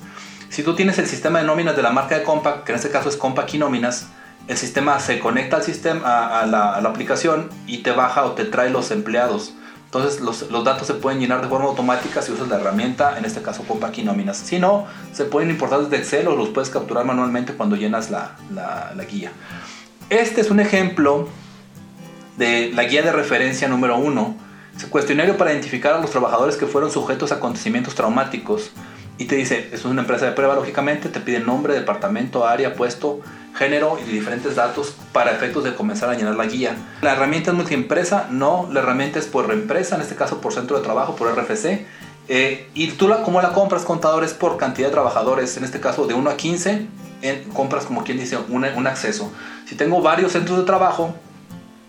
Si 0.49 0.63
tú 0.63 0.75
tienes 0.75 0.97
el 0.99 1.07
sistema 1.07 1.39
de 1.39 1.45
nóminas 1.45 1.75
de 1.75 1.81
la 1.81 1.91
marca 1.91 2.17
de 2.17 2.23
Compact, 2.23 2.65
que 2.65 2.71
en 2.71 2.77
este 2.77 2.89
caso 2.89 3.09
es 3.09 3.17
Compact 3.17 3.53
y 3.53 3.57
Nóminas, 3.57 4.07
el 4.47 4.57
sistema 4.57 4.99
se 4.99 5.19
conecta 5.19 5.57
al 5.57 5.63
sistema, 5.63 6.39
a, 6.39 6.45
la, 6.45 6.75
aplicación 6.75 7.49
y 7.65 7.79
te 7.79 7.91
baja 7.91 8.25
o 8.25 8.31
te 8.31 8.45
trae 8.45 8.69
los 8.69 8.91
empleados. 8.91 9.53
Entonces 9.85 10.19
los, 10.19 10.51
los, 10.51 10.63
datos 10.63 10.87
se 10.87 10.93
pueden 10.93 11.19
llenar 11.19 11.41
de 11.41 11.47
forma 11.47 11.65
automática 11.65 12.21
si 12.21 12.31
usas 12.31 12.49
la 12.49 12.57
herramienta, 12.57 13.17
en 13.17 13.25
este 13.25 13.41
caso 13.41 13.63
Compact 13.63 13.97
y 13.97 14.03
Nóminas. 14.03 14.37
Si 14.37 14.59
no, 14.59 14.85
se 15.13 15.25
pueden 15.25 15.49
importar 15.49 15.81
desde 15.81 15.97
Excel 15.97 16.27
o 16.27 16.35
los 16.35 16.49
puedes 16.49 16.69
capturar 16.69 17.05
manualmente 17.05 17.53
cuando 17.53 17.75
llenas 17.75 18.11
la, 18.11 18.35
la, 18.53 19.03
guía. 19.05 19.31
Este 20.09 20.41
es 20.41 20.51
un 20.51 20.59
ejemplo 20.59 21.29
de 22.37 22.71
la 22.73 22.83
guía 22.83 23.01
de 23.01 23.11
referencia 23.11 23.67
número 23.67 23.97
1. 23.97 24.35
Es 24.75 24.83
un 24.83 24.89
cuestionario 24.89 25.37
para 25.37 25.53
identificar 25.53 25.93
a 25.93 26.01
los 26.01 26.11
trabajadores 26.11 26.57
que 26.57 26.65
fueron 26.65 26.91
sujetos 26.91 27.31
a 27.31 27.35
acontecimientos 27.35 27.95
traumáticos. 27.95 28.71
Y 29.17 29.25
te 29.25 29.37
dice, 29.37 29.69
es 29.71 29.85
una 29.85 30.01
empresa 30.01 30.25
de 30.25 30.33
prueba, 30.33 30.55
lógicamente, 30.55 31.07
te 31.07 31.21
pide 31.21 31.39
nombre, 31.39 31.73
departamento, 31.73 32.45
área, 32.45 32.73
puesto, 32.73 33.21
género 33.55 33.97
y 34.05 34.09
diferentes 34.09 34.55
datos 34.55 34.95
para 35.11 35.31
efectos 35.31 35.63
de 35.63 35.75
comenzar 35.75 36.09
a 36.09 36.15
llenar 36.15 36.35
la 36.35 36.45
guía. 36.45 36.75
La 37.01 37.13
herramienta 37.13 37.51
es 37.51 37.57
multiempresa, 37.57 38.27
no, 38.29 38.69
la 38.71 38.81
herramienta 38.81 39.19
es 39.19 39.25
por 39.25 39.51
empresa, 39.51 39.95
en 39.95 40.01
este 40.01 40.15
caso 40.15 40.41
por 40.41 40.53
centro 40.53 40.77
de 40.77 40.83
trabajo, 40.83 41.15
por 41.15 41.33
RFC. 41.33 41.85
Eh, 42.27 42.69
y 42.73 42.87
tú 42.91 43.07
la, 43.07 43.21
como 43.21 43.41
la 43.41 43.53
compras, 43.53 43.83
contadores, 43.83 44.33
por 44.33 44.57
cantidad 44.57 44.87
de 44.87 44.93
trabajadores, 44.93 45.55
en 45.57 45.63
este 45.63 45.79
caso 45.79 46.07
de 46.07 46.13
1 46.13 46.29
a 46.29 46.37
15, 46.37 46.87
compras 47.53 47.85
como 47.85 48.03
quien 48.03 48.19
dice 48.19 48.37
un, 48.49 48.65
un, 48.65 48.87
acceso. 48.87 49.31
Si 49.67 49.75
tengo 49.75 50.01
varios 50.01 50.31
centros 50.31 50.57
de 50.57 50.65
trabajo, 50.65 51.15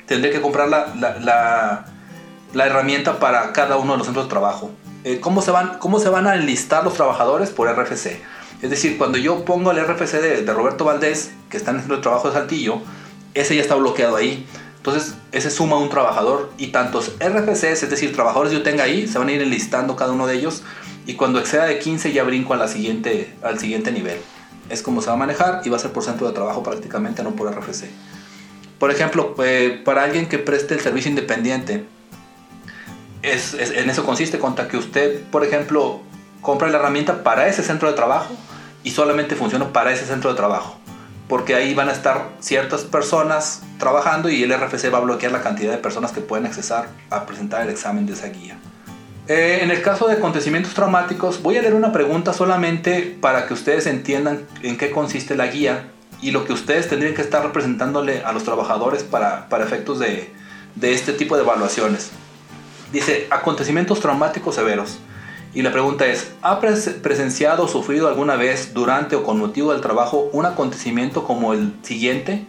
tendré 0.07 0.31
que 0.31 0.41
comprar 0.41 0.69
la, 0.69 0.95
la, 0.95 1.87
la, 2.53 2.67
herramienta 2.67 3.19
para 3.19 3.53
cada 3.53 3.77
uno 3.77 3.93
de 3.93 3.99
los 3.99 4.07
centros 4.07 4.27
de 4.27 4.31
trabajo. 4.31 4.71
Eh, 5.05 5.21
¿cómo, 5.21 5.43
se 5.43 5.51
van, 5.51 5.79
¿Cómo 5.79 5.99
se 5.99 6.09
van 6.09 6.27
a 6.27 6.37
enlistar 6.37 6.85
los 6.85 6.95
trabajadores? 6.95 7.51
Por 7.51 7.69
RFC. 7.69 8.21
Es 8.63 8.71
decir, 8.71 8.97
cuando 8.97 9.19
yo 9.19 9.45
pongo 9.45 9.71
el 9.71 9.85
RFC 9.85 10.21
de, 10.21 10.53
Roberto 10.53 10.85
Valdés, 10.85 11.33
que 11.51 11.57
está 11.57 11.73
en 11.73 11.79
el 11.91 12.01
trabajo 12.01 12.29
de 12.29 12.35
Saltillo, 12.35 12.81
ese 13.35 13.55
ya 13.55 13.63
está 13.63 13.75
bloqueado 13.75 14.17
ahí. 14.17 14.47
Entonces, 14.77 15.15
ese 15.33 15.51
suma 15.51 15.77
un 15.77 15.91
trabajador 15.91 16.53
y 16.59 16.69
tantos 16.69 17.13
RFCs, 17.19 17.83
es 17.83 17.91
decir, 17.91 18.15
trabajadores 18.15 18.53
que 18.53 18.59
yo 18.59 18.63
tenga 18.63 18.85
ahí, 18.85 19.07
se 19.07 19.19
van 19.19 19.29
a 19.29 19.33
ir 19.33 19.43
enlistando 19.43 19.97
cada 19.97 20.13
uno 20.13 20.27
de 20.27 20.37
ellos 20.37 20.63
y 21.07 21.15
cuando 21.15 21.39
exceda 21.39 21.67
de 21.67 21.79
15 21.79 22.13
ya 22.13 22.23
brinco 22.23 22.55
a 22.55 22.69
siguiente, 22.69 23.35
al 23.43 23.59
siguiente 23.59 23.93
nivel. 23.93 24.19
Es 24.71 24.83
como 24.83 25.03
se 25.03 25.09
va 25.09 25.15
a 25.15 25.17
manejar 25.17 25.63
y 25.65 25.69
va 25.69 25.77
a 25.77 25.81
ser 25.81 25.93
por 25.93 26.03
centro 26.03 26.27
de 26.27 26.33
trabajo 26.33 26.63
prácticamente, 26.63 27.23
no 27.23 27.37
por 27.37 27.53
RFC. 27.53 27.87
Por 28.79 28.91
ejemplo, 28.91 29.35
eh, 29.45 29.83
para 29.85 30.05
alguien 30.05 30.29
que 30.29 30.39
preste 30.39 30.75
el 30.75 30.81
servicio 30.81 31.11
independiente, 31.11 31.85
en 33.23 33.91
eso 33.91 34.05
consiste, 34.05 34.39
contra 34.39 34.69
que 34.69 34.77
usted, 34.77 35.23
por 35.31 35.45
ejemplo, 35.45 36.01
compra 36.43 36.69
la 36.69 36.79
herramienta 36.79 37.25
para 37.25 37.49
ese 37.49 37.63
centro 37.63 37.89
de 37.89 37.95
trabajo 37.95 38.37
y 38.87 38.93
solamente 38.93 39.35
funciona 39.35 39.73
para 39.73 39.93
ese 39.93 40.07
centro 40.07 40.31
de 40.31 40.37
trabajo. 40.37 40.79
Porque 41.29 41.57
ahí 41.57 41.75
van 41.75 41.89
a 41.89 41.93
estar 41.93 42.29
ciertas 42.39 42.85
personas 42.85 43.63
trabajando 43.81 44.29
y 44.29 44.45
el 44.45 44.57
RFC 44.57 44.95
va 44.95 44.99
a 44.99 45.01
bloquear 45.01 45.33
la 45.33 45.43
cantidad 45.43 45.73
de 45.73 45.79
personas 45.79 46.13
que 46.13 46.21
pueden 46.21 46.47
accesar 46.47 46.89
a 47.11 47.27
presentar 47.27 47.63
el 47.63 47.71
examen 47.71 48.07
de 48.07 48.13
esa 48.13 48.29
guía. 48.29 48.57
Eh, 49.27 49.59
en 49.63 49.73
el 49.73 49.83
caso 49.83 50.07
de 50.07 50.15
acontecimientos 50.15 50.73
traumáticos, 50.73 51.43
voy 51.43 51.57
a 51.57 51.63
leer 51.63 51.75
una 51.75 51.91
pregunta 51.91 52.33
solamente 52.33 53.19
para 53.21 53.49
que 53.49 53.55
ustedes 53.55 53.89
entiendan 53.89 54.47
en 54.63 54.79
qué 54.79 54.93
consiste 54.93 55.35
la 55.35 55.49
guía 55.49 55.89
y 56.23 56.31
lo 56.31 56.45
que 56.45 56.53
ustedes 56.53 56.89
tendrían 56.89 57.15
que 57.15 57.23
estar 57.23 57.43
representándole 57.43 58.23
a 58.23 58.33
los 58.33 58.45
trabajadores 58.45 59.03
para, 59.03 59.49
para 59.49 59.65
efectos 59.65 59.99
de, 59.99 60.33
de 60.77 60.93
este 60.93 61.13
tipo 61.13 61.35
de 61.35 61.43
evaluaciones. 61.43 62.13
Dice, 62.93 63.27
acontecimientos 63.31 63.99
traumáticos 63.99 64.55
severos. 64.55 65.01
Y 65.57 65.63
la 65.63 65.73
pregunta 65.73 66.05
es, 66.05 66.33
¿ha 66.43 66.61
presenciado 66.61 67.65
o 67.65 67.69
sufrido 67.69 68.09
alguna 68.09 68.37
vez 68.37 68.75
durante 68.75 69.17
o 69.17 69.25
con 69.25 69.39
motivo 69.39 69.73
del 69.73 69.81
trabajo 69.81 70.29
un 70.35 70.45
acontecimiento 70.45 71.25
como 71.25 71.55
el 71.55 71.73
siguiente? 71.81 72.47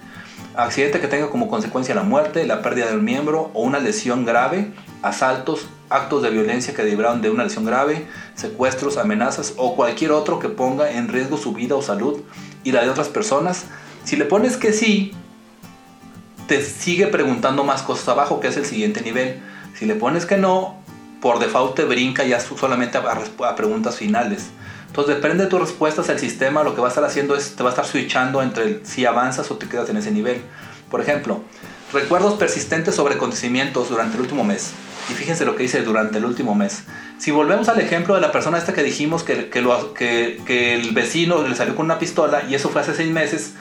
Accidente 0.58 1.00
que 1.00 1.08
tenga 1.08 1.30
como 1.30 1.48
consecuencia 1.48 1.96
la 1.96 2.04
muerte, 2.04 2.46
la 2.46 2.62
pérdida 2.62 2.88
de 2.88 2.98
un 2.98 3.06
miembro 3.06 3.50
o 3.54 3.62
una 3.62 3.80
lesión 3.80 4.26
grave, 4.26 4.74
asaltos, 5.04 5.70
actos 5.90 6.22
de 6.22 6.32
violencia 6.32 6.74
que 6.74 6.84
derivaron 6.84 7.22
de 7.22 7.30
una 7.30 7.46
lesión 7.46 7.64
grave, 7.64 8.06
secuestros, 8.36 8.98
amenazas 8.98 9.54
o 9.56 9.78
cualquier 9.78 10.12
otro 10.12 10.40
que 10.40 10.50
ponga 10.50 10.92
en 10.92 11.08
riesgo 11.08 11.38
su 11.38 11.54
vida 11.54 11.78
o 11.78 11.82
salud 11.82 12.20
y 12.66 12.74
la 12.74 12.84
de 12.84 12.90
otras 12.90 13.08
personas. 13.08 13.68
Si 14.04 14.18
le 14.18 14.26
pones 14.26 14.58
que 14.58 14.74
sí, 14.74 15.14
te 16.50 16.62
sigue 16.62 17.08
preguntando 17.08 17.64
más 17.64 17.84
cosas 17.84 18.10
abajo, 18.10 18.42
que 18.42 18.50
es 18.50 18.58
el 18.58 18.66
siguiente 18.66 19.00
nivel. 19.00 19.40
Si 19.76 19.86
le 19.86 19.96
pones 19.96 20.26
que 20.26 20.36
no, 20.36 20.76
por 21.22 21.40
default 21.40 21.76
te 21.76 21.86
brinca 21.86 22.24
ya 22.24 22.40
solamente 22.40 22.98
a, 22.98 23.56
preguntas 23.56 23.96
finales. 23.96 24.48
Entonces 24.88 25.16
depende 25.16 25.44
de 25.44 25.50
tus 25.50 25.60
respuestas, 25.60 26.10
el 26.10 26.20
sistema 26.20 26.64
lo 26.64 26.74
que 26.74 26.82
va 26.82 26.88
a 26.88 26.90
estar 26.90 27.04
haciendo 27.04 27.36
es, 27.36 27.56
te 27.56 27.64
va 27.64 27.70
a 27.70 27.74
estar 27.74 27.86
switchando 27.86 28.42
entre 28.42 28.86
si 28.86 29.06
avanzas 29.06 29.52
o 29.52 29.58
te 29.58 29.68
quedas 29.68 29.90
en 29.90 29.98
ese 29.98 30.12
nivel. 30.12 30.42
Por 30.90 31.02
ejemplo, 31.02 31.42
recuerdos 31.94 32.36
persistentes 32.36 32.96
sobre 32.96 33.16
acontecimientos 33.16 33.90
durante 33.90 34.16
el 34.16 34.22
último 34.22 34.44
mes. 34.44 34.72
Y 35.10 35.14
fíjense 35.14 35.46
lo 35.46 35.56
que 35.56 35.64
dice 35.64 35.84
durante 35.84 36.18
el 36.18 36.26
último 36.26 36.56
mes. 36.56 36.84
Si 37.18 37.32
volvemos 37.32 37.70
al 37.70 37.80
ejemplo 37.80 38.16
de 38.16 38.22
la 38.22 38.32
persona 38.32 38.58
esta 38.58 38.74
que 38.74 38.84
dijimos 38.84 39.24
que, 39.24 39.50
que 39.50 40.74
el 40.74 40.92
vecino 40.92 41.48
le 41.48 41.56
salió 41.56 41.76
con 41.76 41.86
una 41.86 42.00
pistola 42.00 42.44
y 42.50 42.56
eso 42.56 42.70
fue 42.70 42.82
hace 42.82 42.94
seis 42.94 43.12
meses, 43.12 43.54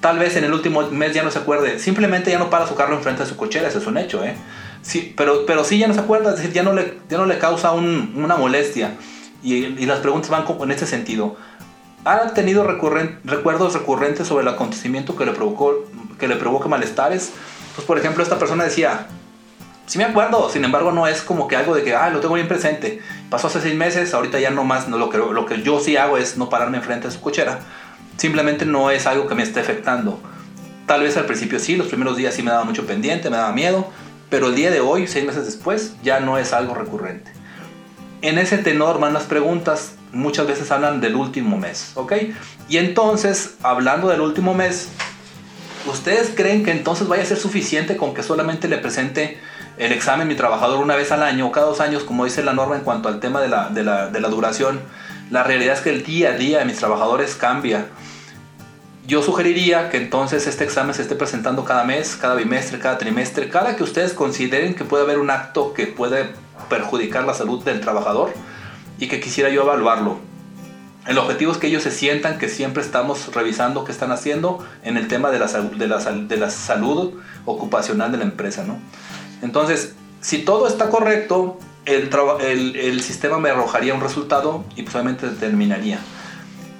tal 0.00 0.18
vez 0.18 0.36
en 0.36 0.44
el 0.44 0.52
último 0.52 0.82
mes 0.90 1.14
ya 1.14 1.22
no 1.22 1.30
se 1.30 1.38
acuerde. 1.38 1.78
Simplemente 1.78 2.30
ya 2.30 2.38
no 2.38 2.50
para 2.50 2.66
su 2.66 2.74
carro 2.74 2.94
enfrente 2.94 3.22
de 3.22 3.28
su 3.28 3.36
cochera, 3.36 3.68
ese 3.68 3.78
es 3.78 3.86
un 3.86 3.96
hecho, 3.96 4.22
¿eh? 4.22 4.36
Sí, 4.84 5.14
pero, 5.16 5.46
pero 5.46 5.64
sí 5.64 5.78
ya 5.78 5.88
no 5.88 5.94
se 5.94 6.00
acuerda, 6.00 6.30
es 6.30 6.36
decir, 6.36 6.52
ya 6.52 6.62
no 6.62 6.74
le, 6.74 6.98
ya 7.08 7.16
no 7.16 7.24
le 7.24 7.38
causa 7.38 7.72
una 7.72 8.36
molestia. 8.36 8.92
Y, 9.42 9.86
las 9.86 10.00
preguntas 10.00 10.30
van 10.30 10.44
en 10.62 10.70
este 10.70 10.86
sentido. 10.86 11.36
¿Ha 12.04 12.34
tenido 12.34 12.64
recuerdos 12.64 13.72
recurrentes 13.72 14.28
sobre 14.28 14.42
el 14.42 14.48
acontecimiento 14.48 15.16
que 15.16 15.24
le, 15.24 15.32
provocó, 15.32 15.86
que 16.18 16.28
le 16.28 16.36
provoca 16.36 16.68
malestares? 16.68 17.32
Pues, 17.74 17.86
por 17.86 17.98
ejemplo, 17.98 18.22
esta 18.22 18.38
persona 18.38 18.64
decía, 18.64 19.06
sí 19.86 19.96
me 19.96 20.04
acuerdo, 20.04 20.50
sin 20.50 20.64
embargo, 20.64 20.92
no 20.92 21.06
es 21.06 21.22
como 21.22 21.48
que 21.48 21.56
algo 21.56 21.74
de 21.74 21.82
que, 21.82 21.94
ah, 21.94 22.10
lo 22.10 22.20
tengo 22.20 22.34
bien 22.34 22.46
presente. 22.46 23.00
Pasó 23.30 23.46
hace 23.46 23.62
seis 23.62 23.74
meses, 23.74 24.12
ahorita 24.12 24.38
ya 24.38 24.50
no 24.50 24.64
más, 24.64 24.86
no, 24.88 24.98
lo, 24.98 25.08
que, 25.08 25.16
lo 25.16 25.46
que 25.46 25.62
yo 25.62 25.80
sí 25.80 25.96
hago 25.96 26.18
es 26.18 26.36
no 26.36 26.50
pararme 26.50 26.76
enfrente 26.76 27.08
de 27.08 27.14
su 27.14 27.22
cochera. 27.22 27.60
Simplemente 28.18 28.66
no 28.66 28.90
es 28.90 29.06
algo 29.06 29.26
que 29.26 29.34
me 29.34 29.42
esté 29.42 29.60
afectando. 29.60 30.20
Tal 30.86 31.02
vez 31.02 31.16
al 31.16 31.24
principio 31.24 31.58
sí, 31.58 31.76
los 31.76 31.88
primeros 31.88 32.18
días 32.18 32.34
sí 32.34 32.42
me 32.42 32.50
daba 32.50 32.64
mucho 32.64 32.86
pendiente, 32.86 33.30
me 33.30 33.38
daba 33.38 33.52
miedo, 33.52 33.90
pero 34.34 34.48
el 34.48 34.56
día 34.56 34.72
de 34.72 34.80
hoy, 34.80 35.06
seis 35.06 35.24
meses 35.24 35.44
después, 35.44 35.94
ya 36.02 36.18
no 36.18 36.38
es 36.38 36.52
algo 36.52 36.74
recurrente. 36.74 37.30
En 38.20 38.36
ese 38.36 38.58
tenor 38.58 38.98
van 38.98 39.14
las 39.14 39.22
preguntas, 39.22 39.92
muchas 40.10 40.48
veces 40.48 40.72
hablan 40.72 41.00
del 41.00 41.14
último 41.14 41.56
mes, 41.56 41.92
¿ok? 41.94 42.14
Y 42.68 42.78
entonces, 42.78 43.54
hablando 43.62 44.08
del 44.08 44.20
último 44.20 44.52
mes, 44.52 44.88
¿ustedes 45.86 46.32
creen 46.34 46.64
que 46.64 46.72
entonces 46.72 47.06
vaya 47.06 47.22
a 47.22 47.26
ser 47.26 47.36
suficiente 47.36 47.96
con 47.96 48.12
que 48.12 48.24
solamente 48.24 48.66
le 48.66 48.78
presente 48.78 49.38
el 49.78 49.92
examen 49.92 50.26
mi 50.26 50.34
trabajador 50.34 50.82
una 50.82 50.96
vez 50.96 51.12
al 51.12 51.22
año 51.22 51.46
o 51.46 51.52
cada 51.52 51.66
dos 51.66 51.80
años, 51.80 52.02
como 52.02 52.24
dice 52.24 52.42
la 52.42 52.54
norma 52.54 52.74
en 52.74 52.82
cuanto 52.82 53.08
al 53.08 53.20
tema 53.20 53.40
de 53.40 53.46
la, 53.46 53.68
de 53.68 53.84
la, 53.84 54.08
de 54.08 54.20
la 54.20 54.28
duración? 54.30 54.80
La 55.30 55.44
realidad 55.44 55.74
es 55.74 55.80
que 55.80 55.90
el 55.90 56.02
día 56.02 56.30
a 56.30 56.32
día 56.32 56.58
de 56.58 56.64
mis 56.64 56.78
trabajadores 56.78 57.36
cambia 57.36 57.86
yo 59.06 59.22
sugeriría 59.22 59.90
que 59.90 59.98
entonces 59.98 60.46
este 60.46 60.64
examen 60.64 60.94
se 60.94 61.02
esté 61.02 61.14
presentando 61.14 61.64
cada 61.64 61.84
mes, 61.84 62.16
cada 62.16 62.34
bimestre, 62.34 62.78
cada 62.78 62.96
trimestre, 62.96 63.50
cada 63.50 63.76
que 63.76 63.82
ustedes 63.82 64.14
consideren 64.14 64.74
que 64.74 64.84
puede 64.84 65.04
haber 65.04 65.18
un 65.18 65.30
acto 65.30 65.74
que 65.74 65.86
puede 65.86 66.30
perjudicar 66.70 67.24
la 67.24 67.34
salud 67.34 67.62
del 67.64 67.80
trabajador 67.80 68.32
y 68.98 69.08
que 69.08 69.20
quisiera 69.20 69.50
yo 69.50 69.62
evaluarlo. 69.62 70.18
El 71.06 71.18
objetivo 71.18 71.52
es 71.52 71.58
que 71.58 71.66
ellos 71.66 71.82
se 71.82 71.90
sientan 71.90 72.38
que 72.38 72.48
siempre 72.48 72.82
estamos 72.82 73.34
revisando 73.34 73.84
qué 73.84 73.92
están 73.92 74.10
haciendo 74.10 74.66
en 74.82 74.96
el 74.96 75.06
tema 75.06 75.30
de 75.30 75.38
la, 75.38 75.48
de 75.48 76.36
la, 76.38 76.50
salud 76.50 77.20
ocupacional 77.44 78.10
de 78.10 78.18
la 78.18 78.24
empresa. 78.24 78.64
¿no? 78.64 78.78
Entonces, 79.42 79.94
si 80.22 80.38
todo 80.38 80.66
está 80.66 80.88
correcto, 80.88 81.58
el, 81.84 83.02
sistema 83.02 83.38
me 83.38 83.50
arrojaría 83.50 83.92
un 83.92 84.00
resultado 84.00 84.64
y 84.76 84.84
pues 84.84 85.20
determinaría 85.20 85.98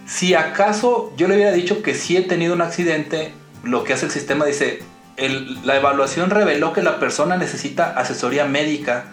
si 0.06 0.34
acaso 0.34 1.12
yo 1.16 1.28
le 1.28 1.36
hubiera 1.36 1.52
dicho 1.52 1.82
que 1.82 1.94
sí 1.94 2.16
he 2.16 2.22
tenido 2.22 2.54
un 2.54 2.60
accidente, 2.60 3.32
lo 3.62 3.84
que 3.84 3.94
hace 3.94 4.06
el 4.06 4.12
sistema 4.12 4.44
dice, 4.44 4.82
la 5.16 5.76
evaluación 5.76 6.30
reveló 6.30 6.72
que 6.72 6.82
la 6.82 6.98
persona 6.98 7.36
necesita 7.36 7.98
asesoría 7.98 8.44
médica, 8.44 9.04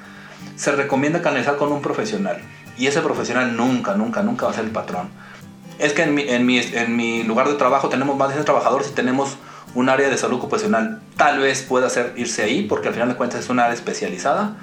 se 0.55 0.71
recomienda 0.71 1.21
canalizar 1.21 1.57
con 1.57 1.71
un 1.71 1.81
profesional. 1.81 2.41
Y 2.77 2.87
ese 2.87 3.01
profesional 3.01 3.55
nunca, 3.55 3.95
nunca, 3.95 4.23
nunca 4.23 4.45
va 4.45 4.51
a 4.51 4.55
ser 4.55 4.65
el 4.65 4.71
patrón. 4.71 5.09
Es 5.79 5.93
que 5.93 6.03
en 6.03 6.13
mi, 6.13 6.23
en 6.27 6.95
mi, 6.95 7.23
lugar 7.23 7.47
de 7.47 7.55
trabajo 7.55 7.89
tenemos 7.89 8.17
más 8.17 8.29
de 8.29 8.35
100 8.35 8.45
trabajadores 8.45 8.89
y 8.89 8.91
tenemos 8.91 9.37
un 9.73 9.89
área 9.89 10.09
de 10.09 10.17
salud 10.17 10.37
ocupacional. 10.37 11.01
Tal 11.15 11.39
vez 11.39 11.63
pueda 11.63 11.89
ser 11.89 12.13
irse 12.17 12.43
ahí 12.43 12.63
porque 12.63 12.89
al 12.89 12.93
final 12.93 13.09
de 13.09 13.15
cuentas 13.15 13.39
es 13.39 13.49
una 13.49 13.63
área 13.63 13.75
especializada, 13.75 14.55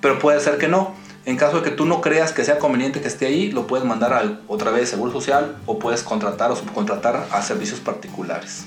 pero 0.00 0.18
puede 0.18 0.40
ser 0.40 0.58
que 0.58 0.68
no. 0.68 0.94
En 1.24 1.36
caso 1.36 1.58
de 1.58 1.62
que 1.62 1.70
tú 1.70 1.84
no 1.84 2.00
creas 2.00 2.32
que 2.32 2.44
sea 2.44 2.58
conveniente 2.58 3.00
que 3.00 3.06
esté 3.06 3.26
ahí, 3.26 3.52
lo 3.52 3.68
puedes 3.68 3.86
mandar 3.86 4.12
a 4.12 4.40
otra 4.48 4.72
vez 4.72 4.88
Seguro 4.88 5.12
Social 5.12 5.56
o 5.66 5.78
puedes 5.78 6.02
contratar 6.02 6.50
o 6.50 6.56
subcontratar 6.56 7.28
a 7.30 7.42
servicios 7.42 7.78
particulares. 7.78 8.64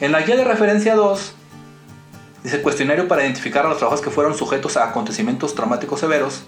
En 0.00 0.10
la 0.10 0.22
guía 0.22 0.36
de 0.36 0.44
referencia 0.44 0.96
2, 0.96 1.34
dice 2.42 2.62
cuestionario 2.62 3.06
para 3.06 3.22
identificar 3.22 3.64
a 3.64 3.68
los 3.68 3.78
trabajadores 3.78 4.04
que 4.04 4.12
fueron 4.12 4.36
sujetos 4.36 4.76
a 4.76 4.88
acontecimientos 4.88 5.54
traumáticos 5.54 6.00
severos. 6.00 6.42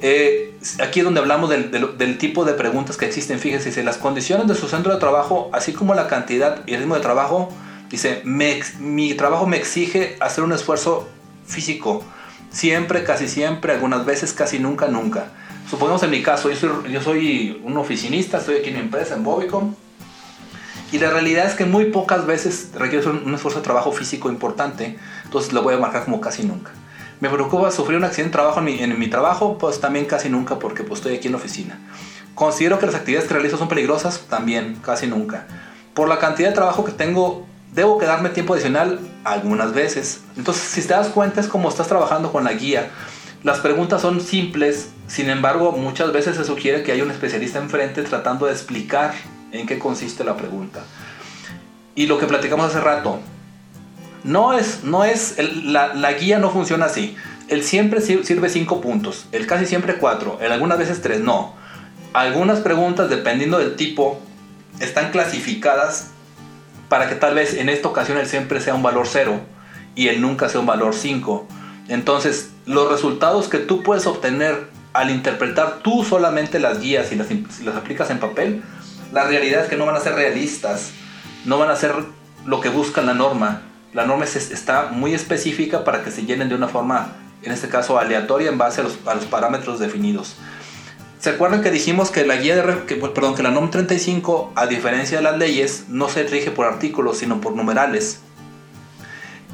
Eh, 0.00 0.58
aquí 0.82 1.00
es 1.00 1.04
donde 1.04 1.20
hablamos 1.20 1.50
del, 1.50 2.18
tipo 2.18 2.46
de 2.46 2.54
preguntas 2.54 2.96
que 2.96 3.04
existen. 3.04 3.38
Fíjense, 3.38 3.68
dice, 3.68 3.82
las 3.82 3.98
condiciones 3.98 4.48
de 4.48 4.54
su 4.54 4.68
centro 4.68 4.94
de 4.94 4.98
trabajo, 4.98 5.50
así 5.52 5.74
como 5.74 5.94
la 5.94 6.08
cantidad 6.08 6.62
y 6.66 6.72
el 6.72 6.80
ritmo 6.80 6.94
de 6.94 7.02
trabajo, 7.02 7.50
dice, 7.90 8.22
mi 8.24 9.14
trabajo 9.14 9.46
me 9.46 9.58
exige 9.58 10.16
hacer 10.20 10.42
un 10.42 10.52
esfuerzo 10.52 11.06
físico 11.46 12.02
Siempre, 12.54 13.02
casi 13.02 13.26
siempre, 13.26 13.72
algunas 13.72 14.06
veces, 14.06 14.32
casi 14.32 14.60
nunca, 14.60 14.86
nunca. 14.86 15.26
Supongamos 15.68 16.04
en 16.04 16.10
mi 16.10 16.22
caso, 16.22 16.48
yo 16.50 16.56
soy, 16.56 17.00
soy 17.02 17.60
un 17.64 17.76
oficinista, 17.76 18.38
estoy 18.38 18.58
aquí 18.58 18.68
en 18.68 18.74
mi 18.74 18.80
empresa, 18.80 19.16
en 19.16 19.24
Bobicom, 19.24 19.74
y 20.92 20.98
la 21.00 21.10
realidad 21.10 21.46
es 21.46 21.54
que 21.54 21.64
muy 21.64 21.86
pocas 21.86 22.26
veces 22.26 22.70
requiere 22.76 23.08
un, 23.08 23.34
esfuerzo 23.34 23.58
de 23.58 23.64
trabajo 23.64 23.90
físico 23.90 24.28
importante, 24.30 24.96
entonces 25.24 25.52
lo 25.52 25.64
voy 25.64 25.74
a 25.74 25.78
marcar 25.78 26.04
como 26.04 26.20
casi 26.20 26.44
nunca. 26.44 26.70
Me 27.18 27.28
preocupa 27.28 27.72
sufrir 27.72 27.98
un 27.98 28.04
accidente 28.04 28.30
de 28.30 28.42
trabajo 28.42 28.60
en 28.60 28.64
mi, 28.66 28.80
en 28.80 28.96
mi, 29.00 29.08
trabajo, 29.08 29.58
pues 29.58 29.80
también 29.80 30.04
casi 30.04 30.28
nunca 30.28 30.60
porque 30.60 30.84
pues 30.84 31.00
estoy 31.00 31.16
aquí 31.16 31.26
en 31.26 31.32
la 31.32 31.38
oficina. 31.38 31.80
Considero 32.36 32.78
que 32.78 32.86
las 32.86 32.94
actividades 32.94 33.26
que 33.26 33.34
realizo 33.34 33.58
son 33.58 33.66
peligrosas, 33.66 34.20
también 34.28 34.76
casi 34.80 35.08
nunca. 35.08 35.48
por 35.92 36.08
la 36.08 36.20
cantidad 36.20 36.50
de 36.50 36.54
trabajo 36.54 36.84
que 36.84 36.92
tengo, 36.92 37.48
debo 37.74 37.98
quedarme 37.98 38.30
tiempo 38.30 38.54
adicional 38.54 39.00
algunas 39.24 39.74
veces. 39.74 40.20
Entonces, 40.36 40.62
si 40.62 40.82
te 40.82 40.94
das 40.94 41.08
cuenta, 41.08 41.40
es 41.40 41.48
como 41.48 41.68
estás 41.68 41.88
trabajando 41.88 42.32
con 42.32 42.44
la 42.44 42.52
guía. 42.52 42.90
Las 43.42 43.58
preguntas 43.58 44.00
son 44.00 44.20
simples, 44.20 44.90
sin 45.06 45.28
embargo, 45.28 45.72
muchas 45.72 46.12
veces 46.12 46.36
se 46.36 46.44
sugiere 46.44 46.82
que 46.82 46.92
haya 46.92 47.02
un 47.02 47.10
especialista 47.10 47.58
enfrente 47.58 48.02
tratando 48.02 48.46
de 48.46 48.52
explicar 48.52 49.14
en 49.52 49.66
qué 49.66 49.78
consiste 49.78 50.24
la 50.24 50.36
pregunta. 50.36 50.80
Y 51.94 52.06
lo 52.06 52.18
que 52.18 52.26
platicamos 52.26 52.66
hace 52.66 52.80
rato, 52.80 53.18
no 54.22 54.54
es, 54.54 54.84
no 54.84 55.04
es, 55.04 55.36
la, 55.64 55.94
la, 55.94 56.12
guía 56.14 56.38
no 56.38 56.50
funciona 56.50 56.86
así. 56.86 57.16
El 57.48 57.62
siempre 57.62 58.00
sirve 58.00 58.48
cinco 58.48 58.80
puntos, 58.80 59.26
el 59.32 59.46
casi 59.46 59.66
siempre 59.66 59.96
cuatro, 59.96 60.38
el 60.40 60.50
algunas 60.50 60.78
veces 60.78 61.02
tres, 61.02 61.20
no. 61.20 61.54
Algunas 62.14 62.60
preguntas, 62.60 63.10
dependiendo 63.10 63.58
del 63.58 63.76
tipo, 63.76 64.18
están 64.80 65.10
clasificadas 65.10 66.13
para 66.88 67.08
que 67.08 67.14
tal 67.14 67.34
vez 67.34 67.54
en 67.54 67.68
esta 67.68 67.88
ocasión 67.88 68.18
el 68.18 68.26
siempre 68.26 68.60
sea 68.60 68.74
un 68.74 68.82
valor 68.82 69.06
0 69.08 69.40
y 69.94 70.08
el 70.08 70.20
nunca 70.20 70.48
sea 70.48 70.60
un 70.60 70.66
valor 70.66 70.94
5. 70.94 71.46
Entonces, 71.88 72.50
los 72.66 72.90
resultados 72.90 73.48
que 73.48 73.58
tú 73.58 73.82
puedes 73.82 74.06
obtener 74.06 74.68
al 74.92 75.10
interpretar 75.10 75.80
tú 75.82 76.04
solamente 76.04 76.58
las 76.58 76.80
guías 76.80 77.12
y 77.12 77.16
las, 77.16 77.28
aplicas 77.76 78.10
en 78.10 78.20
papel, 78.20 78.62
la 79.12 79.24
realidad 79.24 79.64
es 79.64 79.68
que 79.68 79.76
no 79.76 79.86
van 79.86 79.96
a 79.96 80.00
ser 80.00 80.14
realistas, 80.14 80.92
no 81.44 81.58
van 81.58 81.70
a 81.70 81.76
ser 81.76 81.94
lo 82.46 82.60
que 82.60 82.68
busca 82.68 83.02
la 83.02 83.14
norma. 83.14 83.62
La 83.92 84.06
norma 84.06 84.24
está 84.24 84.88
muy 84.90 85.14
específica 85.14 85.84
para 85.84 86.02
que 86.02 86.10
se 86.10 86.24
llenen 86.24 86.48
de 86.48 86.54
una 86.54 86.68
forma, 86.68 87.12
en 87.42 87.52
este 87.52 87.68
caso, 87.68 87.98
aleatoria 87.98 88.48
en 88.48 88.58
base 88.58 88.80
a 88.80 88.84
los 88.84 89.24
parámetros 89.26 89.78
definidos. 89.78 90.36
¿Se 91.24 91.30
acuerdan 91.30 91.62
que 91.62 91.70
dijimos 91.70 92.10
que 92.10 92.26
la 92.26 92.36
guía 92.36 92.54
de 92.54 92.84
que, 92.84 92.96
perdón, 92.96 93.34
que 93.34 93.42
la 93.42 93.50
NOM 93.50 93.70
35, 93.70 94.52
a 94.56 94.66
diferencia 94.66 95.16
de 95.16 95.22
las 95.24 95.38
leyes, 95.38 95.84
no 95.88 96.10
se 96.10 96.24
rige 96.24 96.50
por 96.50 96.66
artículos, 96.66 97.16
sino 97.16 97.40
por 97.40 97.56
numerales? 97.56 98.20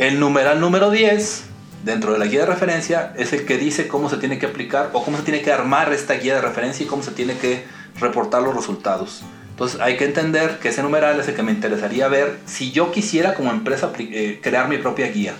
El 0.00 0.18
numeral 0.18 0.60
número 0.60 0.90
10, 0.90 1.44
dentro 1.84 2.12
de 2.12 2.18
la 2.18 2.24
guía 2.24 2.40
de 2.40 2.46
referencia, 2.46 3.14
es 3.16 3.32
el 3.32 3.46
que 3.46 3.56
dice 3.56 3.86
cómo 3.86 4.10
se 4.10 4.16
tiene 4.16 4.40
que 4.40 4.46
aplicar 4.46 4.90
o 4.94 5.04
cómo 5.04 5.16
se 5.16 5.22
tiene 5.22 5.42
que 5.42 5.52
armar 5.52 5.92
esta 5.92 6.14
guía 6.14 6.34
de 6.34 6.40
referencia 6.40 6.84
y 6.84 6.88
cómo 6.88 7.04
se 7.04 7.12
tiene 7.12 7.38
que 7.38 7.64
reportar 8.00 8.42
los 8.42 8.56
resultados. 8.56 9.22
Entonces 9.50 9.80
hay 9.80 9.96
que 9.96 10.06
entender 10.06 10.58
que 10.58 10.70
ese 10.70 10.82
numeral 10.82 11.20
es 11.20 11.28
el 11.28 11.36
que 11.36 11.44
me 11.44 11.52
interesaría 11.52 12.08
ver 12.08 12.40
si 12.46 12.72
yo 12.72 12.90
quisiera 12.90 13.34
como 13.34 13.52
empresa 13.52 13.92
eh, 13.96 14.40
crear 14.42 14.68
mi 14.68 14.78
propia 14.78 15.06
guía. 15.06 15.34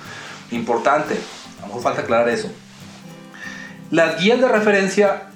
Importante, 0.53 1.17
a 1.59 1.63
lo 1.63 1.67
mejor 1.67 1.83
falta 1.83 2.03
aclarar 2.03 2.29
eso. 2.29 2.53
Las 3.91 4.23
guías 4.23 4.41
de 4.41 4.47
referencia 4.47 5.30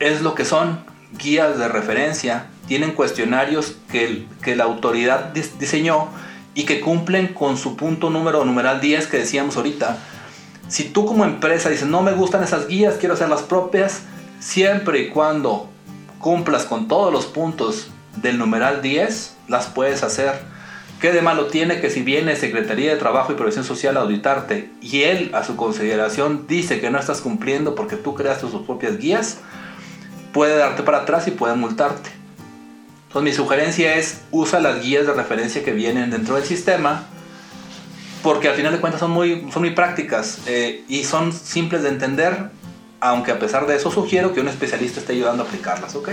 es 0.00 0.22
lo 0.22 0.34
que 0.34 0.44
son 0.44 0.84
guías 1.18 1.58
de 1.58 1.68
referencia, 1.68 2.46
tienen 2.66 2.92
cuestionarios 2.92 3.76
que, 3.90 4.26
que 4.42 4.56
la 4.56 4.64
autoridad 4.64 5.32
diseñó 5.32 6.08
y 6.54 6.64
que 6.64 6.80
cumplen 6.80 7.28
con 7.28 7.56
su 7.56 7.76
punto 7.76 8.10
número 8.10 8.44
numeral 8.44 8.80
10 8.80 9.06
que 9.06 9.18
decíamos 9.18 9.56
ahorita. 9.56 9.98
Si 10.68 10.84
tú 10.84 11.06
como 11.06 11.24
empresa 11.24 11.70
dices, 11.70 11.88
no 11.88 12.02
me 12.02 12.12
gustan 12.12 12.42
esas 12.44 12.68
guías, 12.68 12.96
quiero 12.98 13.14
hacer 13.14 13.28
las 13.28 13.42
propias, 13.42 14.02
siempre 14.38 15.00
y 15.00 15.08
cuando 15.08 15.70
cumplas 16.18 16.64
con 16.64 16.88
todos 16.88 17.12
los 17.12 17.26
puntos 17.26 17.88
del 18.16 18.38
numeral 18.38 18.82
10, 18.82 19.36
las 19.48 19.66
puedes 19.66 20.02
hacer. 20.02 20.32
¿Qué 21.00 21.12
de 21.12 21.22
malo 21.22 21.46
tiene 21.46 21.80
que 21.80 21.90
si 21.90 22.02
viene 22.02 22.34
Secretaría 22.34 22.90
de 22.90 22.96
Trabajo 22.96 23.32
y 23.32 23.36
Previsión 23.36 23.64
Social 23.64 23.96
a 23.96 24.00
auditarte 24.00 24.72
y 24.80 25.02
él 25.02 25.30
a 25.32 25.44
su 25.44 25.54
consideración 25.54 26.46
dice 26.48 26.80
que 26.80 26.90
no 26.90 26.98
estás 26.98 27.20
cumpliendo 27.20 27.76
porque 27.76 27.94
tú 27.94 28.14
creaste 28.14 28.50
sus 28.50 28.62
propias 28.62 28.98
guías? 28.98 29.38
Puede 30.32 30.56
darte 30.56 30.82
para 30.82 30.98
atrás 30.98 31.26
y 31.28 31.30
puede 31.30 31.54
multarte. 31.54 32.10
Entonces 33.08 33.22
mi 33.22 33.32
sugerencia 33.32 33.96
es 33.96 34.22
usa 34.30 34.60
las 34.60 34.82
guías 34.82 35.06
de 35.06 35.14
referencia 35.14 35.64
que 35.64 35.72
vienen 35.72 36.10
dentro 36.10 36.34
del 36.34 36.44
sistema 36.44 37.04
porque 38.22 38.48
al 38.48 38.54
final 38.54 38.72
de 38.72 38.80
cuentas 38.80 39.00
son 39.00 39.10
muy, 39.10 39.48
son 39.52 39.62
muy 39.62 39.70
prácticas 39.70 40.40
eh, 40.46 40.84
y 40.88 41.04
son 41.04 41.32
simples 41.32 41.82
de 41.82 41.88
entender, 41.88 42.50
aunque 43.00 43.30
a 43.30 43.38
pesar 43.38 43.66
de 43.66 43.76
eso 43.76 43.90
sugiero 43.90 44.34
que 44.34 44.40
un 44.40 44.48
especialista 44.48 45.00
esté 45.00 45.12
ayudando 45.12 45.44
a 45.44 45.46
aplicarlas, 45.46 45.94
¿ok? 45.94 46.10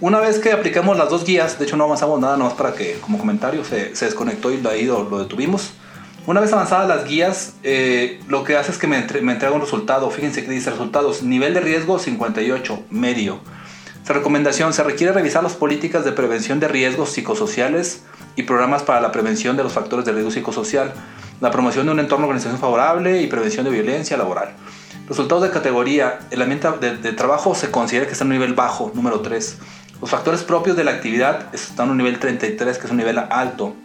Una 0.00 0.20
vez 0.20 0.38
que 0.38 0.52
aplicamos 0.52 0.98
las 0.98 1.08
dos 1.08 1.24
guías, 1.24 1.58
de 1.58 1.64
hecho 1.64 1.76
no 1.76 1.84
avanzamos 1.84 2.20
nada, 2.20 2.36
más 2.36 2.52
para 2.52 2.74
que 2.74 2.98
como 3.00 3.18
comentario 3.18 3.64
se, 3.64 3.96
se 3.96 4.04
desconectó 4.04 4.52
y 4.52 4.64
ahí 4.66 4.84
lo 4.84 5.18
detuvimos. 5.18 5.72
Una 6.26 6.40
vez 6.40 6.54
avanzadas 6.54 6.88
las 6.88 7.06
guías, 7.06 7.52
eh, 7.64 8.18
lo 8.28 8.44
que 8.44 8.56
hace 8.56 8.72
es 8.72 8.78
que 8.78 8.86
me, 8.86 8.98
me, 9.20 9.32
entrega 9.32 9.52
un 9.52 9.60
resultado. 9.60 10.10
Fíjense 10.10 10.42
que 10.42 10.50
dice 10.50 10.70
resultados. 10.70 11.22
Nivel 11.22 11.52
de 11.52 11.60
riesgo 11.60 11.98
58, 11.98 12.84
medio. 12.88 13.40
recomendación, 14.08 14.72
se 14.72 14.82
requiere 14.82 15.12
revisar 15.12 15.42
las 15.42 15.52
políticas 15.52 16.02
de 16.06 16.12
prevención 16.12 16.60
de 16.60 16.68
riesgos 16.68 17.10
psicosociales 17.10 18.04
y 18.36 18.44
programas 18.44 18.82
para 18.82 19.02
la 19.02 19.12
prevención 19.12 19.58
de 19.58 19.64
los 19.64 19.74
factores 19.74 20.06
de 20.06 20.12
riesgo 20.12 20.30
psicosocial, 20.30 20.94
la 21.42 21.50
promoción 21.50 21.84
de 21.84 21.92
un 21.92 22.00
entorno 22.00 22.24
de 22.24 22.30
organización 22.30 22.58
favorable 22.58 23.20
y 23.20 23.26
prevención 23.26 23.66
de 23.66 23.72
violencia 23.72 24.16
laboral. 24.16 24.56
Resultados 25.06 25.42
de 25.42 25.50
categoría, 25.50 26.20
el 26.30 26.40
ambiente 26.40 26.68
de, 26.80 26.96
de 26.96 27.12
trabajo 27.12 27.54
se 27.54 27.70
considera 27.70 28.06
que 28.06 28.12
está 28.12 28.24
en 28.24 28.30
un 28.30 28.38
nivel 28.38 28.54
bajo, 28.54 28.90
número 28.94 29.20
3. 29.20 29.58
Los 30.00 30.08
factores 30.08 30.42
propios 30.42 30.74
de 30.74 30.84
la 30.84 30.92
actividad 30.92 31.54
están 31.54 31.86
en 31.86 31.92
un 31.92 31.98
nivel 31.98 32.18
33, 32.18 32.78
que 32.78 32.86
es 32.86 32.90
un 32.90 32.96
nivel 32.96 33.18
alto. 33.18 33.76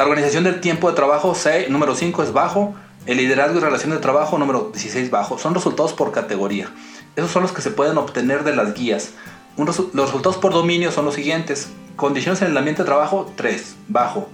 La 0.00 0.06
organización 0.06 0.44
del 0.44 0.62
tiempo 0.62 0.88
de 0.88 0.96
trabajo, 0.96 1.36
número 1.68 1.94
5 1.94 2.22
es 2.22 2.32
bajo. 2.32 2.74
El 3.04 3.18
liderazgo 3.18 3.58
y 3.58 3.60
relación 3.60 3.90
de 3.90 3.98
trabajo, 3.98 4.38
número 4.38 4.70
16 4.72 5.10
bajo. 5.10 5.36
Son 5.36 5.54
resultados 5.54 5.92
por 5.92 6.10
categoría. 6.10 6.70
Esos 7.16 7.30
son 7.30 7.42
los 7.42 7.52
que 7.52 7.60
se 7.60 7.70
pueden 7.70 7.98
obtener 7.98 8.42
de 8.42 8.56
las 8.56 8.72
guías. 8.72 9.10
los 9.58 9.92
resultados 9.92 10.38
por 10.38 10.54
dominio 10.54 10.90
son 10.90 11.04
los 11.04 11.16
siguientes. 11.16 11.68
Condiciones 11.96 12.40
en 12.40 12.48
el 12.48 12.56
ambiente 12.56 12.80
de 12.80 12.86
trabajo, 12.86 13.30
3, 13.36 13.76
bajo. 13.88 14.30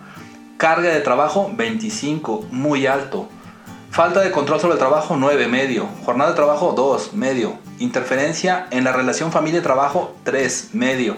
Carga 0.57 0.91
de 0.91 1.01
trabajo, 1.01 1.51
25, 1.53 2.47
muy 2.53 2.87
alto. 2.87 3.29
Falta 3.91 4.21
de 4.21 4.31
control 4.31 4.61
sobre 4.61 4.75
el 4.75 4.79
trabajo, 4.79 5.17
9, 5.17 5.49
medio. 5.49 5.89
Jornada 6.05 6.31
de 6.31 6.37
trabajo, 6.37 6.75
2, 6.77 7.15
medio. 7.15 7.59
Interferencia 7.81 8.69
en 8.71 8.85
la 8.85 8.93
relación 8.93 9.33
familia-trabajo, 9.33 10.15
3, 10.23 10.75
medio. 10.75 11.17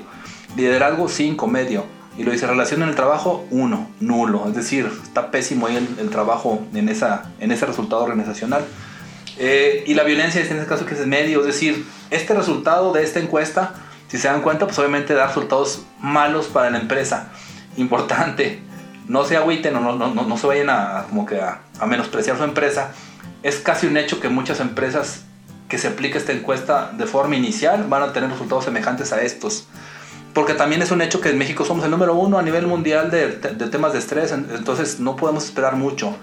Liderazgo, 0.56 1.10
5, 1.10 1.46
medio 1.48 1.97
y 2.18 2.24
lo 2.24 2.32
dice 2.32 2.48
relación 2.48 2.82
en 2.82 2.88
el 2.88 2.96
trabajo, 2.96 3.46
uno, 3.50 3.88
nulo. 4.00 4.48
Es 4.48 4.56
decir, 4.56 4.90
está 5.04 5.30
pésimo 5.30 5.68
ahí 5.68 5.76
el, 5.76 6.10
trabajo 6.10 6.66
en, 6.74 6.88
esa, 6.88 7.30
en 7.38 7.52
ese 7.52 7.64
resultado 7.64 8.02
organizacional. 8.02 8.64
Eh, 9.38 9.84
y 9.86 9.94
la 9.94 10.02
violencia 10.02 10.40
en 10.40 10.48
este 10.48 10.66
caso 10.66 10.84
que 10.84 10.94
es 10.94 11.06
medio. 11.06 11.40
Es 11.40 11.46
decir, 11.46 11.86
este 12.10 12.34
resultado 12.34 12.92
de 12.92 13.04
esta 13.04 13.20
encuesta, 13.20 13.74
si 14.08 14.18
se 14.18 14.26
dan 14.26 14.42
cuenta, 14.42 14.66
pues 14.66 14.76
obviamente 14.80 15.14
da 15.14 15.28
resultados 15.28 15.84
malos 16.00 16.46
para 16.48 16.70
la 16.70 16.78
empresa. 16.78 17.30
Importante. 17.76 18.62
No 19.06 19.24
se 19.24 19.36
agüiten 19.36 19.76
o 19.76 19.80
no, 19.80 19.94
no, 19.94 20.10
no, 20.12 20.36
se 20.36 20.46
vayan 20.48 20.70
a, 20.70 21.04
como 21.08 21.24
que 21.24 21.40
a, 21.40 21.60
a 21.78 21.86
menospreciar 21.86 22.36
su 22.36 22.42
empresa. 22.42 22.90
Es 23.44 23.58
casi 23.60 23.86
un 23.86 23.96
hecho 23.96 24.18
que 24.18 24.28
muchas 24.28 24.58
empresas 24.58 25.22
que 25.68 25.78
se 25.78 25.86
aplique 25.86 26.18
esta 26.18 26.32
encuesta 26.32 26.90
de 26.94 27.06
forma 27.06 27.36
inicial 27.36 27.84
van 27.88 28.02
a 28.02 28.12
tener 28.12 28.28
resultados 28.28 28.64
semejantes 28.64 29.12
a 29.12 29.22
estos 29.22 29.68
porque 30.38 30.54
también 30.54 30.82
es 30.82 30.92
un 30.92 31.02
hecho 31.02 31.20
que 31.20 31.30
en 31.30 31.36
México 31.36 31.64
somos 31.64 31.84
el 31.84 31.90
número 31.90 32.14
uno 32.14 32.38
a 32.38 32.42
nivel 32.42 32.64
mundial 32.68 33.10
de, 33.10 33.26
temas 33.72 33.92
de 33.92 33.98
estrés, 33.98 34.30
entonces 34.30 35.00
no 35.00 35.16
podemos 35.16 35.44
esperar 35.44 35.74
mucho. 35.74 36.14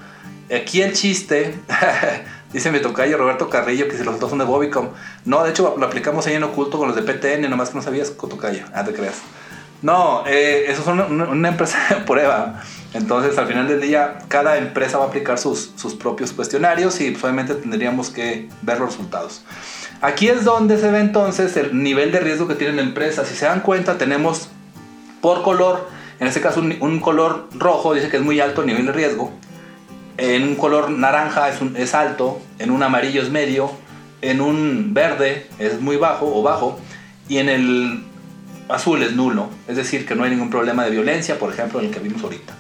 Aquí 0.50 0.82
el 0.82 0.94
chiste, 0.94 1.60
dice 2.54 2.72
mi 2.72 2.80
tocayo 2.80 3.18
Roberto 3.18 3.50
Carrillo, 3.50 3.90
que 3.90 3.98
si 3.98 4.06
los 4.06 4.18
dos 4.18 4.30
son 4.30 4.40
de 4.40 4.46
Bobicom. 4.46 4.92
No, 5.26 5.44
de 5.44 5.50
hecho 5.50 5.76
lo 5.78 5.86
aplicamos 5.86 6.26
ahí 6.28 6.36
en 6.36 6.44
oculto 6.44 6.78
con 6.78 6.88
los 6.88 6.96
de 6.96 7.02
PTN, 7.02 7.50
nomás 7.50 7.72
que 7.72 7.76
no 7.76 7.82
sabías 7.82 8.16
tocayo. 8.16 8.64
Ah, 8.74 8.86
te 8.86 8.94
creas. 8.94 9.16
No, 9.82 10.24
eh, 10.26 10.64
eso 10.70 10.80
es 10.80 10.88
una, 10.88 11.50
empresa 11.50 11.78
de 11.90 11.96
prueba. 12.06 12.64
Entonces, 12.94 13.38
al 13.38 13.48
final 13.48 13.68
del 13.68 13.82
día, 13.82 14.20
cada 14.30 14.56
empresa 14.56 14.98
va 14.98 15.04
a 15.04 15.08
aplicar 15.10 15.38
sus, 15.38 15.74
sus 15.76 15.94
propios 15.94 16.32
cuestionarios 16.32 17.02
y 17.02 17.14
obviamente 17.22 17.54
tendríamos 17.54 18.12
que 18.12 18.48
ver 18.62 18.80
los 18.80 18.92
resultados. 18.92 19.44
Aquí 20.02 20.28
es 20.28 20.44
donde 20.44 20.78
se 20.78 20.92
ve 20.92 21.00
entonces 21.00 21.56
el 21.58 21.82
nivel 21.82 22.12
de 22.12 22.20
riesgo 22.20 22.48
que 22.48 22.56
tiene 22.56 22.74
la 22.74 22.82
empresa. 22.82 23.26
Si 23.26 23.36
se 23.36 23.46
dan 23.46 23.62
cuenta, 23.62 23.98
tenemos 23.98 24.50
por 25.22 25.42
color, 25.42 25.88
en 26.20 26.28
este 26.28 26.42
caso 26.42 26.60
un, 26.60 27.00
color 27.00 27.50
rojo 27.54 27.94
dice 27.94 28.10
que 28.10 28.18
es 28.18 28.24
muy 28.24 28.40
alto 28.40 28.62
el 28.62 28.68
nivel 28.68 28.86
de 28.86 28.92
riesgo, 28.92 29.32
en 30.18 30.44
un 30.44 30.56
color 30.56 30.92
naranja 30.92 31.50
es, 31.50 31.96
alto, 31.96 32.40
en 32.60 32.72
un 32.72 32.84
amarillo 32.84 33.22
es 33.22 33.30
medio, 33.32 33.72
en 34.22 34.42
un 34.42 34.94
verde 34.94 35.48
es 35.60 35.82
muy 35.82 35.98
bajo 35.98 36.32
o 36.34 36.44
bajo, 36.44 36.80
y 37.28 37.40
en 37.40 37.50
el 37.50 38.04
azul 38.70 39.02
es 39.04 39.14
nulo, 39.14 39.50
es 39.68 39.76
decir, 39.76 40.06
que 40.06 40.16
no 40.16 40.24
hay 40.24 40.30
ningún 40.30 40.50
problema 40.50 40.84
de 40.86 40.92
violencia, 40.92 41.40
por 41.40 41.52
ejemplo, 41.52 41.80
en 41.80 41.88
el 41.88 41.92
que 41.92 42.00
vimos 42.00 42.24
ahorita. 42.24 42.54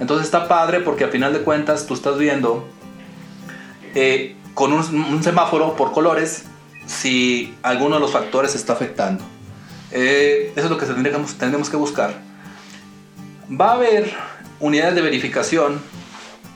Entonces 0.00 0.26
está 0.26 0.48
padre 0.48 0.80
porque 0.80 1.04
a 1.04 1.08
final 1.08 1.32
de 1.32 1.40
cuentas 1.40 1.86
tú 1.86 1.94
estás 1.94 2.18
viendo 2.18 2.66
eh, 3.94 4.36
con 4.54 4.72
un, 4.72 5.22
semáforo 5.22 5.76
por 5.76 5.92
colores 5.92 6.44
si 6.88 7.54
alguno 7.62 7.96
de 7.96 8.00
los 8.00 8.10
factores 8.10 8.56
está 8.56 8.72
afectando. 8.72 9.22
Eh, 9.92 10.52
eso 10.56 10.66
es 10.66 10.70
lo 10.70 10.78
que 10.78 10.86
tendremos 10.86 11.70
que 11.70 11.76
buscar. 11.76 12.14
Va 13.48 13.70
a 13.70 13.74
haber 13.74 14.12
unidades 14.58 14.94
de 14.96 15.02
verificación 15.02 15.80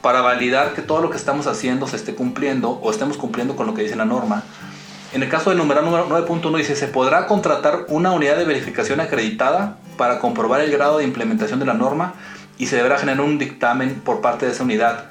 para 0.01 0.21
validar 0.21 0.75
que 0.75 0.83
todo 0.83 1.01
lo 1.01 1.11
que 1.11 1.17
estamos 1.17 1.47
haciendo 1.47 1.87
se 1.87 1.97
esté 1.97 2.15
cumpliendo 2.15 2.71
o 2.71 2.91
estemos 2.91 3.17
cumpliendo 3.17 3.55
con 3.55 3.67
lo 3.67 3.75
que 3.75 3.83
dice 3.83 3.95
la 3.95 4.05
norma. 4.05 4.43
En 5.13 5.23
el 5.23 5.29
caso 5.29 5.51
del 5.51 5.59
numeral 5.59 5.85
número 5.85 6.09
9.1 6.09 6.57
dice, 6.57 6.75
se 6.75 6.89
podrá 6.89 7.27
contratar 7.27 7.85
una 7.89 8.13
unidad 8.13 8.37
de 8.37 8.45
verificación 8.45 8.99
acreditada 9.01 9.77
para 9.97 10.19
comprobar 10.19 10.63
el 10.63 10.73
grado 10.73 10.99
de 10.99 11.05
implementación 11.05 11.61
de 11.61 11.67
la 11.67 11.75
norma 11.75 12.15
y 12.59 12.67
se 12.67 12.77
deberá 12.77 12.99
generar 12.99 13.21
un 13.21 13.39
dictamen 13.39 14.01
por 14.01 14.23
parte 14.23 14.47
de 14.47 14.53
esa 14.53 14.65
unidad. 14.65 15.11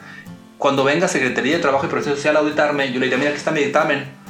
Cuando 0.58 0.84
venga 0.84 1.08
Secretaría 1.08 1.56
de 1.56 1.62
Trabajo 1.62 1.86
y 1.86 1.90
Protección 1.90 2.16
Social 2.16 2.36
a 2.36 2.40
auditarme, 2.40 2.92
yo 2.92 3.00
le 3.00 3.06
diré, 3.06 3.18
mira, 3.18 3.30
aquí 3.30 3.38
está 3.38 3.52
mi 3.52 3.62
dictamen. 3.62 4.21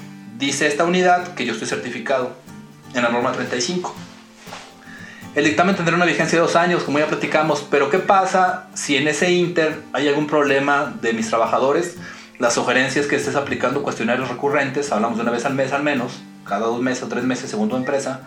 Dice 0.41 0.65
esta 0.65 0.85
unidad 0.85 1.35
que 1.35 1.45
yo 1.45 1.53
estoy 1.53 1.67
certificado 1.67 2.31
en 2.95 3.03
la 3.03 3.09
norma 3.09 3.31
35. 3.31 3.93
El 5.35 5.45
dictamen 5.45 5.75
tendrá 5.75 5.95
una 5.95 6.05
vigencia 6.05 6.39
de 6.39 6.41
dos 6.41 6.55
años, 6.55 6.81
como 6.81 6.97
ya 6.97 7.05
platicamos, 7.05 7.63
pero 7.69 7.91
¿qué 7.91 7.99
pasa 7.99 8.67
si 8.73 8.97
en 8.97 9.07
ese 9.07 9.31
inter 9.31 9.83
hay 9.93 10.07
algún 10.07 10.25
problema 10.25 10.95
de 10.99 11.13
mis 11.13 11.29
trabajadores? 11.29 11.97
Las 12.39 12.55
sugerencias 12.55 13.05
que 13.05 13.17
estés 13.17 13.35
aplicando 13.35 13.83
cuestionarios 13.83 14.29
recurrentes, 14.29 14.91
hablamos 14.91 15.17
de 15.17 15.21
una 15.21 15.31
vez 15.31 15.45
al 15.45 15.53
mes 15.53 15.73
al 15.73 15.83
menos, 15.83 16.23
cada 16.43 16.65
dos 16.65 16.81
meses 16.81 17.03
o 17.03 17.07
tres 17.07 17.23
meses 17.23 17.51
según 17.51 17.69
tu 17.69 17.75
empresa, 17.75 18.21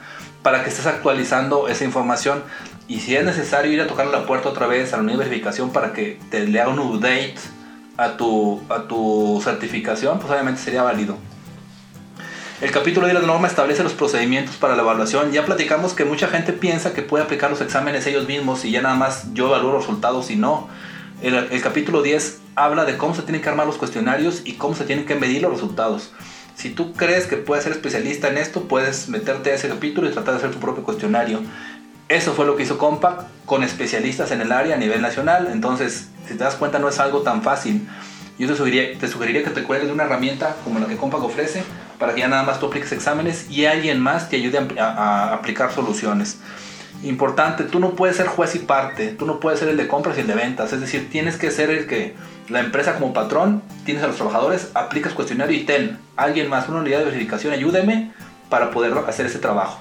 para 0.45 0.63
que 0.63 0.71
estés 0.71 0.87
actualizando 0.87 1.67
esa 1.67 1.85
información. 1.85 2.45
Y 2.87 3.01
si 3.01 3.17
es 3.17 3.25
necesario 3.25 3.73
ir 3.73 3.81
a 3.81 3.89
tocar 3.89 4.07
la 4.07 4.25
puerta 4.25 4.51
otra 4.51 4.69
vez 4.69 4.93
a 4.93 4.99
la 4.99 5.03
unidad 5.03 5.19
de 5.19 5.25
verificación 5.25 5.73
para 5.73 5.93
que 5.93 6.21
te 6.31 6.47
le 6.47 6.61
haga 6.61 6.71
un 6.71 6.79
update 6.79 7.35
a 7.97 8.17
tu, 8.17 8.63
a 8.69 8.83
tu 8.83 9.41
certificación, 9.43 10.21
pues 10.21 10.31
obviamente 10.31 10.61
sería 10.61 10.85
válido. 10.85 11.19
El 12.61 12.71
capítulo 12.71 13.09
de 13.09 13.15
la 13.15 13.21
norma 13.21 13.49
establece 13.49 13.83
los 13.83 13.95
procedimientos 13.95 14.57
para 14.57 14.77
la 14.77 14.83
evaluación. 14.83 15.33
Ya 15.33 15.45
platicamos 15.45 15.93
que 15.93 16.05
mucha 16.05 16.29
gente 16.29 16.53
piensa 16.53 16.95
que 16.95 17.03
puede 17.03 17.25
aplicar 17.25 17.51
los 17.51 17.61
exámenes 17.61 18.07
ellos 18.07 18.29
mismos 18.29 18.65
y 18.65 18.71
ya 18.71 18.81
nada 18.81 18.95
más 18.95 19.35
yo 19.35 19.49
evalúo 19.49 19.73
los 19.73 19.83
resultados 19.83 20.31
y 20.31 20.37
no. 20.37 20.69
El, 21.21 21.61
capítulo 21.63 22.03
10 22.03 22.41
habla 22.55 22.85
de 22.85 22.97
cómo 22.97 23.15
se 23.15 23.23
tienen 23.23 23.43
que 23.43 23.49
armar 23.49 23.67
los 23.67 23.77
cuestionarios 23.77 24.43
y 24.45 24.53
cómo 24.53 24.77
se 24.77 24.85
tienen 24.85 25.05
que 25.05 25.17
medir 25.17 25.43
los 25.43 25.51
resultados. 25.51 26.13
Si 26.55 26.71
tú 26.71 26.93
crees 26.93 27.27
que 27.27 27.37
puedes 27.37 27.65
ser 27.65 27.73
especialista 27.73 28.29
en 28.29 28.39
esto, 28.39 28.69
puedes 28.69 29.09
meterte 29.09 29.51
a 29.51 29.55
ese 29.55 29.69
capítulo 29.69 30.09
y 30.09 30.13
tratar 30.13 30.35
de 30.35 30.39
hacer 30.39 30.53
tu 30.53 30.61
propio 30.61 30.85
cuestionario. 30.85 31.41
Eso 32.09 32.35
fue 32.35 32.47
lo 32.47 32.55
que 32.55 32.63
hizo 32.63 32.79
Compact 32.79 33.23
con 33.47 33.65
especialistas 33.65 34.31
en 34.31 34.41
el 34.41 34.53
área 34.53 34.77
a 34.77 34.79
nivel 34.79 35.03
nacional. 35.03 35.49
Entonces, 35.51 36.11
si 36.29 36.35
te 36.35 36.45
das 36.45 36.55
cuenta, 36.55 36.79
no 36.79 36.89
es 36.89 37.01
algo 37.01 37.23
tan 37.23 37.43
fácil. 37.43 37.89
Yo 38.39 38.47
te 38.47 38.55
sugeriría, 38.55 38.97
te 38.97 39.09
sugeriría 39.09 39.43
que 39.43 39.51
te 39.51 39.65
cuelgues 39.65 39.89
de 39.89 39.95
una 39.95 40.05
herramienta 40.05 40.55
como 40.63 40.79
la 40.79 40.87
que 40.87 40.97
Compact 40.97 41.25
ofrece 41.25 41.65
para 41.99 42.15
que 42.15 42.21
ya 42.21 42.29
nada 42.29 42.43
más 42.43 42.61
tú 42.61 42.67
apliques 42.67 42.93
exámenes 42.93 43.51
y 43.51 43.67
alguien 43.67 44.01
más 44.01 44.29
te 44.29 44.37
ayude 44.37 44.59
a, 44.79 45.33
aplicar 45.35 45.73
soluciones. 45.73 46.39
Importante, 47.03 47.65
tú 47.65 47.81
no 47.81 47.91
puedes 47.91 48.17
ser 48.17 48.27
juez 48.27 48.55
y 48.55 48.61
parte, 48.61 49.09
tú 49.09 49.27
no 49.27 49.39
puedes 49.39 49.59
ser 49.59 49.69
el 49.69 49.77
de 49.77 49.89
compras 49.89 50.17
y 50.17 50.21
el 50.21 50.27
de 50.27 50.35
ventas, 50.35 50.73
es 50.73 50.81
decir, 50.81 51.11
tienes 51.11 51.37
que 51.37 51.51
ser 51.51 51.71
el 51.71 51.87
que 51.87 52.15
la 52.49 52.61
empresa 52.61 52.95
como 52.95 53.13
patrón, 53.13 53.63
tienes 53.85 54.03
a 54.03 54.07
los 54.07 54.17
trabajadores, 54.17 54.71
aplicas 54.75 55.13
cuestionario 55.13 55.57
y 55.57 55.65
ten, 55.65 55.99
alguien 56.17 56.49
más, 56.49 56.69
una 56.69 56.79
unidad 56.79 57.01
de 57.01 57.07
verificación, 57.07 57.53
ayúdeme 57.53 58.13
para 58.49 58.71
poder 58.71 58.93
hacer 59.07 59.27
ese 59.27 59.39
trabajo. 59.39 59.81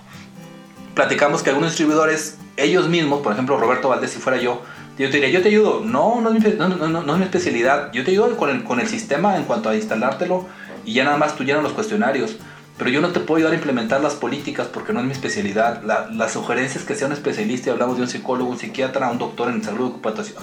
Platicamos 0.96 1.44
que 1.44 1.50
algunos 1.50 1.72
distribuidores, 1.72 2.38
ellos 2.58 2.90
mismos, 2.90 3.22
por 3.22 3.34
ejemplo 3.34 3.58
Roberto 3.58 3.90
Valdés, 3.90 4.12
si 4.12 4.20
fuera 4.20 4.38
yo, 4.38 4.62
yo 4.98 5.10
te 5.10 5.18
diría, 5.18 5.30
yo 5.30 5.42
te 5.42 5.50
ayudo. 5.50 5.82
No, 5.84 6.22
no 6.22 6.32
es 6.32 6.44
mi, 6.44 6.54
no, 6.54 6.68
no 6.68 7.14
es 7.14 7.18
mi 7.18 7.26
especialidad. 7.26 7.92
Yo 7.94 8.04
te 8.04 8.12
ayudo 8.12 8.38
con 8.38 8.50
el, 8.52 8.64
con 8.64 8.80
el 8.80 8.88
sistema 8.88 9.38
en 9.38 9.46
cuanto 9.46 9.70
a 9.70 9.76
instalártelo 9.76 10.46
y 10.86 10.94
ya 10.94 11.04
nada 11.04 11.18
más 11.18 11.36
tú 11.36 11.44
llenas 11.44 11.64
los 11.64 11.74
cuestionarios. 11.74 12.38
Pero 12.78 12.90
yo 12.90 13.02
no 13.02 13.10
te 13.10 13.20
puedo 13.20 13.38
ayudar 13.38 13.54
a 13.54 13.56
implementar 13.56 14.02
las 14.02 14.16
políticas 14.16 14.68
porque 14.68 14.94
no 14.94 15.00
es 15.00 15.06
mi 15.06 15.12
especialidad. 15.12 15.84
La, 15.84 16.10
las 16.10 16.34
sugerencias 16.34 16.84
que 16.84 16.96
sea 16.96 17.08
un 17.08 17.14
especialista, 17.14 17.72
hablamos 17.72 17.98
de 17.98 18.04
un 18.04 18.10
psicólogo, 18.10 18.50
un 18.50 18.58
psiquiatra, 18.58 19.12
un 19.12 19.20
doctor 19.20 19.50
en 19.50 19.64
salud 19.64 19.94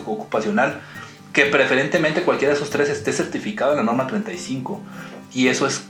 ocupacional, 0.07 0.81
que 1.33 1.47
preferentemente 1.47 2.23
cualquiera 2.23 2.55
de 2.55 2.59
esos 2.59 2.71
tres 2.71 2.89
esté 2.89 3.13
certificado 3.13 3.73
en 3.73 3.79
la 3.79 3.83
norma 3.83 4.07
35. 4.07 4.81
Y 5.33 5.49
eso 5.49 5.67
es, 5.67 5.83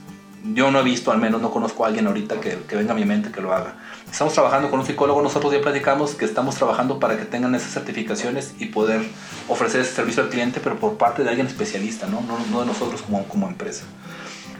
yo 0.55 0.71
no 0.71 0.79
he 0.79 0.83
visto, 0.83 1.11
al 1.11 1.19
menos 1.19 1.41
no 1.41 1.51
conozco 1.51 1.85
a 1.85 1.89
alguien 1.89 2.07
ahorita 2.07 2.39
que, 2.39 2.57
que 2.67 2.75
venga 2.75 2.93
a 2.93 2.95
mi 2.95 3.05
mente 3.05 3.31
que 3.31 3.39
lo 3.39 3.53
haga. 3.53 3.75
Estamos 4.11 4.33
trabajando 4.33 4.71
con 4.71 4.79
un 4.79 4.85
psicólogo, 4.85 5.21
nosotros 5.21 5.53
ya 5.53 5.61
platicamos 5.61 6.15
que 6.15 6.25
estamos 6.25 6.55
trabajando 6.55 6.99
para 6.99 7.17
que 7.17 7.25
tengan 7.25 7.53
esas 7.53 7.71
certificaciones 7.71 8.55
y 8.57 8.65
poder 8.65 9.01
ofrecer 9.47 9.81
ese 9.81 9.93
servicio 9.93 10.23
al 10.23 10.29
cliente, 10.29 10.59
pero 10.61 10.77
por 10.77 10.97
parte 10.97 11.23
de 11.23 11.29
alguien 11.29 11.45
especialista, 11.45 12.07
no, 12.07 12.21
no, 12.21 12.37
no 12.51 12.61
de 12.61 12.65
nosotros 12.65 13.03
como, 13.03 13.23
como 13.25 13.47
empresa. 13.47 13.83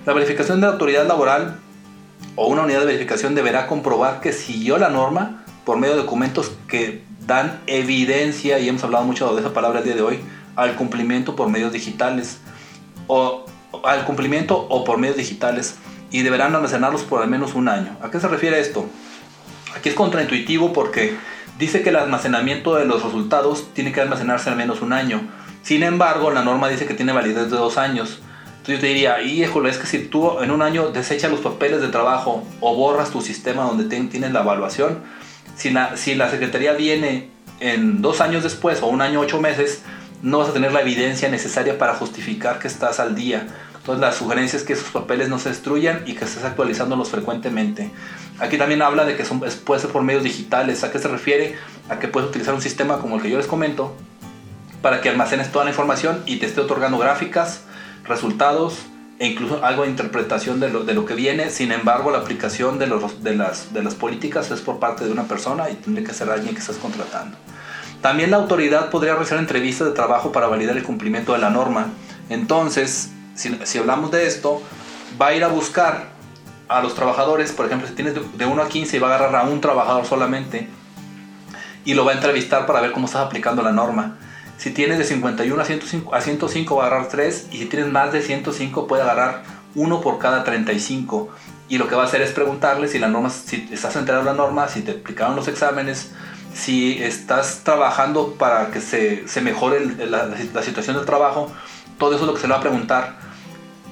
La 0.06 0.14
verificación 0.14 0.62
de 0.62 0.68
autoridad 0.68 1.08
laboral 1.08 1.60
o 2.36 2.48
una 2.48 2.64
unidad 2.64 2.80
de 2.80 2.88
verificación 2.88 3.36
deberá 3.36 3.68
comprobar 3.68 4.20
que 4.20 4.34
siguió 4.34 4.80
la 4.80 4.90
norma 4.90 5.44
por 5.64 5.78
medio 5.78 5.96
de 5.96 6.02
documentos 6.02 6.52
que 6.68 7.04
dan 7.28 7.62
evidencia, 7.68 8.58
y 8.58 8.68
hemos 8.68 8.84
hablado 8.84 9.06
mucho 9.06 9.34
de 9.36 9.42
esa 9.42 9.54
palabra 9.54 9.80
el 9.80 9.86
día 9.86 9.96
de 9.96 10.02
hoy, 10.02 10.20
al 10.56 10.76
cumplimiento 10.76 11.36
por 11.36 11.50
medios 11.50 11.72
digitales 11.72 12.40
o 13.06 13.46
al 13.84 14.04
cumplimiento 14.06 14.58
o 14.70 14.84
por 14.84 14.98
medios 14.98 15.18
digitales 15.18 15.76
y 16.10 16.24
deberán 16.24 16.56
almacenarlos 16.56 17.04
por 17.04 17.22
al 17.22 17.30
menos 17.30 17.54
un 17.54 17.70
año. 17.70 17.96
¿A 18.02 18.10
qué 18.10 18.20
se 18.20 18.28
refiere 18.28 18.60
esto? 18.60 18.88
Aquí 19.76 19.90
es 19.90 19.96
contraintuitivo 19.96 20.74
porque 20.74 21.16
dice 21.60 21.84
que 21.84 21.90
el 21.90 21.96
almacenamiento 21.96 22.76
de 22.76 22.86
los 22.86 23.04
resultados 23.04 23.68
tiene 23.74 23.92
que 23.92 24.02
almacenarse 24.02 24.50
al 24.50 24.56
menos 24.56 24.82
un 24.82 24.94
año. 24.94 25.22
Sin 25.62 25.84
embargo, 25.84 26.32
la 26.32 26.44
norma 26.44 26.70
dice 26.70 26.88
que 26.88 26.96
tiene 26.96 27.14
validez 27.14 27.52
de 27.52 27.58
dos 27.58 27.78
años. 27.78 28.20
Entonces 28.62 28.76
yo 28.76 28.82
te 28.82 28.88
diría, 28.88 29.22
híjole, 29.24 29.72
es 29.72 29.80
que 29.80 29.88
si 29.88 29.98
tú 30.06 30.40
en 30.40 30.52
un 30.52 30.62
año 30.62 30.90
desechas 30.90 31.32
los 31.32 31.40
papeles 31.40 31.82
de 31.82 31.88
trabajo 31.88 32.44
o 32.60 32.76
borras 32.76 33.10
tu 33.10 33.22
sistema 33.22 33.64
donde 33.64 33.86
tienes 33.86 34.32
la 34.32 34.42
evaluación, 34.42 35.00
si 35.56 35.72
la, 35.72 35.98
si 35.98 36.14
la 36.14 36.30
Secretaría 36.30 36.74
viene 36.74 37.32
en 37.60 38.04
dos 38.04 38.22
años 38.22 38.44
después 38.44 38.84
o 38.84 38.88
un 38.88 39.02
año 39.02 39.20
ocho 39.20 39.42
meses, 39.42 39.82
no 40.22 40.38
vas 40.38 40.50
a 40.50 40.54
tener 40.54 40.74
la 40.74 40.82
evidencia 40.82 41.28
necesaria 41.30 41.80
para 41.80 41.96
justificar 41.96 42.60
que 42.60 42.68
estás 42.68 43.00
al 43.00 43.16
día. 43.16 43.48
Entonces 43.78 44.00
la 44.00 44.12
sugerencia 44.12 44.58
es 44.58 44.64
que 44.64 44.74
esos 44.74 44.90
papeles 44.90 45.28
no 45.28 45.40
se 45.40 45.50
destruyan 45.50 46.04
y 46.06 46.14
que 46.14 46.26
estés 46.26 46.44
actualizándolos 46.44 47.10
frecuentemente. 47.10 47.90
Aquí 48.40 48.60
también 48.60 48.84
habla 48.84 49.06
de 49.06 49.16
que 49.16 49.26
son, 49.26 49.40
puede 49.40 49.82
ser 49.82 49.90
por 49.90 50.04
medios 50.04 50.22
digitales. 50.22 50.84
¿A 50.84 50.92
qué 50.92 51.00
se 51.00 51.08
refiere? 51.08 51.56
A 51.90 51.98
que 51.98 52.08
puedes 52.08 52.30
utilizar 52.30 52.54
un 52.54 52.62
sistema 52.62 53.00
como 53.00 53.16
el 53.16 53.24
que 53.24 53.32
yo 53.32 53.38
les 53.38 53.48
comento 53.48 53.96
para 54.84 55.02
que 55.02 55.10
almacenes 55.10 55.52
toda 55.52 55.66
la 55.66 55.72
información 55.72 56.22
y 56.28 56.38
te 56.38 56.46
esté 56.46 56.62
otorgando 56.62 57.00
gráficas, 57.00 57.62
resultados 58.04 58.80
e 59.20 59.28
incluso 59.28 59.64
algo 59.64 59.84
de 59.84 59.90
interpretación 59.90 60.60
de 60.60 60.70
lo, 60.70 60.84
de 60.84 60.94
lo 60.94 61.06
que 61.06 61.14
viene. 61.14 61.50
Sin 61.50 61.72
embargo, 61.72 62.12
la 62.12 62.20
aplicación 62.20 62.80
de, 62.80 62.88
los, 62.88 63.24
de, 63.24 63.36
las, 63.36 63.74
de 63.74 63.84
las 63.84 63.96
políticas 63.96 64.50
es 64.52 64.62
por 64.62 64.80
parte 64.80 65.06
de 65.06 65.12
una 65.12 65.24
persona 65.24 65.70
y 65.70 65.76
tendría 65.76 66.08
que 66.08 66.14
ser 66.14 66.30
alguien 66.30 66.56
que 66.56 66.62
estás 66.62 66.78
contratando. 66.78 67.38
También 68.02 68.32
la 68.32 68.38
autoridad 68.38 68.90
podría 68.90 69.14
realizar 69.14 69.38
entrevistas 69.38 69.88
de 69.88 69.94
trabajo 69.94 70.32
para 70.32 70.48
validar 70.48 70.76
el 70.76 70.84
cumplimiento 70.84 71.34
de 71.34 71.40
la 71.40 71.52
norma. 71.52 71.90
Entonces, 72.30 73.12
si, 73.36 73.78
hablamos 73.78 74.10
de 74.12 74.26
esto, 74.26 74.62
va 75.22 75.28
a 75.28 75.34
ir 75.36 75.44
a 75.44 75.48
buscar 75.48 76.10
a 76.68 76.82
los 76.82 76.96
trabajadores, 76.96 77.52
por 77.52 77.66
ejemplo, 77.68 77.88
si 77.88 77.94
tienes 77.94 78.16
de 78.16 78.46
1 78.46 78.62
a 78.62 78.68
15 78.68 78.98
y 78.98 79.00
va 79.00 79.12
a 79.12 79.16
agarrar 79.16 79.46
a 79.46 79.50
un 79.50 79.62
trabajador 79.62 80.06
solamente 80.06 80.68
y 81.86 81.94
lo 81.94 82.06
va 82.06 82.14
a 82.14 82.16
entrevistar 82.16 82.66
para 82.66 82.82
ver 82.82 82.92
cómo 82.92 83.06
estás 83.06 83.26
aplicando 83.26 83.62
la 83.62 83.72
norma. 83.72 84.18
Si 84.62 84.70
tienes 84.70 85.00
de 85.00 85.06
51 85.06 85.60
a 85.60 85.66
105, 85.66 86.14
a 86.14 86.22
105 86.22 86.76
va 86.76 86.84
a 86.84 86.86
agarrar 86.86 87.08
3 87.08 87.48
y 87.52 87.58
si 87.58 87.66
tienes 87.66 87.92
más 87.92 88.14
de 88.14 88.22
105 88.22 88.86
puede 88.86 89.02
agarrar 89.02 89.42
uno 89.74 90.02
por 90.02 90.20
cada 90.20 90.44
35. 90.44 91.30
Y 91.68 91.80
lo 91.80 91.88
que 91.88 91.96
va 91.96 92.04
a 92.04 92.06
hacer 92.06 92.22
es 92.22 92.30
preguntarle 92.30 92.88
si 92.88 93.00
la 93.00 93.08
norma, 93.08 93.32
si 93.32 93.68
estás 93.72 93.96
enterado 93.96 94.24
de 94.24 94.30
la 94.30 94.38
norma, 94.38 94.68
si 94.68 94.84
te 94.84 94.92
aplicaron 94.92 95.36
los 95.36 95.48
exámenes, 95.48 96.12
si 96.54 97.02
estás 97.02 97.62
trabajando 97.64 98.36
para 98.38 98.70
que 98.70 98.82
se, 98.82 99.26
mejore 99.42 99.84
la, 100.06 100.38
situación 100.62 100.96
del 100.96 101.08
trabajo 101.08 101.52
todo 101.98 102.14
eso 102.14 102.26
es 102.26 102.28
lo 102.28 102.36
que 102.36 102.42
se 102.42 102.48
le 102.48 102.54
va 102.54 102.60
a 102.60 102.62
preguntar. 102.62 103.16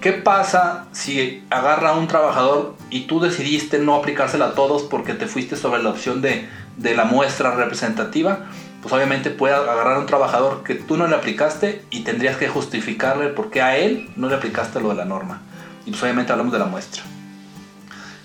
¿Qué 0.02 0.14
pasa 0.14 0.86
si 0.92 1.44
agarra 1.50 1.90
a 1.90 1.98
un 1.98 2.08
trabajador 2.08 2.76
y 2.92 3.08
tú 3.08 3.20
decidiste 3.20 3.80
no 3.80 3.96
aplicársela 3.96 4.50
a 4.50 4.54
todos 4.54 4.84
porque 4.84 5.16
te 5.16 5.26
fuiste 5.26 5.56
sobre 5.56 5.82
la 5.82 5.90
opción 5.90 6.22
de 6.22 6.48
la 6.78 7.06
muestra 7.06 7.56
representativa? 7.56 8.46
Pues 8.82 8.94
obviamente 8.94 9.30
puede 9.30 9.54
agarrar 9.54 9.96
a 9.96 10.00
un 10.00 10.06
trabajador 10.06 10.64
que 10.64 10.76
tú 10.76 10.96
no 10.96 11.08
le 11.08 11.16
aplicaste 11.16 11.84
y 11.90 12.04
tendrías 12.04 12.38
que 12.38 12.48
justificarle 12.48 13.28
por 13.28 13.50
qué 13.50 13.62
a 13.62 13.78
él 13.78 14.10
no 14.16 14.30
le 14.30 14.36
aplicaste 14.36 14.80
lo 14.80 14.90
de 14.90 14.96
la 14.96 15.06
norma. 15.06 15.42
Y 15.86 15.92
pues 15.92 16.02
obviamente 16.04 16.32
hablamos 16.32 16.54
de 16.54 16.60
la 16.60 16.66
muestra. 16.66 17.04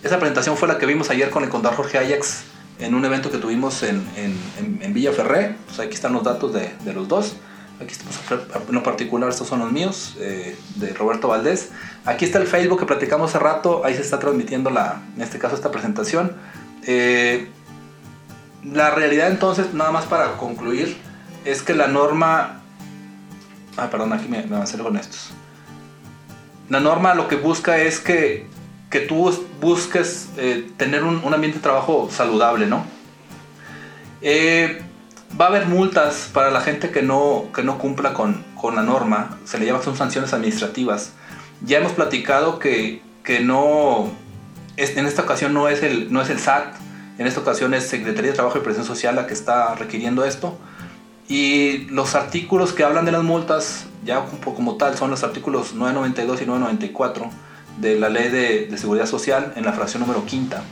Esa 0.03 0.19
presentación 0.19 0.57
fue 0.57 0.69
la 0.69 0.79
que 0.79 0.87
vimos 0.87 1.11
ayer 1.11 1.31
con 1.31 1.43
el 1.43 1.49
contador 1.49 1.77
Jorge 1.77 1.99
Ajax 1.99 2.45
en 2.79 2.95
un 2.95 3.05
evento 3.05 3.31
que 3.31 3.39
tuvimos 3.39 3.83
en, 3.83 4.07
en, 4.17 4.81
en 4.81 4.95
Villa 4.95 5.13
Ferré. 5.13 5.57
Pues 5.67 5.81
aquí 5.81 5.95
están 5.95 6.13
los 6.13 6.23
datos 6.23 6.53
de, 6.53 6.73
de 6.85 6.93
los 6.93 7.09
dos. 7.09 7.37
Aquí 7.81 7.93
estamos 7.93 8.17
en 8.69 8.75
lo 8.75 8.85
particular, 8.85 9.29
estos 9.29 9.49
son 9.49 9.59
los 9.59 9.73
míos, 9.73 10.15
eh, 10.21 10.57
de 10.77 10.93
Roberto 10.95 11.27
Valdés. 11.27 11.71
Aquí 12.05 12.25
está 12.25 12.39
el 12.39 12.47
Facebook 12.47 12.79
que 12.79 12.87
platicamos 12.87 13.31
hace 13.31 13.41
rato, 13.41 13.83
ahí 13.85 13.97
se 13.97 14.03
está 14.03 14.21
transmitiendo 14.21 14.71
la, 14.71 15.03
en 15.17 15.23
este 15.23 15.41
caso 15.41 15.57
esta 15.57 15.73
presentación. 15.73 16.37
Eh, 16.87 17.51
la 18.73 18.91
realidad 18.91 19.31
entonces, 19.31 19.75
nada 19.75 19.91
más 19.91 20.05
para 20.07 20.37
concluir, 20.37 20.97
es 21.45 21.63
que 21.63 21.75
la 21.75 21.87
norma... 21.87 22.61
Ah, 23.77 23.91
perdón, 23.91 24.13
aquí 24.13 24.29
me, 24.29 24.43
me 24.45 24.57
avancé 24.57 24.79
con 24.79 24.97
estos. 24.97 25.31
La 26.69 26.81
norma 26.81 27.15
lo 27.15 27.29
que 27.29 27.37
busca 27.37 27.77
es 27.79 28.01
que, 28.01 28.47
que 28.91 29.01
tú 29.01 29.31
busques 29.61 30.29
eh, 30.37 30.71
tener 30.77 31.05
un, 31.05 31.23
ambiente 31.35 31.59
de 31.59 31.63
trabajo 31.63 32.09
saludable, 32.11 32.67
¿no? 32.67 32.85
Eh, 34.23 34.81
va 35.39 35.47
a 35.47 35.49
haber 35.49 35.67
multas 35.67 36.31
para 36.33 36.51
la 36.51 36.61
gente 36.61 36.91
que 36.91 37.03
no, 37.03 37.47
que 37.55 37.63
no 37.63 37.77
cumpla 37.79 38.15
con, 38.15 38.45
con 38.59 38.77
la 38.77 38.83
norma. 38.83 39.39
Se 39.45 39.59
le 39.59 39.67
llama, 39.67 39.83
son 39.83 39.97
sanciones 39.97 40.33
administrativas. 40.33 41.13
Ya 41.61 41.79
hemos 41.79 41.93
platicado 41.93 42.59
que, 42.59 43.03
que 43.25 43.41
no, 43.41 44.11
en 44.77 45.07
esta 45.07 45.23
ocasión 45.23 45.53
no 45.53 45.69
es, 45.69 45.83
el, 45.83 46.13
no 46.13 46.23
es 46.23 46.31
el 46.31 46.39
SAT 46.39 46.75
En 47.19 47.27
esta 47.27 47.41
ocasión 47.41 47.75
es 47.75 47.87
Secretaría 47.87 48.33
de 48.33 48.37
Trabajo 48.37 48.59
y 48.59 48.63
Presión 48.63 48.85
Social 48.85 49.15
la 49.15 49.27
que 49.27 49.35
está 49.35 49.75
requiriendo 49.75 50.25
esto. 50.25 50.59
Y 51.29 51.87
los 51.87 52.15
artículos 52.15 52.73
que 52.73 52.85
hablan 52.85 53.05
de 53.05 53.13
las 53.13 53.23
multas, 53.23 53.87
ya 54.05 54.25
como 54.43 54.77
tal, 54.77 54.97
son 54.97 55.11
los 55.11 55.23
artículos 55.23 55.75
992 55.75 56.43
y 56.43 56.47
994 56.47 57.31
de 57.81 57.99
la 57.99 58.09
Ley 58.09 58.29
de, 58.31 58.77
Seguridad 58.77 59.07
Social 59.07 59.53
en 59.57 59.65
la 59.65 59.73
fracción 59.73 60.03
número 60.03 60.27
quinta. 60.27 60.63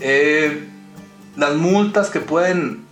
Eh, 0.00 0.68
las 1.36 1.54
multas 1.54 2.10
que 2.10 2.20
pueden 2.20 2.84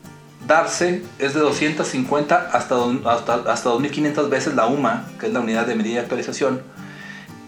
darse 0.47 1.03
es 1.19 1.35
de 1.35 1.41
250 1.41 2.51
hasta, 2.53 2.77
hasta, 3.07 3.35
hasta 3.35 3.71
2.500 3.71 4.29
veces 4.29 4.55
la 4.55 4.67
UMA, 4.67 5.07
que 5.19 5.27
es 5.27 5.33
la 5.33 5.41
unidad 5.41 5.67
de 5.67 5.75
medida 5.75 5.95
de 5.95 6.01
actualización. 6.01 6.63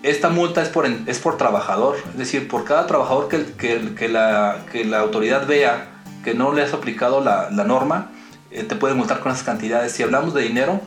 Esta 0.02 0.31
multa 0.31 0.62
es 0.62 0.68
por, 0.68 0.86
es 0.86 1.18
por 1.18 1.36
trabajador, 1.36 1.97
es 2.12 2.18
decir, 2.18 2.48
por 2.48 2.64
cada 2.64 2.86
trabajador 2.86 3.28
que, 3.28 4.09
la, 4.09 4.64
que 4.72 4.85
la, 4.85 5.01
autoridad 5.01 5.47
vea 5.47 6.02
que 6.24 6.32
no 6.32 6.52
le 6.52 6.62
has 6.62 6.72
aplicado 6.72 7.20
la, 7.20 7.51
la 7.51 7.64
norma, 7.64 8.10
eh, 8.51 8.62
te 8.64 8.77
puede 8.77 8.94
multar 8.94 9.20
con 9.20 9.31
esas 9.32 9.44
cantidades. 9.44 9.93
Si 9.93 10.02
hablamos 10.02 10.32
de 10.32 10.43
dinero, 10.43 10.81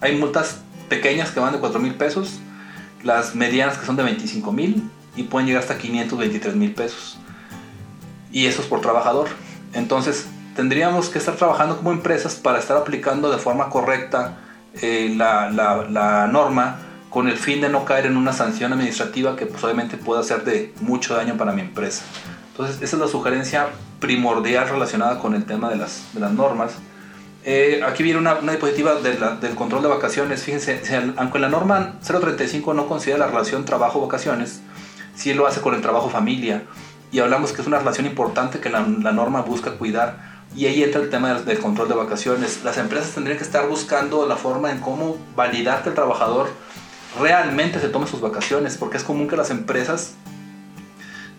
hay 0.00 0.16
multas 0.16 0.58
pequeñas 0.88 1.30
que 1.30 1.40
van 1.40 1.52
de 1.52 1.58
4 1.60 1.80
mil 1.80 1.94
pesos, 1.94 2.40
las 3.02 3.34
medianas 3.34 3.78
que 3.78 3.86
son 3.86 3.96
de 3.96 4.02
25 4.02 4.52
mil 4.52 4.90
y 5.16 5.24
pueden 5.24 5.46
llegar 5.46 5.62
hasta 5.62 5.78
523 5.78 6.56
mil 6.56 6.74
pesos. 6.74 7.18
Y 8.30 8.46
eso 8.46 8.62
es 8.62 8.68
por 8.68 8.80
trabajador. 8.80 9.28
Entonces, 9.72 10.26
tendríamos 10.54 11.08
que 11.08 11.18
estar 11.18 11.36
trabajando 11.36 11.76
como 11.76 11.92
empresas 11.92 12.34
para 12.34 12.58
estar 12.58 12.76
aplicando 12.76 13.30
de 13.30 13.38
forma 13.38 13.70
correcta 13.70 14.38
eh, 14.80 15.12
la, 15.16 15.50
la, 15.50 16.26
norma 16.28 16.78
con 17.10 17.28
el 17.28 17.36
fin 17.36 17.60
de 17.60 17.68
no 17.68 17.84
caer 17.84 18.06
en 18.06 18.16
una 18.16 18.32
sanción 18.32 18.72
administrativa 18.72 19.36
que 19.36 19.46
pues, 19.46 19.62
obviamente 19.64 19.96
pueda 19.96 20.22
ser 20.22 20.44
de 20.44 20.72
mucho 20.80 21.14
daño 21.14 21.36
para 21.36 21.52
mi 21.52 21.60
empresa. 21.60 22.04
Entonces, 22.52 22.76
esa 22.80 22.96
es 22.96 23.02
la 23.02 23.08
sugerencia 23.08 23.68
primordial 23.98 24.68
relacionada 24.68 25.18
con 25.18 25.34
el 25.34 25.44
tema 25.44 25.68
de 25.68 25.76
las, 25.76 26.04
de 26.14 26.20
las 26.20 26.32
normas. 26.32 26.72
Eh, 27.44 27.82
aquí 27.86 28.02
viene 28.02 28.18
una, 28.18 28.34
una 28.34 28.52
diapositiva 28.52 28.94
del 28.94 29.54
control 29.56 29.82
de 29.82 29.88
vacaciones. 29.88 30.44
Fíjense, 30.44 30.80
aunque 31.16 31.38
la 31.40 31.48
norma 31.48 31.98
035 32.06 32.74
no 32.74 32.86
considera 32.86 33.18
la 33.18 33.26
relación 33.26 33.64
trabajo-vacaciones, 33.64 34.60
sí 35.16 35.34
lo 35.34 35.46
hace 35.46 35.60
con 35.60 35.74
el 35.74 35.80
trabajo-familia. 35.80 36.62
Y 37.10 37.18
hablamos 37.18 37.52
que 37.52 37.62
es 37.62 37.66
una 37.66 37.78
relación 37.78 38.06
importante 38.06 38.60
que 38.60 38.70
la, 38.70 38.86
la 38.86 39.10
norma 39.10 39.40
busca 39.42 39.72
cuidar 39.72 40.40
y 40.56 40.66
ahí 40.66 40.82
entra 40.82 41.00
el 41.00 41.10
tema 41.10 41.32
del, 41.34 41.58
control 41.60 41.88
de 41.88 41.94
vacaciones. 41.94 42.64
Las 42.64 42.76
empresas 42.76 43.12
tendrían 43.12 43.38
que 43.38 43.44
estar 43.44 43.68
buscando 43.68 44.26
la 44.26 44.36
forma 44.36 44.72
en 44.72 44.80
cómo 44.80 45.16
validar 45.36 45.82
que 45.82 45.90
el 45.90 45.94
trabajador 45.94 46.50
realmente 47.18 47.80
se 47.80 47.88
tome 47.88 48.06
sus 48.06 48.20
vacaciones, 48.20 48.76
porque 48.76 48.96
es 48.96 49.04
común 49.04 49.28
que 49.28 49.36
las 49.36 49.50
empresas 49.50 50.14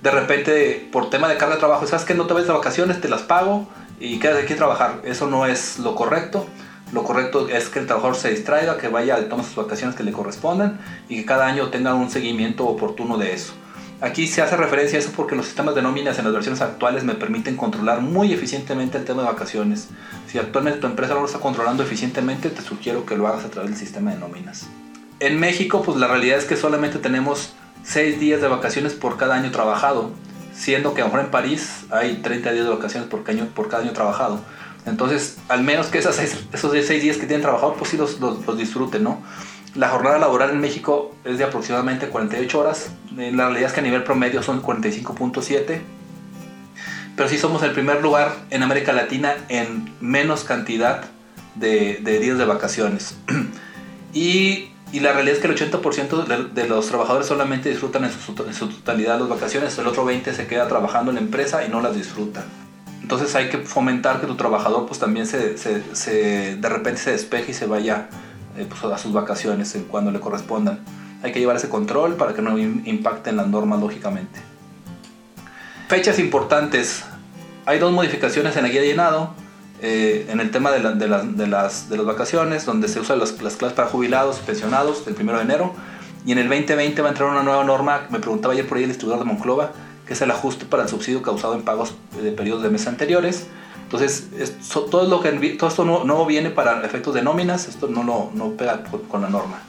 de 0.02 0.12
repente 0.12 0.90
por 0.92 1.10
tema 1.10 1.28
de 1.28 1.38
carga 1.38 1.56
de 1.56 1.60
trabajo, 1.60 1.86
sabes 1.86 2.06
que 2.06 2.14
no 2.14 2.26
te 2.26 2.34
vas 2.34 2.48
de 2.48 2.54
vacaciones, 2.54 3.00
te 3.00 3.08
las 3.08 3.22
pago 3.22 3.68
y 4.00 4.20
quedas 4.20 4.44
aquí 4.44 4.54
a 4.54 4.58
trabajar. 4.58 5.02
Eso 5.04 5.28
no 5.28 5.46
es 5.46 5.80
lo 5.80 5.96
correcto. 5.96 6.48
Lo 6.92 7.04
correcto 7.04 7.48
es 7.48 7.70
que 7.70 7.80
el 7.80 7.86
trabajador 7.86 8.18
se 8.18 8.32
distraiga, 8.32 8.78
que 8.78 8.90
vaya 8.90 9.20
y 9.20 9.30
tome 9.30 9.44
sus 9.44 9.56
vacaciones 9.56 9.96
que 9.96 10.04
le 10.04 10.12
correspondan 10.12 10.80
y 11.08 11.18
que 11.18 11.26
cada 11.26 11.46
año 11.46 11.70
tenga 11.70 11.94
un 11.94 12.10
seguimiento 12.10 12.66
oportuno 12.66 13.18
de 13.18 13.34
eso. 13.34 13.54
Aquí 14.02 14.28
se 14.28 14.42
hace 14.42 14.58
referencia 14.58 14.98
a 14.98 15.02
eso 15.02 15.12
porque 15.16 15.36
los 15.36 15.46
sistemas 15.46 15.76
de 15.76 15.84
nóminas 15.84 16.18
en 16.18 16.26
las 16.26 16.34
versiones 16.34 16.60
actuales 16.60 17.04
me 17.04 17.14
permiten 17.14 17.56
controlar 17.56 18.02
muy 18.02 18.34
eficientemente 18.34 18.98
el 18.98 19.06
tema 19.06 19.22
de 19.22 19.28
vacaciones. 19.28 19.90
Si 20.28 20.40
actualmente 20.40 20.80
tu 20.80 20.88
empresa 20.88 21.14
no 21.14 21.20
lo 21.20 21.28
está 21.28 21.40
controlando 21.40 21.84
eficientemente, 21.84 22.50
te 22.50 22.64
sugiero 22.64 23.06
que 23.06 23.16
lo 23.16 23.28
hagas 23.28 23.46
a 23.46 23.50
través 23.50 23.70
del 23.70 23.80
sistema 23.80 24.12
de 24.12 24.18
nóminas. 24.18 24.66
En 25.22 25.40
México, 25.40 25.84
pues 25.84 25.98
la 25.98 26.08
realidad 26.08 26.40
es 26.40 26.46
que 26.46 26.58
solamente 26.58 26.98
tenemos 26.98 27.54
6 27.84 28.20
días 28.20 28.42
de 28.42 28.48
vacaciones 28.48 28.94
por 28.94 29.18
cada 29.18 29.36
año 29.36 29.52
trabajado, 29.52 30.10
siendo 30.52 30.96
que 30.96 31.02
a 31.02 31.06
lo 31.06 31.12
mejor 31.12 31.26
en 31.26 31.32
París 31.32 31.86
hay 31.92 32.16
30 32.24 32.52
días 32.52 32.66
de 32.66 32.72
vacaciones 32.72 33.08
por 33.08 33.24
cada 33.24 33.38
año, 33.38 33.48
por 33.54 33.70
cada 33.70 33.84
año 33.84 33.94
trabajado. 33.94 34.40
Entonces, 34.88 35.38
al 35.48 35.62
menos 35.62 35.88
que 35.90 36.00
esos 36.00 36.16
6 36.16 37.02
días 37.04 37.18
que 37.18 37.28
tienen 37.28 37.44
trabajado, 37.44 37.76
pues 37.76 37.92
sí 37.92 37.98
los, 37.98 38.20
los, 38.20 38.58
disfruten, 38.58 39.04
¿no? 39.04 39.22
La 39.76 39.90
jornada 39.90 40.18
laboral 40.18 40.50
en 40.50 40.60
México 40.60 41.14
es 41.24 41.38
de 41.38 41.44
aproximadamente 41.44 42.08
48 42.08 42.60
horas. 42.60 42.90
Eh, 43.16 43.32
la 43.32 43.46
realidad 43.46 43.68
es 43.68 43.74
que 43.74 43.82
a 43.82 43.84
nivel 43.84 44.04
promedio 44.04 44.42
son 44.42 44.64
45.7. 44.64 45.82
Pero 47.16 47.30
sí 47.30 47.38
somos 47.38 47.62
el 47.62 47.74
primer 47.74 48.02
lugar 48.02 48.34
en 48.50 48.64
América 48.64 48.92
Latina 48.92 49.36
en 49.50 49.94
menos 50.02 50.44
cantidad 50.44 51.04
de, 51.54 52.00
días 52.04 52.40
de 52.40 52.46
vacaciones. 52.46 53.16
y, 54.14 54.72
la 55.00 55.14
realidad 55.14 55.38
es 55.38 55.42
que 55.42 55.48
el 55.48 55.56
80% 55.56 56.52
de, 56.52 56.68
los 56.68 56.88
trabajadores 56.88 57.28
solamente 57.28 57.70
disfrutan 57.70 58.04
en 58.04 58.12
su, 58.12 58.68
totalidad 58.68 59.20
las 59.20 59.30
vacaciones. 59.30 59.78
El 59.78 59.88
otro 59.88 60.06
20% 60.06 60.34
se 60.34 60.48
queda 60.48 60.68
trabajando 60.68 61.12
en 61.12 61.16
la 61.16 61.22
empresa 61.22 61.66
y 61.66 61.70
no 61.70 61.82
las 61.82 61.96
disfruta. 61.96 62.44
Entonces 63.02 63.34
hay 63.36 63.50
que 63.50 63.60
fomentar 63.60 64.20
que 64.20 64.28
tu 64.28 64.36
trabajador 64.36 64.86
pues 64.86 65.00
también 65.00 65.26
se, 65.28 65.56
de 65.56 66.70
repente 66.70 67.00
se 67.00 67.12
despeje 67.12 67.52
y 67.52 67.54
se 67.54 67.66
vaya 67.68 68.10
eh, 68.58 68.68
pues, 68.68 68.84
a 68.84 68.98
sus 68.98 69.14
vacaciones 69.14 69.78
cuando 69.90 70.12
le 70.12 70.20
correspondan. 70.20 70.80
Hay 71.24 71.32
que 71.32 71.40
llevar 71.40 71.56
ese 71.56 71.70
control 71.70 72.16
para 72.16 72.34
que 72.34 72.42
no 72.42 72.58
impacten 72.58 73.38
las 73.38 73.48
normas 73.48 73.80
lógicamente. 73.80 74.40
Fechas 75.88 76.20
importantes. 76.20 77.04
Hay 77.66 77.80
dos 77.80 77.92
modificaciones 77.94 78.58
en 78.58 78.64
la 78.64 78.70
guía 78.70 78.82
de 78.82 78.88
llenado. 78.88 79.34
Eh, 79.84 80.28
en 80.30 80.40
el 80.40 80.52
tema 80.52 80.72
de, 80.72 80.80
de, 80.80 80.96
de, 80.96 81.48
las, 81.48 81.90
de 81.90 81.98
las 81.98 82.06
vacaciones, 82.06 82.66
donde 82.66 82.88
se 82.88 83.00
usan 83.00 83.18
las, 83.18 83.42
las 83.42 83.56
clases 83.56 83.76
para 83.76 83.88
jubilados 83.88 84.40
y 84.42 84.46
pensionados 84.46 85.06
del 85.06 85.16
1 85.20 85.38
de 85.38 85.42
enero. 85.42 85.74
Y 86.26 86.32
en 86.34 86.38
el 86.38 86.48
2020 86.48 87.02
va 87.02 87.08
a 87.08 87.12
entrar 87.12 87.30
una 87.30 87.42
nueva 87.42 87.64
norma, 87.64 88.08
me 88.12 88.20
preguntaba 88.20 88.54
ayer 88.54 88.68
por 88.68 88.78
ahí 88.78 88.84
el 88.84 88.90
distribuidor 88.90 89.26
de 89.26 89.26
Monclova, 89.26 89.72
que 90.06 90.14
es 90.14 90.22
el 90.22 90.30
ajuste 90.30 90.66
para 90.66 90.84
el 90.84 90.90
subsidio 90.90 91.24
causado 91.24 91.56
en 91.56 91.64
pagos 91.64 91.96
de 92.22 92.32
periodos 92.32 92.62
de 92.62 92.70
meses 92.70 92.88
anteriores. 92.88 93.48
Entonces, 93.84 94.30
todo, 94.70 95.04
lo 95.08 95.20
que, 95.20 95.32
todo 95.58 95.70
esto 95.70 95.84
no, 95.84 96.26
viene 96.26 96.50
para 96.52 96.86
efectos 96.86 97.14
de 97.14 97.24
nóminas, 97.24 97.68
esto 97.68 97.88
no, 97.88 98.04
lo, 98.04 98.32
no 98.34 98.52
pega 98.56 98.84
con, 98.84 99.22
la 99.22 99.30
norma. 99.30 99.60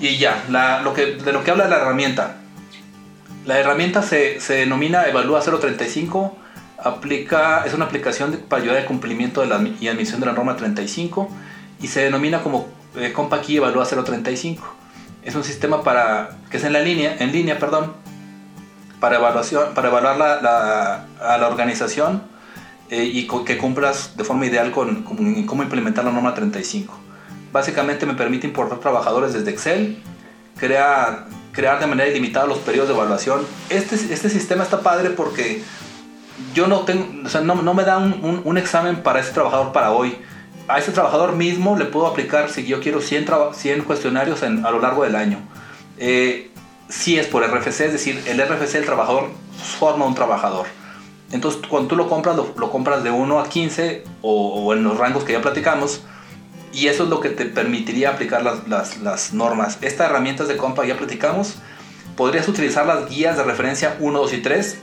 Y 0.00 0.18
ya, 0.18 0.44
lo 0.84 0.94
que, 0.94 1.16
de 1.16 1.32
lo 1.32 1.42
que 1.42 1.50
habla 1.50 1.66
la 1.68 1.78
herramienta. 1.78 2.36
La 3.46 3.58
herramienta 3.58 4.02
se, 4.02 4.38
denomina 4.48 5.08
Evalúa 5.08 5.40
035, 5.40 6.36
aplica, 6.82 7.64
es 7.64 7.74
una 7.74 7.86
aplicación 7.86 8.38
para 8.48 8.62
ayudar 8.62 8.78
al 8.78 8.86
cumplimiento 8.86 9.40
de 9.40 9.46
la, 9.46 9.60
y 9.80 9.88
admisión 9.88 10.20
de 10.20 10.26
la 10.26 10.32
norma 10.32 10.56
35 10.56 11.28
y 11.80 11.88
se 11.88 12.02
denomina 12.02 12.42
como 12.42 12.68
eh, 12.96 13.14
Evalúa 13.48 13.86
035. 13.86 14.62
Es 15.22 15.34
un 15.34 15.44
sistema 15.44 15.82
para, 15.82 16.38
que 16.50 16.56
es 16.56 16.64
en, 16.64 16.72
la 16.72 16.80
línea, 16.80 17.16
en 17.18 17.32
línea 17.32 17.58
perdón, 17.58 17.92
para, 19.00 19.16
evaluación, 19.16 19.74
para 19.74 19.88
evaluar 19.88 20.16
la, 20.16 21.06
a 21.20 21.38
la 21.38 21.48
organización 21.48 22.22
eh, 22.90 23.04
y 23.04 23.28
que 23.44 23.56
cumplas 23.56 24.16
de 24.16 24.24
forma 24.24 24.46
ideal 24.46 24.72
con, 24.72 25.02
cómo 25.46 25.62
implementar 25.62 26.04
la 26.04 26.10
norma 26.10 26.34
35. 26.34 26.92
Básicamente 27.52 28.04
me 28.04 28.14
permite 28.14 28.46
importar 28.46 28.78
trabajadores 28.78 29.32
desde 29.32 29.50
Excel, 29.50 30.02
crea, 30.56 31.26
crear 31.52 31.78
de 31.78 31.86
manera 31.86 32.08
ilimitada 32.08 32.46
los 32.46 32.58
periodos 32.58 32.88
de 32.88 32.94
evaluación. 32.94 33.46
Este, 33.68 33.94
este 33.94 34.28
sistema 34.28 34.64
está 34.64 34.80
padre 34.80 35.10
porque 35.10 35.62
yo 36.54 36.66
no, 36.66 36.80
tengo, 36.80 37.06
o 37.24 37.28
sea, 37.28 37.40
no, 37.40 37.54
no, 37.56 37.74
me 37.74 37.84
da 37.84 37.98
un, 37.98 38.42
un, 38.44 38.58
examen 38.58 39.02
para 39.02 39.20
ese 39.20 39.32
trabajador 39.32 39.72
para 39.72 39.92
hoy. 39.92 40.18
A 40.68 40.78
ese 40.78 40.92
trabajador 40.92 41.34
mismo 41.34 41.76
le 41.76 41.84
puedo 41.84 42.06
aplicar, 42.06 42.50
si 42.50 42.66
yo 42.66 42.80
quiero, 42.80 43.00
100, 43.00 43.26
100 43.52 43.84
cuestionarios 43.84 44.42
a 44.42 44.48
lo 44.48 44.80
largo 44.80 45.04
del 45.04 45.16
año. 45.16 45.38
Eh, 45.98 46.50
si 46.88 47.18
es 47.18 47.26
por 47.26 47.42
RFC, 47.44 47.80
es 47.80 47.92
decir, 47.92 48.22
el 48.26 48.40
RFC 48.40 48.76
el 48.76 48.84
trabajador 48.84 49.30
forma 49.78 50.06
un 50.06 50.14
trabajador. 50.14 50.66
Entonces, 51.32 51.60
cuando 51.68 51.88
tú 51.88 51.96
lo 51.96 52.08
compras, 52.08 52.36
lo, 52.36 52.70
compras 52.70 53.04
de 53.04 53.10
1 53.10 53.38
a 53.38 53.48
15 53.48 54.04
o, 54.22 54.72
en 54.74 54.82
los 54.82 54.98
rangos 54.98 55.24
que 55.24 55.32
ya 55.32 55.40
platicamos. 55.40 56.02
Y 56.72 56.86
eso 56.88 57.04
es 57.04 57.08
lo 57.08 57.20
que 57.20 57.30
te 57.30 57.46
permitiría 57.46 58.10
aplicar 58.10 58.42
las, 58.42 58.98
las, 59.00 59.32
normas. 59.32 59.78
Estas 59.80 60.08
herramientas 60.08 60.48
de 60.48 60.56
compra 60.56 60.86
ya 60.86 60.96
platicamos. 60.96 61.56
Podrías 62.16 62.48
utilizar 62.48 62.86
las 62.86 63.08
guías 63.08 63.36
de 63.36 63.44
referencia 63.44 63.96
1, 64.00 64.18
2 64.18 64.32
y 64.34 64.38
3 64.38 64.78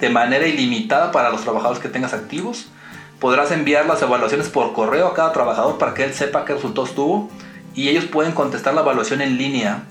de 0.00 0.10
manera 0.10 0.46
ilimitada 0.46 1.12
para 1.12 1.30
los 1.30 1.42
trabajadores 1.42 1.82
que 1.82 1.88
tengas 1.88 2.14
activos. 2.14 2.66
Podrás 3.20 3.50
enviar 3.50 3.86
las 3.86 4.02
evaluaciones 4.02 4.48
por 4.48 4.72
correo 4.72 5.08
a 5.08 5.14
cada 5.14 5.32
trabajador 5.32 5.78
para 5.78 5.94
que 5.94 6.04
él 6.04 6.14
sepa 6.14 6.44
qué 6.44 6.54
resultados 6.54 6.94
tuvo. 6.94 7.30
Y 7.74 7.88
ellos 7.88 8.04
pueden 8.06 8.32
contestar 8.32 8.74
la 8.74 8.82
evaluación 8.82 9.20
en 9.20 9.36
línea. 9.36 9.84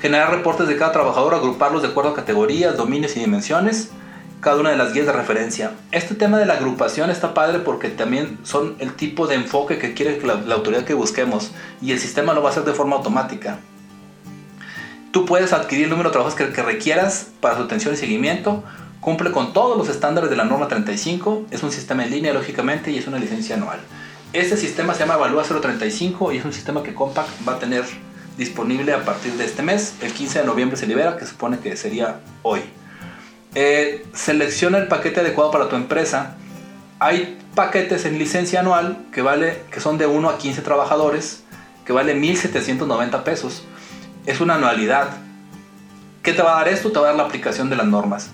Generar 0.00 0.30
reportes 0.30 0.68
de 0.68 0.76
cada 0.76 0.92
trabajador, 0.92 1.34
agruparlos 1.34 1.82
de 1.82 1.88
acuerdo 1.88 2.10
a 2.10 2.14
categorías, 2.14 2.76
dominios 2.76 3.16
y 3.16 3.20
dimensiones 3.20 3.90
cada 4.40 4.60
una 4.60 4.70
de 4.70 4.76
las 4.76 4.92
guías 4.92 5.06
de 5.06 5.12
referencia. 5.12 5.72
Este 5.90 6.14
tema 6.14 6.38
de 6.38 6.46
la 6.46 6.54
agrupación 6.54 7.10
está 7.10 7.34
padre 7.34 7.58
porque 7.60 7.88
también 7.88 8.38
son 8.44 8.76
el 8.78 8.94
tipo 8.94 9.26
de 9.26 9.34
enfoque 9.34 9.78
que 9.78 9.94
quiere 9.94 10.20
la, 10.24 10.54
autoridad 10.54 10.84
que 10.84 10.94
busquemos 10.94 11.50
y 11.82 11.92
el 11.92 11.98
sistema 11.98 12.32
lo 12.32 12.42
va 12.42 12.50
a 12.50 12.52
hacer 12.52 12.64
de 12.64 12.72
forma 12.72 12.96
automática. 12.96 13.58
Tú 15.16 15.24
puedes 15.24 15.54
adquirir 15.54 15.84
el 15.84 15.90
número 15.90 16.10
de 16.10 16.12
trabajos 16.12 16.34
que, 16.34 16.44
requieras 16.62 17.28
para 17.40 17.56
su 17.56 17.62
atención 17.62 17.94
y 17.94 17.96
seguimiento, 17.96 18.62
cumple 19.00 19.30
con 19.30 19.54
todos 19.54 19.78
los 19.78 19.88
estándares 19.88 20.28
de 20.28 20.36
la 20.36 20.44
norma 20.44 20.68
35, 20.68 21.46
es 21.50 21.62
un 21.62 21.72
sistema 21.72 22.04
en 22.04 22.10
línea 22.10 22.34
lógicamente 22.34 22.90
y 22.90 22.98
es 22.98 23.06
una 23.06 23.18
licencia 23.18 23.56
anual. 23.56 23.80
Este 24.34 24.58
sistema 24.58 24.92
se 24.92 25.00
llama 25.00 25.14
Evalúa 25.14 25.42
035 25.42 26.32
y 26.32 26.36
es 26.36 26.44
un 26.44 26.52
sistema 26.52 26.82
que 26.82 26.92
Compact 26.92 27.30
va 27.48 27.54
a 27.54 27.58
tener 27.58 27.84
disponible 28.36 28.92
a 28.92 29.06
partir 29.06 29.32
de 29.38 29.46
este 29.46 29.62
mes. 29.62 29.94
El 30.02 30.12
15 30.12 30.40
de 30.40 30.44
noviembre 30.44 30.76
se 30.76 30.86
libera, 30.86 31.16
que 31.16 31.24
supone 31.24 31.60
que 31.60 31.78
sería 31.78 32.20
hoy. 32.42 32.60
Eh, 33.54 34.04
selecciona 34.12 34.76
el 34.76 34.86
paquete 34.86 35.20
adecuado 35.20 35.50
para 35.50 35.70
tu 35.70 35.76
empresa. 35.76 36.36
Hay 36.98 37.38
paquetes 37.54 38.04
en 38.04 38.18
licencia 38.18 38.60
anual 38.60 38.98
que, 39.14 39.22
vale, 39.22 39.62
que 39.70 39.80
son 39.80 39.96
de 39.96 40.06
1 40.06 40.28
a 40.28 40.36
15 40.36 40.60
trabajadores, 40.60 41.42
que 41.86 41.94
vale 41.94 42.14
1.790 42.14 43.22
pesos. 43.22 43.62
Es 44.26 44.40
una 44.40 44.56
anualidad. 44.56 45.08
¿Qué 46.22 46.32
te 46.32 46.42
va 46.42 46.56
a 46.56 46.64
dar 46.64 46.68
esto? 46.68 46.90
Te 46.90 46.98
va 46.98 47.06
a 47.06 47.08
dar 47.08 47.16
la 47.16 47.22
aplicación 47.22 47.70
de 47.70 47.76
las 47.76 47.86
normas. 47.86 48.30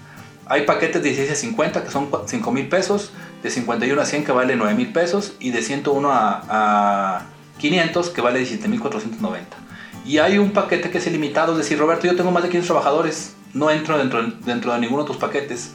Hay 0.47 0.63
paquetes 0.63 1.03
de 1.03 1.11
16 1.11 1.31
a 1.31 1.35
50 1.37 1.85
que 1.85 1.91
son 1.91 2.11
5 2.27 2.53
mil 2.53 2.69
pesos, 2.69 3.13
de 3.43 3.51
51 3.51 4.01
a 4.01 4.05
100 4.05 4.25
que 4.25 4.33
vale 4.33 4.57
9 4.57 4.75
mil 4.75 4.93
pesos 4.93 5.35
y 5.39 5.51
de 5.51 5.63
101 5.63 6.11
a, 6.11 6.43
a 6.49 7.23
500 7.59 8.11
que 8.11 8.21
vale 8.21 8.39
17 8.39 8.69
mil 8.69 8.81
490. 8.81 9.57
Y 10.05 10.19
hay 10.19 10.39
un 10.39 10.53
paquete 10.53 10.91
que 10.91 10.99
es 10.99 11.07
ilimitado, 11.07 11.53
es 11.53 11.59
decir, 11.59 11.79
Roberto, 11.79 12.07
yo 12.07 12.17
tengo 12.17 12.33
más 12.33 12.43
de 12.43 12.49
15 12.49 12.67
trabajadores, 12.67 13.35
no 13.55 13.71
entro 13.71 13.99
dentro, 13.99 14.23
dentro 14.23 14.73
de 14.73 14.81
ninguno 14.81 15.03
de 15.03 15.09
tus 15.09 15.17
paquetes. 15.17 15.73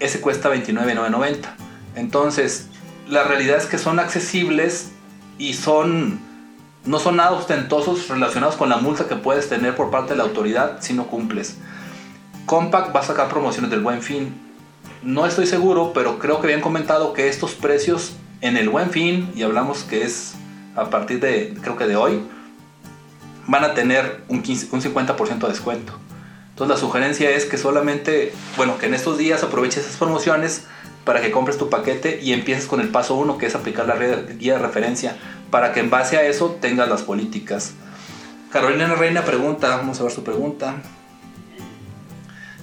Ese 0.00 0.20
cuesta 0.20 0.48
29,990. 0.48 1.54
Entonces, 1.96 2.68
la 3.08 3.24
realidad 3.24 3.58
es 3.58 3.66
que 3.66 3.78
son 3.78 3.98
accesibles 3.98 4.92
y 5.36 5.54
son 5.54 6.20
no 6.88 6.98
son 6.98 7.16
nada 7.16 7.32
ostentosos 7.32 8.08
relacionados 8.08 8.56
con 8.56 8.70
la 8.70 8.78
multa 8.78 9.06
que 9.06 9.14
puedes 9.14 9.50
tener 9.50 9.76
por 9.76 9.90
parte 9.90 10.14
de 10.14 10.16
la 10.16 10.22
autoridad 10.24 10.78
si 10.80 10.94
no 10.94 11.06
cumples. 11.06 11.58
Compact 12.46 12.96
va 12.96 13.00
a 13.00 13.02
sacar 13.02 13.28
promociones 13.28 13.70
del 13.70 13.82
Buen 13.82 14.00
Fin. 14.00 14.34
No 15.02 15.26
estoy 15.26 15.46
seguro, 15.46 15.92
pero 15.92 16.18
creo 16.18 16.40
que 16.40 16.46
habían 16.46 16.62
comentado 16.62 17.12
que 17.12 17.28
estos 17.28 17.52
precios 17.52 18.14
en 18.40 18.56
el 18.56 18.70
Buen 18.70 18.90
Fin, 18.90 19.30
y 19.36 19.42
hablamos 19.42 19.84
que 19.84 20.02
es 20.02 20.32
a 20.76 20.88
partir 20.88 21.20
de, 21.20 21.54
creo 21.60 21.76
que 21.76 21.86
de 21.86 21.96
hoy, 21.96 22.22
van 23.46 23.64
a 23.64 23.74
tener 23.74 24.22
un, 24.28 24.40
15, 24.40 24.68
un 24.72 24.80
50% 24.80 25.40
de 25.40 25.48
descuento. 25.48 25.92
Entonces 26.50 26.74
la 26.74 26.80
sugerencia 26.80 27.30
es 27.30 27.44
que 27.44 27.58
solamente, 27.58 28.32
bueno, 28.56 28.78
que 28.78 28.86
en 28.86 28.94
estos 28.94 29.18
días 29.18 29.42
aproveches 29.42 29.84
esas 29.84 29.98
promociones 29.98 30.64
para 31.08 31.22
que 31.22 31.30
compres 31.30 31.56
tu 31.56 31.70
paquete 31.70 32.20
y 32.22 32.34
empieces 32.34 32.66
con 32.66 32.82
el 32.82 32.90
paso 32.90 33.14
1, 33.14 33.38
que 33.38 33.46
es 33.46 33.54
aplicar 33.54 33.86
la 33.86 33.96
guía 33.96 34.52
de 34.52 34.58
referencia, 34.58 35.16
para 35.50 35.72
que 35.72 35.80
en 35.80 35.88
base 35.88 36.18
a 36.18 36.26
eso 36.26 36.58
tengas 36.60 36.86
las 36.86 37.00
políticas. 37.00 37.72
Carolina 38.52 38.94
Reina 38.94 39.24
pregunta, 39.24 39.74
vamos 39.74 39.98
a 39.98 40.02
ver 40.02 40.12
su 40.12 40.22
pregunta. 40.22 40.82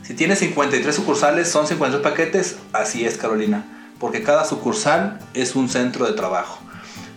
Si 0.03 0.13
tienes 0.13 0.37
53 0.37 0.93
sucursales, 0.93 1.49
son 1.49 1.65
53 1.65 2.07
paquetes. 2.07 2.57
Así 2.71 3.03
es, 3.03 3.17
Carolina, 3.17 3.65
porque 3.99 4.21
cada 4.21 4.45
sucursal 4.45 5.17
es 5.33 5.55
un 5.55 5.67
centro 5.67 6.05
de 6.05 6.13
trabajo. 6.13 6.59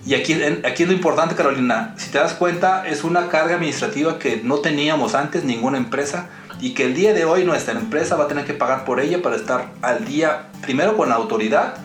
Y 0.06 0.14
aquí, 0.14 0.32
aquí 0.64 0.84
es 0.84 0.88
lo 0.88 0.94
importante, 0.94 1.34
Carolina. 1.34 1.94
Si 1.98 2.10
te 2.10 2.16
das 2.16 2.32
cuenta, 2.32 2.88
es 2.88 3.04
una 3.04 3.28
carga 3.28 3.56
administrativa 3.56 4.18
que 4.18 4.40
no 4.42 4.60
teníamos 4.60 5.14
antes 5.14 5.44
ninguna 5.44 5.76
empresa 5.76 6.30
y 6.60 6.74
que 6.74 6.84
el 6.84 6.94
día 6.94 7.12
de 7.12 7.24
hoy 7.24 7.44
nuestra 7.44 7.74
empresa 7.74 8.16
va 8.16 8.24
a 8.24 8.28
tener 8.28 8.44
que 8.44 8.54
pagar 8.54 8.84
por 8.84 9.00
ella 9.00 9.22
para 9.22 9.36
estar 9.36 9.72
al 9.82 10.04
día, 10.04 10.48
primero 10.62 10.96
con 10.96 11.08
la 11.08 11.14
autoridad 11.14 11.76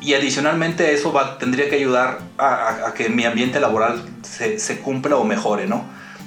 y 0.00 0.14
adicionalmente 0.14 0.92
eso 0.92 1.12
va, 1.12 1.38
tendría 1.38 1.68
que 1.68 1.76
ayudar 1.76 2.20
a, 2.38 2.92
que 2.94 3.08
mi 3.08 3.24
ambiente 3.24 3.60
laboral 3.60 4.02
se, 4.22 4.58
se, 4.58 4.80
cumpla 4.80 5.16
o 5.16 5.24
mejore, 5.24 5.66
¿no? 5.66 5.84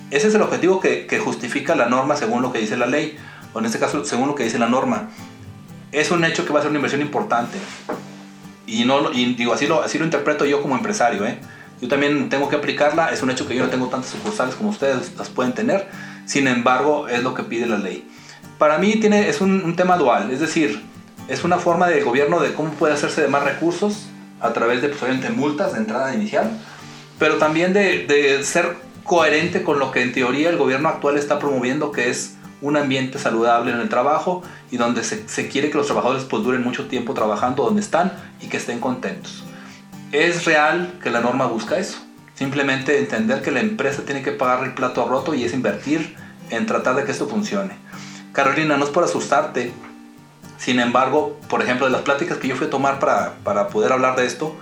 Ese 0.09 0.27
es 0.27 0.35
el 0.35 0.41
objetivo 0.41 0.79
que, 0.79 1.05
que 1.05 1.19
justifica 1.19 1.75
la 1.75 1.87
norma 1.87 2.15
según 2.15 2.41
lo 2.41 2.51
que 2.51 2.59
dice 2.59 2.77
la 2.77 2.85
ley 2.85 3.17
o 3.53 3.59
en 3.59 3.65
este 3.65 3.79
caso 3.79 4.03
según 4.05 4.27
lo 4.27 4.35
que 4.35 4.43
dice 4.43 4.59
la 4.59 4.67
norma, 4.67 5.09
es 5.91 6.11
un 6.11 6.23
hecho 6.23 6.45
que 6.45 6.53
va 6.53 6.59
a 6.59 6.61
ser 6.61 6.69
una 6.69 6.79
inversión 6.79 7.01
importante. 7.01 7.57
Y, 8.65 8.83
no, 8.83 9.11
y 9.11 9.33
digo, 9.35 9.53
así 9.53 9.67
lo, 9.67 9.81
así 9.81 9.97
lo 9.97 10.05
interpreto 10.05 10.45
yo 10.45 10.61
como 10.61 10.75
empresario. 10.75 11.25
¿eh? 11.25 11.39
Yo 11.81 11.87
también 11.87 12.29
tengo 12.29 12.49
que 12.49 12.55
aplicarla, 12.55 13.11
es 13.11 13.21
un 13.21 13.29
hecho 13.29 13.47
que 13.47 13.55
yo 13.55 13.63
no 13.63 13.69
tengo 13.69 13.87
tantas 13.87 14.11
sucursales 14.11 14.55
como 14.55 14.69
ustedes 14.69 15.13
las 15.17 15.29
pueden 15.29 15.53
tener, 15.53 15.87
sin 16.25 16.47
embargo 16.47 17.07
es 17.07 17.23
lo 17.23 17.33
que 17.33 17.43
pide 17.43 17.67
la 17.67 17.77
ley. 17.77 18.09
Para 18.57 18.77
mí 18.77 18.95
tiene, 18.95 19.29
es 19.29 19.41
un, 19.41 19.75
tema 19.75 19.97
dual, 19.97 20.31
es 20.31 20.39
decir, 20.39 20.81
es 21.27 21.43
una 21.43 21.57
forma 21.57 21.87
de 21.87 22.01
gobierno 22.01 22.39
de 22.39 22.53
cómo 22.53 22.71
puede 22.71 22.93
hacerse 22.93 23.21
de 23.21 23.27
más 23.27 23.43
recursos 23.43 24.07
a 24.39 24.53
través 24.53 24.81
de 24.81 24.89
pues, 24.89 25.35
multas 25.35 25.73
de 25.73 25.79
entrada 25.79 26.15
inicial, 26.15 26.49
pero 27.19 27.35
también 27.35 27.73
de, 27.73 28.05
de 28.07 28.43
ser 28.43 28.77
coherente 29.03 29.63
con 29.63 29.79
lo 29.79 29.91
que 29.91 30.01
en 30.01 30.11
teoría 30.11 30.49
el 30.49 30.57
gobierno 30.57 30.89
actual 30.89 31.17
está 31.17 31.39
promoviendo, 31.39 31.91
que 31.91 32.09
es 32.09 32.37
un 32.61 32.75
ambiente 32.75 33.19
saludable 33.19 33.71
en 33.71 33.79
el 33.79 33.89
trabajo 33.89 34.43
y 34.71 34.77
donde 34.77 35.03
se, 35.03 35.47
quiere 35.47 35.69
que 35.69 35.77
los 35.77 35.85
trabajadores 35.85 36.23
pues 36.23 36.43
duren 36.43 36.63
mucho 36.63 36.87
tiempo 36.87 37.13
trabajando 37.13 37.63
donde 37.63 37.81
están 37.81 38.11
y 38.41 38.47
que 38.47 38.57
estén 38.57 38.79
contentos. 38.79 39.43
Es 40.11 40.45
real 40.45 40.99
que 41.03 41.09
la 41.09 41.19
norma 41.19 41.47
busca 41.47 41.77
eso. 41.77 41.97
Simplemente 42.33 42.99
entender 42.99 43.41
que 43.41 43.51
la 43.51 43.59
empresa 43.59 44.03
tiene 44.05 44.21
que 44.21 44.31
pagar 44.31 44.63
el 44.63 44.73
plato 44.73 45.05
roto 45.07 45.33
y 45.33 45.43
es 45.43 45.53
invertir 45.53 46.15
en 46.49 46.65
tratar 46.65 46.95
de 46.95 47.03
que 47.03 47.11
esto 47.11 47.27
funcione. 47.27 47.75
Carolina, 48.31 48.77
no 48.77 48.85
es 48.85 48.91
por 48.91 49.03
asustarte. 49.03 49.73
Sin 50.57 50.79
embargo, 50.79 51.39
por 51.49 51.61
ejemplo, 51.61 51.87
de 51.87 51.91
las 51.91 52.01
pláticas 52.01 52.37
que 52.37 52.47
yo 52.47 52.55
fui 52.55 52.67
a 52.67 52.69
tomar 52.69 52.99
para, 52.99 53.33
para 53.43 53.67
poder 53.67 53.91
hablar 53.91 54.15
de 54.15 54.25
esto, 54.25 54.55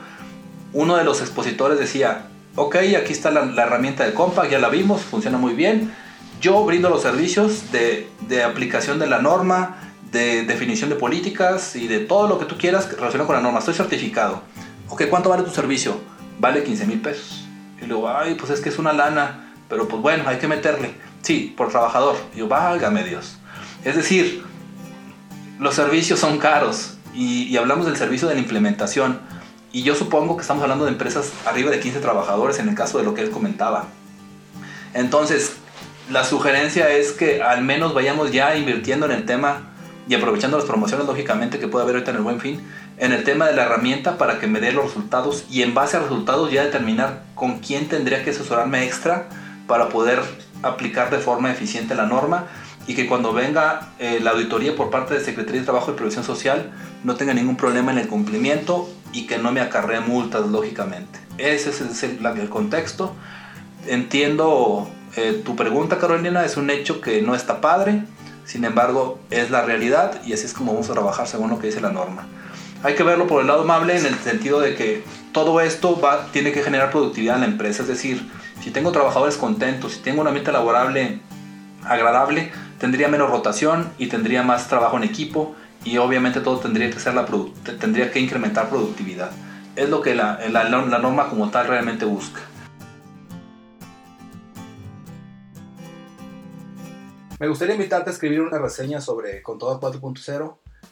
uno 0.73 0.97
de 0.97 1.03
los 1.03 1.21
expositores 1.21 1.79
decía, 1.79 2.27
ok, 2.55 2.75
aquí 2.97 3.13
está 3.13 3.31
la, 3.31 3.41
herramienta 3.61 4.05
de 4.05 4.13
Compact, 4.13 4.51
ya 4.51 4.59
la 4.59 4.69
vimos, 4.69 5.01
funciona 5.01 5.37
muy 5.37 5.53
bien, 5.53 5.93
yo 6.41 6.65
brindo 6.65 6.89
los 6.89 7.01
servicios 7.01 7.71
de, 7.71 8.09
de, 8.27 8.43
aplicación 8.43 8.99
de 8.99 9.07
la 9.07 9.19
norma, 9.19 9.77
de 10.11 10.43
definición 10.43 10.89
de 10.89 10.95
políticas 10.95 11.75
y 11.75 11.87
de 11.87 11.99
todo 11.99 12.27
lo 12.27 12.39
que 12.39 12.45
tú 12.45 12.57
quieras 12.57 12.91
relacionado 12.91 13.27
con 13.27 13.35
la 13.35 13.41
norma. 13.41 13.59
Estoy 13.59 13.73
certificado. 13.73 14.41
Ok, 14.89 15.03
¿cuánto 15.09 15.29
vale 15.29 15.43
tu 15.43 15.51
servicio? 15.51 15.99
Vale 16.39 16.63
15 16.63 16.85
mil 16.85 17.01
pesos. 17.01 17.45
Y 17.81 17.85
luego, 17.85 18.09
ay, 18.09 18.35
pues 18.35 18.51
es 18.51 18.61
que 18.61 18.69
es 18.69 18.77
una 18.77 18.93
lana, 18.93 19.53
pero 19.69 19.87
pues 19.87 20.01
bueno, 20.01 20.23
hay 20.27 20.37
que 20.37 20.47
meterle. 20.47 20.93
Sí, 21.21 21.53
por 21.55 21.69
trabajador. 21.69 22.15
Y 22.33 22.39
yo, 22.39 22.47
válgame 22.47 23.03
Dios. 23.03 23.37
Es 23.83 23.95
decir, 23.95 24.43
los 25.59 25.75
servicios 25.75 26.19
son 26.19 26.37
caros 26.37 26.97
y, 27.13 27.43
y 27.43 27.57
hablamos 27.57 27.85
del 27.85 27.97
servicio 27.97 28.27
de 28.27 28.35
la 28.35 28.41
implementación. 28.41 29.19
Y 29.71 29.83
yo 29.83 29.95
supongo 29.95 30.37
que 30.37 30.41
estamos 30.41 30.63
hablando 30.63 30.85
de 30.85 30.91
empresas 30.91 31.31
arriba 31.45 31.71
de 31.71 31.79
15 31.79 31.99
trabajadores 31.99 32.59
en 32.59 32.69
el 32.69 32.75
caso 32.75 32.97
de 32.97 33.03
lo 33.03 33.13
que 33.13 33.21
él 33.21 33.31
comentaba. 33.31 33.87
Entonces, 34.93 35.57
la 36.09 36.23
sugerencia 36.23 36.89
es 36.89 37.11
que 37.11 37.41
al 37.41 37.63
menos 37.63 37.93
vayamos 37.93 38.31
ya 38.31 38.55
invirtiendo 38.55 39.05
en 39.07 39.11
el 39.11 39.25
tema 39.25 39.73
y 40.07 40.13
aprovechando 40.13 40.57
las 40.57 40.65
promociones 40.65 41.07
lógicamente 41.07 41.59
que 41.59 41.67
puede 41.67 41.83
haber 41.83 41.95
ahorita 41.95 42.11
en 42.11 42.17
el 42.17 42.23
buen 42.23 42.39
fin, 42.39 42.61
en 42.97 43.11
el 43.11 43.23
tema 43.23 43.47
de 43.47 43.55
la 43.55 43.63
herramienta 43.63 44.17
para 44.17 44.39
que 44.39 44.47
me 44.47 44.59
dé 44.59 44.71
los 44.71 44.85
resultados 44.85 45.45
y 45.49 45.61
en 45.63 45.73
base 45.73 45.97
a 45.97 46.01
resultados 46.01 46.51
ya 46.51 46.63
determinar 46.63 47.23
con 47.35 47.59
quién 47.59 47.87
tendría 47.87 48.23
que 48.23 48.29
asesorarme 48.29 48.85
extra 48.85 49.27
para 49.67 49.89
poder 49.89 50.21
aplicar 50.63 51.09
de 51.09 51.17
forma 51.17 51.51
eficiente 51.51 51.95
la 51.95 52.05
norma 52.05 52.45
y 52.87 52.95
que 52.95 53.07
cuando 53.07 53.33
venga 53.33 53.89
eh, 53.99 54.19
la 54.21 54.31
auditoría 54.31 54.75
por 54.75 54.89
parte 54.89 55.15
de 55.15 55.23
Secretaría 55.23 55.61
de 55.61 55.65
Trabajo 55.65 55.91
y 55.91 55.95
Previsión 55.95 56.23
Social 56.23 56.71
no 57.03 57.15
tenga 57.15 57.33
ningún 57.33 57.57
problema 57.57 57.91
en 57.91 57.97
el 57.97 58.07
cumplimiento 58.07 58.89
y 59.11 59.27
que 59.27 59.37
no 59.37 59.51
me 59.51 59.61
acarree 59.61 60.01
multas 60.01 60.47
lógicamente. 60.47 61.19
Ese 61.37 61.69
es 61.71 62.03
el, 62.03 62.25
el 62.25 62.49
contexto. 62.49 63.15
Entiendo 63.87 64.89
eh, 65.15 65.41
tu 65.43 65.55
pregunta, 65.55 65.97
Carolina, 65.97 66.45
es 66.45 66.57
un 66.57 66.69
hecho 66.69 67.01
que 67.01 67.21
no 67.21 67.35
está 67.35 67.61
padre, 67.61 68.03
sin 68.45 68.63
embargo, 68.63 69.19
es 69.31 69.49
la 69.49 69.63
realidad 69.63 70.21
y 70.25 70.33
así 70.33 70.45
es 70.45 70.53
como 70.53 70.73
vamos 70.73 70.89
a 70.89 70.93
trabajar 70.93 71.27
según 71.27 71.49
lo 71.49 71.59
que 71.59 71.67
dice 71.67 71.81
la 71.81 71.91
norma. 71.91 72.27
Hay 72.85 72.93
que 72.93 73.01
verlo 73.01 73.25
por 73.25 73.41
el 73.41 73.47
lado 73.47 73.61
amable 73.61 73.97
en 73.97 74.05
el 74.05 74.13
sentido 74.19 74.59
de 74.59 74.75
que 74.75 75.03
todo 75.31 75.59
esto 75.59 75.99
va, 75.99 76.27
tiene 76.31 76.51
que 76.51 76.61
generar 76.61 76.91
productividad 76.91 77.33
en 77.33 77.41
la 77.41 77.47
empresa, 77.47 77.81
es 77.81 77.87
decir, 77.87 78.29
si 78.61 78.69
tengo 78.69 78.91
trabajadores 78.91 79.37
contentos, 79.37 79.93
si 79.93 80.01
tengo 80.01 80.21
un 80.21 80.27
ambiente 80.27 80.51
laborable 80.51 81.19
agradable, 81.83 82.51
tendría 82.77 83.07
menos 83.07 83.31
rotación 83.31 83.91
y 83.97 84.05
tendría 84.05 84.43
más 84.43 84.67
trabajo 84.67 84.97
en 84.97 85.03
equipo 85.03 85.55
y 85.83 85.97
obviamente 85.97 86.41
todo 86.41 86.59
tendría 86.59 86.91
que, 86.91 86.99
ser 86.99 87.15
la 87.15 87.25
tendría 87.79 88.11
que 88.11 88.19
incrementar 88.19 88.69
productividad. 88.69 89.31
Es 89.75 89.89
lo 89.89 90.01
que 90.01 90.13
la, 90.13 90.39
la 90.47 90.99
norma 90.99 91.27
como 91.27 91.49
tal 91.49 91.67
realmente 91.67 92.05
busca. 92.05 92.41
Me 97.39 97.47
gustaría 97.47 97.73
invitarte 97.73 98.11
a 98.11 98.13
escribir 98.13 98.41
una 98.41 98.59
reseña 98.59 99.01
sobre 99.01 99.41
Contador 99.41 99.79
4.0. 99.79 100.64